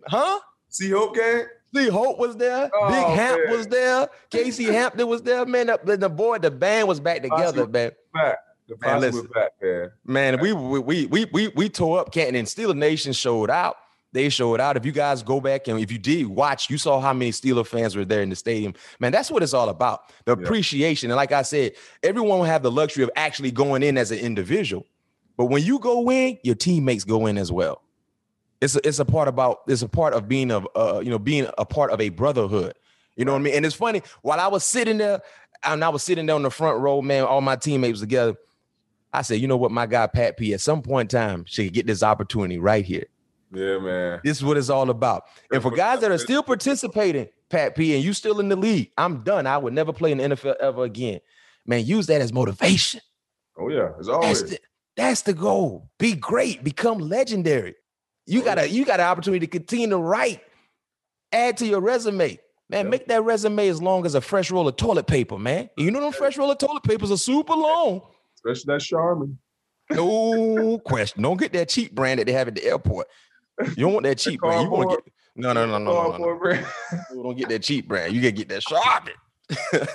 Huh? 0.08 0.40
See 0.70 0.90
game? 0.90 1.46
Lee 1.76 1.90
Hope 1.90 2.18
was 2.18 2.38
there. 2.38 2.70
Oh, 2.74 2.88
Big 2.88 3.18
Hamp 3.18 3.46
man. 3.46 3.58
was 3.58 3.68
there. 3.68 4.10
Casey 4.30 4.64
Hampton 4.74 5.08
was 5.08 5.22
there. 5.22 5.46
Man, 5.46 5.68
the, 5.84 5.98
the 5.98 6.10
boy, 6.10 6.40
the 6.40 6.50
band 6.50 6.88
was 6.88 7.00
back 7.00 7.22
together, 7.22 7.68
man. 7.68 7.92
Back. 8.14 8.38
The 8.68 8.78
man, 8.82 9.02
listen, 9.02 9.28
back, 9.34 9.52
man. 9.62 9.92
Man, 10.06 10.40
we, 10.40 10.54
we 10.54 11.08
we 11.08 11.26
we 11.32 11.48
we 11.50 11.70
tore 11.70 12.00
up 12.00 12.12
Canton 12.12 12.36
and 12.36 12.48
Steeler 12.48 12.76
Nation 12.76 13.14
showed 13.14 13.52
out. 13.52 13.78
They 14.12 14.30
showed 14.30 14.62
out. 14.62 14.78
If 14.78 14.86
you 14.86 14.94
guys 14.94 15.22
go 15.22 15.42
back 15.42 15.68
and 15.68 15.80
if 15.80 15.92
you 15.92 16.00
did 16.00 16.26
watch, 16.28 16.70
you 16.70 16.78
saw 16.78 17.02
how 17.02 17.14
many 17.14 17.32
Steeler 17.32 17.68
fans 17.68 17.96
were 17.96 18.06
there 18.06 18.22
in 18.22 18.30
the 18.30 18.36
stadium. 18.36 18.74
Man, 19.00 19.12
that's 19.12 19.30
what 19.30 19.44
it's 19.44 19.54
all 19.54 19.68
about. 19.68 20.10
The 20.24 20.36
yeah. 20.36 20.42
appreciation. 20.42 21.12
And 21.12 21.18
like 21.18 21.34
I 21.34 21.42
said, 21.42 21.74
everyone 22.02 22.40
will 22.40 22.46
have 22.46 22.64
the 22.64 22.72
luxury 22.72 23.04
of 23.04 23.12
actually 23.18 23.52
going 23.52 23.84
in 23.84 23.98
as 23.98 24.12
an 24.12 24.20
individual. 24.20 24.86
But 25.36 25.48
when 25.48 25.64
you 25.64 25.80
go 25.80 26.10
in, 26.10 26.40
your 26.44 26.56
teammates 26.56 27.04
go 27.04 27.26
in 27.26 27.38
as 27.38 27.52
well 27.52 27.82
it's 28.66 28.76
a, 28.76 28.88
it's 28.88 29.00
a 29.00 29.06
part 29.06 29.28
about 29.28 29.62
it's 29.68 29.82
a 29.82 29.88
part 29.88 30.14
of 30.14 30.28
being 30.28 30.52
of 30.52 30.68
uh, 30.76 31.00
you 31.04 31.10
know 31.10 31.20
being 31.20 31.48
a 31.58 31.66
part 31.66 31.92
of 31.92 32.02
a 32.02 32.10
brotherhood. 32.10 32.74
You 33.16 33.24
know 33.24 33.32
what 33.32 33.40
I 33.40 33.44
mean? 33.44 33.54
And 33.54 33.66
it's 33.66 33.76
funny 33.76 34.02
while 34.24 34.40
I 34.40 34.48
was 34.48 34.66
sitting 34.66 34.98
there 34.98 35.22
and 35.64 35.84
I 35.84 35.90
was 35.90 36.04
sitting 36.04 36.26
there 36.26 36.36
on 36.36 36.44
the 36.44 36.52
front 36.52 36.80
row, 36.80 37.02
man, 37.02 37.24
all 37.24 37.42
my 37.42 37.56
teammates 37.56 38.02
together. 38.02 38.36
I 39.14 39.22
said, 39.22 39.40
you 39.40 39.48
know 39.48 39.56
what, 39.56 39.72
my 39.72 39.86
guy 39.86 40.08
Pat 40.08 40.36
P, 40.36 40.54
at 40.54 40.60
some 40.60 40.82
point 40.82 41.14
in 41.14 41.20
time, 41.20 41.46
should 41.48 41.72
get 41.72 41.88
this 41.88 42.04
opportunity 42.04 42.58
right 42.58 42.84
here. 42.84 43.06
Yeah, 43.54 43.80
man. 43.80 44.20
This 44.24 44.38
is 44.38 44.44
what 44.44 44.58
it's 44.58 44.70
all 44.70 44.90
about. 44.90 45.24
And 45.52 45.62
for 45.62 45.72
guys 45.72 46.02
that 46.02 46.12
are 46.12 46.18
still 46.18 46.44
participating, 46.44 47.30
Pat 47.50 47.76
P, 47.76 47.96
and 47.96 48.04
you 48.04 48.12
still 48.12 48.40
in 48.42 48.50
the 48.50 48.58
league, 48.58 48.92
I'm 48.98 49.24
done. 49.24 49.48
I 49.48 49.58
would 49.58 49.74
never 49.74 49.94
play 49.94 50.12
in 50.12 50.18
the 50.18 50.26
NFL 50.26 50.56
ever 50.58 50.84
again. 50.84 51.22
Man, 51.66 51.86
use 51.86 52.08
that 52.08 52.22
as 52.22 52.34
motivation. 52.34 53.00
Oh 53.58 53.70
yeah, 53.70 53.92
as 53.98 54.10
always. 54.10 54.42
That's 54.42 54.52
the, 54.52 54.60
that's 54.98 55.22
the 55.22 55.34
goal. 55.34 55.90
Be 55.98 56.14
great, 56.14 56.64
become 56.64 56.98
legendary. 56.98 57.76
You 58.26 58.42
oh, 58.42 58.46
got 58.46 58.60
a 58.60 58.68
you 58.70 58.86
got 58.86 59.00
an 59.00 59.06
opportunity 59.06 59.46
to 59.46 59.52
continue 59.52 59.90
to 59.90 59.98
write, 59.98 60.42
add 61.32 61.58
to 61.58 61.66
your 61.66 61.82
resume. 61.82 62.40
Man, 62.68 62.90
make 62.90 63.08
that 63.08 63.24
resume 63.24 63.68
as 63.68 63.80
long 63.80 64.08
as 64.08 64.16
a 64.16 64.22
fresh 64.22 64.50
roll 64.50 64.68
of 64.68 64.76
toilet 64.76 65.06
paper, 65.06 65.38
man. 65.38 65.70
You 65.78 65.92
know 65.92 66.02
them 66.02 66.12
fresh 66.12 66.36
roll 66.36 66.50
of 66.50 66.58
toilet 66.58 66.82
papers 66.82 67.12
are 67.12 67.18
super 67.18 67.54
long. 67.54 68.02
Especially 68.38 68.74
that 68.74 68.82
Charmin. 68.82 69.38
No 69.92 70.80
question. 70.80 71.22
Don't 71.22 71.38
get 71.38 71.54
that 71.54 71.70
cheap 71.70 71.94
brand 71.94 72.20
that 72.20 72.26
they 72.26 72.32
have 72.32 72.48
at 72.48 72.56
the 72.56 72.66
airport. 72.66 73.08
You 73.60 73.86
don't 73.86 73.94
want 73.94 74.06
that 74.06 74.18
cheap 74.18 74.40
brand. 74.40 74.64
You 74.64 74.70
want 74.72 74.90
to 74.90 74.96
get 74.96 75.14
no, 75.36 75.52
no, 75.54 75.66
no, 75.66 75.78
no, 75.78 76.18
no, 76.18 76.18
no. 76.18 76.38
no. 76.38 77.24
Don't 77.24 77.38
get 77.38 77.50
that 77.50 77.62
cheap 77.62 77.88
brand. 77.88 78.14
You 78.14 78.22
gotta 78.22 78.32
get 78.32 78.50
that 78.50 78.62
Charmin. 78.62 79.14
that 79.72 79.90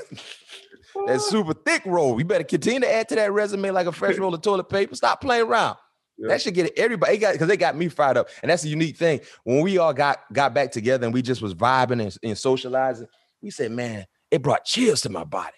ah. 1.09 1.19
super 1.19 1.55
thick 1.55 1.83
roll. 1.87 2.19
You 2.19 2.25
better 2.25 2.45
continue 2.45 2.81
to 2.81 2.93
add 2.93 3.09
to 3.09 3.15
that 3.15 3.33
resume 3.33 3.71
like 3.71 3.87
a 3.87 3.93
fresh 3.93 4.17
roll 4.19 4.35
of 4.35 4.43
toilet 4.43 4.69
paper. 4.69 4.95
Stop 4.95 5.21
playing 5.21 5.47
around. 5.47 5.77
Yeah. 6.21 6.29
That 6.29 6.43
should 6.43 6.55
get 6.55 6.79
everybody 6.79 7.17
got 7.17 7.33
because 7.33 7.49
they 7.49 7.57
got 7.57 7.77
me 7.77 7.89
fired 7.89 8.19
up, 8.19 8.29
and 8.43 8.51
that's 8.51 8.63
the 8.63 8.69
unique 8.69 8.99
thing. 8.99 9.21
When 9.45 9.63
we 9.63 9.79
all 9.79 9.95
got 9.95 10.21
got 10.33 10.53
back 10.53 10.71
together 10.71 11.07
and 11.07 11.15
we 11.15 11.23
just 11.23 11.41
was 11.41 11.55
vibing 11.55 12.03
and, 12.03 12.15
and 12.23 12.37
socializing, 12.37 13.07
we 13.41 13.51
said, 13.51 13.73
"Man, 13.73 14.05
it 14.31 14.43
brought 14.43 14.67
chills 14.67 15.01
to 15.03 15.09
my 15.09 15.25
body." 15.25 15.57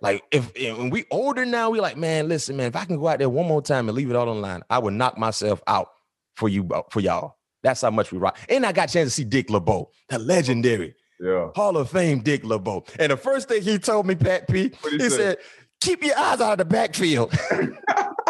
Like 0.00 0.24
if, 0.32 0.50
when 0.54 0.90
we 0.90 1.04
older 1.10 1.44
now, 1.44 1.70
we 1.70 1.80
like, 1.80 1.96
man, 1.96 2.28
listen, 2.28 2.56
man, 2.56 2.68
if 2.68 2.76
I 2.76 2.84
can 2.84 2.98
go 2.98 3.06
out 3.06 3.18
there 3.18 3.28
one 3.28 3.46
more 3.46 3.62
time 3.62 3.88
and 3.88 3.96
leave 3.96 4.10
it 4.10 4.16
all 4.16 4.28
online, 4.28 4.62
I 4.70 4.78
would 4.78 4.94
knock 4.94 5.16
myself 5.18 5.62
out 5.66 5.88
for 6.36 6.48
you 6.48 6.66
uh, 6.72 6.82
for 6.90 7.00
y'all. 7.00 7.36
That's 7.62 7.82
how 7.82 7.90
much 7.90 8.10
we 8.10 8.18
rock. 8.18 8.38
And 8.48 8.66
I 8.66 8.72
got 8.72 8.90
a 8.90 8.92
chance 8.92 9.08
to 9.08 9.10
see 9.10 9.24
Dick 9.24 9.50
LeBeau, 9.50 9.90
the 10.08 10.18
legendary 10.18 10.96
yeah. 11.20 11.50
Hall 11.54 11.76
of 11.76 11.90
Fame 11.90 12.20
Dick 12.20 12.44
LeBeau. 12.44 12.84
And 12.98 13.12
the 13.12 13.16
first 13.16 13.48
thing 13.48 13.62
he 13.62 13.78
told 13.78 14.06
me, 14.06 14.16
Pat 14.16 14.48
P, 14.48 14.72
he, 14.90 14.96
he 14.96 15.10
said, 15.10 15.36
keep 15.80 16.02
your 16.02 16.18
eyes 16.18 16.40
out 16.40 16.52
of 16.52 16.58
the 16.58 16.64
backfield. 16.64 17.32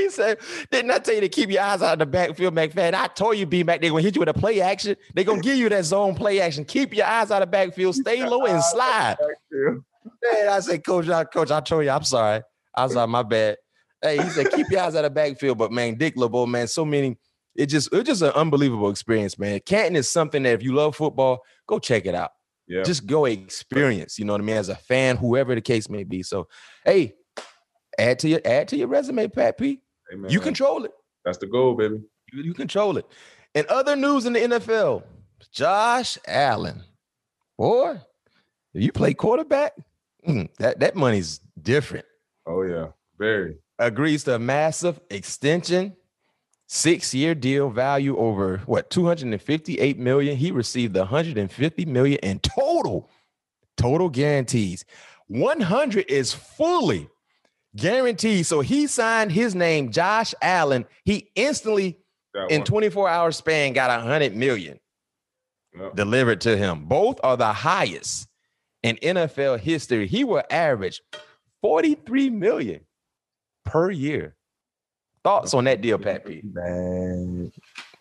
He 0.00 0.10
said, 0.10 0.38
Didn't 0.70 0.90
I 0.90 0.98
tell 0.98 1.14
you 1.14 1.20
to 1.20 1.28
keep 1.28 1.50
your 1.50 1.62
eyes 1.62 1.82
out 1.82 1.94
of 1.94 1.98
the 2.00 2.06
backfield, 2.06 2.54
McFadden? 2.54 2.94
I 2.94 3.06
told 3.08 3.36
you, 3.36 3.46
B 3.46 3.62
Mac, 3.62 3.80
they're 3.80 3.90
gonna 3.90 4.02
hit 4.02 4.14
you 4.14 4.20
with 4.20 4.28
a 4.28 4.34
play 4.34 4.60
action. 4.60 4.96
They're 5.14 5.24
gonna 5.24 5.40
give 5.42 5.56
you 5.56 5.68
that 5.68 5.84
zone 5.84 6.14
play 6.14 6.40
action. 6.40 6.64
Keep 6.64 6.94
your 6.94 7.06
eyes 7.06 7.30
out 7.30 7.42
of 7.42 7.48
the 7.48 7.52
backfield, 7.52 7.94
stay 7.94 8.24
low 8.26 8.44
and 8.46 8.62
slide. 8.64 9.16
Man, 9.52 10.48
I 10.48 10.60
said, 10.60 10.84
Coach, 10.84 11.08
I, 11.08 11.24
Coach, 11.24 11.50
I 11.50 11.60
told 11.60 11.84
you, 11.84 11.90
I'm 11.90 12.04
sorry. 12.04 12.42
I 12.74 12.84
was 12.84 12.94
like, 12.94 13.08
my 13.08 13.22
bad. 13.22 13.56
Hey, 14.02 14.22
he 14.22 14.30
said, 14.30 14.50
keep 14.52 14.70
your 14.70 14.80
eyes 14.80 14.94
out 14.94 15.04
of 15.04 15.10
the 15.10 15.14
backfield. 15.14 15.58
But 15.58 15.72
man, 15.72 15.96
Dick 15.96 16.14
LeBeau, 16.16 16.46
man, 16.46 16.66
so 16.66 16.84
many. 16.84 17.18
It 17.54 17.66
just 17.66 17.92
it's 17.92 18.08
just 18.08 18.22
an 18.22 18.30
unbelievable 18.30 18.90
experience, 18.90 19.38
man. 19.38 19.60
Canton 19.66 19.96
is 19.96 20.08
something 20.08 20.42
that 20.44 20.54
if 20.54 20.62
you 20.62 20.72
love 20.72 20.96
football, 20.96 21.40
go 21.66 21.78
check 21.78 22.06
it 22.06 22.14
out. 22.14 22.30
Yeah. 22.66 22.84
Just 22.84 23.06
go 23.06 23.24
experience, 23.24 24.18
you 24.18 24.24
know 24.24 24.32
what 24.32 24.40
I 24.40 24.44
mean, 24.44 24.56
as 24.56 24.68
a 24.68 24.76
fan, 24.76 25.16
whoever 25.16 25.56
the 25.56 25.60
case 25.60 25.90
may 25.90 26.04
be. 26.04 26.22
So, 26.22 26.46
hey, 26.84 27.14
add 27.98 28.20
to 28.20 28.28
your 28.28 28.40
add 28.44 28.68
to 28.68 28.76
your 28.76 28.86
resume, 28.86 29.26
Pat 29.28 29.58
P. 29.58 29.80
Hey, 30.10 30.16
you 30.28 30.40
control 30.40 30.84
it. 30.84 30.92
That's 31.24 31.38
the 31.38 31.46
goal, 31.46 31.74
baby. 31.74 32.00
You, 32.32 32.42
you 32.42 32.54
control 32.54 32.96
it. 32.96 33.06
In 33.54 33.66
other 33.68 33.96
news 33.96 34.26
in 34.26 34.32
the 34.32 34.40
NFL, 34.40 35.02
Josh 35.52 36.18
Allen, 36.26 36.82
boy, 37.58 38.00
if 38.74 38.82
you 38.82 38.92
play 38.92 39.14
quarterback, 39.14 39.72
mm, 40.26 40.48
that 40.58 40.80
that 40.80 40.96
money's 40.96 41.40
different. 41.60 42.06
Oh 42.46 42.62
yeah, 42.62 42.88
very. 43.18 43.56
Agrees 43.78 44.24
to 44.24 44.34
a 44.34 44.38
massive 44.38 45.00
extension, 45.10 45.96
Six 46.72 47.12
year 47.12 47.34
deal 47.34 47.68
value 47.68 48.16
over 48.16 48.58
what 48.58 48.90
258 48.90 49.98
million. 49.98 50.36
He 50.36 50.52
received 50.52 50.96
150 50.96 51.84
million 51.86 52.20
in 52.22 52.38
total, 52.38 53.10
total 53.76 54.08
guarantees. 54.08 54.84
100 55.26 56.04
is 56.08 56.32
fully 56.32 57.08
guaranteed. 57.76 58.46
So 58.46 58.60
he 58.60 58.86
signed 58.86 59.32
his 59.32 59.54
name, 59.54 59.90
Josh 59.90 60.34
Allen. 60.42 60.86
He 61.04 61.30
instantly, 61.34 61.98
in 62.48 62.64
24 62.64 63.08
hour 63.08 63.32
span, 63.32 63.72
got 63.72 63.90
100 64.00 64.34
million 64.36 64.78
Yep. 65.78 65.94
delivered 65.94 66.40
to 66.42 66.56
him. 66.56 66.86
Both 66.86 67.20
are 67.22 67.36
the 67.36 67.52
highest 67.52 68.28
in 68.82 68.96
NFL 68.96 69.60
history. 69.60 70.08
He 70.08 70.24
will 70.24 70.42
average 70.50 71.00
43 71.62 72.30
million 72.30 72.80
per 73.64 73.90
year. 73.90 74.34
Thoughts 75.22 75.54
on 75.54 75.64
that 75.64 75.80
deal, 75.80 75.98
Pat 75.98 76.24
P? 76.26 76.40
Man. 76.44 77.52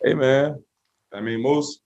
Hey 0.03 0.13
man. 0.15 0.63
I 1.13 1.21
mean, 1.21 1.41
most 1.43 1.81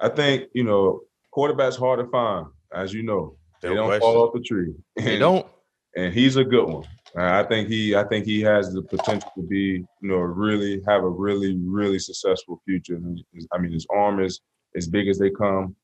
I 0.00 0.08
think, 0.08 0.50
you 0.52 0.62
know, 0.62 1.00
quarterbacks 1.34 1.76
hard 1.78 1.98
to 2.00 2.10
find, 2.10 2.46
as 2.72 2.92
you 2.92 3.02
know. 3.02 3.36
They 3.62 3.70
No 3.70 3.74
don't 3.74 3.86
question. 3.86 4.00
fall 4.02 4.22
off 4.22 4.34
the 4.34 4.40
tree. 4.40 4.72
They 4.96 5.18
don't. 5.18 5.46
and 5.96 6.12
he's 6.12 6.36
a 6.36 6.44
good 6.44 6.64
one. 6.68 6.84
Uh, 7.16 7.42
I 7.42 7.44
think 7.44 7.68
he, 7.68 7.94
I 7.94 8.04
think 8.04 8.26
he 8.26 8.40
has 8.42 8.72
the 8.72 8.82
potential 8.82 9.30
to 9.34 9.42
be, 9.42 9.84
you 10.00 10.08
know, 10.08 10.16
really 10.16 10.82
have 10.86 11.02
a 11.02 11.08
really, 11.08 11.56
really 11.56 11.98
successful 11.98 12.60
future. 12.64 13.00
I 13.52 13.58
mean, 13.58 13.72
his 13.72 13.86
arm 13.90 14.20
is 14.20 14.40
as 14.76 14.86
big 14.86 15.08
as 15.08 15.18
they 15.18 15.30
come. 15.30 15.74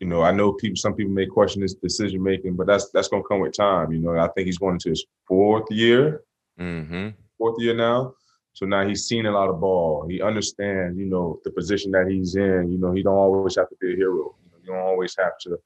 You 0.00 0.06
know, 0.06 0.22
I 0.22 0.30
know 0.30 0.52
people, 0.52 0.76
some 0.76 0.94
people 0.94 1.12
may 1.12 1.26
question 1.26 1.62
his 1.62 1.74
decision 1.74 2.22
making, 2.22 2.54
but 2.54 2.68
that's 2.68 2.90
that's 2.90 3.08
gonna 3.08 3.24
come 3.24 3.40
with 3.40 3.56
time. 3.56 3.92
You 3.92 3.98
know, 3.98 4.16
I 4.16 4.28
think 4.28 4.46
he's 4.46 4.58
going 4.58 4.74
into 4.74 4.90
his 4.90 5.04
fourth 5.26 5.64
year, 5.70 6.22
Mm-hmm. 6.60 7.08
fourth 7.36 7.56
year 7.60 7.74
now. 7.74 8.14
So 8.52 8.66
now 8.66 8.86
he's 8.86 9.06
seen 9.06 9.26
a 9.26 9.30
lot 9.32 9.48
of 9.48 9.60
ball. 9.60 10.06
He 10.08 10.20
understands, 10.22 10.98
you 10.98 11.06
know, 11.06 11.40
the 11.44 11.50
position 11.50 11.92
that 11.92 12.08
he's 12.08 12.34
in. 12.36 12.70
You 12.72 12.78
know, 12.78 12.92
he 12.92 13.02
don't 13.02 13.14
always 13.14 13.56
have 13.56 13.68
to 13.68 13.76
be 13.80 13.92
a 13.92 13.96
hero. 13.96 14.34
You, 14.44 14.50
know, 14.50 14.58
you 14.62 14.66
don't 14.72 14.86
always 14.86 15.16
have 15.16 15.38
to 15.42 15.58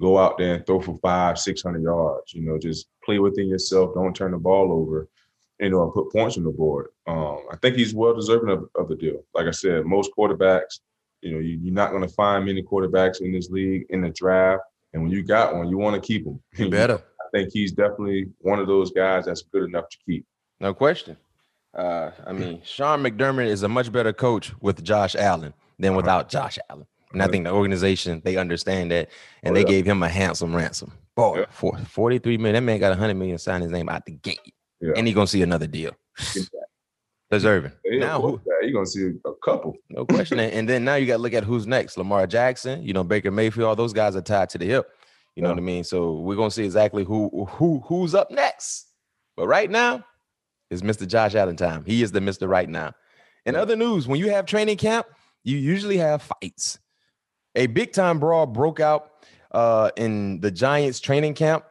go 0.00 0.18
out 0.18 0.38
there 0.38 0.54
and 0.54 0.66
throw 0.66 0.80
for 0.80 0.98
five, 1.02 1.38
six 1.38 1.62
hundred 1.62 1.82
yards. 1.82 2.32
You 2.34 2.42
know, 2.42 2.58
just 2.58 2.88
play 3.04 3.18
within 3.18 3.48
yourself. 3.48 3.94
Don't 3.94 4.14
turn 4.14 4.32
the 4.32 4.38
ball 4.38 4.72
over. 4.72 5.08
You 5.60 5.70
know, 5.70 5.82
and 5.82 5.92
put 5.92 6.12
points 6.12 6.36
on 6.38 6.44
the 6.44 6.50
board. 6.50 6.90
Um, 7.08 7.40
I 7.50 7.56
think 7.56 7.74
he's 7.74 7.92
well 7.92 8.14
deserving 8.14 8.50
of, 8.50 8.68
of 8.76 8.88
the 8.88 8.94
deal. 8.94 9.24
Like 9.34 9.46
I 9.46 9.50
said, 9.50 9.84
most 9.86 10.12
quarterbacks, 10.16 10.78
you 11.20 11.32
know, 11.32 11.40
you, 11.40 11.58
you're 11.60 11.74
not 11.74 11.90
going 11.90 12.02
to 12.02 12.08
find 12.14 12.44
many 12.46 12.62
quarterbacks 12.62 13.20
in 13.20 13.32
this 13.32 13.50
league 13.50 13.84
in 13.90 14.00
the 14.02 14.10
draft. 14.10 14.62
And 14.92 15.02
when 15.02 15.10
you 15.10 15.24
got 15.24 15.56
one, 15.56 15.68
you 15.68 15.76
want 15.76 16.00
to 16.00 16.06
keep 16.06 16.24
him. 16.24 16.40
You 16.56 16.70
better. 16.70 17.02
I 17.20 17.24
think 17.36 17.52
he's 17.52 17.72
definitely 17.72 18.28
one 18.38 18.60
of 18.60 18.68
those 18.68 18.92
guys 18.92 19.24
that's 19.26 19.42
good 19.42 19.64
enough 19.64 19.88
to 19.88 19.96
keep. 20.06 20.24
No 20.60 20.72
question. 20.74 21.16
Uh, 21.76 22.12
I 22.24 22.32
mean, 22.32 22.62
Sean 22.64 23.02
McDermott 23.02 23.48
is 23.48 23.64
a 23.64 23.68
much 23.68 23.90
better 23.90 24.12
coach 24.12 24.52
with 24.60 24.84
Josh 24.84 25.16
Allen 25.16 25.52
than 25.78 25.90
Uh-huh. 25.90 25.96
without 25.96 26.28
Josh 26.28 26.58
Allen. 26.70 26.86
And 27.12 27.22
I 27.22 27.28
think 27.28 27.44
the 27.44 27.52
organization, 27.52 28.20
they 28.24 28.36
understand 28.36 28.90
that. 28.90 29.08
And 29.42 29.52
Oh, 29.52 29.54
they 29.54 29.64
gave 29.64 29.86
him 29.86 30.02
a 30.02 30.08
handsome 30.08 30.54
ransom. 30.54 30.92
Boy, 31.16 31.40
Yeah. 31.40 31.46
for 31.50 31.76
43 31.78 32.36
million. 32.38 32.54
That 32.54 32.60
man 32.70 32.78
got 32.80 32.90
100 32.90 33.14
million 33.14 33.38
signed 33.38 33.62
his 33.62 33.72
name 33.72 33.88
out 33.88 34.04
the 34.04 34.12
gate. 34.12 34.52
Yeah. 34.80 34.92
And 34.96 35.06
he 35.06 35.12
going 35.14 35.26
to 35.26 35.30
see 35.30 35.42
another 35.42 35.66
deal. 35.66 35.92
Deserving. 37.30 37.72
Yeah, 37.84 37.98
now, 38.00 38.20
who, 38.22 38.40
you're 38.62 38.72
gonna 38.72 38.86
see 38.86 39.10
a 39.26 39.32
couple. 39.44 39.74
no 39.90 40.06
question. 40.06 40.40
and, 40.40 40.66
then 40.66 40.82
now 40.82 40.94
you 40.94 41.06
got 41.06 41.16
to 41.18 41.22
look 41.22 41.34
at 41.34 41.44
who's 41.44 41.66
next. 41.66 41.98
Lamar 41.98 42.26
Jackson, 42.26 42.82
you 42.82 42.94
know, 42.94 43.04
Baker 43.04 43.30
Mayfield, 43.30 43.68
all 43.68 43.76
those 43.76 43.92
guys 43.92 44.16
are 44.16 44.22
tied 44.22 44.48
to 44.50 44.58
the 44.58 44.64
hip. 44.64 44.88
You 45.36 45.42
know 45.42 45.50
what 45.50 45.58
I 45.58 45.60
mean? 45.60 45.84
So 45.84 46.14
we're 46.20 46.36
gonna 46.36 46.50
see 46.50 46.64
exactly 46.64 47.04
who 47.04 47.44
who 47.44 47.80
who's 47.86 48.14
up 48.14 48.30
next. 48.30 48.86
But 49.36 49.46
right 49.46 49.70
now, 49.70 50.04
it's 50.70 50.80
Mr. 50.82 51.06
Josh 51.06 51.34
Allen 51.34 51.54
time. 51.56 51.84
He 51.84 52.02
is 52.02 52.10
the 52.12 52.18
Mr. 52.20 52.48
Right 52.48 52.68
now. 52.68 52.94
In 53.44 53.54
Yeah. 53.54 53.60
other 53.60 53.76
news, 53.76 54.08
when 54.08 54.18
you 54.18 54.30
have 54.30 54.46
training 54.46 54.78
camp, 54.78 55.06
you 55.44 55.58
usually 55.58 55.98
have 55.98 56.22
fights. 56.22 56.78
A 57.58 57.66
big 57.66 57.92
time 57.92 58.20
brawl 58.20 58.46
broke 58.46 58.78
out 58.78 59.10
uh, 59.50 59.90
in 59.96 60.40
the 60.40 60.50
Giants 60.50 61.00
training 61.00 61.34
camp 61.34 61.64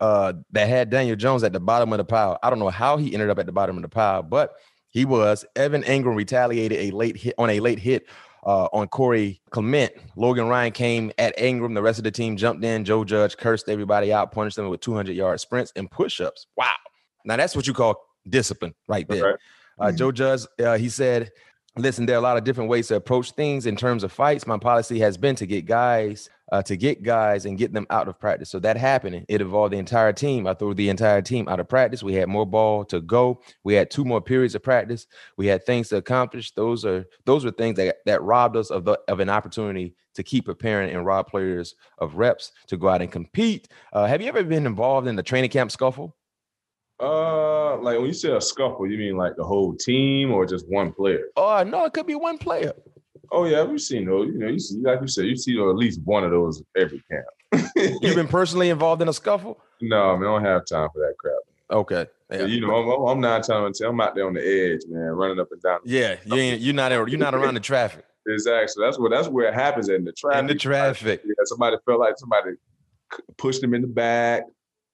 uh, 0.00 0.32
that 0.52 0.66
had 0.66 0.88
Daniel 0.88 1.14
Jones 1.14 1.44
at 1.44 1.52
the 1.52 1.60
bottom 1.60 1.92
of 1.92 1.98
the 1.98 2.06
pile. 2.06 2.38
I 2.42 2.48
don't 2.48 2.58
know 2.58 2.70
how 2.70 2.96
he 2.96 3.12
ended 3.12 3.28
up 3.28 3.38
at 3.38 3.44
the 3.44 3.52
bottom 3.52 3.76
of 3.76 3.82
the 3.82 3.88
pile, 3.88 4.22
but 4.22 4.54
he 4.88 5.04
was. 5.04 5.44
Evan 5.54 5.82
Engram 5.82 6.16
retaliated 6.16 6.78
a 6.78 6.90
late 6.90 7.18
hit 7.18 7.34
on 7.36 7.50
a 7.50 7.60
late 7.60 7.78
hit 7.78 8.08
uh, 8.46 8.68
on 8.72 8.88
Corey 8.88 9.42
Clement. 9.50 9.92
Logan 10.16 10.48
Ryan 10.48 10.72
came 10.72 11.12
at 11.18 11.36
Engram. 11.36 11.74
The 11.74 11.82
rest 11.82 11.98
of 11.98 12.04
the 12.04 12.10
team 12.10 12.38
jumped 12.38 12.64
in. 12.64 12.86
Joe 12.86 13.04
Judge 13.04 13.36
cursed 13.36 13.68
everybody 13.68 14.14
out, 14.14 14.32
punished 14.32 14.56
them 14.56 14.70
with 14.70 14.80
200 14.80 15.14
yard 15.14 15.38
sprints 15.38 15.70
and 15.76 15.90
push 15.90 16.18
ups. 16.18 16.46
Wow. 16.56 16.72
Now 17.26 17.36
that's 17.36 17.54
what 17.54 17.66
you 17.66 17.74
call 17.74 18.06
discipline 18.26 18.74
right 18.88 19.06
there. 19.06 19.38
Right. 19.78 19.88
Uh, 19.88 19.92
Joe 19.92 20.12
Judge, 20.12 20.46
uh, 20.64 20.78
he 20.78 20.88
said, 20.88 21.30
listen, 21.76 22.06
there 22.06 22.16
are 22.16 22.18
a 22.18 22.22
lot 22.22 22.36
of 22.36 22.44
different 22.44 22.70
ways 22.70 22.88
to 22.88 22.96
approach 22.96 23.32
things 23.32 23.66
in 23.66 23.76
terms 23.76 24.02
of 24.02 24.12
fights. 24.12 24.46
My 24.46 24.58
policy 24.58 24.98
has 25.00 25.16
been 25.16 25.36
to 25.36 25.46
get 25.46 25.66
guys, 25.66 26.30
uh, 26.50 26.62
to 26.62 26.76
get 26.76 27.02
guys 27.02 27.44
and 27.44 27.58
get 27.58 27.72
them 27.72 27.86
out 27.90 28.08
of 28.08 28.18
practice. 28.18 28.50
So 28.50 28.58
that 28.60 28.76
happened. 28.76 29.26
It 29.28 29.40
involved 29.40 29.72
the 29.72 29.78
entire 29.78 30.12
team. 30.12 30.46
I 30.46 30.54
threw 30.54 30.74
the 30.74 30.88
entire 30.88 31.20
team 31.20 31.48
out 31.48 31.60
of 31.60 31.68
practice. 31.68 32.02
We 32.02 32.14
had 32.14 32.28
more 32.28 32.46
ball 32.46 32.84
to 32.86 33.00
go. 33.00 33.42
We 33.64 33.74
had 33.74 33.90
two 33.90 34.04
more 34.04 34.20
periods 34.20 34.54
of 34.54 34.62
practice. 34.62 35.06
We 35.36 35.46
had 35.46 35.66
things 35.66 35.88
to 35.90 35.96
accomplish. 35.96 36.52
Those 36.52 36.84
are 36.84 37.04
those 37.24 37.44
were 37.44 37.50
things 37.50 37.76
that, 37.76 37.96
that 38.06 38.22
robbed 38.22 38.56
us 38.56 38.70
of 38.70 38.84
the 38.84 38.98
of 39.08 39.20
an 39.20 39.28
opportunity 39.28 39.94
to 40.14 40.22
keep 40.22 40.46
preparing 40.46 40.94
and 40.94 41.04
rob 41.04 41.28
players 41.28 41.74
of 41.98 42.14
reps 42.14 42.52
to 42.68 42.76
go 42.76 42.88
out 42.88 43.02
and 43.02 43.12
compete. 43.12 43.68
Uh, 43.92 44.06
have 44.06 44.22
you 44.22 44.28
ever 44.28 44.42
been 44.42 44.66
involved 44.66 45.06
in 45.08 45.16
the 45.16 45.22
training 45.22 45.50
camp 45.50 45.70
scuffle? 45.70 46.16
Uh, 46.98 47.76
like 47.78 47.98
when 47.98 48.06
you 48.06 48.12
say 48.12 48.34
a 48.34 48.40
scuffle, 48.40 48.86
you 48.86 48.96
mean 48.96 49.16
like 49.16 49.36
the 49.36 49.44
whole 49.44 49.74
team 49.74 50.32
or 50.32 50.46
just 50.46 50.66
one 50.68 50.92
player? 50.92 51.26
Oh 51.36 51.62
no, 51.62 51.84
it 51.84 51.92
could 51.92 52.06
be 52.06 52.14
one 52.14 52.38
player. 52.38 52.72
Oh 53.32 53.44
yeah, 53.44 53.62
we've 53.64 53.80
seen 53.80 54.06
those. 54.06 54.28
You 54.28 54.38
know, 54.38 54.48
you 54.48 54.58
see, 54.58 54.78
like 54.78 55.00
you 55.00 55.08
said, 55.08 55.26
you 55.26 55.36
see 55.36 55.58
at 55.58 55.76
least 55.76 56.00
one 56.04 56.24
of 56.24 56.30
those 56.30 56.62
every 56.76 57.02
camp. 57.10 57.70
You've 58.02 58.14
been 58.14 58.28
personally 58.28 58.70
involved 58.70 59.02
in 59.02 59.08
a 59.08 59.12
scuffle? 59.12 59.60
no, 59.82 60.16
man, 60.16 60.28
I 60.28 60.32
don't 60.32 60.44
have 60.44 60.66
time 60.66 60.88
for 60.92 61.00
that 61.00 61.14
crap. 61.18 61.36
Okay. 61.70 62.06
Yeah. 62.30 62.46
You 62.46 62.60
know, 62.60 62.74
I'm, 62.74 62.88
I'm, 62.88 63.08
I'm 63.08 63.20
nine 63.20 63.42
times. 63.42 63.80
I'm 63.80 64.00
out 64.00 64.14
there 64.14 64.26
on 64.26 64.34
the 64.34 64.40
edge, 64.40 64.80
man, 64.88 65.02
running 65.10 65.38
up 65.38 65.48
and 65.52 65.60
down. 65.62 65.80
Yeah, 65.84 66.16
you 66.24 66.34
ain't 66.34 66.60
you're 66.60 66.74
not 66.74 66.92
you're 66.92 67.18
not 67.18 67.34
around 67.34 67.54
the 67.54 67.60
traffic. 67.60 68.04
Exactly. 68.28 68.66
So 68.66 68.80
that's 68.80 68.98
where 68.98 69.08
that's 69.08 69.28
where 69.28 69.46
it 69.46 69.54
happens 69.54 69.88
in 69.88 70.02
the 70.02 70.10
traffic. 70.10 70.40
In 70.40 70.46
the 70.48 70.56
traffic. 70.56 71.22
Yeah, 71.24 71.34
somebody 71.44 71.76
felt 71.86 72.00
like 72.00 72.18
somebody 72.18 72.56
pushed 73.36 73.60
them 73.60 73.72
in 73.72 73.82
the 73.82 73.86
back 73.86 74.42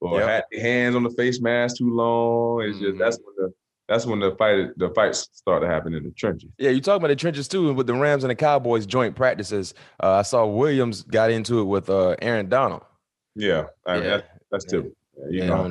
or 0.03 0.19
Yep. 0.21 0.29
had 0.29 0.45
their 0.51 0.61
hands 0.61 0.97
on 0.97 1.03
the 1.05 1.11
face 1.11 1.41
mask 1.41 1.77
too 1.79 1.95
long. 1.95 2.63
It's 2.63 2.79
just 2.79 2.99
that's 2.99 3.19
when 3.19 3.35
the 3.37 3.53
that's 3.89 4.07
when 4.07 4.21
the 4.21 4.35
fight 4.37 4.69
the 4.77 4.91
fights 4.95 5.29
start 5.33 5.63
to 5.63 5.69
happen 5.69 5.95
in 5.95 6.03
the 6.05 6.11
trenches. 6.13 6.51
Yeah, 6.59 6.71
you 6.71 6.81
talking 6.81 6.99
about 7.03 7.09
the 7.09 7.17
trenches 7.17 7.47
too, 7.49 7.69
and 7.69 7.77
with 7.77 7.87
the 7.87 7.95
Rams 7.95 8.25
and 8.25 8.31
the 8.31 8.35
Cowboys 8.35 8.87
joint 8.87 9.15
practices. 9.17 9.75
Uh, 10.03 10.13
I 10.13 10.23
saw 10.23 10.47
Williams 10.47 11.03
got 11.03 11.31
into 11.31 11.61
it 11.61 11.65
with 11.65 11.89
uh, 11.91 12.17
Aaron 12.23 12.49
Donald. 12.49 12.83
Yeah, 13.35 13.67
I 13.87 13.95
mean, 13.95 14.05
Yeah. 14.05 14.11
That, 14.19 14.25
that's 14.51 14.65
Yeah. 14.67 14.71
typical. 14.81 14.97
Yeah, 15.31 15.43
you 15.45 15.47
know, 15.47 15.65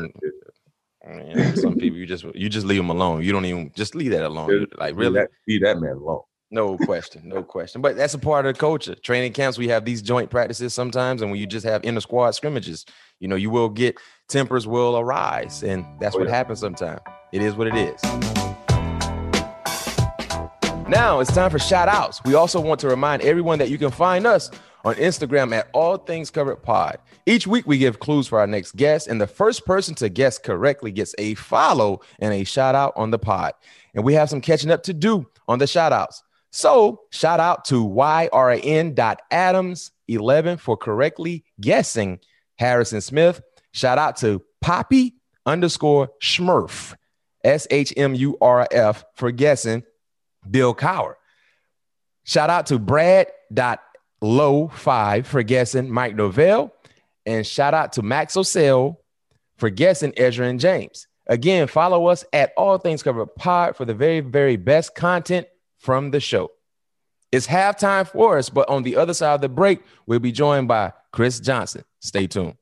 um, 1.43 1.55
some 1.55 1.75
people 1.77 1.97
you 1.97 2.05
just 2.05 2.23
you 2.35 2.47
just 2.47 2.65
leave 2.65 2.77
them 2.77 2.89
alone. 2.91 3.23
You 3.23 3.31
don't 3.31 3.45
even 3.45 3.71
just 3.75 3.95
leave 3.95 4.11
that 4.11 4.23
alone. 4.23 4.67
Like 4.77 4.89
leave 4.91 4.97
really, 4.97 5.13
that, 5.15 5.29
leave 5.47 5.61
that 5.63 5.79
man 5.79 5.93
alone. 5.95 6.21
No 6.51 6.77
question, 6.77 7.27
no 7.27 7.43
question. 7.43 7.81
But 7.81 7.95
that's 7.97 8.13
a 8.13 8.19
part 8.19 8.45
of 8.45 8.53
the 8.53 8.59
culture. 8.59 8.93
Training 8.95 9.33
camps, 9.33 9.57
we 9.57 9.67
have 9.69 9.85
these 9.85 10.01
joint 10.01 10.29
practices 10.29 10.73
sometimes, 10.73 11.21
and 11.21 11.31
when 11.31 11.39
you 11.39 11.47
just 11.47 11.65
have 11.65 11.83
inner 11.83 12.01
squad 12.01 12.31
scrimmages, 12.31 12.85
you 13.19 13.27
know, 13.27 13.35
you 13.37 13.49
will 13.49 13.69
get 13.69 13.97
tempers 14.27 14.67
will 14.67 14.97
arise, 14.99 15.63
and 15.63 15.85
that's 15.99 16.15
Oh, 16.15 16.19
what 16.19 16.27
yeah. 16.27 16.35
happens 16.35 16.59
sometimes. 16.59 16.99
It 17.31 17.41
is 17.41 17.55
what 17.55 17.67
it 17.67 17.75
is. 17.75 18.01
Now 20.87 21.21
it's 21.21 21.33
time 21.33 21.49
for 21.49 21.57
shout 21.59 21.87
outs. 21.87 22.21
We 22.25 22.33
also 22.35 22.59
want 22.59 22.81
to 22.81 22.89
remind 22.89 23.21
everyone 23.21 23.59
that 23.59 23.69
you 23.69 23.77
can 23.77 23.91
find 23.91 24.27
us 24.27 24.51
on 24.83 24.95
Instagram 24.95 25.53
at 25.55 25.69
All 25.73 25.95
Things 25.95 26.29
Covered 26.29 26.57
Pod. 26.57 26.97
Each 27.25 27.47
week 27.47 27.65
we 27.65 27.77
give 27.77 27.99
clues 27.99 28.27
for 28.27 28.39
our 28.41 28.47
next 28.47 28.75
guest, 28.75 29.07
and 29.07 29.21
the 29.21 29.27
first 29.27 29.65
person 29.65 29.95
to 29.95 30.09
guess 30.09 30.37
correctly 30.37 30.91
gets 30.91 31.15
a 31.17 31.35
follow 31.35 32.01
and 32.19 32.33
a 32.33 32.43
shout 32.43 32.75
out 32.75 32.91
on 32.97 33.09
the 33.11 33.19
pod. 33.19 33.53
And 33.95 34.03
we 34.03 34.13
have 34.15 34.29
some 34.29 34.41
catching 34.41 34.69
up 34.71 34.83
to 34.83 34.93
do 34.93 35.27
on 35.47 35.59
the 35.59 35.67
shout 35.67 35.93
outs. 35.93 36.23
So 36.51 37.01
shout 37.11 37.39
out 37.39 37.65
to 37.65 37.87
YRN.Adams11 37.87 40.59
for 40.59 40.77
correctly 40.77 41.43
guessing 41.59 42.19
Harrison 42.57 43.01
Smith. 43.01 43.41
Shout 43.71 43.97
out 43.97 44.17
to 44.17 44.43
Poppy 44.59 45.15
underscore 45.45 46.09
Schmurf, 46.21 46.93
S 47.43 47.65
H 47.71 47.93
M 47.95 48.13
U 48.15 48.37
R 48.41 48.67
F, 48.69 49.05
for 49.15 49.31
guessing 49.31 49.83
Bill 50.49 50.75
Cowher. 50.75 51.13
Shout 52.23 52.49
out 52.49 52.65
to 52.67 52.77
Brad.low5 52.77 55.25
for 55.25 55.43
guessing 55.43 55.89
Mike 55.89 56.15
Novell. 56.15 56.71
And 57.25 57.47
shout 57.47 57.73
out 57.73 57.93
to 57.93 58.01
Max 58.01 58.35
O'Sell 58.37 58.99
for 59.57 59.69
guessing 59.69 60.11
Edgerrin 60.13 60.59
James. 60.59 61.07
Again, 61.27 61.67
follow 61.67 62.07
us 62.07 62.25
at 62.33 62.51
All 62.57 62.77
Things 62.77 63.03
Covered 63.03 63.33
Pod 63.35 63.77
for 63.77 63.85
the 63.85 63.93
very, 63.93 64.19
very 64.19 64.57
best 64.57 64.95
content 64.95 65.47
from 65.81 66.11
the 66.11 66.19
show. 66.19 66.51
It's 67.31 67.47
halftime 67.47 68.07
for 68.07 68.37
us, 68.37 68.49
but 68.49 68.69
on 68.69 68.83
the 68.83 68.95
other 68.95 69.13
side 69.13 69.35
of 69.35 69.41
the 69.41 69.49
break, 69.49 69.81
we'll 70.05 70.19
be 70.19 70.31
joined 70.31 70.67
by 70.67 70.93
Chris 71.11 71.39
Johnson. 71.39 71.83
Stay 71.99 72.27
tuned. 72.27 72.55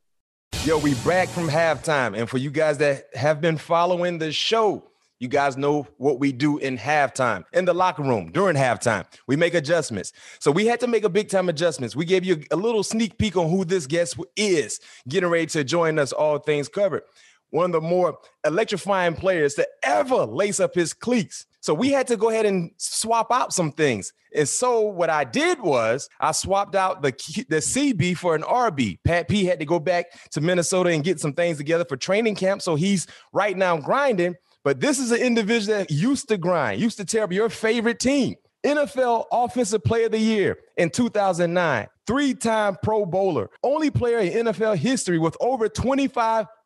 Yo, 0.63 0.77
we 0.77 0.93
back 1.05 1.27
from 1.29 1.47
halftime. 1.47 2.17
And 2.17 2.29
for 2.29 2.37
you 2.37 2.51
guys 2.51 2.77
that 2.77 3.05
have 3.13 3.41
been 3.41 3.57
following 3.57 4.19
the 4.19 4.31
show, 4.31 4.89
You 5.21 5.27
guys 5.27 5.57
know 5.57 5.85
what 5.97 6.17
we 6.17 6.31
do 6.31 6.59
in 6.59 6.77
halftime, 6.77 7.43
in 7.51 7.65
the 7.65 7.73
locker 7.73 8.03
room 8.03 8.31
during 8.31 8.55
halftime. 8.55 9.05
We 9.27 9.35
make 9.35 9.53
adjustments. 9.53 10.13
So 10.39 10.49
we 10.49 10.65
had 10.65 10.79
to 10.79 10.87
make 10.87 11.03
a 11.03 11.09
big 11.09 11.27
time 11.27 11.49
adjustments. 11.49 11.93
We 11.93 12.05
gave 12.05 12.23
you 12.23 12.41
a 12.51 12.55
little 12.55 12.83
sneak 12.83 13.17
peek 13.17 13.35
on 13.35 13.49
who 13.49 13.65
this 13.65 13.85
guest 13.85 14.17
is, 14.37 14.79
getting 15.09 15.29
ready 15.29 15.47
to 15.47 15.65
join 15.65 15.99
us, 15.99 16.13
all 16.13 16.39
things 16.39 16.69
covered. 16.69 17.03
One 17.51 17.65
of 17.65 17.71
the 17.71 17.81
more 17.81 18.17
electrifying 18.45 19.15
players 19.15 19.55
to 19.55 19.67
ever 19.83 20.25
lace 20.25 20.59
up 20.59 20.75
his 20.75 20.93
cleats. 20.93 21.45
So 21.61 21.73
we 21.73 21.89
had 21.89 22.07
to 22.07 22.17
go 22.17 22.29
ahead 22.29 22.45
and 22.45 22.71
swap 22.77 23.31
out 23.31 23.53
some 23.53 23.71
things. 23.71 24.13
And 24.35 24.47
so 24.47 24.81
what 24.81 25.09
I 25.09 25.23
did 25.23 25.59
was 25.59 26.07
I 26.19 26.31
swapped 26.31 26.75
out 26.75 27.01
the 27.01 27.11
the 27.49 27.57
CB 27.57 28.17
for 28.17 28.35
an 28.35 28.43
RB. 28.43 28.99
Pat 29.03 29.27
P 29.27 29.45
had 29.45 29.59
to 29.59 29.65
go 29.65 29.79
back 29.79 30.05
to 30.31 30.41
Minnesota 30.41 30.91
and 30.91 31.03
get 31.03 31.19
some 31.19 31.33
things 31.33 31.57
together 31.57 31.85
for 31.85 31.97
training 31.97 32.35
camp. 32.35 32.61
So 32.61 32.75
he's 32.75 33.07
right 33.33 33.57
now 33.57 33.77
grinding. 33.77 34.35
But 34.63 34.79
this 34.79 34.99
is 34.99 35.11
an 35.11 35.19
individual 35.19 35.79
that 35.79 35.89
used 35.89 36.27
to 36.29 36.37
grind, 36.37 36.81
used 36.81 36.97
to 36.97 37.05
tear 37.05 37.23
up 37.23 37.31
your 37.31 37.49
favorite 37.49 37.99
team. 37.99 38.35
NFL 38.65 39.25
Offensive 39.31 39.83
Player 39.83 40.07
of 40.07 40.11
the 40.11 40.19
Year 40.19 40.59
in 40.75 40.89
2009, 40.89 41.87
three 42.05 42.33
time 42.33 42.77
Pro 42.83 43.05
Bowler, 43.05 43.49
only 43.63 43.89
player 43.89 44.19
in 44.19 44.47
NFL 44.47 44.75
history 44.75 45.17
with 45.17 45.37
over 45.39 45.69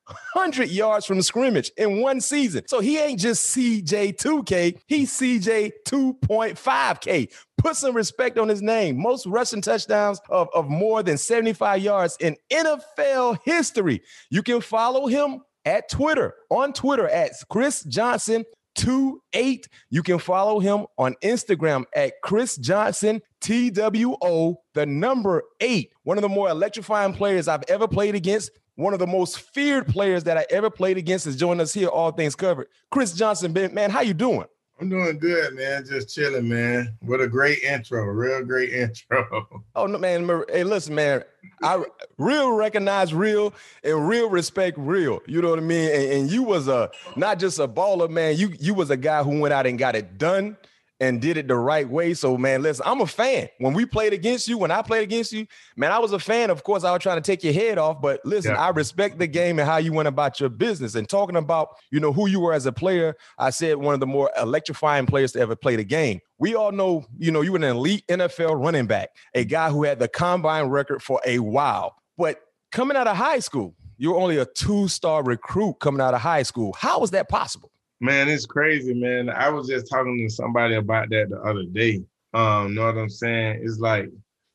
2,500 0.07 0.69
yards 0.69 1.05
from 1.05 1.21
scrimmage 1.21 1.71
in 1.77 2.01
one 2.01 2.19
season. 2.21 2.63
So 2.67 2.79
he 2.79 2.97
ain't 2.97 3.19
just 3.19 3.55
CJ2K, 3.55 4.79
he's 4.87 5.11
CJ2.5K. 5.19 7.31
Put 7.57 7.75
some 7.75 7.95
respect 7.95 8.37
on 8.37 8.47
his 8.49 8.61
name. 8.61 9.01
Most 9.01 9.25
rushing 9.25 9.61
touchdowns 9.61 10.21
of, 10.29 10.47
of 10.53 10.69
more 10.69 11.01
than 11.03 11.17
75 11.17 11.81
yards 11.81 12.17
in 12.19 12.35
NFL 12.51 13.39
history. 13.45 14.01
You 14.29 14.43
can 14.43 14.59
follow 14.61 15.07
him 15.07 15.41
at 15.65 15.89
Twitter, 15.89 16.35
on 16.49 16.73
Twitter 16.73 17.07
at 17.07 17.31
Chris 17.49 17.83
Johnson. 17.83 18.43
28. 18.75 19.67
You 19.91 20.01
can 20.01 20.17
follow 20.17 20.59
him 20.59 20.87
on 20.97 21.15
Instagram 21.23 21.83
at 21.95 22.13
Chris 22.23 22.57
Johnson 22.57 23.21
TWO, 23.39 24.57
the 24.73 24.85
number 24.85 25.43
eight. 25.59 25.91
One 26.03 26.17
of 26.17 26.23
the 26.23 26.29
more 26.29 26.49
electrifying 26.49 27.13
players 27.13 27.47
I've 27.47 27.63
ever 27.67 27.87
played 27.87 28.15
against. 28.15 28.51
One 28.75 28.93
of 28.93 28.99
the 28.99 29.07
most 29.07 29.39
feared 29.39 29.87
players 29.87 30.23
that 30.23 30.37
I 30.37 30.45
ever 30.49 30.69
played 30.69 30.97
against 30.97 31.27
is 31.27 31.35
joining 31.35 31.61
us 31.61 31.73
here, 31.73 31.89
all 31.89 32.11
things 32.11 32.35
covered. 32.35 32.67
Chris 32.89 33.13
Johnson, 33.13 33.53
man, 33.53 33.91
how 33.91 34.01
you 34.01 34.15
doing? 34.15 34.45
I'm 34.81 34.89
doing 34.89 35.19
good, 35.19 35.53
man. 35.53 35.85
Just 35.85 36.13
chilling, 36.13 36.49
man. 36.49 36.97
What 37.01 37.21
a 37.21 37.27
great 37.27 37.61
intro, 37.61 38.03
real 38.05 38.43
great 38.43 38.73
intro. 38.73 39.47
Oh 39.75 39.85
no, 39.85 39.97
man. 39.99 40.27
Hey, 40.49 40.63
listen, 40.63 40.95
man. 40.95 41.23
I 41.61 41.83
real 42.17 42.51
recognize 42.51 43.13
real 43.13 43.53
and 43.83 44.07
real 44.09 44.29
respect 44.29 44.77
real. 44.77 45.21
You 45.27 45.41
know 45.41 45.51
what 45.51 45.59
I 45.59 45.61
mean? 45.61 45.91
And, 45.91 46.11
and 46.11 46.31
you 46.31 46.43
was 46.43 46.67
a 46.67 46.89
not 47.15 47.39
just 47.39 47.59
a 47.59 47.67
baller, 47.67 48.09
man. 48.09 48.35
You 48.35 48.53
you 48.59 48.73
was 48.73 48.89
a 48.89 48.97
guy 48.97 49.21
who 49.23 49.39
went 49.39 49.53
out 49.53 49.67
and 49.67 49.77
got 49.77 49.95
it 49.95 50.17
done 50.17 50.57
and 51.03 51.21
did 51.21 51.35
it 51.35 51.49
the 51.49 51.55
right 51.55 51.87
way. 51.87 52.13
So, 52.13 52.37
man, 52.37 52.61
listen, 52.61 52.85
I'm 52.87 53.01
a 53.01 53.05
fan. 53.05 53.49
When 53.59 53.73
we 53.73 53.85
played 53.85 54.13
against 54.13 54.47
you, 54.47 54.57
when 54.57 54.71
I 54.71 54.81
played 54.81 55.03
against 55.03 55.33
you, 55.33 55.45
man, 55.75 55.91
I 55.91 55.99
was 55.99 56.13
a 56.13 56.19
fan. 56.19 56.49
Of 56.49 56.63
course, 56.63 56.85
I 56.85 56.91
was 56.91 57.01
trying 57.01 57.17
to 57.17 57.21
take 57.21 57.43
your 57.43 57.53
head 57.53 57.77
off, 57.77 58.01
but 58.01 58.21
listen, 58.23 58.51
yeah. 58.51 58.61
I 58.61 58.69
respect 58.69 59.19
the 59.19 59.27
game 59.27 59.59
and 59.59 59.67
how 59.67 59.77
you 59.77 59.91
went 59.91 60.07
about 60.07 60.39
your 60.39 60.47
business. 60.47 60.95
And 60.95 61.07
talking 61.07 61.35
about, 61.35 61.75
you 61.91 61.99
know, 61.99 62.13
who 62.13 62.27
you 62.27 62.39
were 62.39 62.53
as 62.53 62.65
a 62.65 62.71
player, 62.71 63.15
I 63.37 63.49
said 63.49 63.77
one 63.77 63.93
of 63.93 63.99
the 63.99 64.07
more 64.07 64.31
electrifying 64.39 65.05
players 65.05 65.33
to 65.33 65.41
ever 65.41 65.57
play 65.57 65.75
the 65.75 65.83
game. 65.83 66.21
We 66.39 66.55
all 66.55 66.71
know, 66.71 67.05
you 67.17 67.31
know, 67.31 67.41
you 67.41 67.51
were 67.51 67.57
an 67.57 67.63
elite 67.63 68.05
NFL 68.07 68.63
running 68.63 68.87
back, 68.87 69.09
a 69.33 69.43
guy 69.43 69.69
who 69.69 69.83
had 69.83 69.99
the 69.99 70.07
combine 70.07 70.67
record 70.67 71.03
for 71.03 71.19
a 71.25 71.39
while. 71.39 71.95
But 72.17 72.39
coming 72.71 72.95
out 72.95 73.07
of 73.07 73.17
high 73.17 73.39
school, 73.39 73.75
you 73.97 74.11
were 74.11 74.17
only 74.17 74.37
a 74.37 74.45
two-star 74.45 75.23
recruit 75.23 75.75
coming 75.81 75.99
out 75.99 76.13
of 76.13 76.21
high 76.21 76.43
school. 76.43 76.73
How 76.77 76.99
was 76.99 77.11
that 77.11 77.27
possible? 77.27 77.72
Man, 78.03 78.27
it's 78.27 78.45
crazy, 78.45 78.93
man. 78.93 79.29
I 79.29 79.47
was 79.47 79.65
just 79.65 79.89
talking 79.89 80.17
to 80.17 80.29
somebody 80.29 80.75
about 80.75 81.09
that 81.11 81.29
the 81.29 81.37
other 81.37 81.63
day. 81.63 82.03
Um, 82.33 82.75
know 82.75 82.87
what 82.87 82.97
I'm 82.97 83.07
saying? 83.07 83.61
It's 83.63 83.79
like 83.79 84.09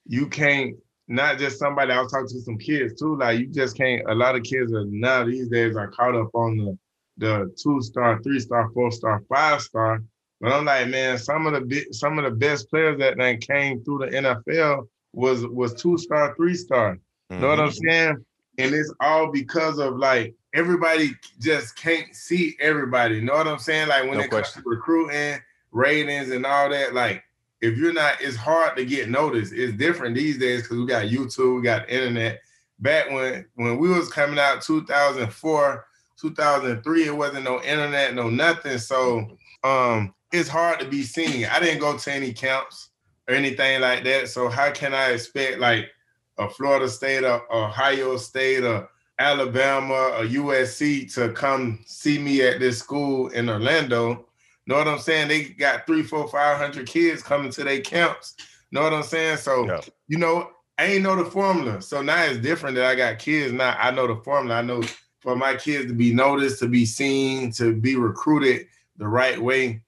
you 0.07 0.27
can't 0.27 0.77
not 1.09 1.39
just 1.39 1.59
somebody. 1.59 1.91
I 1.93 2.03
was 2.03 2.13
talking 2.13 2.29
to 2.29 2.43
some 2.43 2.59
kids 2.59 3.01
too. 3.01 3.17
Like 3.17 3.39
you 3.39 3.47
just 3.47 3.75
can't. 3.75 4.03
A 4.07 4.15
lot 4.15 4.37
of 4.37 4.43
kids 4.43 4.75
are 4.75 4.85
now 4.85 5.25
these 5.25 5.49
days 5.49 5.77
are 5.77 5.89
caught 5.89 6.15
up 6.15 6.29
on 6.35 6.59
the 6.59 6.79
the 7.17 7.55
two 7.59 7.81
star, 7.81 8.23
three 8.23 8.39
star, 8.39 8.69
four 8.75 8.91
star, 8.91 9.23
five 9.31 9.63
star. 9.63 10.03
But 10.43 10.53
I'm 10.53 10.67
like, 10.67 10.89
man, 10.89 11.17
some 11.17 11.47
of 11.47 11.55
the 11.55 11.87
some 11.93 12.19
of 12.19 12.25
the 12.25 12.33
best 12.33 12.69
players 12.69 12.99
that 12.99 13.17
then 13.17 13.41
came 13.41 13.83
through 13.83 14.01
the 14.01 14.09
NFL 14.09 14.87
was 15.15 15.47
was 15.47 15.73
two 15.73 15.97
star, 15.97 16.35
three 16.37 16.55
star. 16.55 16.99
Mm-hmm. 17.33 17.41
Know 17.41 17.49
what 17.49 17.61
I'm 17.61 17.71
mm-hmm. 17.71 17.89
saying? 17.89 18.25
And 18.59 18.75
it's 18.75 18.93
all 19.01 19.33
because 19.33 19.79
of 19.79 19.97
like 19.97 20.35
everybody 20.55 21.13
just 21.41 21.77
can't 21.77 22.15
see 22.15 22.57
everybody. 22.61 23.17
You 23.17 23.23
know 23.23 23.35
what 23.35 23.49
I'm 23.49 23.59
saying? 23.59 23.89
Like 23.89 24.05
when 24.05 24.19
no 24.19 24.25
it 24.25 24.31
question. 24.31 24.63
comes 24.63 24.65
to 24.65 24.71
recruiting, 24.71 25.41
ratings, 25.73 26.31
and 26.31 26.47
all 26.47 26.71
that, 26.71 26.95
like 26.95 27.23
if 27.61 27.77
you're 27.77 27.93
not, 27.93 28.21
it's 28.21 28.37
hard 28.37 28.77
to 28.77 28.85
get 28.85 29.09
noticed. 29.09 29.53
It's 29.53 29.77
different 29.77 30.15
these 30.15 30.39
days 30.39 30.63
because 30.63 30.79
we 30.79 30.87
got 30.87 31.07
YouTube, 31.07 31.57
we 31.57 31.63
got 31.63 31.89
internet. 31.91 32.41
Back 32.81 33.11
when 33.11 33.45
when 33.57 33.79
we 33.79 33.89
was 33.89 34.09
coming 34.09 34.39
out 34.39 34.63
2004, 34.63 35.85
2003, 36.21 37.05
it 37.05 37.17
wasn't 37.17 37.45
no 37.45 37.61
internet, 37.63 38.15
no 38.15 38.31
nothing. 38.31 38.79
So 38.79 39.37
um 39.65 40.15
it's 40.31 40.49
hard 40.49 40.79
to 40.81 40.87
be 40.87 41.03
seen. 41.03 41.47
I 41.47 41.59
didn't 41.59 41.81
go 41.81 41.97
to 41.97 42.13
any 42.13 42.33
camps 42.33 42.91
or 43.29 43.35
anything 43.35 43.81
like 43.81 44.05
that. 44.05 44.29
So 44.29 44.49
how 44.49 44.71
can 44.71 44.95
I 44.95 45.11
expect 45.11 45.59
like 45.59 45.91
a 46.39 46.49
Florida 46.49 46.89
State 46.89 47.25
or 47.25 47.43
Ohio 47.53 48.17
State 48.17 48.63
or 48.63 48.89
Alabama 49.19 50.13
or 50.17 50.25
USC 50.25 51.13
to 51.15 51.33
come 51.33 51.81
see 51.87 52.19
me 52.19 52.43
at 52.43 52.61
this 52.61 52.79
school 52.79 53.29
in 53.29 53.49
Orlando. 53.49 54.27
Know 54.67 54.77
what 54.77 54.89
I'm 54.89 54.99
saying? 54.99 55.29
They 55.29 55.45
got 55.45 55.87
three, 55.87 56.03
four, 56.03 56.29
five 56.29 56.59
hundred 56.59 56.87
kids 56.87 57.23
coming 57.23 57.51
to 57.53 57.65
their 57.65 57.81
camps. 57.81 58.35
Know 58.71 58.83
what 58.83 58.95
I'm 58.95 59.03
saying? 59.03 59.39
So 59.39 59.67
yeah. 59.67 59.81
you 60.09 60.19
know, 60.19 60.51
I 60.79 60.85
ain't 60.87 61.03
know 61.03 61.17
the 61.17 61.31
formula. 61.31 61.83
So 61.83 62.03
now 62.03 62.23
it's 62.25 62.39
different 62.39 62.77
that 62.77 62.85
I 62.85 62.95
got 62.95 63.19
kids. 63.19 63.53
Now 63.53 63.77
I 63.79 63.91
know 63.91 64.07
the 64.07 64.17
formula. 64.17 64.59
I 64.59 64.63
know 64.63 64.83
for 65.21 65.35
my 65.35 65.57
kids 65.57 65.87
to 65.87 65.95
be 65.95 66.15
noticed, 66.15 66.61
to 66.61 66.69
be 66.69 66.87
seen, 66.87 67.51
to 67.53 67.75
be 67.75 67.97
recruited 67.97 68.67
the 68.99 69.09
right 69.09 69.41
way, 69.41 69.83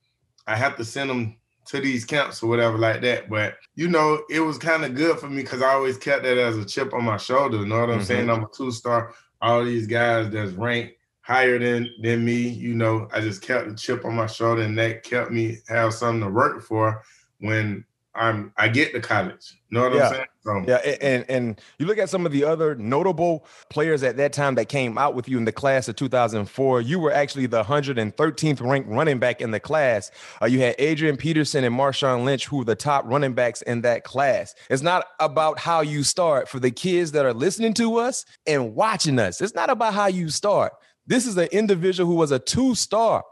I 0.46 0.56
have 0.56 0.76
to 0.76 0.84
send 0.84 1.10
them 1.10 1.36
to 1.66 1.80
these 1.80 2.04
camps 2.04 2.42
or 2.42 2.48
whatever 2.48 2.78
like 2.78 3.00
that. 3.02 3.28
But 3.28 3.56
you 3.74 3.88
know, 3.88 4.22
it 4.30 4.40
was 4.40 4.58
kind 4.58 4.84
of 4.84 4.94
good 4.94 5.18
for 5.18 5.28
me 5.28 5.42
because 5.42 5.62
I 5.62 5.72
always 5.72 5.98
kept 5.98 6.24
that 6.24 6.38
as 6.38 6.56
a 6.56 6.64
chip 6.64 6.92
on 6.94 7.04
my 7.04 7.16
shoulder. 7.16 7.58
You 7.58 7.66
know 7.66 7.80
what 7.80 7.90
I'm 7.90 7.96
mm-hmm. 7.96 8.04
saying? 8.04 8.30
I'm 8.30 8.44
a 8.44 8.48
two 8.54 8.70
star. 8.70 9.14
All 9.42 9.64
these 9.64 9.86
guys 9.86 10.30
that's 10.30 10.52
ranked 10.52 10.94
higher 11.22 11.58
than 11.58 11.88
than 12.02 12.24
me, 12.24 12.48
you 12.48 12.74
know, 12.74 13.08
I 13.12 13.20
just 13.20 13.42
kept 13.42 13.68
the 13.68 13.74
chip 13.74 14.04
on 14.04 14.14
my 14.14 14.26
shoulder, 14.26 14.62
and 14.62 14.78
that 14.78 15.04
kept 15.04 15.30
me 15.30 15.58
have 15.68 15.94
something 15.94 16.22
to 16.22 16.30
work 16.30 16.62
for 16.62 17.02
when 17.38 17.84
I'm 18.14 18.52
I 18.56 18.68
get 18.68 18.92
to 18.92 19.00
college. 19.00 19.56
Know 19.70 19.82
what 19.82 19.94
yeah. 19.94 20.08
I'm 20.08 20.14
saying? 20.14 20.26
So. 20.42 20.64
Yeah, 20.66 20.76
and 21.00 21.24
and 21.28 21.60
you 21.78 21.86
look 21.86 21.98
at 21.98 22.10
some 22.10 22.26
of 22.26 22.32
the 22.32 22.44
other 22.44 22.74
notable 22.74 23.46
players 23.68 24.02
at 24.02 24.16
that 24.16 24.32
time 24.32 24.56
that 24.56 24.68
came 24.68 24.98
out 24.98 25.14
with 25.14 25.28
you 25.28 25.38
in 25.38 25.44
the 25.44 25.52
class 25.52 25.88
of 25.88 25.94
2004. 25.94 26.80
You 26.80 26.98
were 26.98 27.12
actually 27.12 27.46
the 27.46 27.62
113th 27.62 28.60
ranked 28.60 28.88
running 28.88 29.20
back 29.20 29.40
in 29.40 29.52
the 29.52 29.60
class. 29.60 30.10
Uh, 30.42 30.46
you 30.46 30.58
had 30.58 30.74
Adrian 30.78 31.16
Peterson 31.16 31.62
and 31.62 31.74
Marshawn 31.74 32.24
Lynch, 32.24 32.46
who 32.46 32.58
were 32.58 32.64
the 32.64 32.74
top 32.74 33.04
running 33.06 33.34
backs 33.34 33.62
in 33.62 33.82
that 33.82 34.02
class. 34.02 34.54
It's 34.68 34.82
not 34.82 35.06
about 35.20 35.60
how 35.60 35.80
you 35.80 36.02
start 36.02 36.48
for 36.48 36.58
the 36.58 36.72
kids 36.72 37.12
that 37.12 37.24
are 37.24 37.34
listening 37.34 37.74
to 37.74 37.98
us 37.98 38.24
and 38.46 38.74
watching 38.74 39.20
us. 39.20 39.40
It's 39.40 39.54
not 39.54 39.70
about 39.70 39.94
how 39.94 40.06
you 40.06 40.30
start. 40.30 40.72
This 41.06 41.26
is 41.26 41.36
an 41.36 41.48
individual 41.52 42.10
who 42.10 42.16
was 42.16 42.32
a 42.32 42.38
two 42.40 42.74
star 42.74 43.22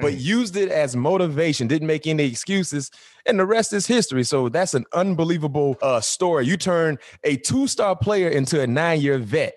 but 0.00 0.14
used 0.14 0.56
it 0.56 0.70
as 0.70 0.96
motivation, 0.96 1.66
didn't 1.66 1.86
make 1.86 2.06
any 2.06 2.24
excuses, 2.24 2.90
and 3.26 3.38
the 3.38 3.46
rest 3.46 3.72
is 3.72 3.86
history. 3.86 4.24
So 4.24 4.48
that's 4.48 4.74
an 4.74 4.84
unbelievable 4.92 5.76
uh, 5.82 6.00
story. 6.00 6.46
You 6.46 6.56
turn 6.56 6.98
a 7.24 7.36
two-star 7.36 7.96
player 7.96 8.28
into 8.28 8.60
a 8.60 8.66
nine-year 8.66 9.18
vet. 9.18 9.54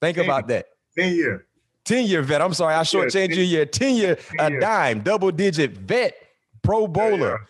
Think 0.00 0.16
ten, 0.16 0.24
about 0.24 0.48
that. 0.48 0.66
10 0.98 1.14
year. 1.14 1.46
10 1.84 2.06
year 2.06 2.22
vet. 2.22 2.42
I'm 2.42 2.54
sorry, 2.54 2.74
I 2.74 2.82
shortchanged 2.82 3.36
you 3.36 3.42
year. 3.42 3.66
10 3.66 3.96
year, 3.96 4.16
10 4.38 4.56
a 4.56 4.60
dime, 4.60 5.00
double 5.00 5.30
digit 5.30 5.72
vet, 5.72 6.14
pro 6.62 6.86
bowler. 6.86 7.40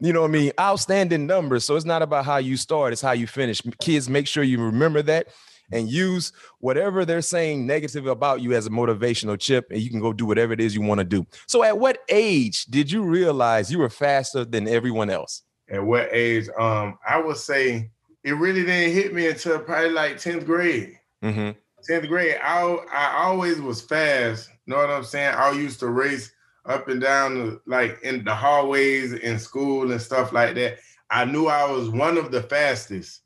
Yeah. 0.00 0.06
You 0.06 0.12
know 0.14 0.22
what 0.22 0.30
I 0.30 0.32
mean? 0.32 0.52
Outstanding 0.58 1.26
numbers. 1.26 1.64
So 1.64 1.76
it's 1.76 1.84
not 1.84 2.00
about 2.00 2.24
how 2.24 2.38
you 2.38 2.56
start, 2.56 2.92
it's 2.92 3.02
how 3.02 3.12
you 3.12 3.26
finish. 3.26 3.60
Kids, 3.80 4.08
make 4.08 4.26
sure 4.26 4.42
you 4.42 4.62
remember 4.62 5.02
that 5.02 5.28
and 5.72 5.90
use 5.90 6.32
whatever 6.58 7.04
they're 7.04 7.22
saying 7.22 7.66
negative 7.66 8.06
about 8.06 8.40
you 8.40 8.52
as 8.52 8.66
a 8.66 8.70
motivational 8.70 9.38
chip, 9.38 9.70
and 9.70 9.80
you 9.80 9.90
can 9.90 10.00
go 10.00 10.12
do 10.12 10.26
whatever 10.26 10.52
it 10.52 10.60
is 10.60 10.74
you 10.74 10.82
want 10.82 10.98
to 10.98 11.04
do. 11.04 11.26
So, 11.46 11.62
at 11.62 11.78
what 11.78 11.98
age 12.08 12.64
did 12.66 12.90
you 12.90 13.02
realize 13.02 13.70
you 13.70 13.78
were 13.78 13.90
faster 13.90 14.44
than 14.44 14.68
everyone 14.68 15.10
else? 15.10 15.42
At 15.68 15.84
what 15.84 16.08
age? 16.12 16.48
Um, 16.58 16.98
I 17.08 17.18
would 17.20 17.36
say 17.36 17.90
it 18.24 18.32
really 18.32 18.64
didn't 18.64 18.92
hit 18.92 19.14
me 19.14 19.28
until 19.28 19.60
probably 19.60 19.90
like 19.90 20.16
10th 20.16 20.44
grade. 20.44 20.98
Mm-hmm. 21.22 21.50
10th 21.90 22.08
grade, 22.08 22.36
I 22.42 22.62
I 22.92 23.24
always 23.24 23.60
was 23.60 23.80
fast. 23.80 24.50
Know 24.66 24.76
what 24.76 24.90
I'm 24.90 25.04
saying? 25.04 25.34
I 25.34 25.50
used 25.52 25.80
to 25.80 25.88
race 25.88 26.32
up 26.66 26.88
and 26.88 27.00
down 27.00 27.34
the, 27.34 27.60
like 27.66 28.00
in 28.02 28.24
the 28.24 28.34
hallways 28.34 29.12
in 29.12 29.38
school 29.38 29.90
and 29.90 30.00
stuff 30.00 30.32
like 30.32 30.54
that. 30.56 30.78
I 31.10 31.24
knew 31.24 31.46
I 31.46 31.70
was 31.70 31.88
one 31.88 32.16
of 32.16 32.30
the 32.30 32.42
fastest, 32.42 33.22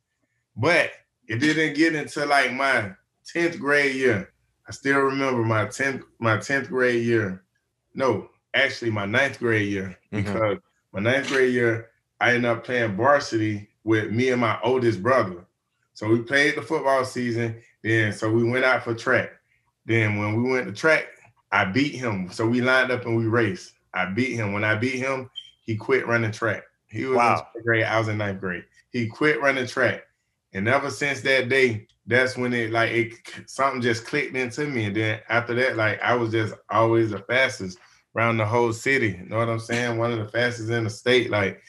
but 0.57 0.91
it 1.29 1.39
didn't 1.39 1.75
get 1.77 1.95
into 1.95 2.25
like 2.27 2.53
my 2.53 2.93
10th 3.35 3.59
grade 3.59 3.95
year. 3.97 4.31
I 4.69 4.73
still 4.73 4.99
remember 5.01 5.43
my 5.43 5.67
10th, 5.67 6.03
my 6.19 6.37
10th 6.37 6.69
grade 6.69 7.05
year. 7.05 7.43
No, 7.95 8.31
actually 8.55 8.91
my 8.91 9.07
ninth 9.07 9.39
grade 9.39 9.69
year 9.69 9.97
Mhm. 10.13 10.25
because 10.25 10.59
my 10.93 11.01
ninth 11.01 11.29
grade 11.29 11.53
year 11.53 11.91
I 12.21 12.31
ended 12.35 12.47
up 12.51 12.65
playing 12.65 12.97
varsity 12.97 13.69
with 13.85 14.11
me 14.11 14.31
and 14.31 14.41
my 14.41 14.59
oldest 14.63 15.03
brother. 15.03 15.45
So 15.93 16.09
we 16.09 16.23
played 16.23 16.57
the 16.57 16.63
football 16.63 17.05
season. 17.05 17.61
Then 17.83 18.13
so 18.13 18.31
we 18.31 18.45
went 18.49 18.65
out 18.65 18.83
for 18.85 18.95
track. 18.95 19.31
Then 19.85 20.19
when 20.19 20.43
we 20.43 20.51
went 20.51 20.67
to 20.67 20.73
track, 20.73 21.07
I 21.53 21.65
beat 21.67 21.95
him. 21.95 22.31
So 22.31 22.47
we 22.47 22.61
lined 22.61 22.91
up 22.91 23.05
and 23.05 23.17
we 23.17 23.27
raced. 23.27 23.73
I 23.93 24.07
beat 24.07 24.35
him. 24.35 24.53
When 24.53 24.65
I 24.65 24.75
beat 24.75 24.97
him, 24.97 25.31
he 25.61 25.77
quit 25.77 26.07
running 26.07 26.33
track. 26.33 26.65
He 26.87 27.05
was 27.05 27.17
Wow. 27.17 27.49
in 27.55 27.63
grade. 27.63 27.85
I 27.85 27.99
was 27.99 28.09
in 28.09 28.19
ninth 28.19 28.41
grade. 28.41 28.65
He 28.91 29.07
quit 29.07 29.41
running 29.41 29.67
track. 29.67 30.05
And 30.55 30.69
ever 30.69 30.89
since 30.89 31.21
that 31.23 31.49
day, 31.49 31.89
that's 32.07 32.37
when 32.37 32.53
it 32.53 32.71
like 32.71 32.93
it 32.93 33.15
something 33.47 33.83
just 33.83 34.07
clicked 34.07 34.37
into 34.37 34.67
me. 34.67 34.85
And 34.85 34.97
then 34.97 35.21
after 35.29 35.55
that, 35.55 35.77
like 35.77 36.01
I 36.01 36.15
was 36.15 36.31
just 36.31 36.55
always 36.71 37.11
the 37.11 37.19
fastest 37.19 37.79
around 38.17 38.37
the 38.37 38.47
whole 38.47 38.73
city. 38.73 39.19
You 39.21 39.29
know 39.29 39.39
what 39.39 39.49
I'm 39.49 39.59
saying? 39.59 39.99
One 39.99 40.13
of 40.13 40.19
the 40.19 40.29
fastest 40.29 40.71
in 40.71 40.85
the 40.85 40.91
state. 40.91 41.31
Like 41.31 41.61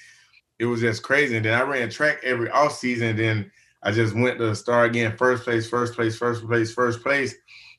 it 0.60 0.66
was 0.66 0.82
just 0.82 1.04
crazy. 1.04 1.36
And 1.36 1.46
then 1.46 1.60
I 1.60 1.64
ran 1.64 1.90
track 1.90 2.20
every 2.24 2.50
off 2.52 2.78
season. 2.78 3.18
Then 3.18 3.52
I 3.82 3.92
just 3.92 4.16
went 4.16 4.38
to 4.40 4.56
start 4.56 4.90
again, 4.90 5.18
first 5.18 5.44
place, 5.44 5.68
first 5.68 5.96
place, 5.96 6.18
first 6.18 6.46
place, 6.46 6.72
first 6.72 7.02
place. 7.02 7.36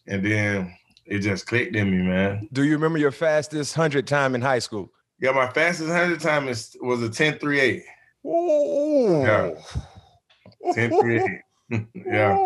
And 0.09 0.25
then 0.25 0.77
it 1.05 1.21
just 1.21 1.47
clicked 1.47 1.77
in 1.77 1.91
me, 1.91 1.99
man. 1.99 2.49
Do 2.53 2.65
you 2.65 2.73
remember 2.73 2.99
your 2.99 3.13
fastest 3.13 3.75
hundred 3.75 4.07
time 4.09 4.35
in 4.35 4.41
high 4.41 4.59
school? 4.59 4.91
Yeah, 5.21 5.33
my 5.33 5.49
fastest 5.49 5.91
hundred 5.91 6.21
time 6.21 6.49
is 6.49 6.77
was 6.81 7.01
a 7.01 7.07
1038. 7.07 7.83
Ooh. 8.27 9.21
Yeah. 9.23 9.55
1038. 10.75 11.87
yeah. 12.07 12.37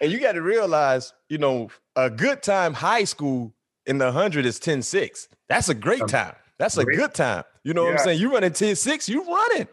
And 0.00 0.12
you 0.12 0.20
got 0.20 0.32
to 0.32 0.42
realize, 0.42 1.12
you 1.28 1.38
know, 1.38 1.70
a 1.96 2.08
good 2.08 2.42
time 2.42 2.74
high 2.74 3.04
school 3.04 3.52
in 3.86 3.98
the 3.98 4.06
100 4.06 4.46
is 4.46 4.58
10 4.58 4.82
6. 4.82 5.28
That's 5.48 5.68
a 5.68 5.74
great 5.74 6.06
time. 6.08 6.34
That's 6.58 6.76
a 6.76 6.84
good 6.84 7.14
time. 7.14 7.44
You 7.64 7.74
know 7.74 7.84
what 7.84 7.92
I'm 7.92 7.98
saying? 7.98 8.20
You 8.20 8.32
running 8.32 8.52
10 8.52 8.76
6, 8.76 9.08
you 9.08 9.24
running. 9.24 9.68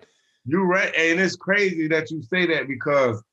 You're 0.45 0.65
right. 0.65 0.93
And 0.95 1.19
it's 1.19 1.35
crazy 1.35 1.87
that 1.87 2.11
you 2.11 2.21
say 2.23 2.45
that 2.47 2.67
because 2.67 3.23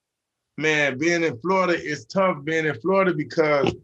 man, 0.58 0.98
being 0.98 1.22
in 1.22 1.38
Florida 1.40 1.74
is 1.74 2.06
tough 2.06 2.38
being 2.44 2.66
in 2.66 2.78
Florida 2.80 3.14
because 3.14 3.74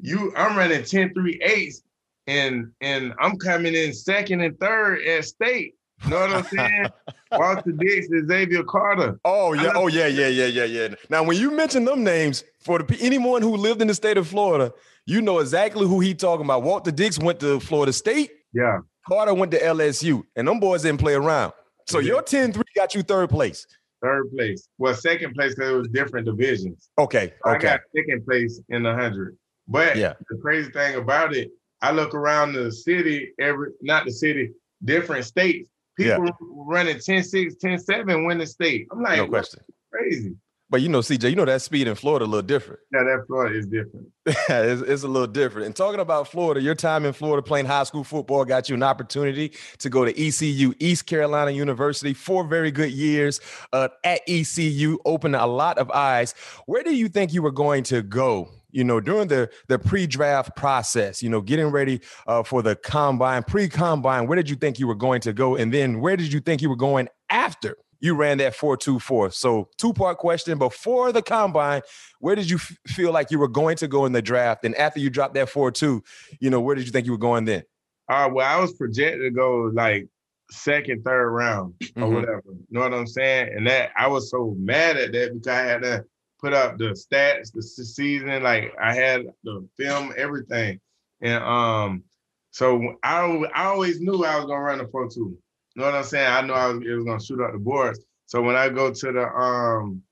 you 0.00 0.32
I'm 0.36 0.56
running 0.56 0.84
10 0.84 1.14
3 1.14 1.38
8s 1.38 1.82
and 2.26 2.70
and 2.80 3.12
I'm 3.18 3.36
coming 3.38 3.74
in 3.74 3.92
second 3.92 4.40
and 4.40 4.58
third 4.58 5.02
at 5.06 5.24
state. 5.24 5.74
You 6.04 6.10
know 6.10 6.20
what 6.20 6.30
I'm 6.30 6.44
saying? 6.44 6.86
Walter 7.32 7.72
Dix 7.72 8.08
and 8.08 8.28
Xavier 8.28 8.62
Carter. 8.64 9.20
Oh, 9.24 9.52
yeah. 9.52 9.72
Oh, 9.74 9.86
yeah, 9.88 10.06
yeah, 10.06 10.28
yeah, 10.28 10.46
yeah, 10.46 10.64
yeah. 10.64 10.94
Now, 11.10 11.22
when 11.22 11.36
you 11.38 11.50
mention 11.50 11.84
them 11.84 12.02
names, 12.02 12.44
for 12.60 12.78
the, 12.78 12.96
anyone 13.00 13.42
who 13.42 13.56
lived 13.56 13.80
in 13.82 13.88
the 13.88 13.94
state 13.94 14.16
of 14.16 14.26
Florida, 14.26 14.72
you 15.06 15.20
know 15.20 15.38
exactly 15.38 15.86
who 15.86 16.00
he 16.00 16.14
talking 16.14 16.44
about. 16.44 16.62
Walter 16.62 16.90
Dix 16.90 17.18
went 17.18 17.40
to 17.40 17.60
Florida 17.60 17.92
State. 17.92 18.30
Yeah. 18.52 18.78
Carter 19.06 19.34
went 19.34 19.50
to 19.52 19.58
LSU, 19.60 20.22
and 20.36 20.46
them 20.48 20.60
boys 20.60 20.82
didn't 20.82 21.00
play 21.00 21.14
around. 21.14 21.52
So 21.88 21.98
Yeah. 21.98 22.12
your 22.14 22.22
10 22.22 22.52
3 22.52 22.62
got 22.76 22.94
you 22.94 23.02
third 23.02 23.30
place. 23.30 23.66
Third 24.02 24.30
place. 24.34 24.66
Well, 24.78 24.94
second 24.94 25.34
place 25.34 25.54
because 25.54 25.70
it 25.70 25.74
was 25.76 25.88
different 25.88 26.26
divisions. 26.26 26.88
Okay. 26.98 27.34
I 27.44 27.56
Okay. 27.56 27.68
got 27.68 27.80
second 27.94 28.24
place 28.24 28.60
in 28.70 28.82
the 28.82 28.94
hundred. 28.94 29.36
But 29.68 29.96
Yeah. 29.96 30.14
the 30.30 30.38
crazy 30.38 30.70
thing 30.70 30.94
about 30.96 31.34
it, 31.34 31.50
I 31.82 31.92
look 31.92 32.14
around 32.14 32.52
the 32.54 32.70
city, 32.72 33.32
every 33.38 33.70
not 33.82 34.04
the 34.06 34.12
city, 34.12 34.50
different 34.84 35.24
states. 35.26 35.68
People 36.00 36.64
running 36.66 36.96
10-6, 36.96 37.58
10-7 37.62 38.26
win 38.26 38.38
the 38.38 38.46
state. 38.46 38.86
I'm 38.90 39.02
like, 39.02 39.18
No 39.18 39.28
question. 39.28 39.60
crazy. 39.92 40.34
But 40.70 40.82
you 40.82 40.88
know, 40.88 41.00
CJ, 41.00 41.30
you 41.30 41.34
know 41.36 41.44
that 41.46 41.62
speed 41.62 41.88
in 41.88 41.96
Florida 41.96 42.24
a 42.24 42.26
little 42.26 42.46
different. 42.46 42.78
Yeah, 42.92 43.02
that 43.02 43.24
Florida 43.26 43.58
is 43.58 43.66
different. 43.66 44.06
it's, 44.24 44.82
it's 44.82 45.02
a 45.02 45.08
little 45.08 45.26
different. 45.26 45.66
And 45.66 45.74
talking 45.74 45.98
about 45.98 46.28
Florida, 46.28 46.62
your 46.62 46.76
time 46.76 47.04
in 47.04 47.12
Florida 47.12 47.42
playing 47.42 47.66
high 47.66 47.82
school 47.82 48.04
football 48.04 48.44
got 48.44 48.68
you 48.68 48.76
an 48.76 48.84
opportunity 48.84 49.52
to 49.78 49.90
go 49.90 50.04
to 50.04 50.12
ECU, 50.12 50.72
East 50.78 51.06
Carolina 51.06 51.50
University, 51.50 52.14
four 52.14 52.44
very 52.44 52.70
good 52.70 52.92
years 52.92 53.40
uh, 53.72 53.88
at 54.04 54.20
ECU, 54.28 54.98
opened 55.04 55.34
a 55.34 55.46
lot 55.46 55.76
of 55.76 55.90
eyes. 55.90 56.36
Where 56.66 56.84
do 56.84 56.94
you 56.94 57.08
think 57.08 57.32
you 57.32 57.42
were 57.42 57.50
going 57.50 57.82
to 57.84 58.00
go? 58.02 58.48
You 58.72 58.84
know, 58.84 59.00
during 59.00 59.28
the 59.28 59.50
the 59.68 59.78
pre-draft 59.78 60.56
process, 60.56 61.22
you 61.22 61.28
know, 61.28 61.40
getting 61.40 61.66
ready 61.68 62.00
uh, 62.26 62.42
for 62.42 62.62
the 62.62 62.76
combine, 62.76 63.42
pre-combine. 63.42 64.26
Where 64.26 64.36
did 64.36 64.48
you 64.50 64.56
think 64.56 64.78
you 64.78 64.86
were 64.86 64.94
going 64.94 65.20
to 65.22 65.32
go, 65.32 65.56
and 65.56 65.72
then 65.72 66.00
where 66.00 66.16
did 66.16 66.32
you 66.32 66.40
think 66.40 66.62
you 66.62 66.68
were 66.68 66.76
going 66.76 67.08
after 67.28 67.76
you 68.02 68.14
ran 68.14 68.38
that 68.38 68.54
four 68.54 68.76
two 68.76 68.98
four? 68.98 69.30
So, 69.30 69.68
two 69.76 69.92
part 69.92 70.18
question: 70.18 70.58
Before 70.58 71.12
the 71.12 71.22
combine, 71.22 71.82
where 72.20 72.34
did 72.34 72.48
you 72.48 72.56
f- 72.56 72.76
feel 72.86 73.12
like 73.12 73.30
you 73.30 73.38
were 73.38 73.48
going 73.48 73.76
to 73.76 73.88
go 73.88 74.06
in 74.06 74.12
the 74.12 74.22
draft? 74.22 74.64
And 74.64 74.74
after 74.76 75.00
you 75.00 75.10
dropped 75.10 75.34
that 75.34 75.48
4 75.50 75.70
2, 75.70 76.02
you 76.40 76.48
know, 76.50 76.60
where 76.60 76.74
did 76.74 76.86
you 76.86 76.92
think 76.92 77.06
you 77.06 77.12
were 77.12 77.18
going 77.18 77.44
then? 77.44 77.62
Uh, 78.08 78.28
well, 78.32 78.46
I 78.46 78.60
was 78.60 78.72
projected 78.74 79.20
to 79.22 79.30
go 79.30 79.70
like 79.74 80.08
second, 80.50 81.04
third 81.04 81.30
round 81.30 81.74
or 81.96 82.08
Mhm. 82.08 82.12
whatever. 82.14 82.42
You 82.46 82.64
know 82.70 82.80
what 82.80 82.94
I'm 82.94 83.06
saying? 83.06 83.52
And 83.54 83.66
that 83.66 83.90
I 83.96 84.08
was 84.08 84.30
so 84.30 84.54
mad 84.58 84.96
at 84.96 85.12
that 85.12 85.32
because 85.34 85.46
I 85.46 85.60
had 85.62 85.82
to 85.82 86.04
put 86.40 86.52
up 86.52 86.78
the 86.78 86.86
stats, 86.90 87.52
the 87.52 87.62
season, 87.62 88.42
like 88.42 88.74
I 88.80 88.94
had 88.94 89.26
the 89.44 89.66
film, 89.76 90.12
everything. 90.16 90.80
And 91.20 91.42
um, 91.42 92.04
so 92.50 92.94
I 93.02 93.22
I 93.54 93.64
always 93.64 94.00
knew 94.00 94.24
I 94.24 94.36
was 94.36 94.46
gonna 94.46 94.60
run 94.60 94.78
the 94.78 94.84
pro 94.84 95.08
two. 95.08 95.38
You 95.74 95.82
know 95.82 95.86
what 95.86 95.94
I'm 95.94 96.04
saying? 96.04 96.30
I 96.30 96.40
knew 96.42 96.52
I 96.52 96.66
was 96.68 96.82
it 96.86 96.92
was 96.94 97.04
gonna 97.04 97.20
shoot 97.22 97.40
up 97.44 97.52
the 97.52 97.58
boards. 97.58 98.00
So 98.26 98.42
when 98.42 98.56
I 98.56 98.68
go 98.68 98.92
to 98.92 99.12
the 99.12 99.26
um 99.28 100.02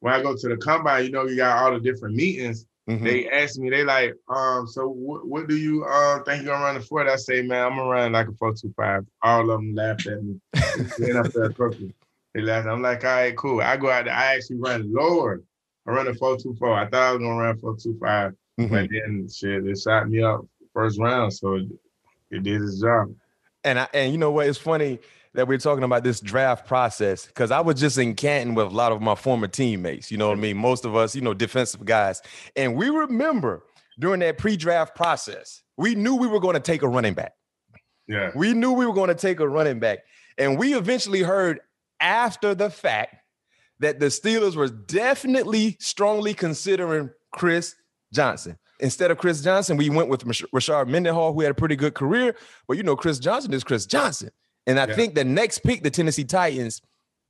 when 0.00 0.12
I 0.12 0.22
go 0.22 0.36
to 0.36 0.48
the 0.48 0.56
combine, 0.56 1.04
you 1.04 1.10
know, 1.10 1.26
you 1.26 1.36
got 1.36 1.62
all 1.62 1.72
the 1.72 1.80
different 1.80 2.14
meetings 2.16 2.66
Mhm. 2.88 3.04
they 3.04 3.28
asked 3.30 3.60
me, 3.60 3.70
they 3.70 3.84
like, 3.84 4.12
um, 4.28 4.66
so 4.66 4.88
what, 4.88 5.24
what 5.26 5.48
do 5.48 5.56
you 5.56 5.84
um 5.84 6.24
think 6.24 6.42
you're 6.42 6.52
gonna 6.52 6.64
run 6.64 6.74
the 6.74 6.80
Ford? 6.80 7.08
I 7.08 7.14
say, 7.16 7.40
man, 7.42 7.64
I'm 7.64 7.76
gonna 7.76 7.88
run 7.88 8.12
like 8.12 8.26
a 8.26 8.32
425. 8.32 9.06
All 9.22 9.40
of 9.42 9.46
them 9.46 9.74
laughed 9.74 10.06
at 10.08 10.22
me. 10.22 10.40
Then 10.98 11.16
I 11.16 11.22
felt. 11.28 11.76
They 12.34 12.40
laughed. 12.40 12.66
I'm 12.66 12.82
like, 12.82 13.04
all 13.04 13.10
right, 13.10 13.36
cool. 13.36 13.60
I 13.60 13.76
go 13.76 13.88
out 13.90 14.06
there, 14.06 14.14
I 14.14 14.34
actually 14.34 14.56
run 14.56 14.92
lower. 14.92 15.42
I 15.86 15.90
run 15.90 16.06
a 16.08 16.14
424. 16.14 16.74
I 16.74 16.88
thought 16.88 16.94
I 17.02 17.12
was 17.12 17.20
gonna 17.20 17.36
run 17.36 17.58
425, 17.58 18.32
Mhm. 18.60 18.70
but 18.70 18.88
then 18.90 19.28
shit, 19.28 19.64
they 19.64 19.74
shot 19.74 20.08
me 20.08 20.22
up 20.22 20.42
first 20.72 20.98
round, 21.00 21.32
so 21.32 21.54
it, 21.56 21.66
it 22.30 22.42
did 22.42 22.62
its 22.62 22.80
job. 22.80 23.14
And 23.64 23.78
I, 23.78 23.88
and 23.94 24.12
you 24.12 24.18
know 24.18 24.30
what? 24.30 24.46
It's 24.46 24.58
funny 24.58 24.98
that 25.34 25.46
we're 25.48 25.58
talking 25.58 25.84
about 25.84 26.04
this 26.04 26.20
draft 26.20 26.66
process 26.66 27.26
because 27.26 27.50
I 27.50 27.60
was 27.60 27.80
just 27.80 27.96
in 27.98 28.14
Canton 28.14 28.54
with 28.54 28.66
a 28.66 28.70
lot 28.70 28.92
of 28.92 29.00
my 29.00 29.14
former 29.14 29.46
teammates. 29.48 30.10
You 30.10 30.18
know 30.18 30.28
what 30.28 30.38
I 30.38 30.40
mean? 30.40 30.56
Most 30.56 30.84
of 30.84 30.94
us, 30.96 31.14
you 31.14 31.22
know, 31.22 31.32
defensive 31.34 31.84
guys, 31.84 32.20
and 32.56 32.76
we 32.76 32.88
remember 32.90 33.62
during 33.98 34.20
that 34.20 34.38
pre-draft 34.38 34.94
process, 34.96 35.62
we 35.76 35.94
knew 35.94 36.14
we 36.16 36.26
were 36.26 36.40
going 36.40 36.54
to 36.54 36.60
take 36.60 36.82
a 36.82 36.88
running 36.88 37.14
back. 37.14 37.32
Yeah. 38.08 38.30
We 38.34 38.52
knew 38.52 38.72
we 38.72 38.86
were 38.86 38.94
going 38.94 39.08
to 39.08 39.14
take 39.14 39.40
a 39.40 39.48
running 39.48 39.78
back, 39.78 40.00
and 40.38 40.58
we 40.58 40.74
eventually 40.74 41.22
heard 41.22 41.60
after 42.00 42.54
the 42.54 42.68
fact 42.70 43.16
that 43.82 44.00
the 44.00 44.06
Steelers 44.06 44.56
were 44.56 44.68
definitely 44.68 45.76
strongly 45.80 46.34
considering 46.34 47.10
Chris 47.32 47.74
Johnson. 48.12 48.58
Instead 48.80 49.10
of 49.10 49.18
Chris 49.18 49.42
Johnson, 49.42 49.76
we 49.76 49.90
went 49.90 50.08
with 50.08 50.24
Rash- 50.24 50.44
Rashard 50.54 50.88
Mendenhall, 50.88 51.32
who 51.34 51.40
had 51.42 51.50
a 51.52 51.54
pretty 51.54 51.76
good 51.76 51.94
career. 51.94 52.34
But 52.66 52.76
you 52.76 52.82
know, 52.82 52.96
Chris 52.96 53.18
Johnson 53.18 53.52
is 53.54 53.62
Chris 53.62 53.86
Johnson. 53.86 54.30
And 54.66 54.78
I 54.80 54.86
Yeah. 54.86 54.94
think 54.94 55.14
the 55.14 55.24
next 55.24 55.58
pick, 55.58 55.82
the 55.82 55.90
Tennessee 55.90 56.24
Titans, 56.24 56.80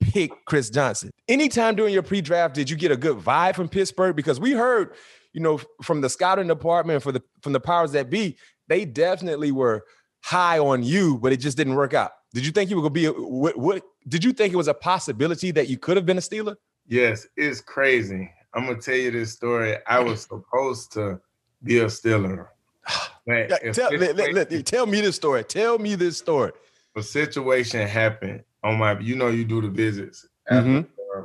pick 0.01 0.31
Chris 0.47 0.71
Johnson. 0.71 1.11
Anytime 1.29 1.75
during 1.75 1.93
your 1.93 2.03
pre-draft, 2.03 2.55
did 2.55 2.69
you 2.71 2.77
get 2.77 2.91
a 2.91 2.97
good 2.97 3.19
vibe 3.19 3.55
from 3.55 3.69
Pittsburgh? 3.69 4.17
Because 4.17 4.41
we 4.41 4.53
heard, 4.53 4.95
you 5.33 5.41
know, 5.41 5.61
from 5.83 6.01
the 6.01 6.09
scouting 6.09 6.47
department 6.49 7.03
for 7.03 7.13
the 7.13 7.23
from 7.43 7.53
the 7.53 7.61
powers 7.61 7.93
that 7.93 8.11
be, 8.11 8.37
they 8.69 8.85
definitely 8.85 9.53
were 9.53 9.85
high 10.25 10.59
on 10.59 10.83
you, 10.83 11.19
but 11.19 11.33
it 11.33 11.39
just 11.39 11.57
didn't 11.57 11.75
work 11.75 11.95
out. 11.95 12.13
Did 12.35 12.47
you 12.47 12.53
think 12.53 12.71
you 12.71 12.77
were 12.77 12.83
gonna 12.83 12.93
be? 12.93 13.05
A, 13.07 13.13
what, 13.13 13.59
what 13.59 13.83
did 14.09 14.25
you 14.25 14.33
think 14.33 14.53
it 14.53 14.57
was 14.57 14.69
a 14.69 14.75
possibility 14.75 15.51
that 15.53 15.69
you 15.69 15.79
could 15.79 15.97
have 15.97 16.07
been 16.07 16.19
a 16.19 16.23
Steeler? 16.23 16.57
Yes, 16.87 17.27
it's 17.37 17.61
crazy. 17.61 18.31
I'm 18.55 18.67
gonna 18.67 18.81
tell 18.81 18.95
you 18.97 19.11
this 19.11 19.33
story. 19.33 19.77
I 19.87 20.01
was 20.01 20.23
supposed 20.23 20.93
to 20.93 21.21
be 21.63 21.79
a 21.79 21.87
Steeler. 21.87 22.49
If 23.25 23.77
tell, 23.77 23.93
let- 23.97 24.17
let- 24.35 24.67
tell 24.67 24.85
me 24.87 25.01
this 25.01 25.15
story. 25.15 25.45
Tell 25.45 25.79
me 25.79 25.95
this 25.95 26.19
story. 26.19 26.51
a 26.97 27.03
situation 27.03 27.87
happened 27.87 28.43
on 28.65 28.79
my 28.79 28.99
you 28.99 29.15
know 29.17 29.29
you 29.29 29.45
do 29.45 29.61
the 29.63 29.69
visits 29.69 30.27
after 30.51 30.69
Mhm. 30.69 30.87
uh, 31.17 31.23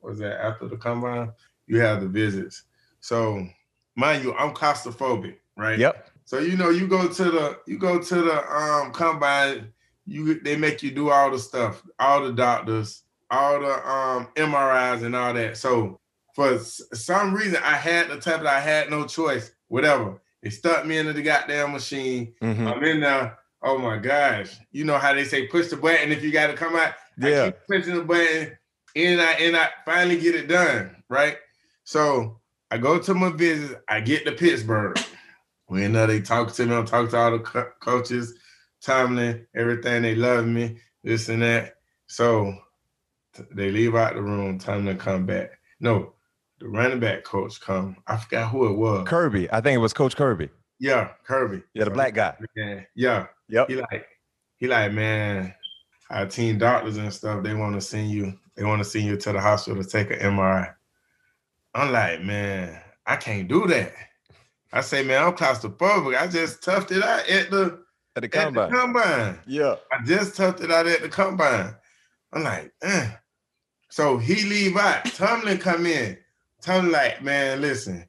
was 0.00 0.18
that 0.20 0.40
after 0.42 0.68
the 0.68 0.76
combine 0.76 1.30
you 1.66 1.78
have 1.80 2.00
the 2.00 2.08
visits 2.08 2.62
so 3.00 3.46
mind 3.94 4.24
you 4.24 4.32
i'm 4.34 4.54
claustrophobic 4.54 5.36
right 5.58 5.78
Yep. 5.78 6.08
so 6.24 6.38
you 6.38 6.56
know 6.56 6.70
you 6.70 6.86
go 6.88 7.08
to 7.08 7.24
the 7.24 7.58
you 7.66 7.76
go 7.78 7.98
to 8.00 8.14
the 8.22 8.36
um 8.58 8.90
combine 8.92 9.70
you 10.06 10.40
they 10.40 10.56
make 10.56 10.82
you 10.82 10.90
do 10.90 11.10
all 11.10 11.30
the 11.30 11.38
stuff 11.38 11.82
all 11.98 12.22
the 12.24 12.32
doctors 12.32 13.02
all 13.30 13.60
the 13.60 13.88
um 13.88 14.28
mris 14.36 15.02
and 15.04 15.14
all 15.14 15.32
that 15.32 15.56
so 15.56 15.98
for 16.34 16.58
some 16.58 17.34
reason 17.34 17.60
i 17.62 17.74
had 17.76 18.08
the 18.08 18.16
type 18.16 18.38
that 18.42 18.46
i 18.46 18.60
had 18.60 18.90
no 18.90 19.06
choice 19.06 19.52
whatever 19.68 20.20
they 20.42 20.50
stuck 20.50 20.84
me 20.84 20.98
into 20.98 21.12
the 21.12 21.22
goddamn 21.22 21.72
machine 21.72 22.34
Mhm. 22.42 22.66
I'm 22.76 22.82
in 22.82 22.98
there. 23.00 23.38
Oh 23.62 23.78
my 23.78 23.96
gosh. 23.96 24.56
You 24.72 24.82
know 24.84 24.98
how 24.98 25.14
they 25.14 25.22
say 25.22 25.46
push 25.46 25.68
the 25.68 25.76
button 25.76 26.10
if 26.10 26.20
you 26.24 26.32
gotta 26.32 26.54
come 26.54 26.74
out. 26.74 26.94
I 27.22 27.28
Yeah. 27.28 27.44
keep 27.44 27.56
pushing 27.70 27.94
the 27.94 28.02
button 28.02 28.58
and 28.96 29.20
I 29.20 29.32
and 29.34 29.56
I 29.56 29.68
finally 29.84 30.18
get 30.18 30.34
it 30.34 30.48
done. 30.48 30.96
Right. 31.08 31.36
So 31.84 32.40
I 32.72 32.78
go 32.78 32.98
to 32.98 33.14
my 33.14 33.30
visit, 33.30 33.80
I 33.88 34.00
get 34.00 34.24
to 34.26 34.32
Pittsburgh. 34.32 34.98
We 35.68 35.84
in 35.84 35.92
there, 35.92 36.08
they 36.08 36.20
talk 36.20 36.52
to 36.54 36.66
me, 36.66 36.76
I 36.76 36.82
talk 36.82 37.10
to 37.10 37.16
all 37.16 37.30
the 37.30 37.38
co- 37.38 37.70
coaches, 37.80 38.34
Tomlin, 38.82 39.46
everything. 39.54 40.02
They 40.02 40.14
love 40.14 40.46
me, 40.46 40.78
this 41.02 41.28
and 41.28 41.42
that. 41.42 41.76
So 42.06 42.54
they 43.52 43.70
leave 43.70 43.94
out 43.94 44.14
the 44.14 44.22
room, 44.22 44.58
Tomlin 44.58 44.98
come 44.98 45.24
back. 45.24 45.50
No, 45.80 46.14
the 46.58 46.68
running 46.68 47.00
back 47.00 47.24
coach 47.24 47.60
come. 47.60 47.96
I 48.06 48.16
forgot 48.16 48.50
who 48.50 48.66
it 48.68 48.74
was. 48.74 49.08
Kirby. 49.08 49.50
I 49.50 49.60
think 49.60 49.76
it 49.76 49.78
was 49.78 49.92
Coach 49.92 50.16
Kirby. 50.16 50.48
Yeah, 50.78 51.10
Kirby. 51.24 51.62
Yeah, 51.74 51.84
the 51.84 51.90
black 51.90 52.14
guy. 52.14 52.36
Yeah, 52.56 52.80
yeah. 52.94 53.26
Yep. 53.48 53.68
He 53.68 53.76
like, 53.76 54.06
he 54.56 54.66
like, 54.66 54.92
man, 54.92 55.54
our 56.10 56.26
team 56.26 56.58
doctors 56.58 56.96
and 56.96 57.12
stuff, 57.12 57.42
they 57.42 57.54
want 57.54 57.74
to 57.74 57.80
send 57.80 58.10
you, 58.10 58.38
they 58.56 58.64
want 58.64 58.82
to 58.82 58.88
send 58.88 59.04
you 59.04 59.16
to 59.16 59.32
the 59.32 59.40
hospital 59.40 59.82
to 59.82 59.88
take 59.88 60.10
an 60.10 60.18
MRI. 60.18 60.74
I'm 61.74 61.92
like, 61.92 62.22
man, 62.22 62.80
I 63.06 63.16
can't 63.16 63.48
do 63.48 63.66
that. 63.68 63.92
I 64.72 64.80
say, 64.80 65.02
man, 65.04 65.22
I'm 65.22 65.32
claustrophobic. 65.34 66.18
I 66.18 66.26
just 66.26 66.62
toughed 66.62 66.90
it 66.96 67.02
out 67.02 67.28
at 67.28 67.50
the 67.50 67.82
At 68.14 68.22
the 68.22 68.26
at 68.26 68.30
the 68.52 68.60
combine. 68.60 68.70
combine. 68.70 69.38
Yeah. 69.46 69.76
I 69.90 70.04
just 70.04 70.34
toughed 70.36 70.62
it 70.62 70.70
out 70.70 70.86
at 70.86 71.02
the 71.02 71.08
combine. 71.08 71.74
I'm 72.32 72.42
like, 72.42 72.72
eh. 72.82 73.10
So 73.90 74.18
he 74.18 74.42
leave 74.44 74.76
out. 74.76 75.04
Tomlin 75.06 75.58
come 75.58 75.86
in. 75.86 76.18
Tomlin 76.60 76.92
like, 76.92 77.22
man, 77.22 77.60
listen. 77.60 78.06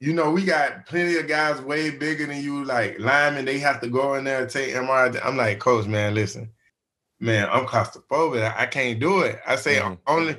You 0.00 0.12
know, 0.12 0.30
we 0.30 0.44
got 0.44 0.84
plenty 0.86 1.16
of 1.16 1.26
guys 1.26 1.60
way 1.62 1.88
bigger 1.90 2.26
than 2.26 2.42
you, 2.42 2.64
like 2.64 2.98
linemen. 2.98 3.46
They 3.46 3.58
have 3.58 3.80
to 3.80 3.88
go 3.88 4.14
in 4.14 4.24
there 4.24 4.42
and 4.42 4.50
take 4.50 4.74
MRI. 4.74 5.18
I'm 5.24 5.36
like, 5.38 5.58
coach, 5.58 5.86
man, 5.86 6.14
listen, 6.14 6.50
man, 7.18 7.48
I'm 7.50 7.64
claustrophobic. 7.64 8.42
I, 8.42 8.62
I 8.64 8.66
can't 8.66 9.00
do 9.00 9.20
it. 9.20 9.40
I 9.46 9.56
say 9.56 9.76
Mhm. 9.76 9.98
only, 10.06 10.36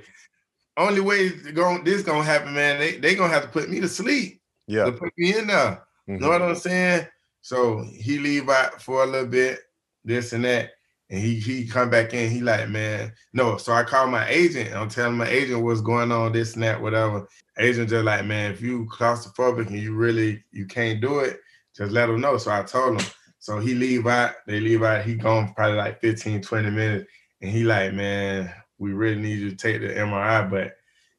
only 0.78 1.01
way 1.01 1.30
to 1.30 1.51
go, 1.51 1.82
this 1.84 2.03
gonna 2.03 2.24
happen, 2.24 2.53
man. 2.53 2.78
They 2.80 2.97
they 2.97 3.16
gonna 3.16 3.34
have 3.34 3.43
to 3.43 3.49
put 3.49 3.68
me 3.70 3.80
to 3.80 3.88
sleep. 3.88 4.41
Yeah. 4.68 4.86
To 4.86 4.91
put 4.91 5.12
me 5.18 5.36
in 5.36 5.47
there. 5.47 5.84
Mhm. 6.08 6.20
Know 6.20 6.30
what 6.30 6.41
I'm 6.43 6.55
saying? 6.55 7.08
So 7.42 7.84
he 7.94 8.20
leave 8.20 8.50
out 8.50 8.82
for 8.82 9.04
a 9.04 9.08
little 9.08 9.28
bit, 9.28 9.60
this 10.04 10.34
and 10.34 10.46
that, 10.46 10.72
and 11.10 11.20
he 11.20 11.40
he 11.40 11.68
come 11.68 11.90
back 11.90 12.14
in. 12.14 12.30
He 12.30 12.42
like, 12.42 12.70
man, 12.70 13.14
no. 13.34 13.58
So 13.58 13.74
I 13.74 13.84
call 13.84 14.08
my 14.08 14.28
agent. 14.28 14.76
I'm 14.76 14.90
telling 14.90 15.18
my 15.18 15.28
agent 15.28 15.64
what's 15.64 15.82
going 15.82 16.12
on, 16.12 16.34
this 16.34 16.56
and 16.56 16.64
that, 16.64 16.82
whatever. 16.82 17.28
Agent 17.58 17.90
just 17.90 18.06
like, 18.06 18.26
man, 18.26 18.52
if 18.52 18.62
you 18.62 18.88
claustrophobic 18.92 19.68
and 19.68 19.80
you 19.80 19.96
really 19.96 20.44
you 20.52 20.66
can't 20.66 21.02
do 21.02 21.20
it, 21.20 21.40
just 21.76 21.92
let 21.92 22.10
him 22.10 22.22
know. 22.22 22.38
So 22.38 22.52
I 22.52 22.64
told 22.64 23.02
him. 23.02 23.08
So 23.40 23.60
he 23.60 23.76
leave 23.76 24.08
out. 24.08 24.34
They 24.46 24.60
leave 24.60 24.84
out. 24.84 25.06
He 25.06 25.16
gone 25.16 25.54
probably 25.54 25.78
like 25.78 26.02
15, 26.02 26.42
20 26.42 26.70
minutes, 26.70 27.10
and 27.42 27.52
he 27.52 27.64
like, 27.64 27.94
man, 27.94 28.54
we 28.78 28.94
really 28.94 29.22
need 29.22 29.40
you 29.40 29.50
to 29.52 29.56
take 29.56 29.82
the 29.82 29.88
MRI, 29.88 30.50
but 30.50 30.74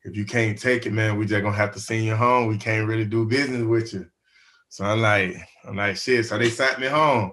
if 0.05 0.17
you 0.17 0.25
can't 0.25 0.59
take 0.59 0.87
it, 0.87 0.93
man, 0.93 1.17
we 1.17 1.27
just 1.27 1.43
gonna 1.43 1.57
have 1.57 1.73
to 1.75 1.81
send 1.81 2.05
you 2.05 2.17
home. 2.17 2.47
We 2.47 2.57
can't 2.57 2.89
really 2.89 3.05
do 3.05 3.27
business 3.27 3.63
with 3.63 3.93
you. 3.93 4.07
So 4.69 4.85
I'm 4.85 5.01
like, 5.01 5.37
I'm 5.69 5.77
like, 5.77 5.97
shit. 5.97 6.25
So 6.27 6.39
they 6.39 6.51
sent 6.51 6.81
me 6.81 6.87
home. 6.87 7.33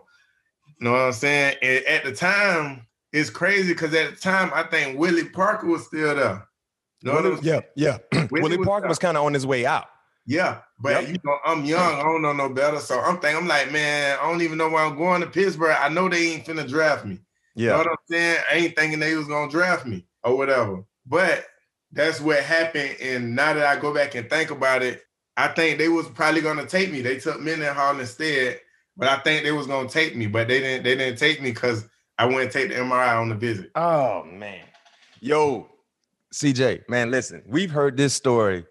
You 0.79 0.85
know 0.85 0.91
what 0.91 1.01
I'm 1.01 1.13
saying? 1.13 1.57
And 1.61 1.85
at 1.85 2.03
the 2.03 2.11
time, 2.13 2.85
it's 3.13 3.29
crazy 3.29 3.73
because 3.73 3.93
at 3.93 4.11
the 4.13 4.19
time, 4.19 4.51
I 4.53 4.63
think 4.63 4.99
Willie 4.99 5.29
Parker 5.29 5.67
was 5.67 5.85
still 5.87 6.15
there. 6.15 6.47
You 7.01 7.11
know 7.11 7.15
what 7.15 7.25
I'm 7.25 7.39
yeah, 7.43 7.61
yeah. 7.75 7.97
Willie 8.31 8.41
Willie 8.41 8.57
was 8.57 8.67
Parker 8.67 8.85
up. 8.85 8.89
was 8.89 8.99
kind 8.99 9.15
of 9.17 9.23
on 9.23 9.33
his 9.33 9.45
way 9.45 9.65
out. 9.65 9.85
Yeah, 10.25 10.61
but 10.79 11.03
Yep. 11.03 11.09
you 11.09 11.19
know, 11.23 11.37
I'm 11.45 11.63
young. 11.65 11.99
I 11.99 12.03
don't 12.03 12.21
know 12.23 12.33
no 12.33 12.49
better. 12.49 12.79
So 12.79 12.99
I'm 12.99 13.19
thinking, 13.19 13.37
I'm 13.43 13.47
like, 13.47 13.71
man, 13.71 14.17
I 14.19 14.29
don't 14.29 14.41
even 14.41 14.57
know 14.57 14.69
where 14.69 14.83
I'm 14.83 14.97
going 14.97 15.21
to 15.21 15.27
Pittsburgh. 15.27 15.77
I 15.79 15.87
know 15.89 16.09
they 16.09 16.31
ain't 16.31 16.45
finna 16.45 16.67
draft 16.67 17.05
me. 17.05 17.19
You 17.53 17.67
know 17.67 17.73
Yeah. 17.73 17.77
what 17.77 17.87
I'm 17.87 17.95
saying? 18.09 18.43
I 18.51 18.55
ain't 18.55 18.75
thinking 18.75 18.99
they 18.99 19.15
was 19.15 19.27
gonna 19.27 19.51
draft 19.51 19.85
me 19.85 20.05
or 20.23 20.35
whatever. 20.35 20.83
But 21.05 21.45
that's 21.91 22.19
what 22.19 22.39
happened. 22.43 22.97
And 23.01 23.35
now 23.35 23.53
that 23.53 23.65
I 23.65 23.79
go 23.79 23.93
back 23.93 24.15
and 24.15 24.29
think 24.29 24.49
about 24.51 24.81
it, 24.81 25.03
I 25.37 25.49
think 25.49 25.77
they 25.77 25.89
was 25.89 26.07
probably 26.09 26.41
gonna 26.41 26.65
take 26.65 26.91
me. 26.91 27.01
They 27.01 27.19
took 27.19 27.41
Mendenhall 27.41 27.99
instead, 27.99 28.59
but 28.95 29.07
I 29.09 29.17
think 29.17 29.43
they 29.43 29.51
was 29.51 29.67
gonna 29.67 29.89
take 29.89 30.15
me, 30.15 30.27
but 30.27 30.47
they 30.47 30.59
didn't. 30.59 30.83
They 30.83 30.95
didn't 30.95 31.19
take 31.19 31.41
me 31.41 31.51
because 31.51 31.87
I 32.17 32.25
went 32.25 32.51
to 32.51 32.59
take 32.59 32.69
the 32.69 32.75
MRI 32.75 33.19
on 33.19 33.29
the 33.29 33.35
visit. 33.35 33.71
Oh 33.75 34.23
man. 34.23 34.63
Yo, 35.19 35.69
CJ, 36.33 36.87
man, 36.87 37.11
listen, 37.11 37.43
we've 37.47 37.71
heard 37.71 37.97
this 37.97 38.13
story 38.13 38.65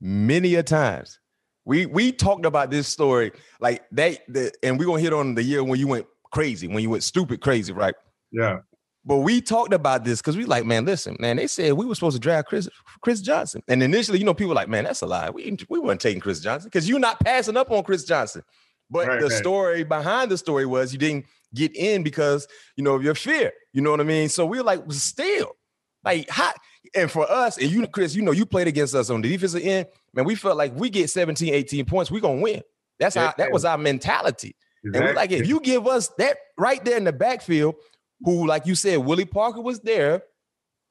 many 0.00 0.56
a 0.56 0.62
times. 0.62 1.18
We 1.64 1.86
we 1.86 2.12
talked 2.12 2.44
about 2.44 2.70
this 2.70 2.88
story 2.88 3.32
like 3.60 3.84
that, 3.92 4.20
and 4.62 4.78
we're 4.78 4.86
gonna 4.86 5.00
hit 5.00 5.12
on 5.12 5.34
the 5.34 5.42
year 5.42 5.62
when 5.62 5.78
you 5.78 5.86
went 5.86 6.06
crazy, 6.32 6.68
when 6.68 6.82
you 6.82 6.90
went 6.90 7.04
stupid 7.04 7.40
crazy, 7.40 7.72
right? 7.72 7.94
Yeah, 8.32 8.58
But 9.04 9.18
we 9.18 9.40
talked 9.40 9.72
about 9.72 10.04
this 10.04 10.20
because 10.20 10.36
we 10.36 10.44
like, 10.44 10.64
man, 10.64 10.84
listen, 10.84 11.16
man, 11.18 11.36
they 11.36 11.48
said 11.48 11.72
we 11.72 11.86
were 11.86 11.94
supposed 11.94 12.14
to 12.14 12.20
draft 12.20 12.48
Chris 12.48 12.68
Chris 13.00 13.20
Johnson. 13.20 13.62
And 13.66 13.82
initially, 13.82 14.18
you 14.18 14.24
know, 14.24 14.34
people 14.34 14.50
were 14.50 14.54
like, 14.54 14.68
man, 14.68 14.84
that's 14.84 15.02
a 15.02 15.06
lie. 15.06 15.30
We, 15.30 15.56
we 15.68 15.78
weren't 15.80 16.00
taking 16.00 16.20
Chris 16.20 16.40
Johnson 16.40 16.68
because 16.68 16.88
you're 16.88 17.00
not 17.00 17.18
passing 17.20 17.56
up 17.56 17.70
on 17.70 17.82
Chris 17.82 18.04
Johnson. 18.04 18.42
But 18.90 19.08
Right, 19.08 19.20
the 19.20 19.28
right. 19.28 19.38
story 19.38 19.84
behind 19.84 20.30
the 20.30 20.38
story 20.38 20.66
was 20.66 20.92
you 20.92 20.98
didn't 20.98 21.26
get 21.54 21.74
in 21.74 22.02
because 22.02 22.46
you 22.76 22.84
know 22.84 22.94
of 22.94 23.02
your 23.02 23.14
fear. 23.14 23.52
You 23.72 23.80
know 23.80 23.90
what 23.90 24.00
I 24.00 24.04
mean? 24.04 24.28
So 24.28 24.46
we 24.46 24.58
were 24.58 24.64
like, 24.64 24.80
still, 24.92 25.56
like 26.04 26.28
hot. 26.28 26.56
and 26.94 27.10
for 27.10 27.28
us, 27.30 27.58
and 27.58 27.70
you, 27.70 27.86
Chris, 27.88 28.14
you 28.14 28.22
know, 28.22 28.32
you 28.32 28.46
played 28.46 28.68
against 28.68 28.94
us 28.94 29.10
on 29.10 29.22
the 29.22 29.28
defensive 29.28 29.62
end, 29.62 29.86
man. 30.14 30.26
We 30.26 30.34
felt 30.34 30.56
like 30.56 30.74
we 30.76 30.90
get 30.90 31.10
17, 31.10 31.52
18 31.52 31.86
points, 31.86 32.10
we're 32.10 32.20
gonna 32.20 32.40
win. 32.40 32.62
That's 33.00 33.16
how 33.16 33.32
that 33.38 33.50
was 33.50 33.64
our 33.64 33.78
mentality. 33.78 34.54
And 34.84 34.94
we're 34.94 35.14
like, 35.14 35.32
if 35.32 35.46
you 35.46 35.60
give 35.60 35.86
us 35.86 36.08
that 36.18 36.36
right 36.58 36.84
there 36.84 36.96
in 36.96 37.04
the 37.04 37.12
backfield, 37.12 37.76
who, 38.24 38.46
like 38.46 38.66
you 38.66 38.74
said, 38.74 38.96
Willie 38.98 39.24
Parker 39.24 39.60
was 39.60 39.80
there, 39.80 40.22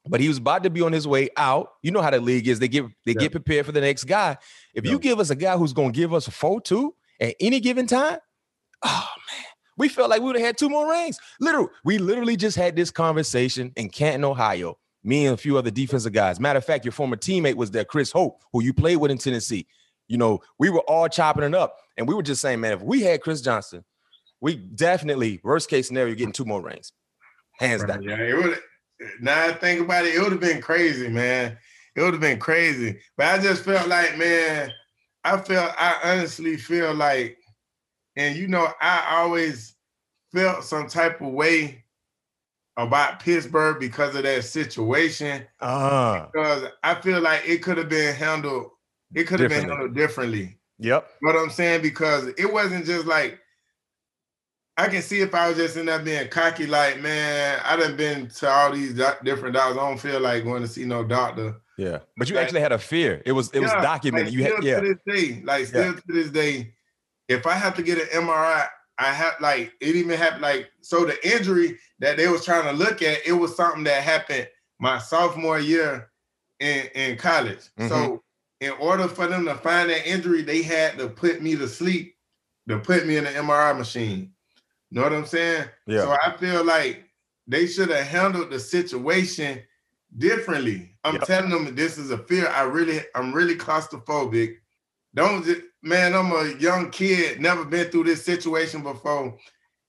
but 0.06 0.20
he 0.20 0.28
was 0.28 0.38
about 0.38 0.62
to 0.64 0.70
be 0.70 0.82
on 0.82 0.92
his 0.92 1.06
way 1.06 1.28
out. 1.36 1.68
You 1.82 1.90
know 1.90 2.02
how 2.02 2.10
the 2.10 2.20
league 2.20 2.48
is. 2.48 2.58
They 2.58 2.68
get 2.68 2.84
they 3.06 3.12
Yeah. 3.12 3.20
get 3.20 3.32
prepared 3.32 3.66
for 3.66 3.72
the 3.72 3.80
next 3.80 4.04
guy. 4.04 4.36
If 4.74 4.84
Yeah. 4.84 4.92
you 4.92 4.98
give 4.98 5.20
us 5.20 5.30
a 5.30 5.36
guy 5.36 5.56
who's 5.56 5.72
gonna 5.72 5.92
give 5.92 6.12
us 6.12 6.26
a 6.28 6.30
4-2 6.30 6.94
at 7.20 7.34
any 7.40 7.60
given 7.60 7.86
time, 7.86 8.18
oh 8.82 9.08
man, 9.30 9.44
we 9.78 9.88
felt 9.88 10.10
like 10.10 10.20
we 10.20 10.26
would 10.26 10.36
have 10.36 10.44
had 10.44 10.58
two 10.58 10.68
more 10.68 10.90
rings. 10.90 11.18
Literally, 11.40 11.68
we 11.84 11.98
literally 11.98 12.36
just 12.36 12.56
had 12.56 12.76
this 12.76 12.90
conversation 12.90 13.72
in 13.76 13.88
Canton, 13.88 14.24
Ohio. 14.24 14.78
Me 15.04 15.26
and 15.26 15.34
a 15.34 15.36
few 15.36 15.58
other 15.58 15.70
defensive 15.70 16.12
guys. 16.12 16.38
Matter 16.38 16.58
of 16.58 16.64
fact, 16.64 16.84
your 16.84 16.92
former 16.92 17.16
teammate 17.16 17.56
was 17.56 17.72
there, 17.72 17.84
Chris 17.84 18.12
Hope, 18.12 18.40
who 18.52 18.62
you 18.62 18.72
played 18.72 18.96
with 18.98 19.10
in 19.10 19.18
Tennessee. 19.18 19.66
You 20.06 20.16
know, 20.16 20.40
we 20.60 20.70
were 20.70 20.80
all 20.82 21.08
chopping 21.08 21.42
it 21.42 21.54
up, 21.54 21.76
and 21.96 22.06
we 22.06 22.14
were 22.14 22.22
just 22.22 22.40
saying, 22.40 22.60
man, 22.60 22.72
if 22.72 22.82
we 22.82 23.00
had 23.02 23.20
Chris 23.20 23.40
Johnson, 23.40 23.84
we 24.40 24.56
definitely 24.56 25.40
worst 25.42 25.68
case 25.68 25.88
scenario 25.88 26.14
getting 26.14 26.32
two 26.32 26.44
more 26.44 26.60
rings, 26.62 26.92
hands 27.62 27.84
down. 27.84 28.02
Yeah, 28.02 28.16
it 28.16 28.36
would. 28.36 28.58
Now 29.20 29.46
I 29.46 29.52
think 29.52 29.80
about 29.80 30.04
it, 30.04 30.14
it 30.14 30.20
would 30.20 30.32
have 30.32 30.40
been 30.40 30.60
crazy, 30.60 31.08
man. 31.08 31.58
It 31.96 32.02
would 32.02 32.14
have 32.14 32.20
been 32.20 32.38
crazy. 32.38 33.00
But 33.16 33.26
I 33.26 33.42
just 33.42 33.64
felt 33.64 33.88
like, 33.88 34.16
man, 34.16 34.70
I 35.24 35.36
felt, 35.38 35.74
I 35.78 35.98
honestly 36.04 36.56
feel 36.56 36.94
like, 36.94 37.36
and 38.16 38.36
you 38.36 38.48
know, 38.48 38.68
I 38.80 39.18
always 39.18 39.74
felt 40.32 40.64
some 40.64 40.86
type 40.86 41.20
of 41.20 41.32
way 41.32 41.84
about 42.76 43.20
Pittsburgh 43.20 43.78
because 43.80 44.14
of 44.14 44.22
that 44.22 44.44
situation. 44.44 45.44
Ah, 45.60 46.28
Because 46.32 46.64
I 46.82 46.94
feel 46.94 47.20
like 47.20 47.42
it 47.46 47.62
could 47.62 47.76
have 47.78 47.88
been 47.88 48.14
handled, 48.14 48.70
it 49.14 49.24
could 49.24 49.40
have 49.40 49.50
been 49.50 49.68
handled 49.68 49.94
differently. 49.94 50.58
yep. 50.78 51.08
You 51.20 51.28
know 51.28 51.34
what 51.34 51.42
I'm 51.42 51.50
saying? 51.50 51.82
Because 51.82 52.28
it 52.38 52.50
wasn't 52.50 52.86
just 52.86 53.06
like 53.06 53.38
I 54.76 54.88
can 54.88 55.02
see 55.02 55.20
if 55.20 55.34
I 55.34 55.48
was 55.48 55.58
just 55.58 55.76
in 55.76 55.86
there 55.86 55.98
being 55.98 56.28
cocky, 56.28 56.66
like, 56.66 57.00
man, 57.00 57.60
I 57.62 57.76
done 57.76 57.96
been 57.96 58.28
to 58.28 58.48
all 58.48 58.72
these 58.72 58.94
doc- 58.94 59.22
different 59.22 59.54
doctors. 59.54 59.76
I 59.76 59.88
don't 59.88 59.98
feel 59.98 60.18
like 60.20 60.44
going 60.44 60.62
to 60.62 60.68
see 60.68 60.84
no 60.84 61.04
doctor. 61.04 61.56
Yeah, 61.76 61.98
but 62.16 62.28
you 62.28 62.36
Like- 62.36 62.44
actually 62.44 62.60
had 62.60 62.72
a 62.72 62.78
fear. 62.78 63.22
It 63.26 63.32
was 63.32 63.50
it 63.52 63.60
was 63.60 63.70
documented. 63.72 64.28
Like, 64.28 64.34
you 64.34 64.44
had 64.44 64.62
yeah, 64.62 64.80
to 64.80 64.94
this 64.94 65.16
day, 65.16 65.42
like 65.44 65.66
still 65.66 65.94
to 65.94 66.02
this 66.06 66.30
day, 66.30 66.74
if 67.28 67.46
I 67.46 67.54
have 67.54 67.74
to 67.76 67.82
get 67.82 67.98
an 67.98 68.08
MRI, 68.24 68.66
I 68.98 69.06
have 69.06 69.34
like 69.40 69.72
it 69.80 69.96
even 69.96 70.18
happened 70.18 70.42
like 70.42 70.70
so 70.80 71.04
the 71.04 71.16
injury 71.26 71.78
that 72.00 72.16
they 72.16 72.28
was 72.28 72.44
trying 72.44 72.64
to 72.64 72.72
look 72.72 73.02
at, 73.02 73.26
it 73.26 73.32
was 73.32 73.56
something 73.56 73.84
that 73.84 74.02
happened 74.02 74.48
my 74.78 74.98
sophomore 74.98 75.58
year 75.60 76.10
in, 76.60 76.86
in 76.94 77.16
college. 77.16 77.70
Mm-hmm. 77.78 77.88
So 77.88 78.22
in 78.60 78.72
order 78.72 79.08
for 79.08 79.26
them 79.26 79.44
to 79.46 79.54
find 79.56 79.90
that 79.90 80.06
injury, 80.06 80.42
they 80.42 80.62
had 80.62 80.98
to 80.98 81.08
put 81.08 81.42
me 81.42 81.56
to 81.56 81.68
sleep, 81.68 82.16
to 82.68 82.78
put 82.78 83.06
me 83.06 83.16
in 83.16 83.24
the 83.24 83.30
MRI 83.30 83.76
machine. 83.76 84.32
You 84.92 84.96
know 85.00 85.04
what 85.04 85.14
I'm 85.14 85.24
saying? 85.24 85.64
yeah. 85.86 86.02
So 86.02 86.10
I 86.22 86.36
feel 86.36 86.62
like 86.66 87.04
they 87.46 87.66
should 87.66 87.88
have 87.88 88.06
handled 88.06 88.50
the 88.50 88.60
situation 88.60 89.62
differently. 90.18 90.94
I'm 91.02 91.14
Yep. 91.14 91.24
telling 91.24 91.48
them 91.48 91.74
this 91.74 91.96
is 91.96 92.10
a 92.10 92.18
fear. 92.18 92.46
I 92.48 92.64
really, 92.64 93.00
I'm 93.14 93.32
really 93.32 93.56
claustrophobic. 93.56 94.56
Don't 95.14 95.46
just, 95.46 95.62
man, 95.82 96.12
I'm 96.14 96.30
a 96.32 96.54
young 96.58 96.90
kid, 96.90 97.40
never 97.40 97.64
been 97.64 97.90
through 97.90 98.04
this 98.04 98.22
situation 98.22 98.82
before. 98.82 99.38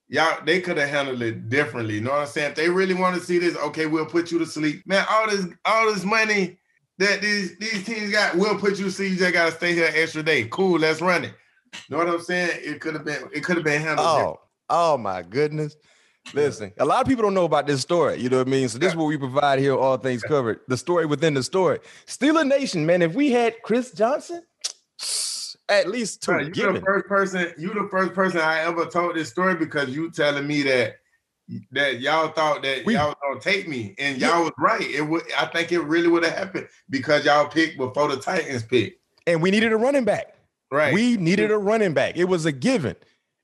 Y'all, 0.08 0.39
they 0.45 0.62
could 0.62 0.78
have 0.78 0.88
handled 0.89 1.22
it 1.22 1.49
differently. 1.49 1.95
You 1.95 2.01
know 2.01 2.12
what 2.12 2.22
I'm 2.22 2.28
saying? 2.28 2.51
If 2.51 2.56
they 2.56 2.70
really 2.70 2.93
want 2.93 3.18
to 3.18 3.22
see 3.22 3.39
this, 3.39 3.58
okay, 3.58 3.88
we'll 3.88 4.06
put 4.06 4.32
you 4.32 4.39
to 4.39 4.45
sleep. 4.45 4.88
Man, 4.88 5.06
all 5.10 5.30
this, 5.30 5.45
all 5.66 5.93
this 5.93 6.06
money 6.06 6.60
that 6.97 7.20
these 7.20 7.58
these 7.58 7.84
teams 7.86 8.10
got, 8.10 8.38
we'll 8.38 8.58
put 8.58 8.80
you 8.80 8.86
to 8.86 8.91
sleep. 8.91 9.12
You 9.12 9.18
just 9.18 9.34
gotta 9.34 9.51
stay 9.51 9.74
here 9.74 9.88
an 9.88 9.93
extra 9.95 10.24
day. 10.24 10.47
Cool, 10.49 10.80
let's 10.80 11.01
run 11.01 11.26
it. 11.26 11.34
You 11.74 11.80
know 11.89 11.97
what 11.97 12.08
I'm 12.08 12.22
saying? 12.22 12.51
It 12.64 12.80
could 12.80 12.93
have 12.93 13.04
been, 13.04 13.28
it 13.34 13.43
could 13.43 13.58
have 13.58 13.66
been 13.66 13.82
handled. 13.82 14.08
Oh, 14.08 14.39
oh 14.70 14.97
my 14.97 15.22
goodness. 15.22 15.76
Listen, 16.34 16.72
a 16.80 16.86
lot 16.86 17.01
of 17.01 17.07
people 17.07 17.22
don't 17.22 17.34
know 17.34 17.43
about 17.43 17.68
this 17.68 17.82
story. 17.82 18.20
You 18.20 18.30
know 18.30 18.38
what 18.38 18.47
I 18.47 18.49
mean? 18.49 18.70
So 18.70 18.78
this 18.78 18.91
is 18.91 18.95
what 18.95 19.05
we 19.05 19.18
provide 19.18 19.59
here, 19.59 19.76
all 19.76 19.97
things 19.97 20.24
covered. 20.24 20.61
The 20.70 20.78
story 20.78 21.05
within 21.05 21.34
the 21.34 21.43
story. 21.43 21.80
Steeler 22.07 22.47
Nation, 22.47 22.86
man. 22.86 23.01
If 23.01 23.14
we 23.14 23.32
had 23.32 23.61
Chris 23.64 23.91
Johnson, 23.91 24.41
at 25.70 25.89
least 25.89 26.24
two. 26.24 26.32
Right, 26.32 26.55
you 26.55 26.74
the 26.74 26.82
first 26.82 27.07
person. 27.07 27.53
You 27.57 27.74
the 27.74 27.88
first 27.91 28.14
person 28.14 28.39
I 28.39 28.59
ever 28.59 28.86
told 28.86 29.16
this 29.16 29.30
story 29.30 29.55
because 29.55 29.89
you 29.89 30.11
telling 30.11 30.47
me 30.47 30.64
that 30.64 30.95
that 31.72 31.99
y'all 31.99 32.30
thought 32.30 32.64
that 32.64 32.86
we, 32.86 32.93
y'all 32.93 33.07
was 33.07 33.16
gonna 33.22 33.39
take 33.39 33.68
me, 33.68 33.95
and 33.97 34.20
y'all 34.20 34.30
yeah. 34.30 34.39
was 34.41 34.51
right. 34.57 34.82
It 34.82 35.01
would. 35.01 35.24
I 35.38 35.45
think 35.47 35.72
it 35.72 35.82
really 35.82 36.07
would 36.07 36.24
have 36.24 36.38
happened 36.38 36.68
because 36.89 37.26
y'all 37.26 37.47
picked 37.47 37.78
before 37.78 38.07
the 38.07 38.18
Titans 38.18 38.64
picked, 38.64 39.01
and 39.28 39.41
we 39.41 39.51
needed 39.51 39.74
a 39.74 39.78
running 39.78 40.05
back. 40.05 40.36
Right. 40.72 40.93
We 40.93 41.18
needed 41.18 41.51
a 41.51 41.57
running 41.57 41.93
back. 41.93 42.18
It 42.18 42.26
was 42.26 42.45
a 42.45 42.51
given. 42.51 42.95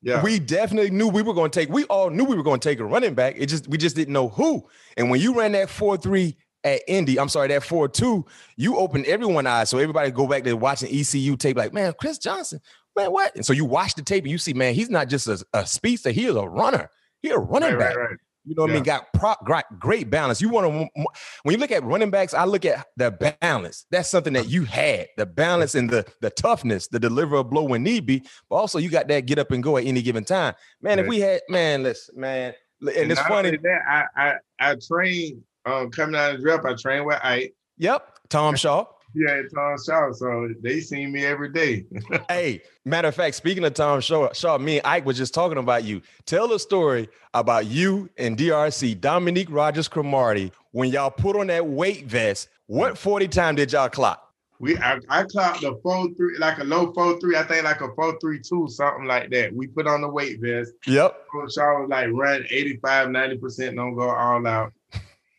Yeah. 0.02 0.24
We 0.24 0.40
definitely 0.40 0.92
knew 0.92 1.08
we 1.08 1.22
were 1.22 1.34
going 1.34 1.52
to 1.52 1.60
take. 1.60 1.70
We 1.70 1.84
all 1.86 2.10
knew 2.10 2.24
we 2.24 2.36
were 2.36 2.44
going 2.44 2.60
to 2.60 2.70
take 2.70 2.80
a 2.80 2.86
running 2.86 3.14
back. 3.14 3.36
It 3.38 3.48
just 3.48 3.68
we 3.68 3.78
just 3.78 3.96
didn't 3.96 4.14
know 4.14 4.30
who. 4.30 4.68
And 4.96 5.10
when 5.10 5.20
you 5.20 5.38
ran 5.38 5.52
that 5.54 5.70
four 5.70 5.98
three 5.98 6.38
at 6.64 6.82
Indy, 6.88 7.20
I'm 7.20 7.30
sorry, 7.30 7.50
that 7.50 7.64
four 7.64 7.90
two, 7.90 8.26
you 8.56 8.78
opened 8.78 9.06
everyone 9.06 9.46
eyes. 9.46 9.70
So 9.70 9.78
everybody 9.78 10.12
go 10.12 10.28
back 10.28 10.44
to 10.44 10.54
watching 10.54 10.90
ECU 10.90 11.36
tape, 11.36 11.58
like 11.58 11.74
man, 11.74 11.94
Chris 12.00 12.18
Johnson, 12.18 12.62
man, 12.96 13.12
what? 13.12 13.36
And 13.36 13.46
so 13.46 13.54
you 13.54 13.66
watch 13.66 13.96
the 13.96 14.02
tape 14.02 14.24
and 14.24 14.32
you 14.32 14.38
see, 14.38 14.54
man, 14.54 14.74
he's 14.74 14.90
not 14.90 15.10
just 15.10 15.28
a, 15.28 15.44
a 15.54 15.66
speedster, 15.66 16.12
he 16.12 16.26
is 16.26 16.36
a 16.36 16.48
runner. 16.48 16.90
He 17.22 17.30
a 17.30 17.38
running 17.38 17.72
right, 17.72 17.80
back. 17.80 17.96
Right, 17.98 18.10
right. 18.10 18.18
You 18.50 18.56
know 18.56 18.64
what 18.64 18.70
yeah. 18.70 18.74
I 18.74 18.78
mean? 18.78 18.84
Got 18.84 19.14
prop 19.14 19.46
great, 19.46 19.64
great 19.78 20.10
balance. 20.10 20.42
You 20.42 20.50
want 20.50 20.66
to 20.66 21.06
when 21.44 21.54
you 21.54 21.60
look 21.60 21.70
at 21.70 21.84
running 21.84 22.10
backs, 22.10 22.34
I 22.34 22.46
look 22.46 22.66
at 22.66 22.84
the 22.98 23.12
balance. 23.42 23.86
That's 23.92 24.10
something 24.10 24.34
that 24.34 24.50
you 24.50 24.64
had 24.64 25.08
the 25.18 25.28
balance 25.28 25.76
and 25.76 25.88
the 25.88 26.04
the 26.22 26.32
toughness, 26.32 26.88
the 26.88 27.00
deliver 27.00 27.36
a 27.36 27.44
blow 27.44 27.62
when 27.62 27.84
need 27.84 28.08
be. 28.08 28.24
But 28.50 28.56
also 28.56 28.80
you 28.80 28.90
got 28.90 29.08
that 29.10 29.28
get 29.28 29.38
up 29.38 29.52
and 29.52 29.62
go 29.62 29.78
at 29.78 29.86
any 29.86 30.02
given 30.02 30.26
time. 30.26 30.56
Man, 30.82 30.98
if 30.98 31.06
we 31.06 31.20
had 31.20 31.42
man, 31.48 31.84
listen, 31.84 32.20
man, 32.20 32.56
and, 32.82 32.90
and 32.90 33.12
it's 33.12 33.22
funny 33.22 33.56
that 33.56 33.82
I 33.88 34.06
I 34.16 34.34
I 34.60 34.76
trained 34.76 35.44
um 35.68 35.92
coming 35.92 36.16
out 36.16 36.32
of 36.32 36.38
the 36.38 36.44
draft. 36.44 36.66
I 36.66 36.74
trained 36.74 37.06
with 37.06 37.20
Ike. 37.22 37.54
Yep, 37.78 38.18
Tom 38.30 38.56
Shaw. 38.56 38.86
Yeah, 39.16 39.42
Tom 39.54 39.76
Shaw. 39.84 40.12
So 40.12 40.50
they 40.62 40.80
see 40.80 41.06
me 41.06 41.26
every 41.26 41.52
day. 41.52 41.86
hey, 42.30 42.62
matter 42.86 43.08
of 43.08 43.16
fact, 43.16 43.36
speaking 43.36 43.64
of 43.64 43.74
Tom 43.74 44.02
Shaw, 44.02 44.32
Shaw, 44.34 44.58
me 44.58 44.78
and 44.78 44.88
Ike 44.88 45.06
was 45.06 45.18
just 45.18 45.34
talking 45.34 45.58
about 45.58 45.84
you. 45.84 46.02
Tell 46.26 46.52
a 46.54 46.60
story 46.60 47.10
about 47.34 47.66
you 47.66 48.10
and 48.18 48.38
DRC, 48.38 49.00
Dominique 49.00 49.50
Rodgers 49.50 49.88
Cromartie, 49.88 50.52
when 50.72 50.92
y'all 50.92 51.10
put 51.10 51.36
on 51.36 51.48
that 51.48 51.66
weight 51.66 52.06
vest. 52.06 52.50
What 52.68 52.98
40 52.98 53.28
time 53.30 53.56
did 53.56 53.72
y'all 53.72 53.90
clock? 53.90 54.26
We 54.60 54.78
I, 54.78 55.00
I 55.08 55.24
clocked 55.24 55.64
a 55.64 55.76
four 55.82 56.10
three, 56.16 56.38
like 56.38 56.60
a 56.60 56.66
low 56.66 56.92
four 56.92 57.18
three, 57.22 57.38
I 57.38 57.44
think 57.44 57.64
like 57.64 57.80
a 57.80 57.96
four 57.96 58.20
three 58.20 58.42
two, 58.42 58.68
something 58.70 59.06
like 59.06 59.30
that. 59.32 59.56
We 59.56 59.68
put 59.68 59.88
on 59.88 60.02
the 60.02 60.10
weight 60.10 60.42
vest. 60.42 60.74
Yep. 60.86 61.28
Shaw 61.50 61.80
was 61.80 61.90
like 61.90 62.10
run 62.12 62.46
85, 62.50 63.08
90%, 63.08 63.76
don't 63.76 63.96
go 63.96 64.10
all 64.10 64.46
out. 64.46 64.74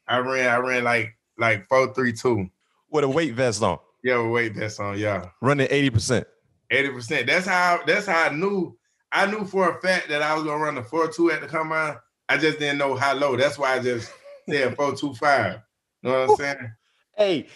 I 0.08 0.18
ran, 0.18 0.48
I 0.48 0.56
ran 0.56 0.84
like 0.84 1.16
like 1.38 1.68
four 1.68 1.92
three 1.92 2.14
two 2.14 2.50
with 2.90 3.04
a 3.04 3.08
weight 3.08 3.34
vest 3.34 3.62
on. 3.62 3.78
Yeah, 4.02 4.18
with 4.18 4.32
weight 4.32 4.54
vest 4.54 4.80
on. 4.80 4.98
Yeah, 4.98 5.26
running 5.40 5.68
eighty 5.70 5.90
percent. 5.90 6.26
Eighty 6.70 6.90
percent. 6.90 7.26
That's 7.26 7.46
how. 7.46 7.80
That's 7.86 8.06
how 8.06 8.28
I 8.28 8.34
knew. 8.34 8.76
I 9.12 9.26
knew 9.26 9.44
for 9.44 9.76
a 9.76 9.80
fact 9.80 10.08
that 10.08 10.22
I 10.22 10.34
was 10.34 10.44
gonna 10.44 10.62
run 10.62 10.76
the 10.76 10.82
four 10.82 11.08
two 11.08 11.30
at 11.30 11.40
the 11.40 11.46
combine. 11.46 11.96
I 12.28 12.36
just 12.36 12.58
didn't 12.58 12.78
know 12.78 12.94
how 12.94 13.14
low. 13.14 13.36
That's 13.36 13.58
why 13.58 13.74
I 13.74 13.78
just 13.80 14.12
said 14.48 14.76
four 14.76 14.94
two 14.94 15.14
five. 15.14 15.60
You 16.02 16.10
know 16.10 16.20
what 16.20 16.30
I'm 16.30 16.36
saying? 16.36 16.72
Hey, 17.16 17.46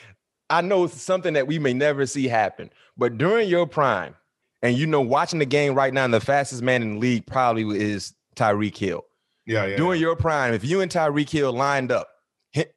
I 0.51 0.61
know 0.61 0.85
it's 0.85 1.01
something 1.01 1.35
that 1.35 1.47
we 1.47 1.59
may 1.59 1.73
never 1.73 2.07
see 2.07 2.29
happen, 2.29 2.71
but 2.97 3.17
during 3.19 3.49
your 3.49 3.67
prime, 3.67 4.15
and 4.63 4.77
you 4.77 4.87
know, 4.87 5.01
watching 5.01 5.39
the 5.39 5.47
game 5.47 5.75
right 5.75 5.93
now, 5.93 6.05
and 6.05 6.15
the 6.15 6.21
fastest 6.21 6.63
man 6.63 6.83
in 6.83 6.95
the 6.95 6.99
league 6.99 7.27
probably 7.27 7.81
is 7.81 8.15
Tyreek 8.35 8.77
Hill. 8.77 9.05
Yeah, 9.47 9.67
yeah. 9.67 9.77
During 9.77 10.01
yeah. 10.01 10.09
your 10.09 10.17
prime, 10.17 10.55
if 10.55 10.65
you 10.65 10.81
and 10.81 10.91
Tyreek 10.91 11.31
Hill 11.31 11.53
lined 11.53 11.93
up, 11.93 12.09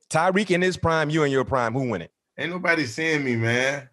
Tyreek 0.10 0.52
in 0.52 0.62
his 0.62 0.78
prime, 0.78 1.10
you 1.10 1.24
in 1.24 1.32
your 1.32 1.46
prime, 1.46 1.74
who 1.74 1.90
win 1.90 2.02
it? 2.02 2.12
Ain't 2.38 2.52
nobody 2.52 2.86
seeing 2.86 3.24
me, 3.24 3.36
man. 3.36 3.90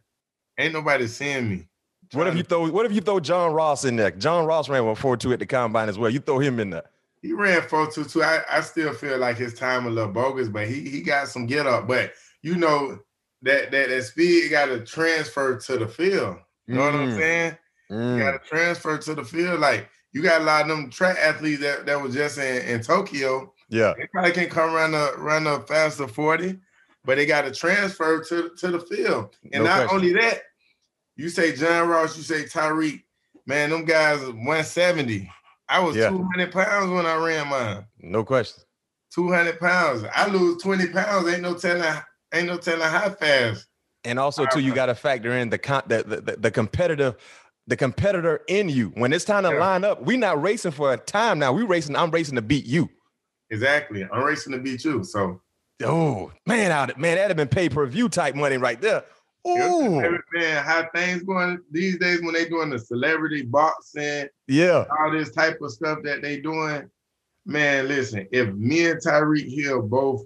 Ain't 0.59 0.73
nobody 0.73 1.07
seeing 1.07 1.49
me. 1.49 1.69
What 2.13 2.27
if 2.27 2.37
you 2.37 2.43
throw 2.43 2.71
what 2.71 2.87
if 2.87 2.93
you 2.93 3.01
throw 3.01 3.19
John 3.19 3.53
Ross 3.53 3.85
in 3.85 3.97
there? 3.97 4.11
John 4.11 4.47
Ross 4.47 4.69
ran 4.69 4.87
with 4.87 4.99
4-2 4.99 5.33
at 5.33 5.39
the 5.39 5.47
combine 5.47 5.89
as 5.89 5.99
well. 5.99 6.11
You 6.11 6.21
throw 6.21 6.39
him 6.39 6.61
in 6.61 6.71
there. 6.71 6.85
He 7.23 7.33
ran 7.33 7.63
4-2 7.63 8.13
too. 8.13 8.23
I, 8.23 8.43
I 8.51 8.61
still 8.61 8.93
feel 8.93 9.19
like 9.19 9.37
his 9.37 9.55
time 9.55 9.87
a 9.87 9.91
little 9.91 10.13
bogus, 10.13 10.49
but 10.49 10.69
he 10.69 10.89
he 10.89 11.01
got 11.01 11.29
some 11.29 11.47
get 11.47 11.67
up. 11.67 11.89
But 11.89 12.13
you 12.43 12.57
know 12.57 12.99
that 13.43 13.71
that, 13.71 13.89
that 13.89 14.05
speed 14.05 14.51
got 14.51 14.67
to 14.67 14.81
transfer 14.81 15.59
to 15.59 15.79
the 15.79 15.89
field. 15.89 16.37
You 16.67 16.75
know 16.75 16.83
mm. 16.83 16.93
what 16.93 17.01
I'm 17.01 17.11
mm. 17.11 17.19
saying? 17.19 17.59
Mm. 17.91 18.19
You 18.19 18.23
got 18.23 18.43
to 18.43 18.49
transfer 18.49 18.99
to 18.99 19.15
the 19.15 19.25
field. 19.25 19.61
Like 19.61 19.89
you 20.13 20.23
got 20.23 20.43
a 20.43 20.45
lot 20.45 20.63
of 20.63 20.69
them 20.69 20.91
track 20.91 21.17
athletes 21.19 21.63
that, 21.63 21.87
that 21.87 22.01
was 22.01 22.15
just 22.15 22.39
in, 22.39 22.63
in 22.67 22.81
Tokyo. 22.83 23.53
Yeah. 23.71 23.95
They 23.97 24.07
probably 24.07 24.33
can 24.33 24.49
come 24.49 24.75
run 24.75 24.95
a 24.95 25.13
run 25.17 25.47
a 25.47 25.61
faster 25.61 26.07
40 26.07 26.59
but 27.05 27.17
they 27.17 27.27
got 27.27 27.43
to 27.43 27.51
transfer 27.51 28.23
to, 28.25 28.51
to 28.59 28.71
the 28.71 28.81
field. 28.81 29.37
And 29.53 29.65
no 29.65 29.71
not 29.71 29.89
question. 29.89 29.97
only 29.97 30.13
that, 30.21 30.43
you 31.17 31.29
say 31.29 31.55
John 31.55 31.89
Ross, 31.89 32.17
you 32.17 32.23
say 32.23 32.45
Tyreek, 32.45 33.03
man, 33.47 33.71
them 33.71 33.85
guys 33.85 34.21
170. 34.21 35.31
I 35.69 35.81
was 35.81 35.97
yeah. 35.97 36.11
200 36.11 36.53
pounds 36.53 36.91
when 36.91 37.07
I 37.07 37.17
ran 37.17 37.49
mine. 37.49 37.85
No 38.01 38.25
question. 38.25 38.63
200 39.15 39.59
pounds. 39.59 40.05
I 40.15 40.29
lose 40.29 40.63
20 40.63 40.89
pounds. 40.89 41.29
Ain't 41.29 41.43
no 41.43 41.55
telling, 41.55 42.01
ain't 42.33 42.47
no 42.47 42.57
telling 42.57 42.89
how 42.89 43.11
fast. 43.11 43.67
And 44.07 44.19
also, 44.19 44.45
too, 44.47 44.61
you 44.61 44.75
got 44.75 44.87
to 44.87 44.95
factor 44.95 45.33
in 45.33 45.49
the, 45.49 45.57
con- 45.57 45.85
the, 45.87 46.03
the, 46.03 46.37
the 46.37 46.51
competitive 46.51 47.17
the 47.67 47.77
competitor 47.77 48.43
in 48.49 48.69
you. 48.69 48.91
When 48.95 49.13
it's 49.13 49.25
time 49.25 49.45
to 49.45 49.51
yeah. 49.51 49.59
line 49.59 49.85
up, 49.85 50.03
we're 50.03 50.19
not 50.19 50.41
racing 50.43 50.73
for 50.73 50.93
a 50.93 50.97
time 50.97 51.39
now. 51.39 51.53
We 51.53 51.63
racing, 51.63 51.97
I'm 51.97 52.11
racing 52.11 52.35
to 52.37 52.43
beat 52.43 52.67
you. 52.67 52.91
Exactly. 53.51 54.05
I'm 54.05 54.23
racing 54.23 54.53
to 54.53 54.59
beat 54.59 54.85
you. 54.85 55.05
So 55.05 55.41
Oh 55.83 56.31
man, 56.47 56.71
out 56.71 56.99
man, 56.99 57.17
that'd 57.17 57.31
have 57.31 57.37
been 57.37 57.49
pay 57.49 57.69
per 57.69 57.85
view 57.87 58.09
type 58.09 58.35
money 58.35 58.57
right 58.57 58.81
there. 58.81 59.05
Oh 59.47 60.01
man, 60.33 60.65
how 60.65 60.89
things 60.95 61.23
going 61.23 61.59
these 61.71 61.99
days 61.99 62.23
when 62.23 62.33
they 62.33 62.49
doing 62.49 62.71
the 62.71 62.79
celebrity 62.79 63.43
boxing, 63.43 64.29
yeah, 64.49 64.85
all 64.99 65.11
this 65.11 65.33
type 65.33 65.61
of 65.61 65.73
stuff 65.73 65.99
that 66.05 66.23
they 66.23 66.41
doing. 66.41 66.89
Man, 67.47 67.89
listen, 67.89 68.27
if 68.33 68.55
me 68.55 68.89
and 68.89 69.01
Tyreek 69.01 69.53
Hill 69.53 69.83
both 69.83 70.23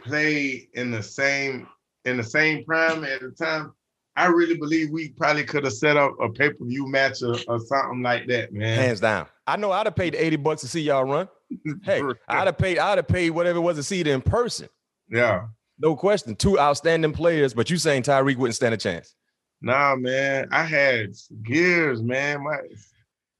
played 0.00 0.68
in 0.74 0.90
the 0.92 1.02
same 1.02 1.66
in 2.04 2.16
the 2.16 2.22
same 2.22 2.64
prime 2.64 3.02
at 3.04 3.20
the 3.20 3.30
time, 3.30 3.72
I 4.16 4.26
really 4.26 4.56
believe 4.56 4.90
we 4.90 5.08
probably 5.08 5.44
could 5.44 5.64
have 5.64 5.72
set 5.72 5.96
up 5.96 6.14
a 6.20 6.28
pay 6.28 6.50
per 6.50 6.64
view 6.64 6.86
match 6.86 7.22
or, 7.22 7.36
or, 7.48 7.58
something 7.58 8.02
like 8.02 8.28
that, 8.28 8.52
man. 8.52 8.78
Hands 8.78 9.00
down. 9.00 9.26
I 9.46 9.56
know 9.56 9.72
I'd 9.72 9.86
have 9.86 9.96
paid 9.96 10.14
eighty 10.14 10.36
bucks 10.36 10.60
to 10.60 10.68
see 10.68 10.82
y'all 10.82 11.04
run. 11.04 11.28
Hey, 11.84 12.02
I'd 12.28 12.46
have 12.46 12.58
paid. 12.58 12.78
I'd 12.78 12.98
have 12.98 13.08
paid 13.08 13.30
whatever 13.30 13.58
it 13.58 13.62
was 13.62 13.76
to 13.76 13.82
see 13.82 14.00
it 14.00 14.06
in 14.06 14.20
person. 14.20 14.68
Yeah. 15.08 15.46
No 15.78 15.96
question. 15.96 16.36
Two 16.36 16.58
outstanding 16.58 17.12
players, 17.12 17.54
but 17.54 17.70
you 17.70 17.76
saying 17.76 18.02
Tyreek 18.02 18.36
wouldn't 18.36 18.54
stand 18.54 18.74
a 18.74 18.78
chance? 18.78 19.14
Nah, 19.60 19.96
man. 19.96 20.48
I 20.52 20.62
had 20.62 21.14
gears, 21.42 22.02
man. 22.02 22.44
My 22.44 22.58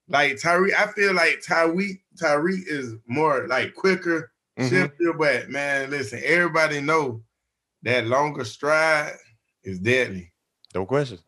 like 0.08 0.32
Tyreek, 0.34 0.74
I 0.74 0.86
feel 0.88 1.14
like 1.14 1.42
Tyreek, 1.46 2.00
Tyreek 2.20 2.62
is 2.66 2.94
more 3.06 3.46
like 3.48 3.74
quicker, 3.74 4.32
mm-hmm. 4.58 5.18
but 5.18 5.48
man, 5.48 5.90
listen, 5.90 6.20
everybody 6.24 6.80
know 6.80 7.22
that 7.82 8.06
longer 8.06 8.44
stride 8.44 9.14
is 9.62 9.78
deadly. 9.78 10.32
No 10.74 10.84
question. 10.84 11.18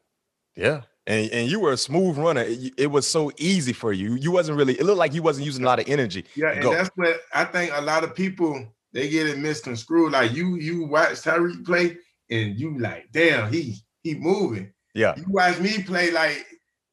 Yeah. 0.57 0.83
And, 1.07 1.31
and 1.31 1.51
you 1.51 1.61
were 1.61 1.73
a 1.73 1.77
smooth 1.77 2.19
runner. 2.19 2.43
It, 2.43 2.75
it, 2.77 2.87
was 2.89 3.07
so 3.07 3.31
easy 3.39 3.73
for 3.73 3.93
you. 3.93 4.15
You 4.17 4.33
wasn't 4.33 4.59
really. 4.59 4.75
It 4.75 4.85
looked 4.85 4.99
like 4.99 5.15
you 5.15 5.23
wasn't 5.23 5.47
using 5.47 5.63
a 5.63 5.67
lot 5.67 5.79
of 5.79 5.89
energy. 5.89 6.25
Yeah, 6.35 6.51
and 6.51 6.63
go. 6.63 6.73
that's 6.73 6.91
what 6.97 7.21
I 7.33 7.45
think. 7.45 7.71
A 7.75 7.81
lot 7.81 8.03
of 8.03 8.13
people 8.13 8.67
they 8.97 9.11
get 9.11 9.27
it 9.27 9.39
misconstrued. 9.39 10.13
Like 10.13 10.33
you, 10.33 10.57
you 10.57 10.87
watch 10.87 11.21
Tyreek 11.21 11.67
play, 11.67 11.99
and 12.31 12.59
you 12.59 12.79
like, 12.79 13.09
damn, 13.13 13.53
he 13.53 13.77
he 14.03 14.15
moving. 14.15 14.73
Yeah. 14.95 15.15
You 15.19 15.25
watch 15.29 15.59
me 15.61 15.83
play, 15.83 16.11
like 16.11 16.47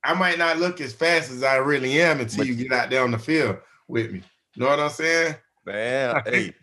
I 0.04 0.14
might 0.14 0.38
not 0.38 0.60
look 0.60 0.82
as 0.82 0.92
fast 0.92 1.32
as 1.32 1.44
I 1.44 1.56
really 1.56 2.02
am 2.02 2.20
until 2.20 2.40
but, 2.40 2.48
you 2.48 2.56
get 2.56 2.74
out 2.74 2.90
there 2.90 3.04
on 3.04 3.12
the 3.12 3.18
field 3.18 3.58
with 3.88 4.12
me. 4.12 4.22
Know 4.58 4.68
what 4.68 4.82
I'm 4.82 4.90
saying? 4.90 5.36
Man, 5.66 6.22
hey. 6.26 6.54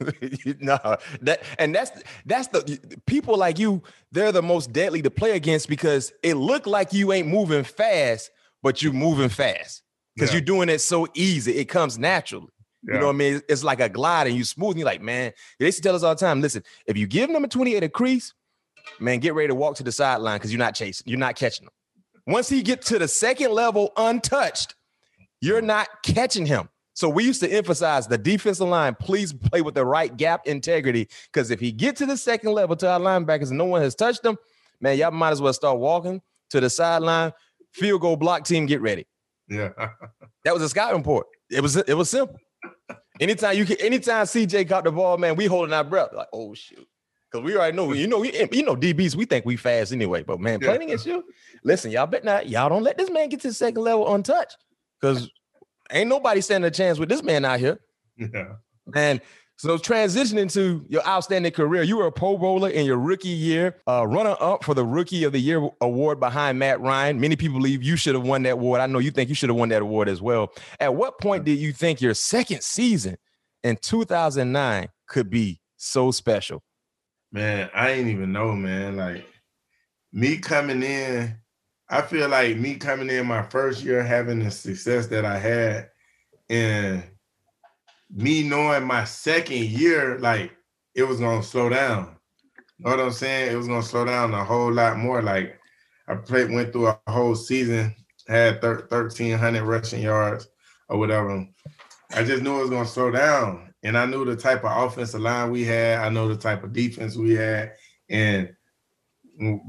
no, 0.60 0.78
that 1.20 1.42
and 1.58 1.74
that's 1.74 2.02
that's 2.24 2.48
the 2.48 2.98
people 3.04 3.36
like 3.36 3.58
you. 3.58 3.82
They're 4.12 4.32
the 4.32 4.40
most 4.40 4.72
deadly 4.72 5.02
to 5.02 5.10
play 5.10 5.32
against 5.32 5.68
because 5.68 6.10
it 6.22 6.36
looked 6.36 6.66
like 6.66 6.94
you 6.94 7.12
ain't 7.12 7.28
moving 7.28 7.64
fast, 7.64 8.30
but 8.62 8.80
you're 8.80 8.94
moving 8.94 9.28
fast 9.28 9.82
because 10.14 10.30
yeah. 10.30 10.36
you're 10.36 10.46
doing 10.46 10.70
it 10.70 10.80
so 10.80 11.06
easy. 11.12 11.52
It 11.58 11.66
comes 11.66 11.98
naturally. 11.98 12.53
Yeah. 12.86 12.94
You 12.94 13.00
know 13.00 13.06
what 13.06 13.14
I 13.14 13.18
mean? 13.18 13.42
It's 13.48 13.64
like 13.64 13.80
a 13.80 13.88
glide 13.88 14.26
and 14.26 14.36
you 14.36 14.44
smooth. 14.44 14.70
And 14.70 14.80
you're 14.80 14.86
like, 14.86 15.02
man, 15.02 15.32
they 15.58 15.66
used 15.66 15.78
to 15.78 15.82
tell 15.82 15.94
us 15.94 16.02
all 16.02 16.14
the 16.14 16.20
time. 16.20 16.40
Listen, 16.40 16.62
if 16.86 16.96
you 16.96 17.06
give 17.06 17.30
number 17.30 17.48
28 17.48 17.82
a 17.82 17.88
crease, 17.88 18.34
man, 19.00 19.20
get 19.20 19.34
ready 19.34 19.48
to 19.48 19.54
walk 19.54 19.76
to 19.76 19.82
the 19.82 19.92
sideline 19.92 20.36
because 20.36 20.52
you're 20.52 20.58
not 20.58 20.74
chasing, 20.74 21.04
you're 21.06 21.18
not 21.18 21.36
catching 21.36 21.64
him. 21.64 21.70
Once 22.26 22.48
he 22.48 22.62
get 22.62 22.82
to 22.82 22.98
the 22.98 23.08
second 23.08 23.52
level 23.52 23.92
untouched, 23.96 24.74
you're 25.40 25.62
mm. 25.62 25.66
not 25.66 25.88
catching 26.02 26.46
him. 26.46 26.68
So 26.94 27.08
we 27.08 27.24
used 27.24 27.40
to 27.40 27.50
emphasize 27.50 28.06
the 28.06 28.16
defensive 28.16 28.68
line, 28.68 28.94
please 28.94 29.32
play 29.32 29.62
with 29.62 29.74
the 29.74 29.84
right 29.84 30.16
gap 30.16 30.46
integrity. 30.46 31.08
Because 31.32 31.50
if 31.50 31.58
he 31.58 31.72
get 31.72 31.96
to 31.96 32.06
the 32.06 32.16
second 32.16 32.52
level 32.52 32.76
to 32.76 32.88
our 32.88 33.00
linebackers 33.00 33.48
and 33.48 33.58
no 33.58 33.64
one 33.64 33.82
has 33.82 33.96
touched 33.96 34.24
him, 34.24 34.38
man, 34.80 34.96
y'all 34.96 35.10
might 35.10 35.30
as 35.30 35.42
well 35.42 35.52
start 35.52 35.78
walking 35.78 36.22
to 36.50 36.60
the 36.60 36.70
sideline. 36.70 37.32
Field 37.72 38.00
goal 38.00 38.16
block 38.16 38.44
team, 38.44 38.66
get 38.66 38.80
ready. 38.80 39.06
Yeah. 39.48 39.70
that 40.44 40.54
was 40.54 40.62
a 40.62 40.68
scouting 40.68 40.98
report. 40.98 41.26
It 41.50 41.60
was 41.60 41.76
it 41.76 41.94
was 41.94 42.10
simple. 42.10 42.38
Anytime 43.20 43.56
you 43.56 43.64
can, 43.64 43.76
anytime 43.80 44.26
CJ 44.26 44.68
caught 44.68 44.84
the 44.84 44.92
ball, 44.92 45.16
man, 45.18 45.36
we 45.36 45.46
holding 45.46 45.72
our 45.72 45.84
breath 45.84 46.10
like, 46.12 46.28
oh 46.32 46.54
shoot, 46.54 46.86
Because 47.30 47.44
we 47.44 47.56
already 47.56 47.76
know, 47.76 47.92
you 47.92 48.06
know, 48.06 48.20
we, 48.20 48.32
you 48.52 48.64
know, 48.64 48.76
DBs, 48.76 49.14
we 49.16 49.24
think 49.24 49.44
we 49.44 49.56
fast 49.56 49.92
anyway. 49.92 50.22
But 50.22 50.40
man, 50.40 50.60
Yeah. 50.60 50.68
playing 50.68 50.82
against 50.82 51.06
you, 51.06 51.24
listen, 51.62 51.90
y'all 51.90 52.06
bet 52.06 52.24
not, 52.24 52.48
y'all 52.48 52.68
don't 52.68 52.82
let 52.82 52.98
this 52.98 53.10
man 53.10 53.28
get 53.28 53.40
to 53.40 53.48
the 53.48 53.54
second 53.54 53.82
level 53.82 54.12
untouched. 54.14 54.56
Because 55.00 55.30
ain't 55.90 56.08
nobody 56.08 56.40
standing 56.40 56.68
a 56.68 56.70
chance 56.70 56.98
with 56.98 57.08
this 57.08 57.22
man 57.22 57.44
out 57.44 57.60
here. 57.60 57.78
Yeah. 58.16 58.54
Man, 58.86 59.20
so 59.56 59.78
transitioning 59.78 60.52
to 60.54 60.84
your 60.88 61.06
outstanding 61.06 61.52
career, 61.52 61.82
you 61.84 61.96
were 61.96 62.06
a 62.06 62.12
Pro 62.12 62.36
Bowler 62.36 62.70
in 62.70 62.84
your 62.84 62.98
rookie 62.98 63.28
year, 63.28 63.76
uh, 63.86 64.06
runner 64.06 64.36
up 64.40 64.64
for 64.64 64.74
the 64.74 64.84
Rookie 64.84 65.24
of 65.24 65.32
the 65.32 65.38
Year 65.38 65.68
award 65.80 66.18
behind 66.18 66.58
Matt 66.58 66.80
Ryan. 66.80 67.20
Many 67.20 67.36
people 67.36 67.58
believe 67.58 67.82
you 67.82 67.96
should 67.96 68.16
have 68.16 68.26
won 68.26 68.42
that 68.42 68.54
award. 68.54 68.80
I 68.80 68.86
know 68.86 68.98
you 68.98 69.12
think 69.12 69.28
you 69.28 69.34
should 69.34 69.50
have 69.50 69.56
won 69.56 69.68
that 69.68 69.82
award 69.82 70.08
as 70.08 70.20
well. 70.20 70.52
At 70.80 70.96
what 70.96 71.20
point 71.20 71.44
did 71.44 71.58
you 71.58 71.72
think 71.72 72.00
your 72.00 72.14
second 72.14 72.62
season 72.62 73.16
in 73.62 73.76
2009 73.80 74.88
could 75.06 75.30
be 75.30 75.60
so 75.76 76.10
special? 76.10 76.62
Man, 77.30 77.70
I 77.74 77.90
ain't 77.90 78.08
even 78.08 78.32
know, 78.32 78.52
man. 78.56 78.96
Like 78.96 79.24
me 80.12 80.38
coming 80.38 80.82
in, 80.82 81.36
I 81.88 82.02
feel 82.02 82.28
like 82.28 82.56
me 82.56 82.74
coming 82.74 83.08
in 83.08 83.26
my 83.26 83.42
first 83.42 83.84
year 83.84 84.02
having 84.02 84.40
the 84.40 84.50
success 84.50 85.06
that 85.08 85.24
I 85.24 85.38
had, 85.38 85.90
and 86.48 87.04
me 88.14 88.44
knowing 88.44 88.86
my 88.86 89.04
second 89.04 89.64
year, 89.64 90.18
like 90.20 90.52
it 90.94 91.02
was 91.02 91.18
gonna 91.18 91.42
slow 91.42 91.68
down. 91.68 92.16
You 92.78 92.84
Know 92.84 92.90
what 92.92 93.00
I'm 93.00 93.12
saying? 93.12 93.52
It 93.52 93.56
was 93.56 93.66
gonna 93.66 93.82
slow 93.82 94.04
down 94.04 94.32
a 94.32 94.44
whole 94.44 94.72
lot 94.72 94.96
more. 94.98 95.20
Like 95.20 95.58
I 96.06 96.14
played, 96.14 96.50
went 96.50 96.72
through 96.72 96.88
a 96.88 97.00
whole 97.08 97.34
season, 97.34 97.94
had 98.28 98.60
thir- 98.60 98.86
1,300 98.88 99.62
rushing 99.62 100.02
yards 100.02 100.48
or 100.88 100.98
whatever. 100.98 101.46
I 102.12 102.22
just 102.22 102.42
knew 102.42 102.56
it 102.56 102.62
was 102.62 102.70
gonna 102.70 102.86
slow 102.86 103.10
down, 103.10 103.74
and 103.82 103.98
I 103.98 104.06
knew 104.06 104.24
the 104.24 104.36
type 104.36 104.64
of 104.64 104.84
offensive 104.84 105.20
line 105.20 105.50
we 105.50 105.64
had. 105.64 105.98
I 105.98 106.08
know 106.08 106.28
the 106.28 106.36
type 106.36 106.62
of 106.62 106.72
defense 106.72 107.16
we 107.16 107.34
had, 107.34 107.72
and 108.08 108.54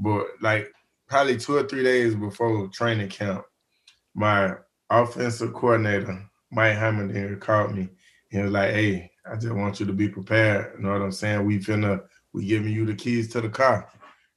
but 0.00 0.26
like 0.40 0.72
probably 1.08 1.36
two 1.36 1.56
or 1.56 1.64
three 1.64 1.82
days 1.82 2.14
before 2.14 2.68
training 2.68 3.08
camp, 3.08 3.44
my 4.14 4.54
offensive 4.88 5.52
coordinator 5.52 6.22
Mike 6.50 6.76
Hammond 6.76 7.14
here, 7.14 7.36
called 7.36 7.74
me. 7.74 7.88
He 8.36 8.42
was 8.42 8.52
like, 8.52 8.70
"Hey, 8.70 9.10
I 9.30 9.36
just 9.36 9.54
want 9.54 9.80
you 9.80 9.86
to 9.86 9.92
be 9.92 10.08
prepared. 10.08 10.74
You 10.76 10.84
know 10.84 10.92
what 10.92 11.02
I'm 11.02 11.12
saying? 11.12 11.44
We 11.44 11.58
finna 11.58 12.02
we 12.32 12.44
giving 12.46 12.72
you 12.72 12.84
the 12.84 12.94
keys 12.94 13.28
to 13.32 13.40
the 13.40 13.48
car. 13.48 13.88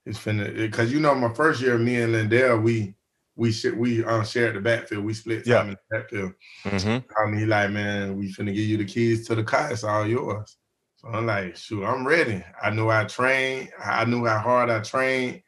It's 0.06 0.18
finna 0.18 0.56
because 0.56 0.92
you 0.92 1.00
know 1.00 1.14
my 1.16 1.34
first 1.34 1.62
year, 1.62 1.78
me 1.78 1.98
and 2.02 2.14
LenDale, 2.14 2.62
we 2.62 2.96
we 3.36 3.52
sh- 3.52 3.76
we 3.76 4.04
um, 4.04 4.26
shared 4.26 4.56
the 4.56 4.62
backfield. 4.62 5.06
We 5.06 5.14
split 5.14 5.46
time 5.46 5.52
Yeah. 5.54 5.62
in 5.64 5.70
the 5.72 5.78
backfield. 5.92 6.34
Mm-hmm. 6.66 7.12
I 7.22 7.30
mean, 7.30 7.50
like, 7.50 7.72
man, 7.72 8.18
we 8.18 8.34
finna 8.34 8.54
give 8.54 8.66
you 8.66 8.78
the 8.78 8.86
keys 8.86 9.28
to 9.28 9.36
the 9.36 9.44
car. 9.44 9.72
It's 9.72 9.84
all 9.84 10.06
yours. 10.08 10.58
So 10.98 11.08
I'm 11.08 11.26
like, 11.26 11.56
shoot, 11.56 11.86
I'm 11.86 12.06
ready. 12.06 12.44
I 12.62 12.70
knew 12.72 12.90
I 12.90 13.06
trained. 13.06 13.70
I 13.82 14.04
knew 14.06 14.26
how 14.26 14.40
hard 14.40 14.70
I 14.70 14.80
trained. 14.82 15.42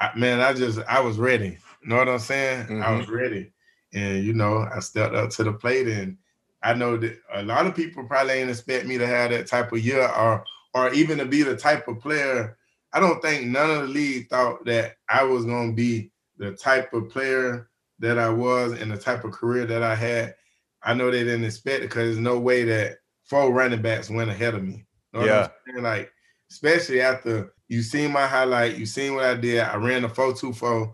I, 0.00 0.10
man, 0.16 0.40
I 0.40 0.54
just, 0.54 0.78
I 0.88 1.00
was 1.00 1.18
ready. 1.18 1.58
You 1.82 1.88
know 1.88 1.96
what 1.96 2.08
I'm 2.08 2.18
saying? 2.18 2.82
I 2.82 2.96
was 2.96 3.08
ready. 3.10 3.52
And, 3.92 4.24
you 4.24 4.32
know, 4.32 4.66
I 4.74 4.80
stepped 4.80 5.14
up 5.14 5.28
to 5.30 5.44
the 5.44 5.52
plate 5.52 5.86
and 5.88 6.16
I 6.64 6.74
know 6.74 6.96
that 6.96 7.18
a 7.32 7.42
lot 7.42 7.66
of 7.66 7.76
people 7.76 8.04
probably 8.04 8.34
ain't 8.34 8.50
expect 8.50 8.86
me 8.86 8.98
to 8.98 9.06
have 9.06 9.30
that 9.30 9.46
type 9.46 9.70
of 9.72 9.84
year 9.84 10.08
or, 10.08 10.44
or 10.72 10.92
even 10.94 11.18
to 11.18 11.26
be 11.26 11.42
the 11.42 11.56
type 11.56 11.86
of 11.88 12.00
player. 12.00 12.56
I 12.92 13.00
don't 13.00 13.20
think 13.20 13.46
none 13.46 13.70
of 13.70 13.82
the 13.82 13.88
league 13.88 14.28
thought 14.30 14.64
that 14.64 14.96
I 15.08 15.24
was 15.24 15.44
going 15.44 15.70
to 15.70 15.76
be 15.76 16.10
the 16.38 16.52
type 16.52 16.92
of 16.94 17.10
player 17.10 17.68
that 17.98 18.18
I 18.18 18.28
was 18.30 18.72
and 18.72 18.90
the 18.90 18.96
type 18.96 19.24
of 19.24 19.32
career 19.32 19.66
that 19.66 19.82
I 19.82 19.94
had. 19.94 20.34
I 20.82 20.94
know 20.94 21.10
they 21.10 21.24
didn't 21.24 21.44
expect 21.44 21.80
it 21.80 21.88
because 21.88 22.06
there's 22.06 22.18
no 22.18 22.38
way 22.38 22.64
that 22.64 22.98
four 23.24 23.52
running 23.52 23.82
backs 23.82 24.10
went 24.10 24.30
ahead 24.30 24.54
of 24.54 24.62
me. 24.62 24.86
Know 25.12 25.20
what 25.20 25.30
I'm 25.30 25.36
Yeah. 25.36 25.48
saying? 25.66 25.82
Like, 25.82 26.12
especially 26.50 27.00
after 27.00 27.52
you 27.68 27.82
seen 27.82 28.12
my 28.12 28.26
highlight, 28.26 28.76
you 28.76 28.86
seen 28.86 29.14
what 29.14 29.24
I 29.24 29.34
did. 29.34 29.60
I 29.60 29.76
ran 29.76 30.02
the 30.02 30.08
4-2-4, 30.08 30.92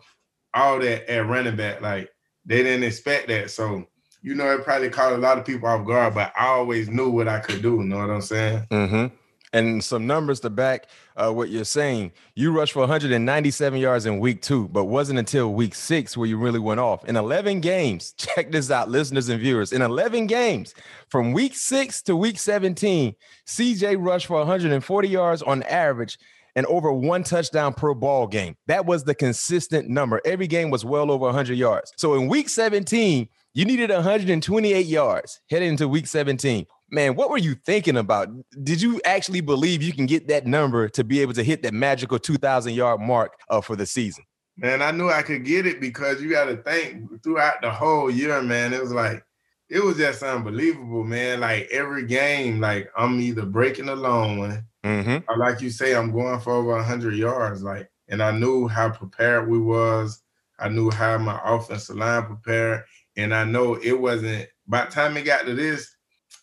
all 0.55 0.79
that 0.79 1.11
at 1.11 1.27
running 1.27 1.57
back. 1.57 1.81
Like, 1.81 2.11
they 2.45 2.63
didn't 2.63 2.85
expect 2.85 3.29
that. 3.29 3.51
So, 3.51 3.87
you 4.23 4.35
know, 4.35 4.53
it 4.53 4.65
probably 4.65 4.91
caught 4.91 5.13
a 5.13 5.17
lot 5.17 5.39
of 5.39 5.45
people 5.45 5.69
off 5.69 5.87
guard, 5.87 6.15
but 6.15 6.33
I 6.37 6.47
always 6.47 6.89
knew 6.89 7.11
what 7.11 7.29
I 7.29 7.41
could 7.41 7.63
do. 7.63 7.77
You 7.77 7.85
know 7.85 7.99
what 7.99 8.11
I'm 8.11 8.21
saying? 8.21 8.67
Mm-hmm. 8.71 9.15
And 9.53 9.83
some 9.83 10.07
numbers 10.07 10.39
to 10.41 10.51
back 10.51 10.87
uh, 11.17 11.33
what 11.33 11.49
you're 11.49 11.65
saying. 11.65 12.13
You 12.37 12.53
rushed 12.53 12.73
for 12.73 12.81
197 12.81 13.81
yards 13.81 14.07
in 14.07 14.21
week 14.21 14.43
two, 14.43 14.69
but 14.69 14.85
wasn't 14.85 15.19
until 15.19 15.53
week 15.53 15.75
six 15.75 16.17
where 16.17 16.29
you 16.29 16.39
really 16.39 16.61
went 16.61 16.79
off. 16.79 17.05
In 17.07 17.17
11 17.17 17.61
games, 17.61 18.13
check 18.17 18.53
this 18.53 18.71
out, 18.71 18.89
listeners 18.89 19.29
and 19.29 19.41
viewers. 19.41 19.73
In 19.73 19.83
11 19.83 20.27
games, 20.29 20.75
from 21.09 21.33
week 21.33 21.57
six 21.57 22.01
to 22.03 22.15
week 22.15 22.39
17, 22.39 23.15
CJ 23.47 23.97
rushed 23.99 24.27
for 24.27 24.39
140 24.39 25.09
yards 25.09 25.43
on 25.43 25.65
average 25.65 26.17
and 26.57 26.67
over 26.67 26.93
one 26.93 27.23
touchdown 27.23 27.75
per 27.75 27.95
ball 27.95 28.27
game. 28.27 28.57
That 28.67 28.87
was 28.87 29.05
the 29.05 29.15
consistent 29.15 29.89
number. 29.89 30.21
Every 30.25 30.47
game 30.47 30.71
was 30.71 30.85
well 30.85 31.11
over 31.11 31.27
100 31.27 31.55
yards. 31.55 31.93
So 31.97 32.15
in 32.15 32.29
week 32.29 32.49
17, 32.49 33.29
you 33.55 33.65
needed 33.65 33.91
128 33.91 34.87
yards 34.87 35.41
heading 35.51 35.71
into 35.71 35.89
week 35.89 36.07
17. 36.07 36.67
Man, 36.91 37.15
what 37.15 37.31
were 37.31 37.39
you 37.39 37.55
thinking 37.55 37.97
about? 37.97 38.29
Did 38.63 38.83
you 38.83 39.01
actually 39.05 39.41
believe 39.41 39.83
you 39.83 39.93
can 39.93 40.07
get 40.07 40.29
that 40.29 40.47
number 40.47 40.89
to 40.91 41.05
be 41.05 41.21
able 41.21 41.35
to 41.35 41.43
hit 41.43 41.63
that 41.63 41.73
magical 41.75 42.19
2,000 42.19 42.75
yard 42.75 43.01
mark 43.01 43.35
uh, 43.49 43.61
for 43.61 43.77
the 43.77 43.87
season? 43.87 44.25
Man, 44.57 44.83
I 44.83 44.91
knew 44.91 45.09
I 45.09 45.23
could 45.23 45.45
get 45.45 45.67
it 45.67 45.81
because 45.81 46.21
you 46.21 46.31
got 46.31 46.47
to 46.47 46.57
think 46.57 47.23
throughout 47.23 47.63
the 47.63 47.71
whole 47.71 48.11
year, 48.11 48.43
man. 48.43 48.73
It 48.73 48.83
was 48.83 48.93
like, 48.93 49.25
it 49.69 49.83
was 49.83 49.97
just 49.97 50.23
unbelievable, 50.23 51.05
man. 51.05 51.41
Like 51.41 51.69
every 51.73 52.07
game, 52.07 52.61
like 52.61 52.91
I'm 52.97 53.21
either 53.21 53.47
breaking 53.47 53.89
a 53.89 53.95
long 53.97 54.39
one, 54.39 54.65
Mm-hmm. 54.85 55.31
or 55.31 55.37
like 55.37 55.61
you 55.61 55.69
say, 55.69 55.95
I'm 55.95 56.11
going 56.11 56.41
for 56.41 56.55
over 56.55 56.71
100 56.73 57.15
yards. 57.15 57.63
Like, 57.63 57.91
and 58.09 58.23
I 58.23 58.31
knew 58.33 58.67
how 58.67 58.89
prepared 58.91 59.49
we 59.49 59.59
was. 59.59 60.23
I 60.59 60.69
knew 60.71 60.91
how 60.91 61.17
my 61.19 61.39
offensive 61.45 61.97
line 61.97 62.25
prepared, 62.25 62.85
and 63.21 63.35
I 63.35 63.45
know 63.45 63.75
it 63.75 63.99
wasn't. 63.99 64.49
By 64.67 64.85
the 64.85 64.91
time 64.91 65.17
it 65.17 65.25
got 65.25 65.47
to 65.47 65.55
this, 65.55 65.95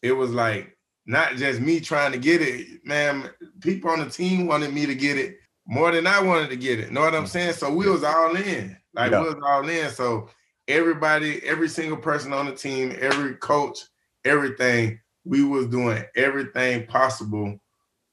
it 0.01 0.11
was 0.11 0.31
like 0.31 0.77
not 1.05 1.35
just 1.35 1.61
me 1.61 1.79
trying 1.79 2.11
to 2.11 2.17
get 2.17 2.41
it, 2.41 2.85
man. 2.85 3.29
People 3.61 3.89
on 3.89 3.99
the 3.99 4.09
team 4.09 4.47
wanted 4.47 4.73
me 4.73 4.85
to 4.85 4.95
get 4.95 5.17
it 5.17 5.37
more 5.65 5.91
than 5.91 6.07
I 6.07 6.21
wanted 6.21 6.49
to 6.49 6.55
get 6.55 6.79
it. 6.79 6.91
Know 6.91 7.01
what 7.01 7.15
I'm 7.15 7.23
mm-hmm. 7.23 7.31
saying? 7.31 7.53
So 7.53 7.73
we 7.73 7.89
was 7.89 8.03
all 8.03 8.35
in. 8.35 8.77
Like 8.93 9.11
Yeah. 9.11 9.21
we 9.21 9.29
was 9.29 9.43
all 9.43 9.67
in. 9.67 9.89
So 9.91 10.29
everybody, 10.67 11.43
every 11.43 11.69
single 11.69 11.97
person 11.97 12.33
on 12.33 12.45
the 12.45 12.53
team, 12.53 12.95
every 12.99 13.35
coach, 13.35 13.79
everything, 14.25 14.99
we 15.23 15.43
was 15.43 15.67
doing 15.67 16.03
everything 16.15 16.85
possible 16.87 17.59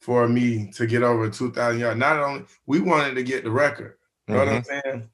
for 0.00 0.28
me 0.28 0.70
to 0.72 0.86
get 0.86 1.02
over 1.02 1.30
2,000 1.30 1.80
yards. 1.80 1.98
Not 1.98 2.18
only 2.18 2.44
we 2.66 2.80
wanted 2.80 3.14
to 3.14 3.22
get 3.22 3.44
the 3.44 3.50
record. 3.50 3.94
You 4.28 4.34
know 4.34 4.40
what 4.40 4.48
I'm 4.48 4.62
mm-hmm. 4.62 4.88
saying? 4.88 5.10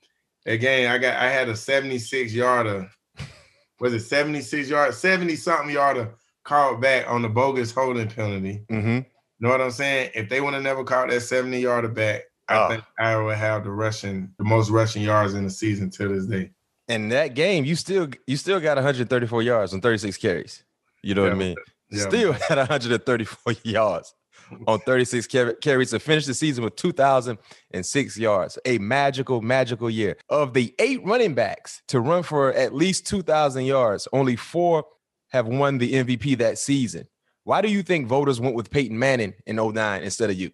Again, 0.47 0.91
I 0.91 0.99
got 0.99 1.17
I 1.17 1.31
had 1.31 1.49
a 1.49 1.57
76 1.57 2.33
yarder. 2.33 2.91
Was 3.81 3.95
it 3.95 4.01
76 4.01 4.69
yards, 4.69 4.99
70 4.99 5.37
something 5.37 5.71
yarder 5.71 6.11
called 6.45 6.81
back 6.81 7.09
on 7.09 7.23
the 7.23 7.29
bogus 7.29 7.71
holding 7.73 8.09
penalty. 8.09 8.63
Mm-hmm. 8.71 9.01
Know 9.41 9.49
what 9.49 9.61
I'm 9.61 9.71
saying? 9.71 10.11
If 10.15 10.29
they 10.29 10.41
would 10.41 10.55
have 10.55 10.63
never 10.63 10.85
caught 10.85 11.09
that 11.11 11.21
70 11.23 11.59
yarder 11.61 11.89
back, 11.89 12.23
I 12.49 12.57
Oh. 12.65 12.69
think 12.69 12.85
I 12.99 13.17
would 13.17 13.37
have 13.37 13.65
the 13.65 13.71
rushing, 13.71 14.31
the 14.39 14.45
most 14.45 14.71
rushing 14.71 15.03
yards 15.03 15.35
in 15.35 15.45
the 15.45 15.51
season 15.51 15.89
to 15.91 16.09
this 16.09 16.27
day. 16.27 16.51
And 16.89 17.11
that 17.13 17.35
game, 17.35 17.65
you 17.65 17.77
still 17.77 18.09
you 18.27 18.37
still 18.37 18.59
got 18.61 18.77
134 18.77 19.43
yards 19.43 19.73
on 19.73 19.81
36 19.81 20.17
carries. 20.17 20.65
You 21.03 21.15
know 21.15 21.23
what 21.23 21.33
I 21.33 21.37
mean? 21.37 21.57
Yeah. 21.91 22.09
Still 22.09 22.33
had 22.49 22.59
134 22.59 23.55
yards 23.63 24.15
on 24.67 24.79
36 24.81 25.27
car- 25.27 25.55
carries 25.55 25.91
to 25.91 25.99
finish 26.01 26.27
the 26.27 26.35
season 26.35 26.65
with 26.65 26.77
2,006 26.77 28.17
yards. 28.19 28.59
A 28.65 28.79
magical, 28.79 29.41
magical 29.41 29.91
year. 29.91 30.17
Of 30.29 30.55
the 30.55 30.75
eight 30.79 31.05
running 31.05 31.35
backs 31.35 31.83
to 31.89 32.01
run 32.01 32.23
for 32.23 32.53
at 32.53 32.75
least 32.75 33.07
2,000 33.07 33.65
yards, 33.65 34.09
only 34.13 34.37
four 34.37 34.85
have 35.29 35.47
won 35.47 35.79
the 35.79 35.93
MVP 35.95 36.39
that 36.39 36.59
season. 36.59 37.07
Why 37.45 37.61
do 37.61 37.69
you 37.69 37.83
think 37.83 38.07
voters 38.07 38.41
went 38.41 38.55
with 38.55 38.71
Peyton 38.71 38.99
Manning 38.99 39.35
in 39.47 39.57
09 39.57 40.03
instead 40.03 40.31
of 40.31 40.37
you? 40.37 40.51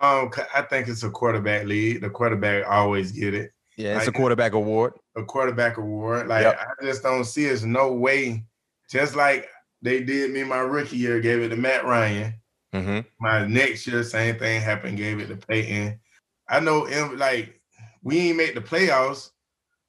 Um, 0.00 0.30
I 0.54 0.62
think 0.62 0.88
it's 0.88 1.02
a 1.04 1.10
quarterback 1.10 1.64
lead. 1.64 2.02
The 2.02 2.10
quarterback 2.10 2.66
always 2.68 3.12
get 3.12 3.32
it. 3.34 3.52
Yeah, 3.78 3.98
it's 3.98 4.08
a 4.08 4.12
quarterback 4.12 4.52
award. 4.52 4.94
a 5.16 5.22
quarterback 5.24 5.76
award. 5.76 6.28
Like 6.28 6.44
Yep. 6.44 6.58
I 6.60 6.84
just 6.84 7.02
don't 7.02 7.24
see 7.24 7.44
there's 7.44 7.64
no 7.64 7.92
way. 7.92 8.44
Just 8.90 9.16
like 9.16 9.48
they 9.82 10.02
did 10.02 10.30
me 10.32 10.44
my 10.44 10.58
rookie 10.58 10.96
year, 10.96 11.20
gave 11.20 11.40
it 11.40 11.48
to 11.50 11.56
Matt 11.56 11.84
Ryan. 11.84 12.34
Mm-hmm. 12.74 13.00
My 13.20 13.46
next 13.46 13.86
year, 13.86 14.02
same 14.02 14.38
thing 14.38 14.60
happened, 14.60 14.96
gave 14.98 15.18
it 15.20 15.28
to 15.28 15.36
Peyton. 15.36 15.98
I 16.48 16.60
know 16.60 16.80
like 17.16 17.60
we 18.02 18.18
ain't 18.28 18.36
make 18.36 18.54
the 18.54 18.60
playoffs, 18.60 19.30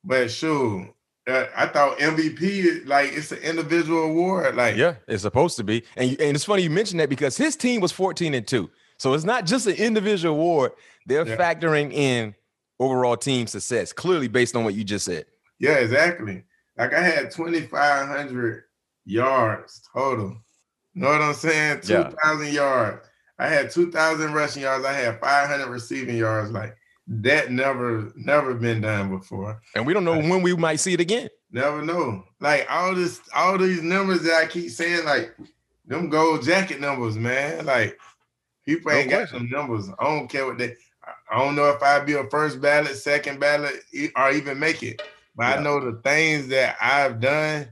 but 0.04 0.30
sure. 0.32 0.90
Uh, 1.28 1.46
I 1.58 1.68
thought 1.68 1.98
MVP 2.00 2.88
like 2.88 3.12
it's 3.12 3.34
an 3.34 3.40
individual 3.40 4.04
award. 4.04 4.56
Like 4.56 4.78
Yeah, 4.78 4.96
it's 5.10 5.24
supposed 5.24 5.58
to 5.58 5.64
be. 5.64 5.84
And, 5.98 6.12
you- 6.12 6.18
and 6.22 6.36
it's 6.36 6.46
funny 6.46 6.64
you 6.64 6.70
mentioned 6.70 7.02
that 7.02 7.10
because 7.10 7.36
his 7.36 7.56
team 7.58 7.82
was 7.82 7.92
14 7.92 8.34
and 8.34 8.48
2. 8.48 8.70
So 8.98 9.14
it's 9.14 9.26
not 9.26 9.46
just 9.46 9.68
an 9.68 9.76
individual 9.76 10.34
award. 10.36 10.72
They're 11.06 11.28
Yeah. 11.28 11.36
factoring 11.36 11.92
in 11.92 12.34
overall 12.80 13.18
team 13.18 13.46
success, 13.48 13.92
clearly 13.92 14.28
based 14.30 14.56
on 14.56 14.64
what 14.64 14.74
you 14.74 14.84
just 14.86 15.04
said. 15.06 15.26
Yeah, 15.60 15.76
exactly. 15.80 16.44
Like 16.78 16.94
I 16.94 17.02
had 17.02 17.30
2,500 17.32 18.64
yards 19.06 19.82
total. 19.94 20.38
Know 20.98 21.10
what 21.10 21.22
I'm 21.22 21.34
saying? 21.36 21.82
Yeah. 21.84 22.10
2,000 22.10 22.54
yards. 22.54 23.08
I 23.38 23.48
had 23.48 23.70
2,000 23.70 24.34
rushing 24.34 24.64
yards. 24.64 24.84
I 24.84 24.94
had 24.94 25.20
500 25.20 25.68
receiving 25.68 26.18
yards. 26.18 26.50
Like 26.50 26.76
that 27.08 27.52
never, 27.52 28.12
never 28.16 28.56
been 28.56 28.82
done 28.82 29.16
before. 29.16 29.62
And 29.76 29.86
we 29.86 29.94
don't 29.94 30.04
know 30.04 30.18
when 30.18 30.42
we 30.42 30.56
might 30.56 30.78
see 30.78 30.94
it 30.94 31.00
again. 31.00 31.30
Never 31.52 31.84
know. 31.84 32.24
Like 32.40 32.66
all 32.68 32.96
this, 32.96 33.22
all 33.36 33.60
these 33.60 33.84
numbers 33.84 34.24
that 34.24 34.42
I 34.44 34.48
keep 34.48 34.72
saying, 34.72 35.06
like 35.06 35.38
them 35.86 36.10
gold 36.10 36.44
jacket 36.44 36.82
numbers, 36.82 37.16
man. 37.16 37.66
Like 37.66 38.00
people 38.66 38.92
ain't 38.92 39.12
no 39.12 39.20
got 39.20 39.30
some 39.30 39.50
numbers. 39.52 39.88
I 40.00 40.04
don't 40.04 40.28
care 40.28 40.48
what 40.48 40.58
they. 40.58 40.76
I 41.32 41.38
don't 41.38 41.56
know 41.56 41.70
if 41.70 41.82
I'd 41.84 42.08
be 42.08 42.14
a 42.14 42.28
first 42.32 42.60
ballot, 42.60 42.98
second 42.98 43.40
ballot, 43.40 43.84
or 44.16 44.32
even 44.32 44.58
make 44.58 44.82
it. 44.82 45.02
But 45.36 45.44
yeah. 45.44 45.56
I 45.60 45.64
know 45.64 45.80
the 45.80 46.02
things 46.02 46.48
that 46.48 46.76
I've 46.82 47.22
done, 47.22 47.68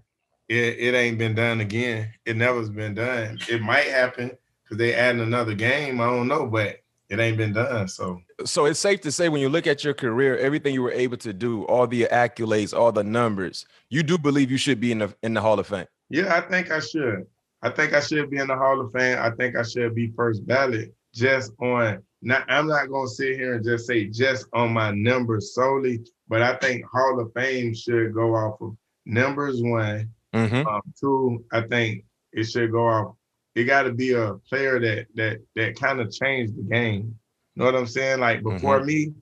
it, 0.47 0.77
it 0.79 0.95
ain't 0.95 1.17
been 1.17 1.35
done 1.35 1.61
again. 1.61 2.11
It 2.25 2.37
never's 2.37 2.69
been 2.69 2.93
done. 2.93 3.39
It 3.49 3.61
might 3.61 3.87
happen 3.87 4.31
because 4.63 4.77
they 4.77 4.93
adding 4.93 5.21
another 5.21 5.55
game. 5.55 6.01
I 6.01 6.05
don't 6.05 6.27
know, 6.27 6.45
but 6.47 6.77
it 7.09 7.19
ain't 7.19 7.37
been 7.37 7.53
done. 7.53 7.87
So 7.87 8.21
so 8.45 8.65
it's 8.65 8.79
safe 8.79 9.01
to 9.01 9.11
say 9.11 9.29
when 9.29 9.41
you 9.41 9.49
look 9.49 9.67
at 9.67 9.83
your 9.83 9.93
career, 9.93 10.37
everything 10.37 10.73
you 10.73 10.83
were 10.83 10.91
able 10.91 11.17
to 11.17 11.33
do, 11.33 11.63
all 11.65 11.87
the 11.87 12.07
accolades, 12.11 12.77
all 12.77 12.91
the 12.91 13.03
numbers, 13.03 13.65
you 13.89 14.03
do 14.03 14.17
believe 14.17 14.51
you 14.51 14.57
should 14.57 14.79
be 14.79 14.91
in 14.91 14.99
the 14.99 15.15
in 15.23 15.33
the 15.33 15.41
Hall 15.41 15.59
of 15.59 15.67
Fame. 15.67 15.87
Yeah, 16.09 16.35
I 16.35 16.41
think 16.41 16.71
I 16.71 16.79
should. 16.79 17.25
I 17.61 17.69
think 17.69 17.93
I 17.93 17.99
should 17.99 18.29
be 18.29 18.37
in 18.37 18.47
the 18.47 18.55
Hall 18.55 18.79
of 18.79 18.91
Fame. 18.91 19.17
I 19.19 19.31
think 19.31 19.55
I 19.55 19.63
should 19.63 19.95
be 19.95 20.11
first 20.15 20.45
ballot 20.45 20.93
just 21.13 21.51
on 21.61 22.03
not 22.21 22.43
I'm 22.49 22.67
not 22.67 22.89
gonna 22.89 23.07
sit 23.07 23.35
here 23.35 23.55
and 23.55 23.63
just 23.63 23.87
say 23.87 24.05
just 24.05 24.47
on 24.53 24.73
my 24.73 24.91
numbers 24.91 25.53
solely, 25.53 26.03
but 26.27 26.41
I 26.41 26.55
think 26.57 26.83
Hall 26.85 27.19
of 27.19 27.31
Fame 27.33 27.73
should 27.73 28.13
go 28.13 28.35
off 28.35 28.59
of 28.61 28.75
numbers 29.05 29.61
one. 29.61 30.11
Mm-hmm. 30.35 30.67
Um, 30.67 30.81
two, 30.99 31.45
I 31.51 31.61
think 31.61 32.05
it 32.33 32.43
should 32.45 32.71
go 32.71 32.87
off 32.87 33.15
it 33.55 33.63
got 33.63 33.83
to 33.83 33.93
be 33.93 34.11
a 34.13 34.33
player 34.49 34.79
that 34.79 35.07
that 35.15 35.39
that 35.55 35.79
kind 35.79 36.01
of 36.01 36.11
changed 36.11 36.55
the 36.57 36.63
game. 36.63 37.17
You 37.55 37.63
know 37.63 37.65
what 37.65 37.75
I'm 37.75 37.87
saying? 37.87 38.19
Like 38.19 38.43
before 38.43 38.79
mm-hmm. 38.79 38.87
me, 38.87 39.13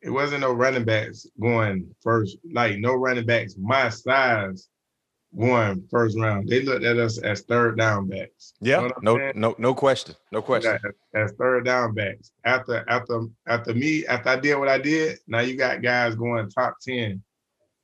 it 0.00 0.10
wasn't 0.10 0.40
no 0.40 0.52
running 0.52 0.84
backs 0.84 1.26
going 1.40 1.94
first. 2.00 2.38
Like 2.50 2.78
no 2.78 2.94
running 2.94 3.26
backs 3.26 3.54
my 3.58 3.90
size 3.90 4.68
going 5.38 5.86
first 5.90 6.18
round. 6.18 6.48
They 6.48 6.62
looked 6.62 6.84
at 6.84 6.96
us 6.96 7.18
as 7.18 7.42
third 7.42 7.78
down 7.78 8.08
backs. 8.08 8.54
Yeah, 8.60 8.88
no, 9.02 9.18
saying? 9.18 9.32
no, 9.36 9.54
no 9.58 9.74
question, 9.74 10.14
no 10.30 10.40
question. 10.40 10.78
As, 11.14 11.30
as 11.30 11.32
third 11.32 11.66
down 11.66 11.94
backs. 11.94 12.32
After 12.44 12.88
after 12.88 13.26
after 13.46 13.74
me, 13.74 14.06
after 14.06 14.30
I 14.30 14.36
did 14.36 14.56
what 14.56 14.68
I 14.68 14.78
did, 14.78 15.18
now 15.26 15.40
you 15.40 15.56
got 15.56 15.82
guys 15.82 16.14
going 16.14 16.48
top 16.48 16.76
ten, 16.80 17.22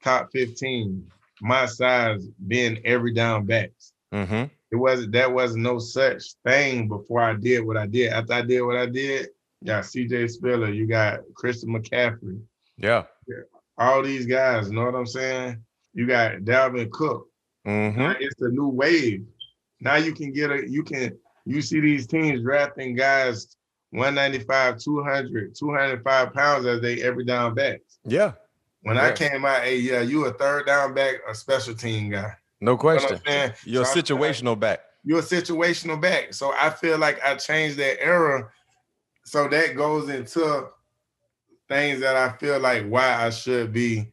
top 0.03 0.30
fifteen. 0.32 1.11
My 1.41 1.66
size 1.66 2.26
being 2.47 2.80
every 2.84 3.12
down 3.12 3.47
backs. 3.47 3.93
Mm-hmm 4.12 4.45
it 4.70 4.76
wasn't 4.76 5.12
that 5.12 5.32
wasn't 5.32 5.62
no 5.62 5.78
such 5.78 6.34
thing 6.45 6.89
before 6.89 7.20
I 7.20 7.34
did 7.34 7.64
what 7.64 7.76
I 7.76 7.86
did. 7.86 8.12
After 8.12 8.34
I 8.34 8.43
did 8.43 8.62
what 8.62 8.76
I 8.76 8.86
did, 8.86 9.28
you 9.61 9.66
got 9.66 9.84
CJ 9.84 10.30
Spiller, 10.30 10.70
you 10.70 10.86
got 10.86 11.20
Christian 11.34 11.70
McCaffrey. 11.70 12.41
Yeah. 12.76 13.05
All 13.78 14.03
these 14.03 14.26
guys, 14.26 14.68
you 14.68 14.74
know 14.74 14.84
what 14.84 14.95
I'm 14.95 15.07
saying? 15.07 15.62
You 15.95 16.07
got 16.07 16.39
Dalvin 16.39 16.91
Cook. 16.91 17.28
Mm-hmm. 17.66 18.20
It's 18.22 18.36
the 18.39 18.51
new 18.51 18.68
wave. 18.68 19.26
Now 19.80 19.97
you 19.97 20.12
can 20.12 20.32
get 20.32 20.51
a 20.51 20.68
you 20.68 20.82
can 20.82 21.16
you 21.47 21.62
see 21.62 21.80
these 21.80 22.07
teams 22.07 22.43
drafting 22.43 22.95
guys 22.95 23.57
195, 23.91 24.78
200, 24.78 25.55
205 25.55 26.34
pounds 26.34 26.66
as 26.66 26.82
they 26.82 27.01
every 27.03 27.24
down 27.24 27.55
backs. 27.55 27.99
Yeah. 28.05 28.32
When 28.83 28.97
yeah. 28.97 29.07
I 29.07 29.12
came 29.12 29.45
out, 29.45 29.62
hey, 29.62 29.79
yeah, 29.79 30.01
you 30.01 30.24
a 30.26 30.33
third 30.33 30.66
down 30.66 30.95
back, 30.95 31.16
a 31.29 31.35
special 31.35 31.74
team 31.74 32.11
guy. 32.11 32.33
No 32.61 32.76
question. 32.76 33.20
You 33.26 33.33
know 33.33 33.51
You're 33.64 33.85
so 33.85 33.99
a 33.99 34.03
situational 34.03 34.51
like, 34.51 34.61
back. 34.61 34.81
You're 35.05 35.18
a 35.20 35.22
situational 35.22 36.01
back. 36.01 36.35
So 36.35 36.53
I 36.59 36.70
feel 36.70 36.99
like 36.99 37.22
I 37.24 37.35
changed 37.37 37.76
that 37.79 38.03
era. 38.03 38.51
So 39.24 39.49
that 39.49 39.76
goes 39.76 40.09
into 40.09 40.68
things 41.68 42.01
that 42.01 42.16
I 42.16 42.37
feel 42.39 42.59
like 42.59 42.87
why 42.87 43.26
I 43.26 43.31
should 43.31 43.72
be 43.72 44.11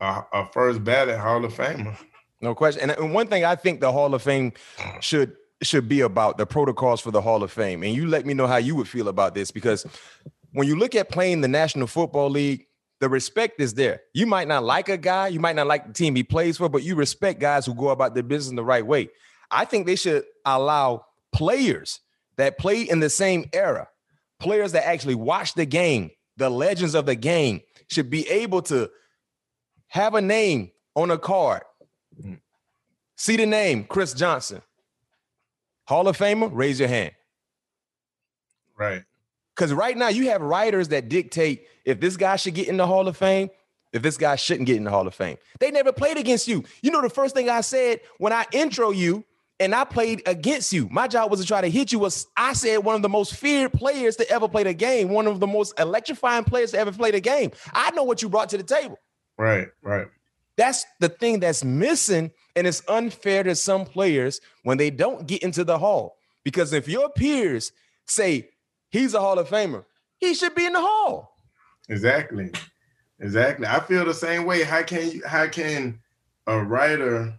a, 0.00 0.22
a 0.32 0.46
first 0.52 0.84
ballot 0.84 1.18
Hall 1.18 1.44
of 1.44 1.54
Famer. 1.54 1.96
No 2.40 2.54
question. 2.54 2.90
And 2.90 3.12
one 3.12 3.26
thing 3.26 3.44
I 3.44 3.56
think 3.56 3.80
the 3.80 3.90
Hall 3.90 4.14
of 4.14 4.22
Fame 4.22 4.52
should 5.00 5.34
should 5.60 5.88
be 5.88 6.02
about 6.02 6.38
the 6.38 6.46
protocols 6.46 7.00
for 7.00 7.10
the 7.10 7.20
Hall 7.20 7.42
of 7.42 7.50
Fame. 7.50 7.82
And 7.82 7.92
you 7.94 8.06
let 8.06 8.24
me 8.24 8.32
know 8.32 8.46
how 8.46 8.58
you 8.58 8.76
would 8.76 8.88
feel 8.88 9.08
about 9.08 9.34
this 9.34 9.50
because 9.50 9.84
when 10.52 10.68
you 10.68 10.76
look 10.76 10.94
at 10.94 11.08
playing 11.08 11.40
the 11.40 11.48
National 11.48 11.88
Football 11.88 12.30
League, 12.30 12.67
the 13.00 13.08
respect 13.08 13.60
is 13.60 13.74
there. 13.74 14.02
You 14.12 14.26
might 14.26 14.48
not 14.48 14.64
like 14.64 14.88
a 14.88 14.96
guy, 14.96 15.28
you 15.28 15.40
might 15.40 15.56
not 15.56 15.66
like 15.66 15.86
the 15.86 15.92
team 15.92 16.14
he 16.14 16.22
plays 16.22 16.56
for, 16.56 16.68
but 16.68 16.82
you 16.82 16.94
respect 16.96 17.40
guys 17.40 17.64
who 17.66 17.74
go 17.74 17.90
about 17.90 18.14
their 18.14 18.22
business 18.22 18.56
the 18.56 18.64
right 18.64 18.84
way. 18.84 19.10
I 19.50 19.64
think 19.64 19.86
they 19.86 19.96
should 19.96 20.24
allow 20.44 21.06
players 21.32 22.00
that 22.36 22.58
play 22.58 22.82
in 22.82 23.00
the 23.00 23.10
same 23.10 23.48
era, 23.52 23.88
players 24.40 24.72
that 24.72 24.86
actually 24.86 25.14
watch 25.14 25.54
the 25.54 25.66
game, 25.66 26.10
the 26.36 26.50
legends 26.50 26.94
of 26.94 27.06
the 27.06 27.14
game, 27.14 27.60
should 27.88 28.10
be 28.10 28.28
able 28.28 28.62
to 28.62 28.90
have 29.88 30.14
a 30.14 30.20
name 30.20 30.70
on 30.94 31.10
a 31.10 31.18
card. 31.18 31.62
Mm-hmm. 32.20 32.34
See 33.16 33.36
the 33.36 33.46
name, 33.46 33.84
Chris 33.84 34.12
Johnson. 34.12 34.62
Hall 35.86 36.06
of 36.06 36.18
Famer, 36.18 36.50
raise 36.52 36.78
your 36.78 36.88
hand. 36.88 37.12
Right. 38.76 39.02
Because 39.58 39.72
right 39.72 39.96
now 39.96 40.06
you 40.06 40.30
have 40.30 40.40
writers 40.40 40.86
that 40.88 41.08
dictate 41.08 41.66
if 41.84 41.98
this 41.98 42.16
guy 42.16 42.36
should 42.36 42.54
get 42.54 42.68
in 42.68 42.76
the 42.76 42.86
Hall 42.86 43.08
of 43.08 43.16
Fame, 43.16 43.50
if 43.92 44.02
this 44.02 44.16
guy 44.16 44.36
shouldn't 44.36 44.68
get 44.68 44.76
in 44.76 44.84
the 44.84 44.90
Hall 44.90 45.04
of 45.04 45.16
Fame. 45.16 45.36
They 45.58 45.72
never 45.72 45.90
played 45.90 46.16
against 46.16 46.46
you. 46.46 46.62
You 46.80 46.92
know, 46.92 47.02
the 47.02 47.10
first 47.10 47.34
thing 47.34 47.50
I 47.50 47.62
said 47.62 48.00
when 48.18 48.32
I 48.32 48.46
intro 48.52 48.92
you 48.92 49.24
and 49.58 49.74
I 49.74 49.82
played 49.82 50.22
against 50.26 50.72
you, 50.72 50.88
my 50.92 51.08
job 51.08 51.32
was 51.32 51.40
to 51.40 51.46
try 51.46 51.60
to 51.60 51.68
hit 51.68 51.90
you. 51.90 51.98
Was 51.98 52.28
I 52.36 52.52
said 52.52 52.84
one 52.84 52.94
of 52.94 53.02
the 53.02 53.08
most 53.08 53.34
feared 53.34 53.72
players 53.72 54.14
to 54.16 54.30
ever 54.30 54.46
play 54.46 54.62
the 54.62 54.74
game, 54.74 55.08
one 55.08 55.26
of 55.26 55.40
the 55.40 55.48
most 55.48 55.76
electrifying 55.80 56.44
players 56.44 56.70
to 56.70 56.78
ever 56.78 56.92
play 56.92 57.10
the 57.10 57.20
game. 57.20 57.50
I 57.72 57.90
know 57.90 58.04
what 58.04 58.22
you 58.22 58.28
brought 58.28 58.50
to 58.50 58.58
the 58.58 58.62
table. 58.62 59.00
Right, 59.38 59.66
right. 59.82 60.06
That's 60.56 60.86
the 61.00 61.08
thing 61.08 61.40
that's 61.40 61.64
missing, 61.64 62.30
and 62.54 62.64
it's 62.64 62.82
unfair 62.86 63.42
to 63.42 63.56
some 63.56 63.86
players 63.86 64.40
when 64.62 64.78
they 64.78 64.90
don't 64.90 65.26
get 65.26 65.42
into 65.42 65.64
the 65.64 65.78
Hall. 65.78 66.16
Because 66.44 66.72
if 66.72 66.86
your 66.86 67.10
peers 67.10 67.72
say 68.06 68.50
He's 68.90 69.14
a 69.14 69.20
Hall 69.20 69.38
of 69.38 69.48
Famer. 69.48 69.84
He 70.18 70.34
should 70.34 70.54
be 70.54 70.66
in 70.66 70.72
the 70.72 70.80
Hall. 70.80 71.36
Exactly. 71.88 72.50
Exactly. 73.20 73.66
I 73.66 73.80
feel 73.80 74.04
the 74.04 74.14
same 74.14 74.44
way. 74.44 74.62
How 74.62 74.82
can 74.82 75.10
you 75.10 75.22
how 75.26 75.48
can 75.48 76.00
a 76.46 76.62
writer 76.62 77.34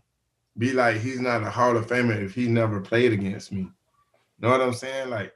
be 0.58 0.74
like 0.74 0.97
he's 0.97 1.20
not 1.20 1.43
a 1.43 1.50
Hall 1.50 1.78
of 1.78 1.88
Famer 1.88 2.22
if 2.22 2.36
he 2.36 2.47
never 2.47 2.82
played 2.82 3.14
against 3.14 3.52
me? 3.52 3.70
Know 4.39 4.50
what 4.50 4.62
I'm 4.62 4.74
saying? 4.74 5.10
Like 5.10 5.34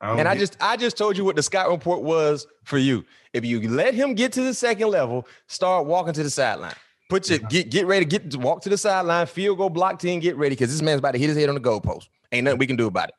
I 0.00 0.18
and 0.18 0.28
I 0.28 0.36
just 0.36 0.56
I 0.60 0.76
just 0.76 0.96
told 0.96 1.16
you 1.16 1.24
what 1.24 1.36
the 1.36 1.42
Scott 1.42 1.70
report 1.70 2.02
was 2.02 2.46
for 2.64 2.78
you. 2.78 3.04
If 3.32 3.44
you 3.44 3.68
let 3.68 3.94
him 3.94 4.14
get 4.14 4.32
to 4.32 4.42
the 4.42 4.54
second 4.54 4.88
level, 4.88 5.26
start 5.46 5.86
walking 5.86 6.12
to 6.14 6.22
the 6.22 6.30
sideline. 6.30 6.74
Put 7.08 7.28
your 7.30 7.38
get 7.38 7.70
get 7.70 7.86
ready, 7.86 8.04
get 8.04 8.30
to 8.32 8.38
walk 8.38 8.62
to 8.62 8.68
the 8.68 8.78
sideline, 8.78 9.26
field 9.26 9.58
goal 9.58 9.70
block 9.70 9.98
team, 9.98 10.20
get 10.20 10.36
ready 10.36 10.54
because 10.54 10.70
this 10.70 10.82
man's 10.82 10.98
about 10.98 11.12
to 11.12 11.18
hit 11.18 11.28
his 11.28 11.38
head 11.38 11.48
on 11.48 11.54
the 11.54 11.60
goalpost. 11.60 12.08
Ain't 12.32 12.44
nothing 12.44 12.58
we 12.58 12.66
can 12.66 12.76
do 12.76 12.86
about 12.86 13.10
it. 13.10 13.14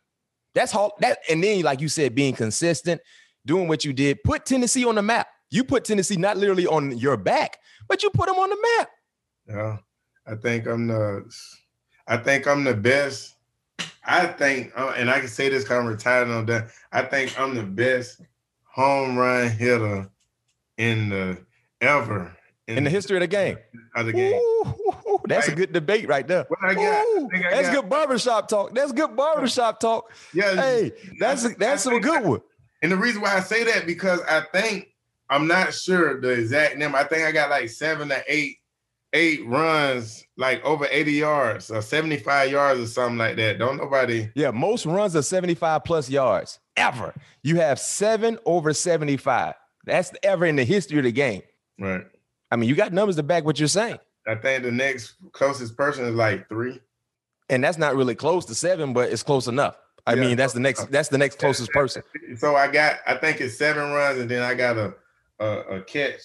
That's 0.56 0.74
all 0.74 0.94
that, 1.02 1.20
and 1.30 1.44
then 1.44 1.62
like 1.62 1.82
you 1.82 1.90
said, 1.90 2.16
being 2.16 2.34
consistent, 2.34 3.02
doing 3.46 3.68
what 3.68 3.86
you 3.86 3.94
did, 3.94 4.24
put 4.24 4.46
Tennessee 4.46 4.86
on 4.86 4.96
the 4.96 5.04
map. 5.04 5.28
You 5.52 5.64
put 5.64 5.86
Tennessee 5.86 6.16
not 6.16 6.38
literally 6.38 6.66
on 6.66 6.98
your 6.98 7.18
back, 7.18 7.60
but 7.88 8.02
you 8.02 8.10
put 8.10 8.28
them 8.28 8.38
on 8.38 8.50
the 8.50 8.58
map. 8.78 8.90
Yeah, 9.48 9.78
I 10.26 10.36
think 10.36 10.66
I'm 10.66 10.88
the, 10.88 11.30
I 12.08 12.18
think 12.18 12.48
I'm 12.48 12.64
the 12.64 12.74
best. 12.74 13.36
I 14.08 14.28
think, 14.28 14.72
uh, 14.78 14.94
and 14.96 15.10
I 15.10 15.20
can 15.20 15.28
say 15.28 15.50
this 15.50 15.66
kind 15.68 15.82
of 15.82 15.94
retired 15.94 16.30
on 16.30 16.46
that. 16.46 16.70
I 16.92 17.02
think 17.04 17.40
I'm 17.40 17.54
the 17.54 17.64
best 17.64 18.22
home 18.64 19.18
run 19.18 19.50
hitter 19.50 20.10
in 20.78 21.10
the 21.10 21.38
ever 21.82 22.36
in, 22.68 22.78
in 22.78 22.84
the 22.84 22.90
history 22.90 23.18
of 23.18 23.22
the 23.22 23.28
game. 23.28 23.58
Of 23.96 24.06
the 24.06 24.14
game. 24.14 24.34
Ooh, 24.34 24.85
that's 25.28 25.48
a 25.48 25.56
good 25.56 25.74
debate 25.74 26.08
right 26.08 26.28
there. 26.28 26.46
Ooh, 26.52 27.30
that's 27.52 27.70
good 27.70 27.90
barbershop 27.90 28.48
talk. 28.48 28.74
That's 28.74 28.92
good 28.92 29.16
barbershop 29.16 29.80
talk. 29.80 30.12
Yeah. 30.34 30.56
Hey, 30.56 30.92
that's 31.20 31.46
I, 31.46 31.56
that's 31.58 31.86
a 31.86 32.00
good 32.00 32.24
one. 32.24 32.42
And 32.82 32.92
the 32.92 32.98
reason 32.98 33.22
why 33.22 33.36
I 33.36 33.40
say 33.40 33.64
that 33.64 33.86
because 33.86 34.22
I 34.30 34.42
think 34.54 34.90
I'm 35.30 35.48
not 35.48 35.74
sure 35.74 36.20
the 36.20 36.30
exact 36.30 36.78
number. 36.78 36.98
I 36.98 37.04
think 37.04 37.24
I 37.24 37.32
got 37.32 37.50
like 37.50 37.70
seven 37.70 38.10
to 38.10 38.24
eight, 38.28 38.58
eight 39.14 39.46
runs, 39.48 40.24
like 40.38 40.64
over 40.64 40.88
80 40.90 41.14
yards 41.14 41.72
or 41.72 41.82
75 41.82 42.52
yards 42.52 42.80
or 42.80 42.88
something 42.88 43.18
like 43.18 43.36
that. 43.38 43.58
Don't 43.58 43.78
nobody. 43.78 44.30
Yeah, 44.36 44.52
most 44.52 44.86
runs 44.86 45.16
are 45.16 45.22
75 45.22 45.84
plus 45.84 46.10
yards 46.10 46.60
ever. 46.78 47.14
You 47.44 47.58
have 47.58 47.80
seven 47.80 48.38
over 48.46 48.74
75. 48.74 49.56
That's 49.86 50.12
ever 50.24 50.46
in 50.46 50.56
the 50.56 50.64
history 50.64 50.98
of 50.98 51.06
the 51.06 51.12
game. 51.12 51.42
Right. 51.80 52.06
I 52.52 52.56
mean, 52.56 52.70
you 52.70 52.76
got 52.76 52.94
numbers 52.94 53.16
to 53.18 53.24
back 53.24 53.46
what 53.46 53.60
you're 53.60 53.68
saying. 53.68 54.00
I 54.28 54.36
think 54.36 54.64
the 54.64 54.72
next 54.72 55.16
closest 55.32 55.78
person 55.78 56.06
is 56.06 56.16
like 56.16 56.50
three. 56.50 56.80
And 57.50 57.64
that's 57.64 57.78
not 57.78 57.96
really 57.96 58.16
close 58.16 58.46
to 58.46 58.56
seven, 58.56 58.94
but 58.94 59.12
it's 59.12 59.24
close 59.24 59.48
enough. 59.48 59.78
I 60.08 60.14
yeah, 60.14 60.22
mean, 60.22 60.38
that's 60.38 60.54
the 60.54 60.60
next 60.60 60.92
that's 60.92 61.10
the 61.10 61.18
next 61.18 61.40
closest 61.40 61.72
person. 61.72 62.04
So 62.38 62.56
I 62.56 62.68
got 62.68 62.98
I 63.08 63.16
think 63.16 63.42
it's 63.42 63.58
seven 63.58 63.92
runs, 63.92 64.20
and 64.20 64.30
then 64.30 64.42
I 64.42 64.54
got 64.54 64.78
a 64.78 64.94
a, 65.40 65.46
a 65.46 65.82
catch 65.82 66.22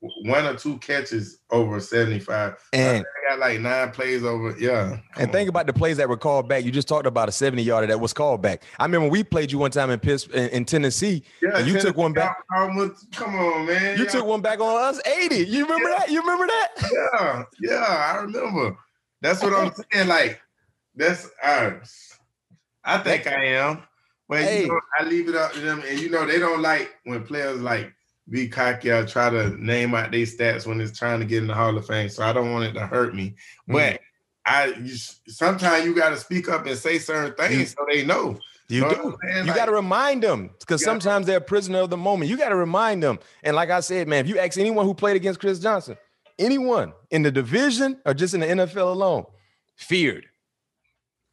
one 0.00 0.46
or 0.46 0.54
two 0.54 0.78
catches 0.78 1.38
over 1.50 1.78
75. 1.78 2.56
And 2.72 3.04
I 3.04 3.30
got 3.30 3.38
like 3.38 3.60
nine 3.60 3.90
plays 3.90 4.24
over. 4.24 4.56
Yeah. 4.58 4.98
And 5.16 5.30
think 5.30 5.48
about 5.48 5.66
the 5.66 5.72
plays 5.72 5.98
that 5.98 6.08
were 6.08 6.16
called 6.16 6.48
back. 6.48 6.64
You 6.64 6.70
just 6.70 6.88
talked 6.88 7.06
about 7.06 7.28
a 7.28 7.32
70 7.32 7.62
yarder 7.62 7.86
that 7.88 8.00
was 8.00 8.12
called 8.12 8.40
back. 8.40 8.62
I 8.78 8.84
remember 8.84 9.08
we 9.08 9.22
played 9.22 9.52
you 9.52 9.58
one 9.58 9.70
time 9.70 9.90
in 9.90 10.00
Piss 10.00 10.26
in, 10.28 10.48
in 10.50 10.64
Tennessee. 10.64 11.22
Yeah, 11.42 11.58
and 11.58 11.66
you 11.66 11.78
took 11.80 11.96
one 11.96 12.12
back. 12.12 12.36
Come 12.50 13.36
on, 13.36 13.66
man. 13.66 13.98
You 13.98 14.06
took 14.06 14.24
one 14.24 14.40
back 14.40 14.60
on 14.60 14.82
us 14.82 15.00
80. 15.06 15.46
You 15.46 15.64
remember 15.64 15.90
yeah. 15.90 15.98
that? 15.98 16.10
You 16.10 16.20
remember 16.20 16.46
that? 16.46 16.68
Yeah, 16.92 17.44
yeah, 17.60 18.12
I 18.14 18.16
remember. 18.22 18.78
That's 19.20 19.42
what 19.42 19.52
I'm 19.52 19.72
saying. 19.92 20.08
Like, 20.08 20.40
that's 20.94 21.28
uh, 21.42 21.72
I 22.84 22.98
think 22.98 23.26
I 23.26 23.44
am. 23.46 23.82
But 24.28 24.42
hey. 24.42 24.62
you 24.62 24.68
know, 24.68 24.80
I 24.98 25.04
leave 25.04 25.28
it 25.28 25.34
up 25.34 25.52
to 25.52 25.60
them. 25.60 25.82
And 25.86 25.98
you 25.98 26.08
know, 26.08 26.24
they 26.24 26.38
don't 26.38 26.62
like 26.62 26.94
when 27.04 27.24
players 27.24 27.60
like 27.60 27.92
be 28.30 28.48
cocky 28.48 28.90
or 28.90 29.04
try 29.04 29.28
to 29.28 29.50
name 29.62 29.94
out 29.94 30.12
their 30.12 30.20
stats 30.20 30.66
when 30.66 30.80
it's 30.80 30.96
trying 30.96 31.20
to 31.20 31.26
get 31.26 31.38
in 31.38 31.48
the 31.48 31.54
Hall 31.54 31.76
of 31.76 31.86
Fame. 31.86 32.08
So 32.08 32.22
I 32.22 32.32
don't 32.32 32.52
want 32.52 32.64
it 32.64 32.72
to 32.74 32.86
hurt 32.86 33.14
me. 33.14 33.34
Mm. 33.68 33.72
But 33.74 34.00
I 34.46 34.66
you, 34.66 34.96
sometimes 35.26 35.84
you 35.84 35.94
got 35.94 36.10
to 36.10 36.16
speak 36.16 36.48
up 36.48 36.66
and 36.66 36.78
say 36.78 36.98
certain 36.98 37.34
things 37.34 37.72
so 37.72 37.84
they 37.90 38.04
know. 38.04 38.38
You 38.68 38.88
do. 38.88 39.18
You 39.34 39.42
like, 39.44 39.56
got 39.56 39.66
to 39.66 39.72
remind 39.72 40.22
them 40.22 40.50
because 40.60 40.84
sometimes 40.84 41.26
they're 41.26 41.38
a 41.38 41.40
prisoner 41.40 41.80
of 41.80 41.90
the 41.90 41.96
moment. 41.96 42.30
You 42.30 42.36
got 42.36 42.50
to 42.50 42.56
remind 42.56 43.02
them. 43.02 43.18
And 43.42 43.56
like 43.56 43.68
I 43.68 43.80
said, 43.80 44.06
man, 44.06 44.24
if 44.24 44.28
you 44.28 44.38
ask 44.38 44.56
anyone 44.58 44.86
who 44.86 44.94
played 44.94 45.16
against 45.16 45.40
Chris 45.40 45.58
Johnson, 45.58 45.96
anyone 46.38 46.92
in 47.10 47.22
the 47.22 47.32
division 47.32 47.98
or 48.06 48.14
just 48.14 48.32
in 48.32 48.40
the 48.40 48.46
NFL 48.46 48.92
alone, 48.92 49.24
feared. 49.74 50.26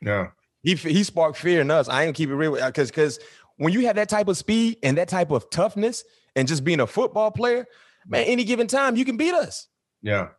Yeah. 0.01 0.29
He 0.63 0.73
he 0.73 1.03
sparked 1.03 1.37
fear 1.37 1.61
in 1.61 1.69
us. 1.69 1.87
I 1.87 2.05
ain't 2.05 2.15
keep 2.15 2.29
it 2.29 2.35
real 2.35 2.55
because 2.55 2.89
because 2.89 3.19
when 3.57 3.71
you 3.71 3.85
have 3.85 3.95
that 3.97 4.09
type 4.09 4.27
of 4.27 4.37
speed 4.37 4.77
and 4.81 4.97
that 4.97 5.07
type 5.07 5.31
of 5.31 5.49
toughness 5.49 6.03
and 6.37 6.47
just 6.47 6.63
being 6.63 6.79
a 6.79 6.87
football 6.87 7.31
player, 7.31 7.67
man, 8.07 8.23
any 8.25 8.45
given 8.45 8.67
time 8.67 8.95
you 8.95 9.03
can 9.03 9.17
beat 9.17 9.33
us. 9.33 9.67
Yeah. 10.01 10.29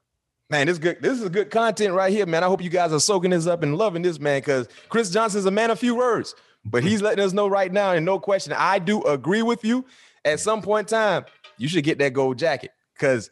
Man, 0.48 0.66
this 0.66 0.78
good. 0.78 1.02
This 1.02 1.20
is 1.20 1.28
good 1.28 1.50
content 1.50 1.92
right 1.92 2.10
here, 2.10 2.24
man. 2.24 2.42
I 2.42 2.46
hope 2.46 2.62
you 2.62 2.70
guys 2.70 2.92
are 2.92 3.00
soaking 3.00 3.32
this 3.32 3.46
up 3.46 3.62
and 3.62 3.76
loving 3.76 4.00
this, 4.00 4.18
man, 4.18 4.40
because 4.40 4.68
Chris 4.88 5.10
Johnson's 5.10 5.44
a 5.44 5.50
man 5.50 5.70
of 5.70 5.78
few 5.78 5.94
words, 5.94 6.34
but 6.64 6.82
he's 6.82 7.02
letting 7.02 7.22
us 7.22 7.34
know 7.34 7.48
right 7.48 7.70
now, 7.70 7.92
and 7.92 8.06
no 8.06 8.18
question, 8.18 8.54
I 8.56 8.78
do 8.78 9.02
agree 9.02 9.42
with 9.42 9.62
you. 9.62 9.84
At 10.24 10.40
some 10.40 10.62
point 10.62 10.90
in 10.90 10.96
time, 10.96 11.24
you 11.58 11.68
should 11.68 11.84
get 11.84 11.98
that 11.98 12.14
gold 12.14 12.38
jacket 12.38 12.70
because 12.94 13.30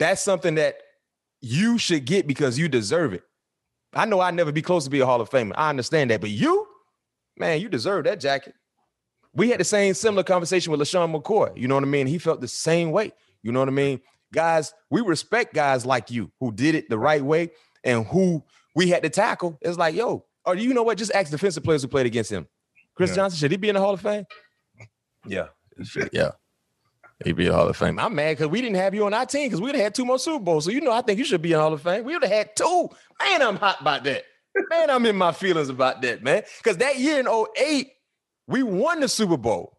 that's 0.00 0.20
something 0.20 0.56
that 0.56 0.76
you 1.40 1.78
should 1.78 2.06
get 2.06 2.26
because 2.26 2.58
you 2.58 2.68
deserve 2.68 3.12
it. 3.12 3.22
I 3.94 4.06
know 4.06 4.20
I'd 4.20 4.34
never 4.34 4.50
be 4.50 4.62
close 4.62 4.84
to 4.84 4.90
be 4.90 5.00
a 5.00 5.06
Hall 5.06 5.20
of 5.20 5.30
Famer. 5.30 5.52
I 5.54 5.68
understand 5.68 6.10
that, 6.10 6.20
but 6.20 6.30
you, 6.30 6.66
man, 7.36 7.60
you 7.60 7.68
deserve 7.68 8.04
that 8.04 8.18
jacket. 8.18 8.54
We 9.34 9.50
had 9.50 9.60
the 9.60 9.64
same 9.64 9.94
similar 9.94 10.22
conversation 10.22 10.70
with 10.70 10.80
LeSean 10.80 11.14
McCoy. 11.14 11.56
You 11.56 11.68
know 11.68 11.74
what 11.74 11.84
I 11.84 11.86
mean? 11.86 12.06
He 12.06 12.18
felt 12.18 12.40
the 12.40 12.48
same 12.48 12.90
way. 12.90 13.12
You 13.42 13.52
know 13.52 13.60
what 13.60 13.68
I 13.68 13.72
mean? 13.72 14.00
Guys, 14.32 14.72
we 14.90 15.00
respect 15.00 15.54
guys 15.54 15.84
like 15.84 16.10
you 16.10 16.30
who 16.40 16.52
did 16.52 16.74
it 16.74 16.88
the 16.88 16.98
right 16.98 17.22
way 17.22 17.50
and 17.84 18.06
who 18.06 18.42
we 18.74 18.88
had 18.88 19.02
to 19.02 19.10
tackle. 19.10 19.58
It's 19.60 19.78
like, 19.78 19.94
yo, 19.94 20.24
or 20.44 20.54
you 20.54 20.74
know 20.74 20.82
what? 20.82 20.98
Just 20.98 21.12
ask 21.12 21.30
defensive 21.30 21.64
players 21.64 21.82
who 21.82 21.88
played 21.88 22.06
against 22.06 22.30
him. 22.30 22.46
Chris 22.94 23.10
yeah. 23.10 23.16
Johnson, 23.16 23.38
should 23.38 23.50
he 23.50 23.56
be 23.56 23.68
in 23.68 23.74
the 23.74 23.80
Hall 23.80 23.94
of 23.94 24.00
Fame? 24.00 24.24
Yeah. 25.26 25.48
Yeah. 26.12 26.32
He'd 27.24 27.36
be 27.36 27.44
in 27.46 27.52
the 27.52 27.56
Hall 27.56 27.68
of 27.68 27.76
Fame. 27.76 27.98
I'm 27.98 28.14
mad 28.14 28.36
because 28.36 28.48
we 28.48 28.60
didn't 28.60 28.76
have 28.76 28.94
you 28.94 29.06
on 29.06 29.14
our 29.14 29.26
team 29.26 29.46
because 29.46 29.60
we'd 29.60 29.74
have 29.74 29.84
had 29.84 29.94
two 29.94 30.04
more 30.04 30.18
Super 30.18 30.42
Bowls. 30.42 30.64
So 30.64 30.70
you 30.70 30.80
know, 30.80 30.92
I 30.92 31.02
think 31.02 31.18
you 31.18 31.24
should 31.24 31.42
be 31.42 31.52
in 31.52 31.58
Hall 31.58 31.72
of 31.72 31.82
Fame. 31.82 32.04
We 32.04 32.14
would 32.14 32.24
have 32.24 32.32
had 32.32 32.56
two. 32.56 32.88
Man, 33.22 33.42
I'm 33.42 33.56
hot 33.56 33.80
about 33.80 34.04
that. 34.04 34.24
Man, 34.70 34.90
I'm 34.90 35.06
in 35.06 35.16
my 35.16 35.32
feelings 35.32 35.68
about 35.68 36.02
that, 36.02 36.22
man. 36.22 36.42
Because 36.58 36.78
that 36.78 36.98
year 36.98 37.20
in 37.20 37.28
08, 37.28 37.90
we 38.52 38.62
won 38.62 39.00
the 39.00 39.08
Super 39.08 39.36
Bowl. 39.36 39.78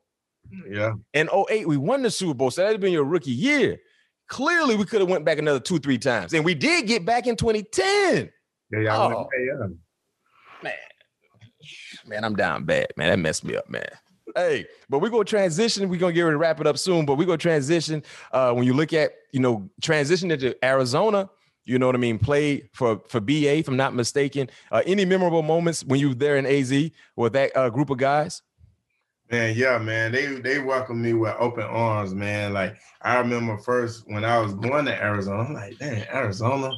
Yeah. 0.70 0.94
In 1.14 1.30
08, 1.32 1.68
we 1.68 1.78
won 1.78 2.02
the 2.02 2.12
Super 2.12 2.34
Bowl. 2.34 2.52
So 2.52 2.64
that'd 2.64 2.82
been 2.82 2.94
your 2.94 3.06
rookie 3.06 3.32
year. 3.32 3.80
Clearly, 4.28 4.76
we 4.76 4.86
could 4.86 5.02
have 5.02 5.10
went 5.10 5.26
back 5.26 5.38
another 5.38 5.60
two, 5.60 5.80
three 5.80 5.98
times. 5.98 6.34
And 6.34 6.44
we 6.44 6.54
did 6.54 6.88
get 6.88 7.06
back 7.06 7.28
in 7.28 7.36
2010. 7.36 8.30
Yeah, 8.72 8.80
yeah, 8.80 8.98
oh, 8.98 9.30
yeah. 9.38 9.68
Man. 10.64 10.74
Man, 12.06 12.24
I'm 12.24 12.36
down 12.36 12.66
bad, 12.66 12.88
man. 12.98 13.10
That 13.10 13.20
messed 13.20 13.44
me 13.44 13.56
up, 13.56 13.70
man. 13.70 13.88
Hey, 14.36 14.66
but 14.90 15.00
we're 15.00 15.10
gonna 15.10 15.26
transition. 15.26 15.88
We're 15.90 16.00
gonna 16.00 16.14
get 16.14 16.24
ready 16.24 16.34
to 16.34 16.38
wrap 16.38 16.60
it 16.60 16.66
up 16.66 16.78
soon, 16.78 17.06
but 17.06 17.16
we're 17.18 17.26
gonna 17.26 17.38
transition. 17.38 18.04
Uh, 18.32 18.52
when 18.54 18.66
you 18.66 18.74
look 18.74 18.92
at, 18.94 19.14
you 19.32 19.40
know, 19.40 19.70
transition 19.82 20.32
into 20.32 20.56
Arizona, 20.66 21.30
you 21.66 21.78
know 21.80 21.86
what 21.86 21.96
I 21.96 22.00
mean? 22.00 22.20
Play 22.20 22.70
for 22.74 23.02
for 23.08 23.20
BA, 23.20 23.58
if 23.58 23.68
I'm 23.68 23.78
not 23.78 23.94
mistaken. 23.94 24.50
Uh, 24.72 24.82
any 24.86 25.06
memorable 25.06 25.44
moments 25.44 25.84
when 25.84 26.00
you 26.00 26.10
were 26.10 26.16
there 26.16 26.38
in 26.38 26.46
AZ 26.46 26.92
with 27.16 27.34
that 27.34 27.56
uh, 27.56 27.70
group 27.70 27.90
of 27.90 27.98
guys? 27.98 28.42
Man, 29.34 29.56
yeah, 29.58 29.80
man. 29.80 30.12
They 30.12 30.28
they 30.28 30.60
welcomed 30.60 31.02
me 31.02 31.14
with 31.14 31.34
open 31.40 31.64
arms, 31.64 32.14
man. 32.14 32.54
Like 32.54 32.78
I 33.02 33.18
remember 33.18 33.58
first 33.58 34.04
when 34.06 34.24
I 34.24 34.38
was 34.38 34.54
going 34.54 34.86
to 34.86 35.04
Arizona, 35.04 35.42
I'm 35.42 35.54
like, 35.56 35.80
damn, 35.80 36.08
Arizona, 36.16 36.70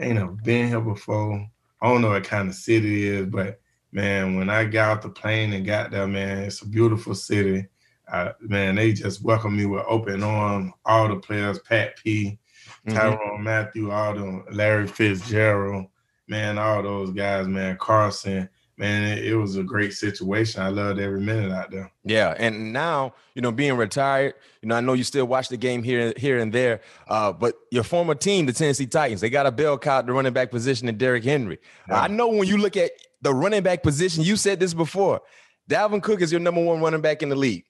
ain't 0.00 0.14
never 0.14 0.32
been 0.32 0.68
here 0.68 0.80
before. 0.80 1.46
I 1.82 1.86
don't 1.86 2.00
know 2.00 2.08
what 2.08 2.24
kind 2.24 2.48
of 2.48 2.54
city 2.54 3.08
it 3.08 3.14
is, 3.14 3.26
but 3.26 3.60
man, 3.92 4.36
when 4.36 4.48
I 4.48 4.64
got 4.64 4.96
off 4.96 5.02
the 5.02 5.10
plane 5.10 5.52
and 5.52 5.66
got 5.66 5.90
there, 5.90 6.06
man, 6.06 6.44
it's 6.44 6.62
a 6.62 6.66
beautiful 6.66 7.14
city. 7.14 7.66
I, 8.10 8.32
man, 8.40 8.76
they 8.76 8.94
just 8.94 9.22
welcomed 9.22 9.58
me 9.58 9.66
with 9.66 9.84
open 9.86 10.22
arms. 10.22 10.72
All 10.86 11.08
the 11.08 11.16
players, 11.16 11.58
Pat 11.58 11.98
P, 11.98 12.38
mm-hmm. 12.86 12.96
Tyrann 12.96 13.18
mm-hmm. 13.18 13.42
Mathieu, 13.42 13.90
all 13.90 14.14
them, 14.14 14.46
Larry 14.50 14.86
Fitzgerald, 14.86 15.88
man, 16.26 16.56
all 16.56 16.82
those 16.82 17.10
guys, 17.10 17.46
man, 17.46 17.76
Carson 17.76 18.48
man, 18.82 19.16
it, 19.16 19.26
it, 19.26 19.36
was 19.36 19.56
a 19.56 19.62
great 19.62 19.92
situation. 19.92 20.60
I 20.60 20.68
loved 20.68 20.98
every 20.98 21.20
minute 21.20 21.52
out 21.52 21.70
there. 21.70 21.92
Yeah, 22.04 22.34
and 22.36 22.72
now 22.72 23.14
you 23.34 23.42
know, 23.42 23.52
being 23.52 23.76
retired, 23.76 24.34
you 24.60 24.68
know, 24.68 24.74
I 24.74 24.80
know 24.80 24.92
you 24.92 25.04
still 25.04 25.24
watch 25.24 25.48
the 25.48 25.56
game 25.56 25.82
here, 25.82 26.12
here 26.16 26.38
and 26.38 26.52
there. 26.52 26.80
Uh, 27.08 27.32
but 27.32 27.54
your 27.70 27.84
former 27.84 28.14
team, 28.14 28.46
the 28.46 28.52
Tennessee 28.52 28.86
Titans, 28.86 29.20
they 29.20 29.30
got 29.30 29.46
a 29.46 29.52
bell 29.52 29.78
cow 29.78 30.00
at 30.00 30.06
the 30.06 30.12
running 30.12 30.32
back 30.32 30.50
position 30.50 30.88
in 30.88 30.98
Derrick 30.98 31.24
Henry. 31.24 31.58
Yeah. 31.88 32.02
I 32.02 32.08
know 32.08 32.28
when 32.28 32.48
you 32.48 32.58
look 32.58 32.76
at 32.76 32.90
the 33.22 33.32
running 33.32 33.62
back 33.62 33.82
position, 33.82 34.24
you 34.24 34.36
said 34.36 34.60
this 34.60 34.74
before. 34.74 35.22
Dalvin 35.70 36.02
Cook 36.02 36.20
is 36.20 36.32
your 36.32 36.40
number 36.40 36.62
one 36.62 36.80
running 36.80 37.00
back 37.00 37.22
in 37.22 37.28
the 37.28 37.36
league. 37.36 37.64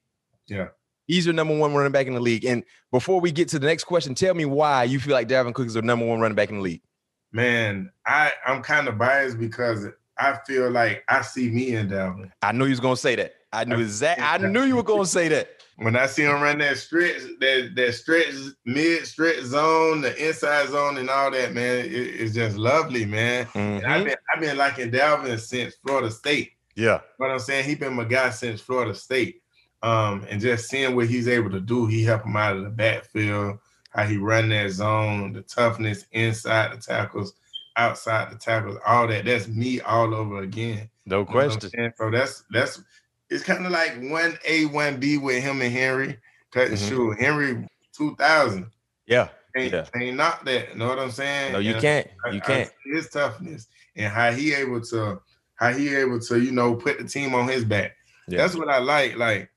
Yeah. 0.49 0.69
He's 1.07 1.27
your 1.27 1.35
number 1.35 1.57
one 1.57 1.75
running 1.75 1.93
back 1.93 2.07
in 2.07 2.15
the 2.15 2.21
league. 2.21 2.45
And 2.45 2.65
before 2.91 3.21
we 3.21 3.31
get 3.31 3.49
to 3.49 3.59
the 3.59 3.67
next 3.67 3.85
question, 3.85 4.15
tell 4.15 4.35
me 4.35 4.45
why 4.45 4.85
you 4.85 4.99
feel 4.99 5.13
like 5.13 5.29
Dalvin 5.29 5.55
Cook 5.55 5.67
is 5.67 5.75
the 5.75 5.83
number 5.83 6.07
one 6.07 6.21
running 6.21 6.37
back 6.37 6.49
in 6.49 6.57
the 6.57 6.63
league. 6.63 6.83
Man, 7.33 7.91
I, 8.07 8.33
I'm 8.47 8.63
kind 8.63 8.89
of 8.89 8.99
biased 8.99 9.39
because 9.39 9.87
I 10.23 10.39
feel 10.47 10.71
like 10.71 11.03
I 11.09 11.23
see 11.23 11.51
me 11.51 11.75
in 11.75 11.89
Dalvin. 11.89 12.31
I 12.43 12.53
knew 12.53 12.67
you 12.67 12.71
was 12.71 12.81
gonna 12.81 12.97
say 12.97 13.17
that. 13.17 13.35
I 13.53 13.65
knew 13.65 13.81
exactly. 13.81 14.25
I 14.25 14.39
knew 14.39 14.63
you 14.63 14.77
were 14.77 14.85
gonna 14.85 15.05
say 15.05 15.27
that. 15.29 15.63
When 15.77 15.97
I 15.97 16.07
see 16.07 16.23
him 16.23 16.41
run 16.41 16.59
that 16.59 16.79
stretch, 16.79 17.23
that 17.41 17.73
that 17.75 17.95
stretch 17.95 18.33
mid 18.65 19.05
stretch 19.05 19.41
zone, 19.41 20.01
the 20.01 20.15
inside 20.25 20.69
zone, 20.69 20.99
and 20.99 21.11
all 21.11 21.33
that, 21.33 21.53
man, 21.53 21.87
it, 21.87 21.91
it's 21.91 22.35
just 22.35 22.57
lovely, 22.57 23.05
man. 23.05 23.47
Mm-hmm. 23.47 23.85
I've 23.85 24.05
been 24.05 24.17
I've 24.33 24.41
been 24.41 24.57
liking 24.57 24.93
Dalvin 24.93 25.41
since 25.41 25.75
Florida 25.85 26.11
State. 26.11 26.53
Yeah, 26.77 27.01
what 27.17 27.33
I'm 27.33 27.41
saying, 27.41 27.65
he 27.65 27.75
been 27.75 27.95
my 27.95 28.05
guy 28.05 28.31
since 28.31 28.61
Florida 28.61 28.95
State. 28.95 29.43
Um, 29.83 30.25
and 30.31 30.41
just 30.41 30.69
seeing 30.69 30.95
what 30.95 31.09
he's 31.09 31.27
able 31.27 31.51
to 31.51 31.61
do, 31.61 31.87
he 31.87 32.05
help 32.05 32.25
him 32.25 32.37
out 32.37 32.57
of 32.57 32.63
the 32.63 32.71
backfield, 32.71 33.59
how 33.91 34.05
he 34.05 34.17
run 34.17 34.51
that 34.51 34.71
zone, 34.71 35.33
the 35.33 35.43
toughness 35.43 36.07
inside 36.13 36.73
the 36.73 36.81
tackles 36.81 37.35
outside 37.77 38.31
the 38.31 38.37
tackles, 38.37 38.79
all 38.87 39.07
that. 39.09 39.25
That's 39.25 39.49
me 39.49 39.81
all 39.81 40.15
over 40.15 40.43
again. 40.43 40.89
No 41.07 41.25
question. 41.25 41.71
so 41.97 42.11
that's 42.11 42.45
that's 42.51 42.83
it's 43.31 43.43
kind 43.43 43.65
of 43.65 43.73
like 43.73 43.97
one 44.11 44.39
A, 44.47 44.67
one 44.67 44.99
B 44.99 45.19
with 45.19 45.43
him 45.43 45.63
and 45.63 45.73
Henry. 45.73 46.19
Cutting 46.51 46.75
mm-hmm. 46.75 46.89
shoe. 46.89 47.11
Henry 47.13 47.67
2000. 47.97 48.67
Yeah. 49.07 49.29
Ain't, 49.57 49.73
yeah. 49.73 49.87
ain't 49.97 50.17
not 50.17 50.45
that. 50.45 50.77
Know 50.77 50.89
what 50.89 50.99
I'm 50.99 51.11
saying? 51.11 51.53
No, 51.53 51.59
you 51.59 51.73
and 51.73 51.81
can't. 51.81 52.07
You 52.31 52.39
I, 52.39 52.41
can't. 52.41 52.71
I 52.71 52.97
his 52.97 53.09
toughness 53.09 53.69
and 53.97 54.13
how 54.13 54.33
he 54.33 54.55
able 54.55 54.81
to 54.83 55.21
how 55.57 55.73
he 55.73 55.95
able 55.95 56.21
to, 56.21 56.41
you 56.41 56.53
know, 56.53 56.75
put 56.75 56.99
the 56.99 57.05
team 57.05 57.35
on 57.35 57.49
his 57.49 57.65
back. 57.65 57.97
Yeah. 58.29 58.39
That's 58.39 58.55
what 58.55 58.69
I 58.69 58.79
like. 58.79 59.17
Like 59.17 59.51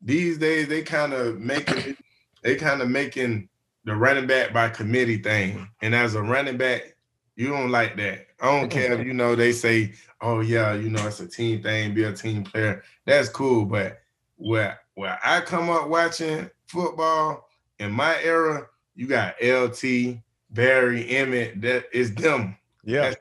these 0.00 0.38
days, 0.38 0.68
they 0.68 0.82
kind 0.82 1.12
of 1.12 1.40
making 1.40 1.96
they 2.42 2.56
kind 2.56 2.82
of 2.82 2.88
making 2.88 3.48
the 3.84 3.94
running 3.94 4.26
back 4.26 4.52
by 4.52 4.68
committee 4.68 5.18
thing. 5.18 5.68
And 5.82 5.94
as 5.94 6.14
a 6.14 6.22
running 6.22 6.56
back, 6.56 6.96
you 7.40 7.48
don't 7.48 7.70
like 7.70 7.96
that. 7.96 8.26
I 8.42 8.60
don't 8.60 8.70
care 8.70 8.92
if 8.92 9.06
you 9.06 9.14
know 9.14 9.34
they 9.34 9.52
say, 9.52 9.94
"Oh 10.20 10.40
yeah, 10.40 10.74
you 10.74 10.90
know 10.90 11.06
it's 11.06 11.20
a 11.20 11.26
team 11.26 11.62
thing, 11.62 11.94
be 11.94 12.04
a 12.04 12.12
team 12.12 12.44
player." 12.44 12.82
That's 13.06 13.30
cool, 13.30 13.64
but 13.64 14.02
where 14.36 14.78
where 14.94 15.18
I 15.24 15.40
come 15.40 15.70
up 15.70 15.88
watching 15.88 16.50
football 16.66 17.48
in 17.78 17.92
my 17.92 18.22
era, 18.22 18.66
you 18.94 19.06
got 19.06 19.36
LT, 19.42 20.18
Barry, 20.50 21.04
Emmitt. 21.06 21.62
That 21.62 21.86
is 21.94 22.14
them. 22.14 22.58
Yeah. 22.84 23.14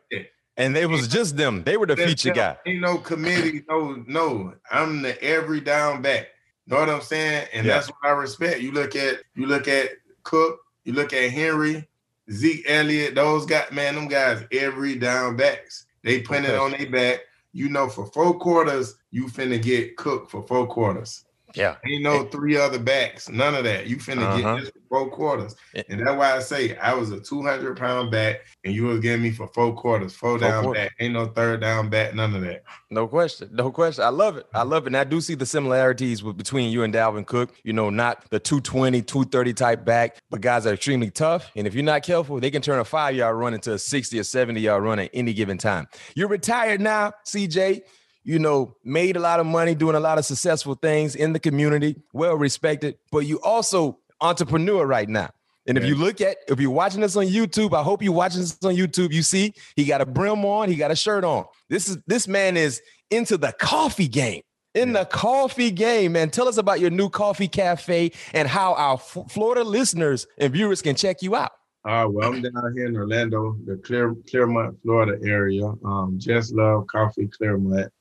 And 0.58 0.76
it 0.76 0.90
was 0.90 1.08
just 1.08 1.38
them. 1.38 1.64
They 1.64 1.78
were 1.78 1.86
the 1.86 1.96
That's 1.96 2.10
feature 2.10 2.34
them. 2.34 2.36
guy. 2.36 2.58
Ain't 2.66 2.82
no 2.82 2.98
committee. 2.98 3.64
No, 3.70 4.04
no. 4.06 4.54
I'm 4.70 5.02
the 5.02 5.22
every 5.24 5.62
down 5.62 6.02
back. 6.02 6.28
Know 6.68 6.78
what 6.78 6.90
I'm 6.90 7.02
saying? 7.02 7.48
And 7.54 7.66
yeah. 7.66 7.76
that's 7.76 7.88
what 7.88 8.00
I 8.04 8.10
respect. 8.10 8.60
You 8.60 8.74
look 8.74 8.98
at 8.98 9.20
you 9.36 9.46
look 9.46 9.70
at 9.70 9.92
Cook. 10.24 10.60
You 10.84 10.92
look 10.92 11.14
at 11.14 11.32
Henry. 11.32 11.88
Zeke 12.32 12.66
Elliott, 12.68 13.16
those 13.16 13.46
guys, 13.46 13.72
man, 13.72 13.96
them 13.96 14.08
guys 14.08 14.44
every 14.52 14.96
down 14.96 15.36
backs. 15.36 15.86
They 16.04 16.22
put 16.22 16.40
okay. 16.40 16.54
it 16.54 16.60
on 16.60 16.72
their 16.72 16.90
back. 16.90 17.22
You 17.52 17.70
know, 17.70 17.90
for 17.90 18.06
four 18.06 18.38
quarters, 18.38 18.96
you 19.12 19.26
finna 19.26 19.62
get 19.62 19.98
cooked 19.98 20.30
for 20.30 20.46
four 20.46 20.68
quarters. 20.68 21.26
Yeah. 21.56 21.78
Ain't 21.86 22.04
no 22.04 22.26
three 22.26 22.58
other 22.58 22.78
backs. 22.78 23.28
None 23.28 23.56
of 23.56 23.64
that. 23.64 23.88
You 23.88 23.98
finna 23.98 24.22
uh-huh. 24.22 24.60
get 24.60 24.74
four 24.90 25.10
quarters. 25.10 25.56
And 25.88 26.06
that's 26.06 26.18
why 26.18 26.36
I 26.36 26.40
say 26.40 26.76
I 26.78 26.94
was 26.94 27.12
a 27.12 27.20
200 27.20 27.78
pound 27.78 28.12
back 28.12 28.42
and 28.64 28.74
you 28.74 28.86
was 28.86 29.00
getting 29.00 29.22
me 29.22 29.32
for 29.32 29.48
four 29.48 29.74
quarters, 29.76 30.14
four, 30.14 30.32
four 30.32 30.40
down 30.40 30.64
quarters. 30.64 30.84
back. 30.84 30.96
Ain't 31.00 31.14
no 31.14 31.28
third 31.28 31.62
down 31.62 31.90
back, 31.90 32.16
none 32.16 32.36
of 32.36 32.42
that. 32.42 32.64
No 32.90 33.08
question. 33.08 33.50
No 33.54 33.72
question. 33.72 34.04
I 34.04 34.10
love 34.10 34.38
it. 34.38 34.48
I 34.54 34.64
love 34.64 34.84
it. 34.84 34.88
And 34.88 34.98
I 34.98 35.04
do 35.04 35.22
see 35.22 35.36
the 35.36 35.46
similarities 35.46 36.24
with, 36.24 36.38
between 36.38 36.72
you 36.72 36.84
and 36.84 36.94
Dalvin 36.94 37.26
Cook. 37.26 37.54
You 37.64 37.74
know, 37.74 37.90
not 37.90 38.30
the 38.32 38.40
220, 38.40 39.02
230 39.04 39.54
type 39.54 39.86
back, 39.86 40.18
but 40.30 40.42
guys 40.42 40.66
are 40.66 40.74
extremely 40.74 41.12
tough. 41.12 41.52
And 41.56 41.68
if 41.68 41.76
you're 41.76 41.84
not 41.84 42.04
careful, 42.04 42.40
they 42.40 42.52
can 42.52 42.62
turn 42.62 42.80
a 42.80 42.86
five 42.86 43.16
yard 43.16 43.38
run 43.38 43.54
into 43.54 43.74
a 43.74 43.80
60 43.80 44.20
or 44.20 44.24
70 44.24 44.60
yard 44.60 44.84
run 44.84 45.00
at 45.00 45.12
any 45.14 45.34
given 45.34 45.58
time. 45.58 45.88
You're 46.16 46.28
retired 46.28 46.82
now, 46.82 47.14
CJ 47.26 47.84
you 48.24 48.38
know, 48.38 48.76
made 48.84 49.16
a 49.16 49.20
lot 49.20 49.40
of 49.40 49.46
money 49.46 49.74
doing 49.74 49.96
a 49.96 50.00
lot 50.00 50.18
of 50.18 50.26
successful 50.26 50.76
things 50.76 51.16
in 51.16 51.34
the 51.34 51.40
community, 51.40 51.96
well 52.14 52.36
respected, 52.36 52.98
but 53.12 53.20
you 53.20 53.40
also 53.42 53.99
entrepreneur 54.22 54.86
right 54.86 55.10
now. 55.10 55.30
And 55.68 55.78
if 55.78 55.86
you 55.86 55.94
look 55.94 56.20
at, 56.20 56.38
if 56.48 56.60
you're 56.60 56.72
watching 56.72 57.02
this 57.02 57.16
on 57.16 57.26
YouTube, 57.26 57.74
I 57.74 57.84
hope 57.84 58.02
you're 58.02 58.12
watching 58.12 58.42
this 58.42 58.58
on 58.64 58.76
YouTube. 58.76 59.12
You 59.12 59.22
see, 59.22 59.54
he 59.76 59.86
got 59.86 60.02
a 60.02 60.06
brim 60.06 60.44
on, 60.44 60.68
he 60.68 60.76
got 60.76 60.90
a 60.90 60.96
shirt 60.96 61.24
on. 61.24 61.46
This 61.70 61.88
is 61.88 61.98
this 62.08 62.28
man 62.28 62.58
is 62.58 62.82
into 63.12 63.38
the 63.38 63.52
coffee 63.52 64.08
game. 64.08 64.42
In 64.74 64.90
yeah. 64.90 65.00
the 65.00 65.06
coffee 65.06 65.72
game, 65.72 66.14
man. 66.14 66.32
Tell 66.32 66.48
us 66.48 66.58
about 66.58 66.80
your 66.80 66.90
new 66.90 67.10
coffee 67.10 67.48
cafe 67.48 68.12
and 68.34 68.48
how 68.48 68.74
our 68.76 68.96
F- 68.96 69.30
Florida 69.30 69.64
listeners 69.64 70.26
and 70.38 70.52
viewers 70.54 70.82
can 70.82 70.96
check 70.96 71.22
you 71.22 71.36
out. 71.36 71.52
Uh, 71.86 72.08
well, 72.10 72.34
I'm 72.34 72.42
down 72.42 72.74
here 72.76 72.88
in 72.88 72.96
Orlando, 72.96 73.56
the 73.66 73.78
Clear, 73.78 74.16
Clermont, 74.30 74.78
Florida 74.84 75.18
area. 75.28 75.66
Um, 75.86 76.16
just 76.18 76.54
love 76.54 76.88
coffee 76.88 77.28
Clermont. 77.28 77.92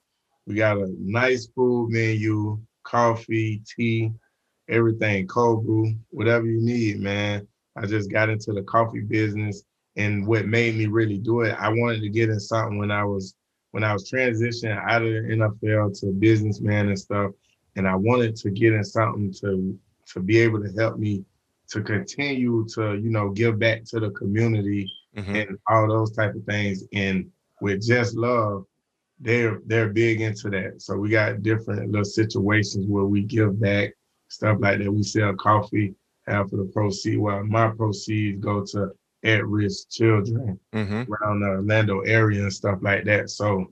We 0.47 0.57
got 0.57 0.78
a 0.78 0.95
nice 0.99 1.49
food 1.55 1.90
menu, 1.90 2.61
coffee, 2.82 3.62
tea, 3.77 4.12
everything, 4.69 5.27
cold 5.27 5.65
brew, 5.65 5.95
whatever 6.11 6.47
you 6.47 6.61
need, 6.61 7.01
man. 7.01 7.47
I 7.77 7.86
just 7.86 8.11
got 8.11 8.28
into 8.28 8.53
the 8.53 8.62
coffee 8.62 9.01
business 9.01 9.62
and 9.99 10.24
what 10.27 10.47
made 10.47 10.77
me 10.77 10.86
really 10.86 11.19
do 11.19 11.43
it, 11.43 11.57
I 11.59 11.69
wanted 11.69 12.01
to 12.03 12.09
get 12.09 12.31
in 12.31 12.39
something 12.39 12.78
when 12.78 12.90
I 12.90 13.05
was 13.05 13.35
when 13.73 13.85
I 13.85 13.93
was 13.93 14.11
transitioning 14.11 14.81
out 14.89 15.03
of 15.03 15.09
the 15.09 15.19
NFL 15.19 16.01
to 16.01 16.07
businessman 16.12 16.89
and 16.89 16.99
stuff. 16.99 17.32
And 17.77 17.86
I 17.86 17.97
wanted 17.97 18.36
to 18.36 18.51
get 18.51 18.73
in 18.73 18.85
something 18.85 19.35
to 19.40 19.78
to 20.12 20.20
be 20.20 20.39
able 20.39 20.62
to 20.62 20.73
help 20.78 20.99
me 20.99 21.24
to 21.70 21.82
continue 21.82 22.65
to, 22.74 22.95
you 22.95 23.11
know, 23.11 23.31
give 23.31 23.59
back 23.59 23.85
to 23.86 24.01
the 24.01 24.11
community 24.11 24.90
mm-hmm. 25.16 25.35
and 25.35 25.59
all 25.69 25.89
those 25.89 26.12
type 26.12 26.35
of 26.35 26.45
things. 26.45 26.85
And 26.95 27.31
with 27.61 27.85
just 27.85 28.15
love, 28.15 28.65
they're 29.19 29.61
they're 29.66 29.89
big 29.89 30.20
into 30.20 30.49
that. 30.51 30.81
So 30.81 30.97
we 30.97 31.11
got 31.11 31.43
different 31.43 31.90
little 31.90 32.05
situations 32.05 32.86
where 32.86 33.05
we 33.05 33.23
give 33.23 33.61
back 33.61 33.95
stuff 34.28 34.59
like 34.60 34.78
that. 34.78 34.92
We 34.92 35.02
sell 35.02 35.34
coffee, 35.34 35.94
half 36.26 36.52
of 36.52 36.59
the 36.59 36.70
proceeds. 36.72 37.18
Well, 37.18 37.44
my 37.44 37.68
proceeds 37.68 38.40
go 38.40 38.64
to 38.72 38.92
at-risk 39.24 39.90
children 39.90 40.59
mm-hmm. 40.72 41.12
around 41.12 41.40
the 41.40 41.46
Orlando 41.46 42.00
area 42.00 42.42
and 42.42 42.52
stuff 42.52 42.78
like 42.82 43.05
that. 43.05 43.30
So 43.30 43.66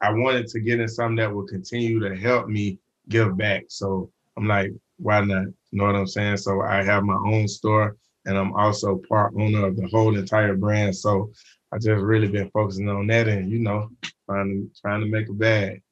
I 0.00 0.10
wanted 0.12 0.46
to 0.48 0.60
get 0.60 0.80
in 0.80 0.88
something 0.88 1.16
that 1.16 1.32
would 1.32 1.48
continue 1.48 2.00
to 2.00 2.16
help 2.16 2.48
me 2.48 2.78
give 3.08 3.36
back. 3.36 3.64
So 3.68 4.10
I'm 4.36 4.46
like, 4.46 4.72
why 4.98 5.20
not? 5.20 5.46
You 5.70 5.78
know 5.78 5.86
what 5.86 5.96
I'm 5.96 6.06
saying? 6.06 6.36
So 6.36 6.60
I 6.62 6.82
have 6.82 7.02
my 7.02 7.18
own 7.26 7.48
store 7.48 7.96
and 8.26 8.38
I'm 8.38 8.52
also 8.54 9.00
part 9.08 9.34
owner 9.36 9.66
of 9.66 9.76
the 9.76 9.88
whole 9.88 10.16
entire 10.16 10.54
brand. 10.54 10.96
So 10.96 11.32
I 11.72 11.78
just 11.78 12.02
really 12.02 12.28
been 12.28 12.50
focusing 12.50 12.88
on 12.88 13.06
that 13.08 13.28
and 13.28 13.50
you 13.50 13.58
know, 13.58 13.90
trying 14.28 14.48
to 14.48 14.80
trying 14.80 15.00
to 15.00 15.06
make 15.06 15.28
a 15.28 15.32
bag. 15.32 15.82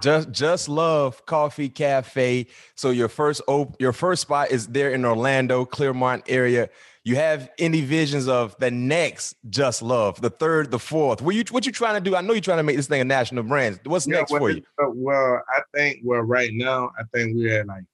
Just 0.00 0.30
just 0.30 0.68
love 0.68 1.24
coffee 1.26 1.68
cafe. 1.68 2.46
So 2.74 2.90
your 2.90 3.08
first 3.08 3.40
op- 3.46 3.80
your 3.80 3.92
first 3.92 4.22
spot 4.22 4.50
is 4.50 4.66
there 4.66 4.90
in 4.90 5.04
Orlando, 5.04 5.64
Clermont 5.64 6.24
area. 6.28 6.68
You 7.04 7.14
have 7.14 7.48
any 7.58 7.82
visions 7.82 8.26
of 8.26 8.56
the 8.58 8.70
next 8.70 9.36
Just 9.48 9.80
Love, 9.80 10.20
the 10.20 10.28
third, 10.28 10.72
the 10.72 10.78
fourth? 10.78 11.22
What 11.22 11.36
you 11.36 11.44
what 11.50 11.64
you 11.64 11.72
trying 11.72 11.94
to 11.94 12.00
do? 12.00 12.16
I 12.16 12.20
know 12.20 12.32
you're 12.32 12.40
trying 12.40 12.58
to 12.58 12.62
make 12.64 12.76
this 12.76 12.88
thing 12.88 13.00
a 13.00 13.04
national 13.04 13.44
brand. 13.44 13.80
What's 13.84 14.06
yeah, 14.06 14.16
next 14.16 14.32
well, 14.32 14.40
for 14.40 14.50
you? 14.50 14.62
Uh, 14.82 14.90
well, 14.92 15.40
I 15.56 15.60
think 15.72 16.00
well 16.02 16.22
right 16.22 16.50
now 16.52 16.90
I 16.98 17.04
think 17.14 17.36
we're 17.36 17.60
at 17.60 17.66
like 17.66 17.84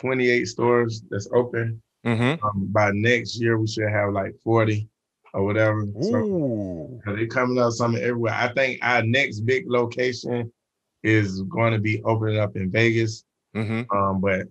28 0.00 0.46
stores 0.46 1.02
that's 1.10 1.28
open. 1.32 1.80
Mm-hmm. 2.04 2.44
Um, 2.44 2.66
by 2.72 2.90
next 2.90 3.40
year 3.40 3.56
we 3.58 3.66
should 3.66 3.88
have 3.88 4.12
like 4.12 4.34
40 4.42 4.88
or 5.32 5.44
whatever. 5.44 5.82
Ooh. 5.82 7.00
So 7.04 7.14
they 7.14 7.26
coming 7.26 7.58
up 7.58 7.72
something 7.72 8.02
everywhere. 8.02 8.34
I 8.34 8.52
think 8.52 8.80
our 8.82 9.02
next 9.02 9.40
big 9.40 9.70
location 9.70 10.52
is 11.02 11.42
going 11.42 11.72
to 11.72 11.78
be 11.78 12.02
opening 12.04 12.38
up 12.38 12.56
in 12.56 12.70
Vegas. 12.70 13.24
Mm-hmm. 13.54 13.96
Um, 13.96 14.20
but 14.20 14.46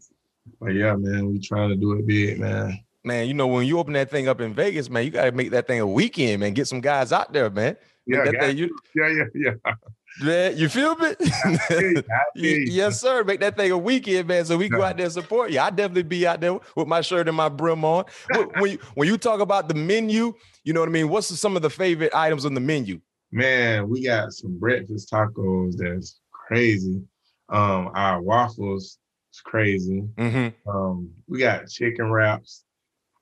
but 0.60 0.74
yeah, 0.74 0.96
man, 0.96 1.32
we 1.32 1.40
trying 1.40 1.70
to 1.70 1.76
do 1.76 1.94
it 1.94 2.08
big, 2.08 2.40
man. 2.40 2.80
Man, 3.04 3.28
you 3.28 3.34
know 3.34 3.48
when 3.48 3.66
you 3.66 3.80
open 3.80 3.94
that 3.94 4.12
thing 4.12 4.28
up 4.28 4.42
in 4.42 4.54
Vegas, 4.54 4.90
man, 4.90 5.06
you 5.06 5.12
got 5.12 5.26
to 5.26 5.32
make 5.32 5.52
that 5.52 5.68
thing 5.68 5.80
a 5.80 5.88
weekend, 5.88 6.42
man. 6.42 6.54
Get 6.54 6.68
some 6.68 6.82
guys 6.82 7.12
out 7.12 7.32
there, 7.32 7.50
man. 7.50 7.78
Yeah, 8.06 8.26
thing, 8.26 8.58
you, 8.58 8.76
yeah, 8.96 9.08
yeah, 9.08 9.24
yeah. 9.36 9.74
Man, 10.22 10.58
you 10.58 10.68
feel 10.68 10.96
me? 10.96 11.14
yes, 12.36 13.00
sir. 13.00 13.24
Make 13.24 13.40
that 13.40 13.56
thing 13.56 13.72
a 13.72 13.78
weekend, 13.78 14.28
man. 14.28 14.44
So 14.44 14.58
we 14.58 14.68
go 14.68 14.82
out 14.82 14.98
there 14.98 15.06
and 15.06 15.14
support 15.14 15.52
you. 15.52 15.60
I 15.60 15.70
definitely 15.70 16.04
be 16.04 16.28
out 16.28 16.42
there 16.42 16.60
with 16.76 16.88
my 16.88 17.02
shirt 17.02 17.28
and 17.28 17.38
my 17.38 17.48
brim 17.48 17.86
on. 17.86 18.06
when 18.58 18.72
you 18.72 18.80
when 18.96 19.08
you 19.08 19.18
talk 19.18 19.40
about 19.40 19.68
the 19.68 19.76
menu, 19.76 20.34
you 20.64 20.74
know 20.74 20.82
what 20.82 20.90
I 20.90 20.92
mean. 20.92 21.10
What's 21.10 21.28
some 21.40 21.56
of 21.56 21.62
the 21.62 21.70
favorite 21.70 22.14
items 22.14 22.46
on 22.46 22.54
the 22.54 22.60
menu? 22.60 23.00
Man, 23.32 23.88
we 23.88 24.04
got 24.04 24.34
some 24.34 24.58
breakfast 24.58 25.12
tacos 25.12 25.78
that's 25.78 26.20
crazy. 26.50 27.02
Um, 27.50 27.92
our 27.94 28.22
waffles 28.22 28.98
is 29.32 29.42
crazy. 29.42 30.04
Mm-hmm. 30.18 30.70
Um, 30.70 31.12
we 31.28 31.40
got 31.40 31.70
chicken 31.70 32.12
wraps. 32.12 32.64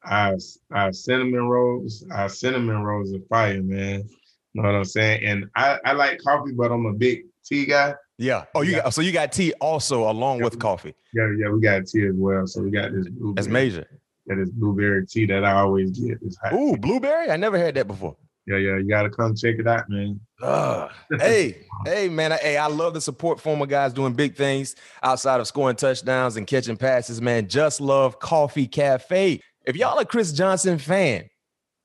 Our, 0.06 0.38
our 0.72 0.94
cinnamon 0.94 1.48
rolls, 1.50 2.06
our 2.12 2.30
cinnamon 2.30 2.84
rolls 2.84 3.14
are 3.14 3.20
fire, 3.30 3.62
man. 3.62 4.08
You 4.54 4.62
know 4.62 4.70
what 4.70 4.76
I'm 4.76 4.86
saying? 4.86 5.26
And 5.26 5.46
I, 5.56 5.78
I 5.86 5.92
like 5.92 6.20
coffee, 6.24 6.54
but 6.54 6.72
I'm 6.72 6.86
a 6.86 6.94
big 6.94 7.26
tea 7.44 7.66
guy. 7.66 7.96
Yeah. 8.18 8.46
Oh, 8.56 8.62
you 8.62 8.78
got 8.78 8.94
so 8.94 9.02
you 9.02 9.12
got 9.12 9.32
tea 9.32 9.54
also 9.60 10.10
along 10.10 10.40
yeah, 10.40 10.46
with 10.46 10.58
coffee. 10.58 10.96
Yeah, 11.14 11.30
yeah, 11.38 11.50
we 11.50 11.60
got 11.60 11.86
tea 11.86 12.08
as 12.08 12.16
well. 12.16 12.48
So 12.48 12.62
we 12.64 12.72
got 12.72 12.94
this 12.94 13.10
blueberry. 13.10 13.34
That's 13.36 13.48
major. 13.48 13.88
That 14.26 14.40
is 14.40 14.50
blueberry 14.50 15.06
tea 15.06 15.26
that 15.28 15.44
I 15.44 15.52
always 15.52 15.92
get. 15.92 16.18
Ooh, 16.54 16.76
blueberry! 16.78 17.30
I 17.30 17.38
never 17.38 17.58
had 17.58 17.76
that 17.76 17.88
before. 17.88 18.16
Yeah, 18.48 18.58
yeah, 18.58 18.78
you 18.78 18.88
gotta 18.88 19.10
come 19.10 19.36
check 19.36 19.56
it 19.60 19.68
out, 19.68 19.90
man. 19.90 20.22
Uh, 20.42 20.88
hey, 21.20 21.66
hey, 21.86 22.08
man. 22.08 22.32
Hey, 22.32 22.56
I 22.56 22.68
love 22.68 22.94
the 22.94 23.02
support 23.02 23.42
former 23.42 23.66
guys 23.66 23.92
doing 23.92 24.14
big 24.14 24.38
things 24.38 24.74
outside 25.04 25.42
of 25.42 25.48
scoring 25.48 25.76
touchdowns 25.76 26.38
and 26.38 26.48
catching 26.48 26.78
passes, 26.78 27.22
man. 27.22 27.50
Just 27.50 27.82
love 27.82 28.20
Coffee 28.20 28.66
Cafe. 28.66 29.42
If 29.66 29.76
y'all 29.76 30.00
a 30.00 30.06
Chris 30.06 30.32
Johnson 30.32 30.78
fan, 30.78 31.26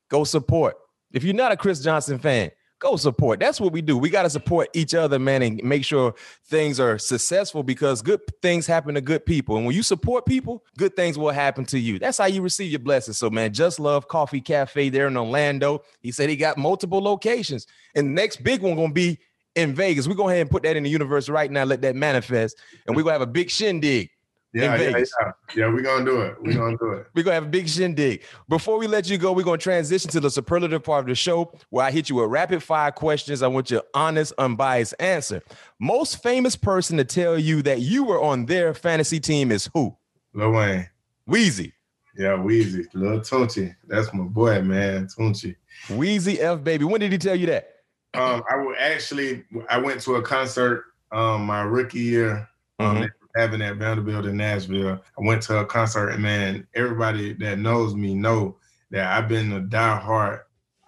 go 0.09 0.23
support. 0.23 0.75
If 1.11 1.25
you're 1.25 1.33
not 1.33 1.51
a 1.51 1.57
Chris 1.57 1.81
Johnson 1.81 2.17
fan, 2.17 2.51
go 2.83 2.95
support. 2.97 3.39
That's 3.39 3.59
what 3.59 3.71
we 3.71 3.81
do. 3.81 3.97
We 3.97 4.09
got 4.09 4.23
to 4.23 4.29
support 4.29 4.69
each 4.73 4.93
other, 4.93 5.17
man, 5.17 5.41
and 5.41 5.63
make 5.63 5.85
sure 5.85 6.13
things 6.45 6.79
are 6.79 6.99
successful 6.99 7.63
because 7.63 8.01
good 8.01 8.21
things 8.41 8.67
happen 8.67 8.93
to 8.95 9.01
good 9.01 9.25
people. 9.25 9.57
And 9.57 9.65
when 9.65 9.75
you 9.75 9.81
support 9.81 10.25
people, 10.25 10.63
good 10.77 10.95
things 10.95 11.17
will 11.17 11.31
happen 11.31 11.65
to 11.65 11.79
you. 11.79 11.97
That's 11.97 12.17
how 12.17 12.25
you 12.25 12.41
receive 12.41 12.71
your 12.71 12.79
blessings. 12.79 13.17
So, 13.17 13.29
man, 13.29 13.53
just 13.53 13.79
love 13.79 14.07
Coffee 14.07 14.41
Cafe 14.41 14.89
there 14.89 15.07
in 15.07 15.17
Orlando. 15.17 15.83
He 16.01 16.11
said 16.11 16.29
he 16.29 16.35
got 16.35 16.57
multiple 16.57 17.01
locations. 17.01 17.65
And 17.95 18.07
the 18.07 18.11
next 18.11 18.43
big 18.43 18.61
one 18.61 18.75
gonna 18.75 18.93
be 18.93 19.17
in 19.55 19.73
Vegas. 19.73 20.07
We 20.07 20.15
go 20.15 20.29
ahead 20.29 20.41
and 20.41 20.49
put 20.49 20.63
that 20.63 20.75
in 20.75 20.83
the 20.83 20.89
universe 20.89 21.29
right 21.29 21.49
now, 21.49 21.63
let 21.63 21.81
that 21.81 21.95
manifest. 21.95 22.57
And 22.85 22.95
we're 22.95 23.03
gonna 23.03 23.13
have 23.13 23.21
a 23.21 23.27
big 23.27 23.49
shindig 23.49 24.09
yeah, 24.53 24.75
yeah, 24.75 24.97
yeah, 24.97 25.31
yeah. 25.55 25.67
We're 25.67 25.81
gonna 25.81 26.05
do 26.05 26.21
it. 26.21 26.35
We're 26.39 26.53
gonna 26.53 26.77
do 26.77 26.91
it. 26.91 27.07
we're 27.15 27.23
gonna 27.23 27.33
have 27.33 27.45
a 27.45 27.49
big 27.49 27.67
shindig. 27.67 28.21
Before 28.47 28.77
we 28.77 28.85
let 28.85 29.09
you 29.09 29.17
go, 29.17 29.33
we're 29.33 29.43
gonna 29.43 29.57
transition 29.57 30.11
to 30.11 30.19
the 30.19 30.29
superlative 30.29 30.83
part 30.83 30.99
of 30.99 31.07
the 31.07 31.15
show 31.15 31.51
where 31.69 31.83
I 31.83 31.89
hit 31.89 32.07
you 32.07 32.17
with 32.17 32.29
rapid 32.29 32.61
fire 32.61 32.91
questions. 32.91 33.41
I 33.41 33.47
want 33.47 33.71
your 33.71 33.81
honest, 33.95 34.31
unbiased 34.37 34.93
answer. 34.99 35.41
Most 35.79 36.21
famous 36.21 36.55
person 36.55 36.97
to 36.97 37.03
tell 37.03 37.37
you 37.37 37.63
that 37.63 37.81
you 37.81 38.03
were 38.03 38.21
on 38.21 38.45
their 38.45 38.75
fantasy 38.75 39.19
team 39.19 39.51
is 39.51 39.71
who? 39.73 39.95
Lil 40.35 40.51
Wayne. 40.51 40.87
Weezy. 41.27 41.73
Yeah, 42.15 42.37
Weezy. 42.37 42.85
Lil 42.93 43.21
Tunechi. 43.21 43.75
That's 43.87 44.13
my 44.13 44.23
boy, 44.23 44.61
man. 44.61 45.07
Tunechi. 45.07 45.55
Weezy 45.87 46.37
F 46.37 46.63
baby. 46.63 46.85
When 46.85 46.99
did 46.99 47.11
he 47.11 47.17
tell 47.17 47.35
you 47.35 47.47
that? 47.47 47.69
Um, 48.13 48.43
I 48.51 48.57
will 48.57 48.75
actually 48.79 49.45
I 49.67 49.79
went 49.79 49.99
to 50.01 50.15
a 50.15 50.21
concert 50.21 50.85
um 51.11 51.43
my 51.47 51.63
rookie 51.63 52.01
year. 52.01 52.47
Um, 52.77 52.97
mm-hmm 52.97 53.05
having 53.35 53.61
at 53.61 53.77
Vanderbilt 53.77 54.25
in 54.25 54.37
Nashville. 54.37 55.01
I 55.17 55.21
went 55.21 55.41
to 55.43 55.59
a 55.59 55.65
concert 55.65 56.09
and 56.09 56.23
man, 56.23 56.67
everybody 56.75 57.33
that 57.33 57.59
knows 57.59 57.95
me 57.95 58.13
know 58.13 58.57
that 58.91 59.11
I've 59.11 59.27
been 59.27 59.51
a 59.53 59.61
die-hard 59.61 60.41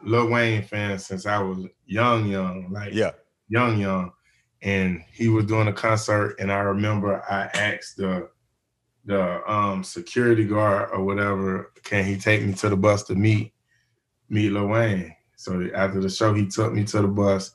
Lil 0.03 0.29
Wayne 0.29 0.63
fan 0.63 0.99
since 0.99 1.25
I 1.25 1.39
was 1.39 1.65
young, 1.85 2.27
young, 2.27 2.71
like 2.71 2.93
yeah, 2.93 3.11
young, 3.49 3.79
young. 3.79 4.11
And 4.61 5.01
he 5.11 5.29
was 5.29 5.45
doing 5.45 5.67
a 5.67 5.73
concert, 5.73 6.35
and 6.39 6.51
I 6.51 6.59
remember 6.59 7.23
I 7.29 7.49
asked 7.53 7.97
the 7.97 8.29
the 9.05 9.51
um, 9.51 9.83
security 9.83 10.45
guard 10.45 10.89
or 10.91 11.03
whatever, 11.03 11.71
can 11.83 12.05
he 12.05 12.17
take 12.17 12.43
me 12.43 12.53
to 12.53 12.69
the 12.69 12.75
bus 12.75 13.03
to 13.03 13.15
meet 13.15 13.53
meet 14.29 14.51
Lil 14.51 14.67
Wayne? 14.67 15.15
So 15.35 15.69
after 15.75 15.99
the 15.99 16.09
show, 16.09 16.33
he 16.33 16.47
took 16.47 16.73
me 16.73 16.83
to 16.85 17.01
the 17.01 17.07
bus 17.07 17.54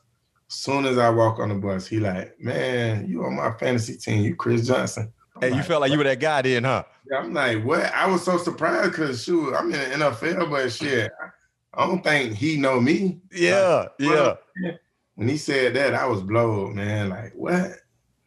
soon 0.53 0.85
as 0.85 0.97
I 0.97 1.09
walk 1.09 1.39
on 1.39 1.49
the 1.49 1.55
bus, 1.55 1.87
he 1.87 1.99
like, 1.99 2.39
man, 2.39 3.07
you 3.07 3.23
on 3.23 3.35
my 3.35 3.51
fantasy 3.51 3.95
team, 3.95 4.23
you 4.23 4.35
Chris 4.35 4.67
Johnson. 4.67 5.11
Hey, 5.39 5.55
you 5.55 5.63
felt 5.63 5.81
like 5.81 5.91
you 5.91 5.97
were 5.97 6.03
that 6.03 6.19
guy 6.19 6.41
then, 6.41 6.65
huh? 6.65 6.83
Yeah, 7.09 7.19
I'm 7.19 7.33
like, 7.33 7.63
what? 7.63 7.85
I 7.93 8.05
was 8.05 8.23
so 8.23 8.37
surprised 8.37 8.91
because 8.91 9.23
shoot, 9.23 9.55
I'm 9.55 9.73
in 9.73 9.99
the 9.99 10.05
NFL, 10.05 10.49
but 10.49 10.71
shit, 10.71 11.11
I 11.73 11.85
don't 11.85 12.03
think 12.03 12.35
he 12.35 12.57
know 12.57 12.79
me. 12.79 13.19
Yeah, 13.31 13.87
yeah. 13.97 14.35
When 15.15 15.27
he 15.27 15.37
said 15.37 15.73
that, 15.75 15.93
I 15.93 16.05
was 16.05 16.21
blown, 16.21 16.75
man. 16.75 17.09
Like, 17.09 17.33
what? 17.33 17.71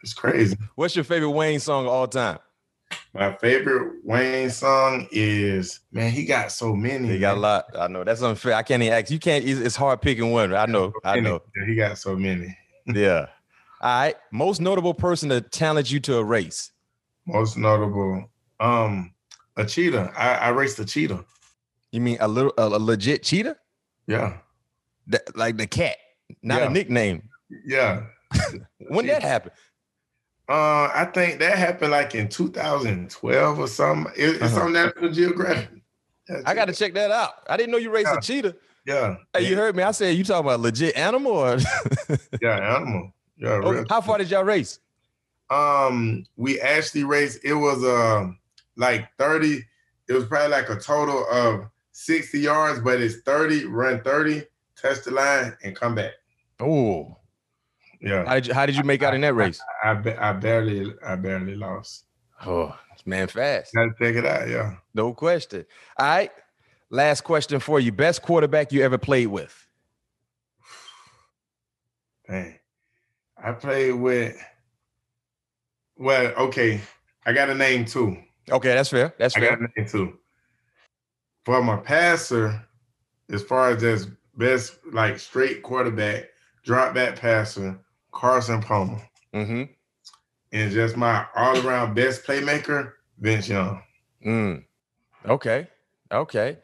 It's 0.02 0.14
crazy. 0.14 0.56
What's 0.74 0.96
your 0.96 1.04
favorite 1.04 1.30
Wayne 1.30 1.60
song 1.60 1.86
of 1.86 1.92
all 1.92 2.08
time? 2.08 2.38
My 3.14 3.32
favorite 3.36 4.00
Wayne 4.02 4.50
song 4.50 5.06
is 5.12 5.80
man, 5.92 6.10
he 6.10 6.24
got 6.24 6.50
so 6.50 6.74
many. 6.74 7.08
He 7.08 7.18
got 7.20 7.36
a 7.36 7.40
lot. 7.40 7.66
I 7.78 7.86
know 7.86 8.02
that's 8.02 8.22
unfair. 8.22 8.54
I 8.54 8.62
can't 8.64 8.82
even 8.82 8.92
ask. 8.92 9.08
You 9.10 9.20
can't. 9.20 9.44
It's 9.46 9.76
hard 9.76 10.02
picking 10.02 10.32
one. 10.32 10.52
I 10.52 10.66
know. 10.66 10.92
I 11.04 11.20
know. 11.20 11.40
Yeah, 11.56 11.66
He 11.66 11.74
got 11.76 11.98
so 11.98 12.16
many. 12.16 12.56
Yeah. 12.86 13.28
All 13.80 14.00
right. 14.00 14.14
Most 14.30 14.60
notable 14.60 14.92
person 14.92 15.30
to 15.30 15.40
challenge 15.40 15.90
you 15.90 16.00
to 16.00 16.16
a 16.18 16.24
race. 16.24 16.70
Most 17.26 17.56
notable, 17.56 18.28
um, 18.60 19.14
a 19.56 19.64
cheetah. 19.64 20.12
I, 20.14 20.34
I 20.34 20.48
raced 20.50 20.78
a 20.80 20.84
cheetah. 20.84 21.24
You 21.92 22.00
mean 22.02 22.18
a 22.20 22.28
little 22.28 22.52
a, 22.58 22.66
a 22.66 22.78
legit 22.78 23.22
cheetah? 23.22 23.56
Yeah, 24.06 24.36
The- 25.06 25.22
like 25.34 25.56
the 25.56 25.66
cat, 25.66 25.96
not 26.42 26.60
Yeah. 26.60 26.66
a 26.66 26.70
nickname. 26.70 27.22
yeah. 27.64 28.02
When 28.88 29.06
that 29.06 29.22
happened? 29.22 29.52
Uh, 30.48 30.90
I 30.94 31.08
think 31.14 31.38
that 31.38 31.56
happened 31.56 31.92
like 31.92 32.14
in 32.14 32.28
2012 32.28 33.58
or 33.58 33.66
something. 33.66 34.12
It, 34.16 34.36
it's 34.42 34.54
Uh-huh. 34.54 34.64
on 34.66 34.72
National 34.74 35.10
Geographic. 35.10 35.70
I 36.46 36.54
got 36.54 36.66
to 36.66 36.74
check 36.74 36.94
that 36.94 37.10
out. 37.10 37.34
I 37.48 37.56
didn't 37.56 37.72
know 37.72 37.78
you 37.78 37.90
raced 37.90 38.10
Yeah. 38.12 38.18
a 38.18 38.20
cheetah. 38.20 38.56
Yeah, 38.86 39.16
Hey, 39.32 39.48
you 39.48 39.56
heard 39.56 39.74
me? 39.74 39.82
I 39.82 39.92
said 39.92 40.14
you 40.14 40.24
talking 40.24 40.46
about 40.46 40.60
legit 40.60 40.94
animal 40.94 41.32
or 41.32 41.56
yeah, 42.42 42.76
animal. 42.76 43.14
Yeah, 43.38 43.60
Oh, 43.64 43.72
real. 43.72 43.84
how 43.88 44.02
far 44.02 44.18
did 44.18 44.30
y'all 44.30 44.44
race? 44.44 44.78
Um, 45.48 46.24
we 46.36 46.60
actually 46.60 47.04
raced. 47.04 47.42
It 47.44 47.54
was 47.54 47.82
um 47.82 48.38
like 48.76 49.08
30. 49.18 49.64
It 50.08 50.12
was 50.12 50.26
probably 50.26 50.48
like 50.50 50.68
a 50.68 50.76
total 50.76 51.24
of 51.30 51.66
60 51.92 52.38
yards, 52.40 52.80
but 52.80 53.00
it's 53.00 53.22
30, 53.22 53.64
run 53.66 54.02
30, 54.02 54.42
touch 54.76 55.02
the 55.04 55.12
line, 55.12 55.56
and 55.64 55.74
come 55.74 55.94
back. 55.94 56.12
Oh, 56.60 57.16
Yeah, 58.04 58.26
how 58.26 58.34
did 58.34 58.46
you 58.46 58.54
how 58.54 58.66
did 58.66 58.76
you 58.76 58.84
make 58.84 59.02
out 59.02 59.14
in 59.14 59.22
that 59.22 59.34
race? 59.34 59.58
I 59.82 59.94
ba- 59.94 60.22
I 60.22 60.32
barely 60.34 60.94
I 61.02 61.16
barely 61.16 61.56
lost. 61.56 62.04
Oh, 62.44 62.76
man, 63.06 63.28
fast. 63.28 63.72
Gotta 63.74 63.92
check 63.98 64.16
it 64.16 64.26
out. 64.26 64.46
Yeah. 64.46 64.74
No 64.92 65.14
question. 65.14 65.64
All 65.98 66.06
right. 66.06 66.30
Last 66.90 67.22
question 67.22 67.60
for 67.60 67.80
you. 67.80 67.92
Best 67.92 68.20
quarterback 68.20 68.72
you 68.72 68.82
ever 68.82 68.98
played 68.98 69.28
with? 69.28 69.66
Dang. 72.28 72.58
I 73.42 73.52
played 73.52 73.94
with. 73.94 74.36
Well, 75.96 76.26
okay. 76.34 76.82
I 77.24 77.32
got 77.32 77.48
a 77.48 77.54
name 77.54 77.86
too. 77.86 78.18
Okay, 78.50 78.74
that's 78.74 78.90
fair. 78.90 79.14
That's 79.18 79.34
fair. 79.34 79.52
I 79.52 79.56
got 79.56 79.60
a 79.60 79.80
name 79.80 79.88
too. 79.88 80.18
For 81.46 81.62
my 81.62 81.76
passer, 81.76 82.66
as 83.30 83.42
far 83.42 83.70
as 83.70 83.80
just 83.80 84.10
best 84.36 84.76
like 84.92 85.18
straight 85.18 85.62
quarterback, 85.62 86.24
drop 86.62 86.94
back 86.94 87.16
passer, 87.18 87.78
Carson 88.14 88.62
Palmer. 88.62 89.02
Mm-hmm. 89.34 89.64
And 90.52 90.72
just 90.72 90.96
my 90.96 91.26
all 91.34 91.58
around 91.66 91.94
best 91.94 92.24
playmaker, 92.24 92.92
Vince 93.18 93.48
Young. 93.48 93.82
Mm. 94.24 94.64
Okay. 95.26 95.66
Okay. 96.12 96.58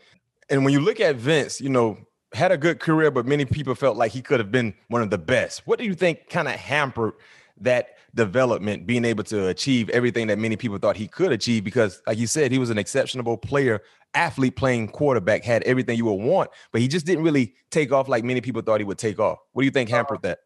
And 0.48 0.64
when 0.64 0.72
you 0.72 0.80
look 0.80 1.00
at 1.00 1.16
Vince, 1.16 1.60
you 1.60 1.68
know, 1.68 1.98
had 2.32 2.52
a 2.52 2.56
good 2.56 2.78
career, 2.78 3.10
but 3.10 3.26
many 3.26 3.44
people 3.44 3.74
felt 3.74 3.96
like 3.96 4.12
he 4.12 4.22
could 4.22 4.38
have 4.38 4.52
been 4.52 4.74
one 4.88 5.02
of 5.02 5.10
the 5.10 5.18
best. 5.18 5.66
What 5.66 5.78
do 5.78 5.84
you 5.84 5.94
think 5.94 6.28
kind 6.28 6.46
of 6.46 6.54
hampered 6.54 7.14
that 7.60 7.96
development, 8.14 8.86
being 8.86 9.04
able 9.04 9.24
to 9.24 9.48
achieve 9.48 9.90
everything 9.90 10.28
that 10.28 10.38
many 10.38 10.56
people 10.56 10.78
thought 10.78 10.96
he 10.96 11.08
could 11.08 11.32
achieve? 11.32 11.64
Because, 11.64 12.00
like 12.06 12.18
you 12.18 12.26
said, 12.28 12.52
he 12.52 12.58
was 12.58 12.70
an 12.70 12.78
exceptional 12.78 13.36
player, 13.36 13.82
athlete 14.14 14.56
playing 14.56 14.88
quarterback, 14.88 15.44
had 15.44 15.64
everything 15.64 15.96
you 15.96 16.04
would 16.04 16.14
want, 16.14 16.50
but 16.70 16.80
he 16.80 16.86
just 16.88 17.06
didn't 17.06 17.24
really 17.24 17.54
take 17.70 17.92
off 17.92 18.08
like 18.08 18.24
many 18.24 18.40
people 18.40 18.62
thought 18.62 18.80
he 18.80 18.84
would 18.84 18.98
take 18.98 19.18
off. 19.18 19.38
What 19.52 19.62
do 19.62 19.66
you 19.66 19.72
think 19.72 19.88
hampered 19.88 20.22
that? 20.22 20.38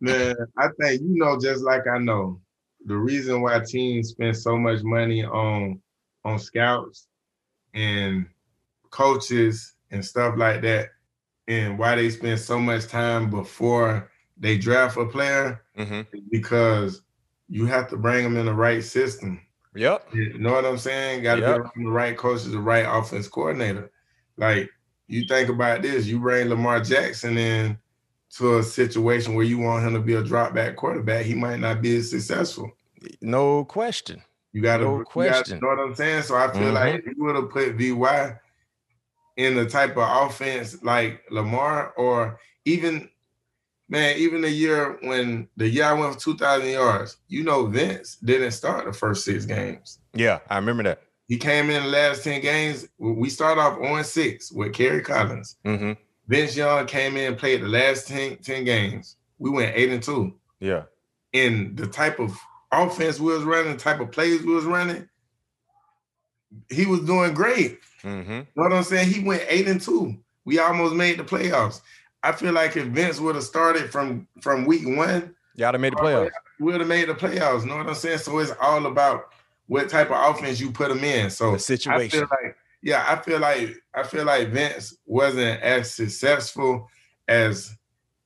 Man, 0.00 0.34
I 0.58 0.68
think 0.80 1.00
you 1.02 1.16
know, 1.16 1.38
just 1.38 1.62
like 1.62 1.86
I 1.86 1.98
know, 1.98 2.40
the 2.84 2.96
reason 2.96 3.40
why 3.40 3.60
teams 3.66 4.10
spend 4.10 4.36
so 4.36 4.56
much 4.56 4.82
money 4.82 5.24
on 5.24 5.80
on 6.24 6.38
scouts 6.38 7.08
and 7.74 8.26
coaches 8.90 9.74
and 9.90 10.04
stuff 10.04 10.34
like 10.36 10.60
that, 10.62 10.90
and 11.48 11.78
why 11.78 11.94
they 11.96 12.10
spend 12.10 12.40
so 12.40 12.58
much 12.58 12.86
time 12.88 13.30
before 13.30 14.10
they 14.36 14.58
draft 14.58 14.96
a 14.96 15.06
player, 15.06 15.62
Mm-hmm. 15.78 16.00
is 16.16 16.22
because 16.30 17.02
you 17.48 17.66
have 17.66 17.88
to 17.90 17.96
bring 17.96 18.24
them 18.24 18.36
in 18.36 18.46
the 18.46 18.54
right 18.54 18.82
system. 18.82 19.40
Yep. 19.74 20.08
You 20.14 20.38
know 20.38 20.52
what 20.52 20.64
I'm 20.64 20.78
saying? 20.78 21.22
Got 21.22 21.36
to 21.36 21.40
Yep. 21.42 21.74
be 21.76 21.84
the 21.84 21.90
right 21.90 22.16
coaches, 22.16 22.50
the 22.50 22.58
right 22.58 22.86
offense 22.88 23.28
coordinator. 23.28 23.90
Like 24.36 24.70
you 25.06 25.24
think 25.28 25.48
about 25.48 25.82
this, 25.82 26.06
you 26.06 26.18
bring 26.18 26.48
Lamar 26.48 26.80
Jackson 26.80 27.36
in 27.38 27.78
to 28.38 28.58
a 28.58 28.62
situation 28.62 29.34
where 29.34 29.44
you 29.44 29.58
want 29.58 29.84
him 29.84 29.94
to 29.94 30.00
be 30.00 30.14
a 30.14 30.22
drop 30.22 30.54
back 30.54 30.76
quarterback, 30.76 31.24
he 31.24 31.34
might 31.34 31.60
not 31.60 31.80
be 31.82 31.96
as 31.96 32.10
successful. 32.10 32.70
No 33.20 33.64
question. 33.64 34.22
You 34.52 34.62
got 34.62 34.78
to 34.78 34.84
No 34.84 35.04
question. 35.04 35.60
know 35.60 35.68
what 35.68 35.78
I'm 35.78 35.94
saying? 35.94 36.22
So 36.22 36.34
I 36.36 36.50
feel 36.52 36.70
Mhm. 36.70 36.74
like 36.74 36.94
if 37.06 37.06
you 37.16 37.24
would 37.24 37.36
have 37.36 37.50
put 37.50 37.74
VY 37.74 38.38
in 39.36 39.54
the 39.54 39.66
type 39.66 39.96
of 39.96 40.26
offense 40.30 40.82
like 40.82 41.22
Lamar, 41.30 41.92
or 41.96 42.40
even 42.64 43.08
man, 43.88 44.16
even 44.18 44.40
the 44.40 44.50
year 44.50 44.98
when 45.02 45.48
the 45.56 45.68
year 45.68 45.84
I 45.84 45.92
went 45.92 46.14
for 46.14 46.20
2,000 46.20 46.70
yards, 46.70 47.18
you 47.28 47.44
know, 47.44 47.66
Vince 47.66 48.16
didn't 48.16 48.52
start 48.52 48.84
the 48.86 48.92
first 48.92 49.24
six 49.24 49.44
games. 49.44 49.98
Yeah, 50.14 50.40
I 50.48 50.56
remember 50.56 50.82
that. 50.84 51.02
He 51.28 51.36
came 51.38 51.70
in 51.70 51.82
the 51.82 51.88
last 51.88 52.24
10 52.24 52.40
games. 52.40 52.88
We 52.98 53.28
start 53.28 53.58
off 53.58 53.78
on 53.80 54.04
6 54.04 54.50
with 54.52 54.72
Kerry 54.72 55.02
Collins. 55.02 55.56
Mm-hmm. 55.64 55.92
Vince 56.28 56.56
Young 56.56 56.86
came 56.86 57.16
in, 57.16 57.28
and 57.28 57.38
played 57.38 57.62
the 57.62 57.68
last 57.68 58.08
10, 58.08 58.38
10 58.38 58.64
games. 58.64 59.16
We 59.38 59.50
went 59.50 59.76
8 59.76 59.90
and 59.90 60.02
2. 60.02 60.34
Yeah. 60.60 60.82
And 61.34 61.76
the 61.76 61.86
type 61.86 62.18
of 62.18 62.36
offense 62.72 63.20
we 63.20 63.32
was 63.32 63.44
running, 63.44 63.72
the 63.74 63.78
type 63.78 64.00
of 64.00 64.10
plays 64.10 64.42
we 64.42 64.54
was 64.54 64.64
running, 64.64 65.08
he 66.70 66.86
was 66.86 67.00
doing 67.00 67.34
great. 67.34 67.80
Mm-hmm. 68.02 68.30
You 68.32 68.38
know 68.56 68.62
what 68.62 68.72
I'm 68.72 68.82
saying? 68.82 69.08
He 69.12 69.22
went 69.22 69.44
8 69.48 69.68
and 69.68 69.80
2. 69.80 70.16
We 70.44 70.58
almost 70.58 70.94
made 70.94 71.18
the 71.18 71.24
playoffs. 71.24 71.80
I 72.22 72.32
feel 72.32 72.52
like 72.52 72.76
if 72.76 72.86
Vince 72.86 73.20
would 73.20 73.34
have 73.34 73.44
started 73.44 73.90
from 73.92 74.26
from 74.40 74.64
week 74.64 74.82
one, 74.84 75.34
Y'all 75.54 75.72
have 75.72 75.80
made 75.80 75.92
the 75.92 75.96
playoffs. 75.96 76.30
we 76.60 76.66
would 76.72 76.80
have 76.80 76.88
made 76.88 77.08
the 77.08 77.14
playoffs. 77.14 77.62
You 77.62 77.68
know 77.68 77.76
what 77.76 77.86
I'm 77.86 77.94
saying? 77.94 78.18
So 78.18 78.38
it's 78.38 78.52
all 78.60 78.86
about 78.86 79.32
what 79.68 79.88
type 79.88 80.10
of 80.10 80.34
offense 80.36 80.60
you 80.60 80.70
put 80.70 80.90
him 80.90 81.02
in. 81.04 81.30
So 81.30 81.50
The 81.50 81.54
I 81.54 81.58
situation. 81.58 82.10
feel 82.20 82.28
like, 82.42 82.56
yeah, 82.86 83.04
I 83.08 83.16
feel 83.16 83.40
like 83.40 83.82
I 83.96 84.04
feel 84.04 84.24
like 84.24 84.50
Vince 84.50 84.96
wasn't 85.06 85.60
as 85.60 85.92
successful 85.92 86.88
as 87.26 87.76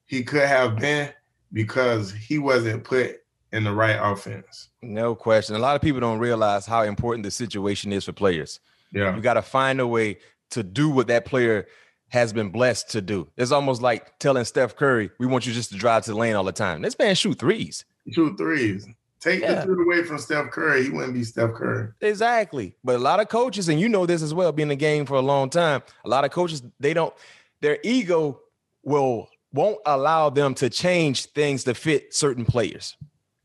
he 0.04 0.22
could 0.22 0.46
have 0.46 0.76
been 0.76 1.08
because 1.50 2.12
he 2.12 2.38
wasn't 2.38 2.84
put 2.84 3.16
in 3.52 3.64
the 3.64 3.72
right 3.72 3.98
offense. 3.98 4.68
No 4.82 5.14
question. 5.14 5.56
A 5.56 5.58
lot 5.58 5.76
of 5.76 5.82
people 5.82 6.00
don't 6.00 6.18
realize 6.18 6.66
how 6.66 6.82
important 6.82 7.22
the 7.24 7.30
situation 7.30 7.90
is 7.90 8.04
for 8.04 8.12
players. 8.12 8.60
Yeah, 8.92 9.16
You 9.16 9.22
got 9.22 9.34
to 9.34 9.42
find 9.42 9.80
a 9.80 9.86
way 9.86 10.18
to 10.50 10.62
do 10.62 10.90
what 10.90 11.06
that 11.06 11.24
player 11.24 11.66
has 12.08 12.34
been 12.34 12.50
blessed 12.50 12.90
to 12.90 13.00
do. 13.00 13.28
It's 13.38 13.52
almost 13.52 13.80
like 13.80 14.18
telling 14.18 14.44
Steph 14.44 14.76
Curry, 14.76 15.10
"We 15.18 15.26
want 15.26 15.46
you 15.46 15.54
just 15.54 15.70
to 15.70 15.78
drive 15.78 16.04
to 16.04 16.10
the 16.10 16.18
lane 16.18 16.36
all 16.36 16.44
the 16.44 16.52
time." 16.52 16.82
This 16.82 16.98
man 16.98 17.14
shoot 17.14 17.38
threes. 17.38 17.86
shoot 18.12 18.36
threes. 18.36 18.86
Take 19.20 19.40
Yeah. 19.42 19.56
the 19.56 19.62
three 19.62 19.84
away 19.84 20.02
from 20.04 20.18
Steph 20.18 20.50
Curry, 20.50 20.84
he 20.84 20.90
wouldn't 20.90 21.12
be 21.14 21.24
Steph 21.24 21.52
Curry. 21.52 21.88
Exactly. 22.00 22.74
But 22.82 22.96
a 22.96 22.98
lot 22.98 23.20
of 23.20 23.28
coaches, 23.28 23.68
and 23.68 23.78
you 23.78 23.88
know 23.88 24.06
this 24.06 24.22
as 24.22 24.32
well, 24.32 24.50
being 24.52 24.64
in 24.64 24.68
the 24.70 24.76
game 24.76 25.04
for 25.04 25.14
a 25.14 25.20
long 25.20 25.50
time, 25.50 25.82
a 26.04 26.08
lot 26.08 26.24
of 26.24 26.30
coaches, 26.30 26.62
they 26.80 26.94
don't, 26.94 27.12
their 27.60 27.78
ego 27.84 28.40
will 28.82 29.28
won't 29.52 29.78
allow 29.84 30.30
them 30.30 30.54
to 30.54 30.70
change 30.70 31.26
things 31.32 31.64
to 31.64 31.74
fit 31.74 32.14
certain 32.14 32.44
players. 32.44 32.96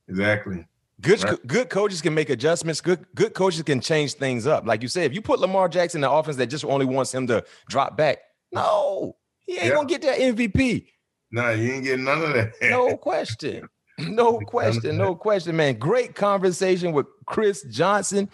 Exactly. 0.07 0.65
Good, 1.01 1.23
Right. 1.23 1.47
good 1.47 1.69
coaches 1.69 2.01
can 2.01 2.13
make 2.13 2.29
adjustments. 2.29 2.79
Good, 2.79 3.05
good 3.15 3.33
coaches 3.33 3.63
can 3.63 3.81
change 3.81 4.13
things 4.13 4.45
up. 4.47 4.65
Like 4.65 4.81
you 4.81 4.87
said, 4.87 5.05
if 5.05 5.13
you 5.13 5.21
put 5.21 5.39
Lamar 5.39 5.67
Jackson 5.67 5.97
in 5.97 6.01
the 6.03 6.11
offense 6.11 6.37
that 6.37 6.47
just 6.47 6.63
only 6.63 6.85
wants 6.85 7.13
him 7.13 7.27
to 7.27 7.43
drop 7.67 7.97
back, 7.97 8.19
no, 8.53 9.15
he 9.45 9.53
ain't 9.57 9.63
Yeah. 9.65 9.69
gonna 9.71 9.87
get 9.87 10.03
that 10.03 10.19
MVP. 10.19 10.87
No, 11.31 11.49
you 11.49 11.73
ain't 11.73 11.83
getting 11.83 12.05
none 12.05 12.21
of 12.21 12.33
that. 12.33 12.53
No 12.61 12.95
question. 12.97 13.67
No 14.09 14.39
question. 14.39 14.97
No 14.97 15.15
question, 15.15 15.55
man. 15.55 15.77
Great 15.79 16.15
conversation 16.15 16.91
with 16.91 17.05
Chris 17.25 17.63
Johnson, 17.63 18.29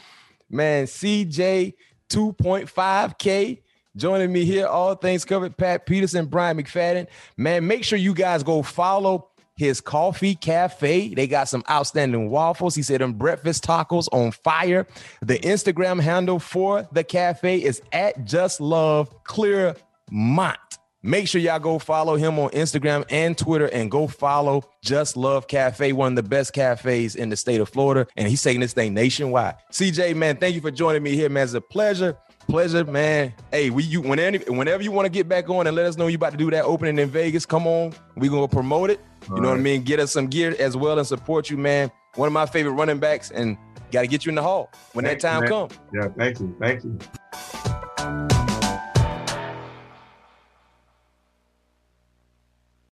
man. 0.49 0.85
CJ 0.85 1.73
2.5K 2.09 3.61
joining 3.95 4.31
me 4.31 4.45
here. 4.45 4.67
All 4.67 4.95
things 4.95 5.25
covered. 5.25 5.57
Pat 5.57 5.85
Peterson, 5.85 6.25
Bryant 6.25 6.59
McFadden. 6.59 7.07
Man, 7.37 7.67
make 7.67 7.83
sure 7.83 7.97
you 7.97 8.13
guys 8.13 8.43
go 8.43 8.61
follow 8.63 9.29
his 9.55 9.81
coffee 9.81 10.33
cafe. 10.35 11.13
They 11.13 11.27
got 11.27 11.47
some 11.47 11.63
outstanding 11.69 12.29
waffles. 12.29 12.73
He 12.73 12.81
said 12.81 13.01
them 13.01 13.13
breakfast 13.13 13.63
tacos 13.63 14.07
on 14.11 14.31
fire. 14.31 14.87
The 15.21 15.37
Instagram 15.39 16.01
handle 16.01 16.39
for 16.39 16.87
the 16.91 17.03
cafe 17.03 17.61
is 17.61 17.81
at 17.91 18.25
Just 18.25 18.59
Love 18.59 19.23
Clermont. 19.23 20.57
Make 21.03 21.27
sure 21.27 21.41
y'all 21.41 21.57
go 21.57 21.79
follow 21.79 22.15
him 22.15 22.37
on 22.37 22.51
Instagram 22.51 23.05
and 23.09 23.35
Twitter 23.35 23.65
and 23.67 23.89
go 23.89 24.05
follow 24.05 24.63
Just 24.83 25.17
Love 25.17 25.47
Cafe, 25.47 25.93
one 25.93 26.11
of 26.11 26.15
the 26.15 26.29
best 26.29 26.53
cafes 26.53 27.15
in 27.15 27.29
the 27.29 27.35
state 27.35 27.59
of 27.59 27.69
Florida. 27.69 28.05
And 28.15 28.27
he's 28.27 28.43
taking 28.43 28.61
this 28.61 28.73
thing 28.73 28.93
nationwide. 28.93 29.55
CJ, 29.71 30.15
man, 30.15 30.37
thank 30.37 30.53
you 30.53 30.61
for 30.61 30.69
joining 30.69 31.01
me 31.01 31.15
here, 31.15 31.27
man. 31.27 31.45
It's 31.45 31.53
a 31.53 31.61
pleasure. 31.61 32.15
Pleasure, 32.47 32.85
man. 32.85 33.33
Hey, 33.51 33.71
we 33.71 33.83
you 33.83 34.01
whenever 34.01 34.37
whenever 34.51 34.83
you 34.83 34.91
want 34.91 35.05
to 35.05 35.11
get 35.11 35.27
back 35.27 35.49
on 35.49 35.65
and 35.65 35.75
let 35.75 35.85
us 35.85 35.97
know 35.97 36.07
you 36.07 36.15
about 36.15 36.33
to 36.33 36.37
do 36.37 36.51
that 36.51 36.65
opening 36.65 36.99
in 36.99 37.09
Vegas, 37.09 37.45
come 37.45 37.65
on. 37.65 37.93
We 38.15 38.29
gonna 38.29 38.47
promote 38.47 38.89
it. 38.89 38.99
You 39.27 39.35
All 39.35 39.41
know 39.41 39.47
right. 39.49 39.53
what 39.53 39.59
I 39.59 39.63
mean? 39.63 39.83
Get 39.83 39.99
us 39.99 40.11
some 40.11 40.27
gear 40.27 40.55
as 40.59 40.75
well 40.75 40.97
and 40.97 41.07
support 41.07 41.49
you, 41.49 41.57
man. 41.57 41.91
One 42.15 42.27
of 42.27 42.33
my 42.33 42.45
favorite 42.45 42.73
running 42.73 42.99
backs, 42.99 43.31
and 43.31 43.57
got 43.91 44.01
to 44.01 44.07
get 44.07 44.25
you 44.25 44.29
in 44.29 44.35
the 44.35 44.41
hall 44.41 44.69
when 44.93 45.05
thank 45.05 45.21
that 45.21 45.39
time 45.39 45.47
comes. 45.47 45.77
Yeah, 45.93 46.09
thank 46.17 46.39
you. 46.39 46.55
Thank 46.59 46.83
you. 46.83 48.40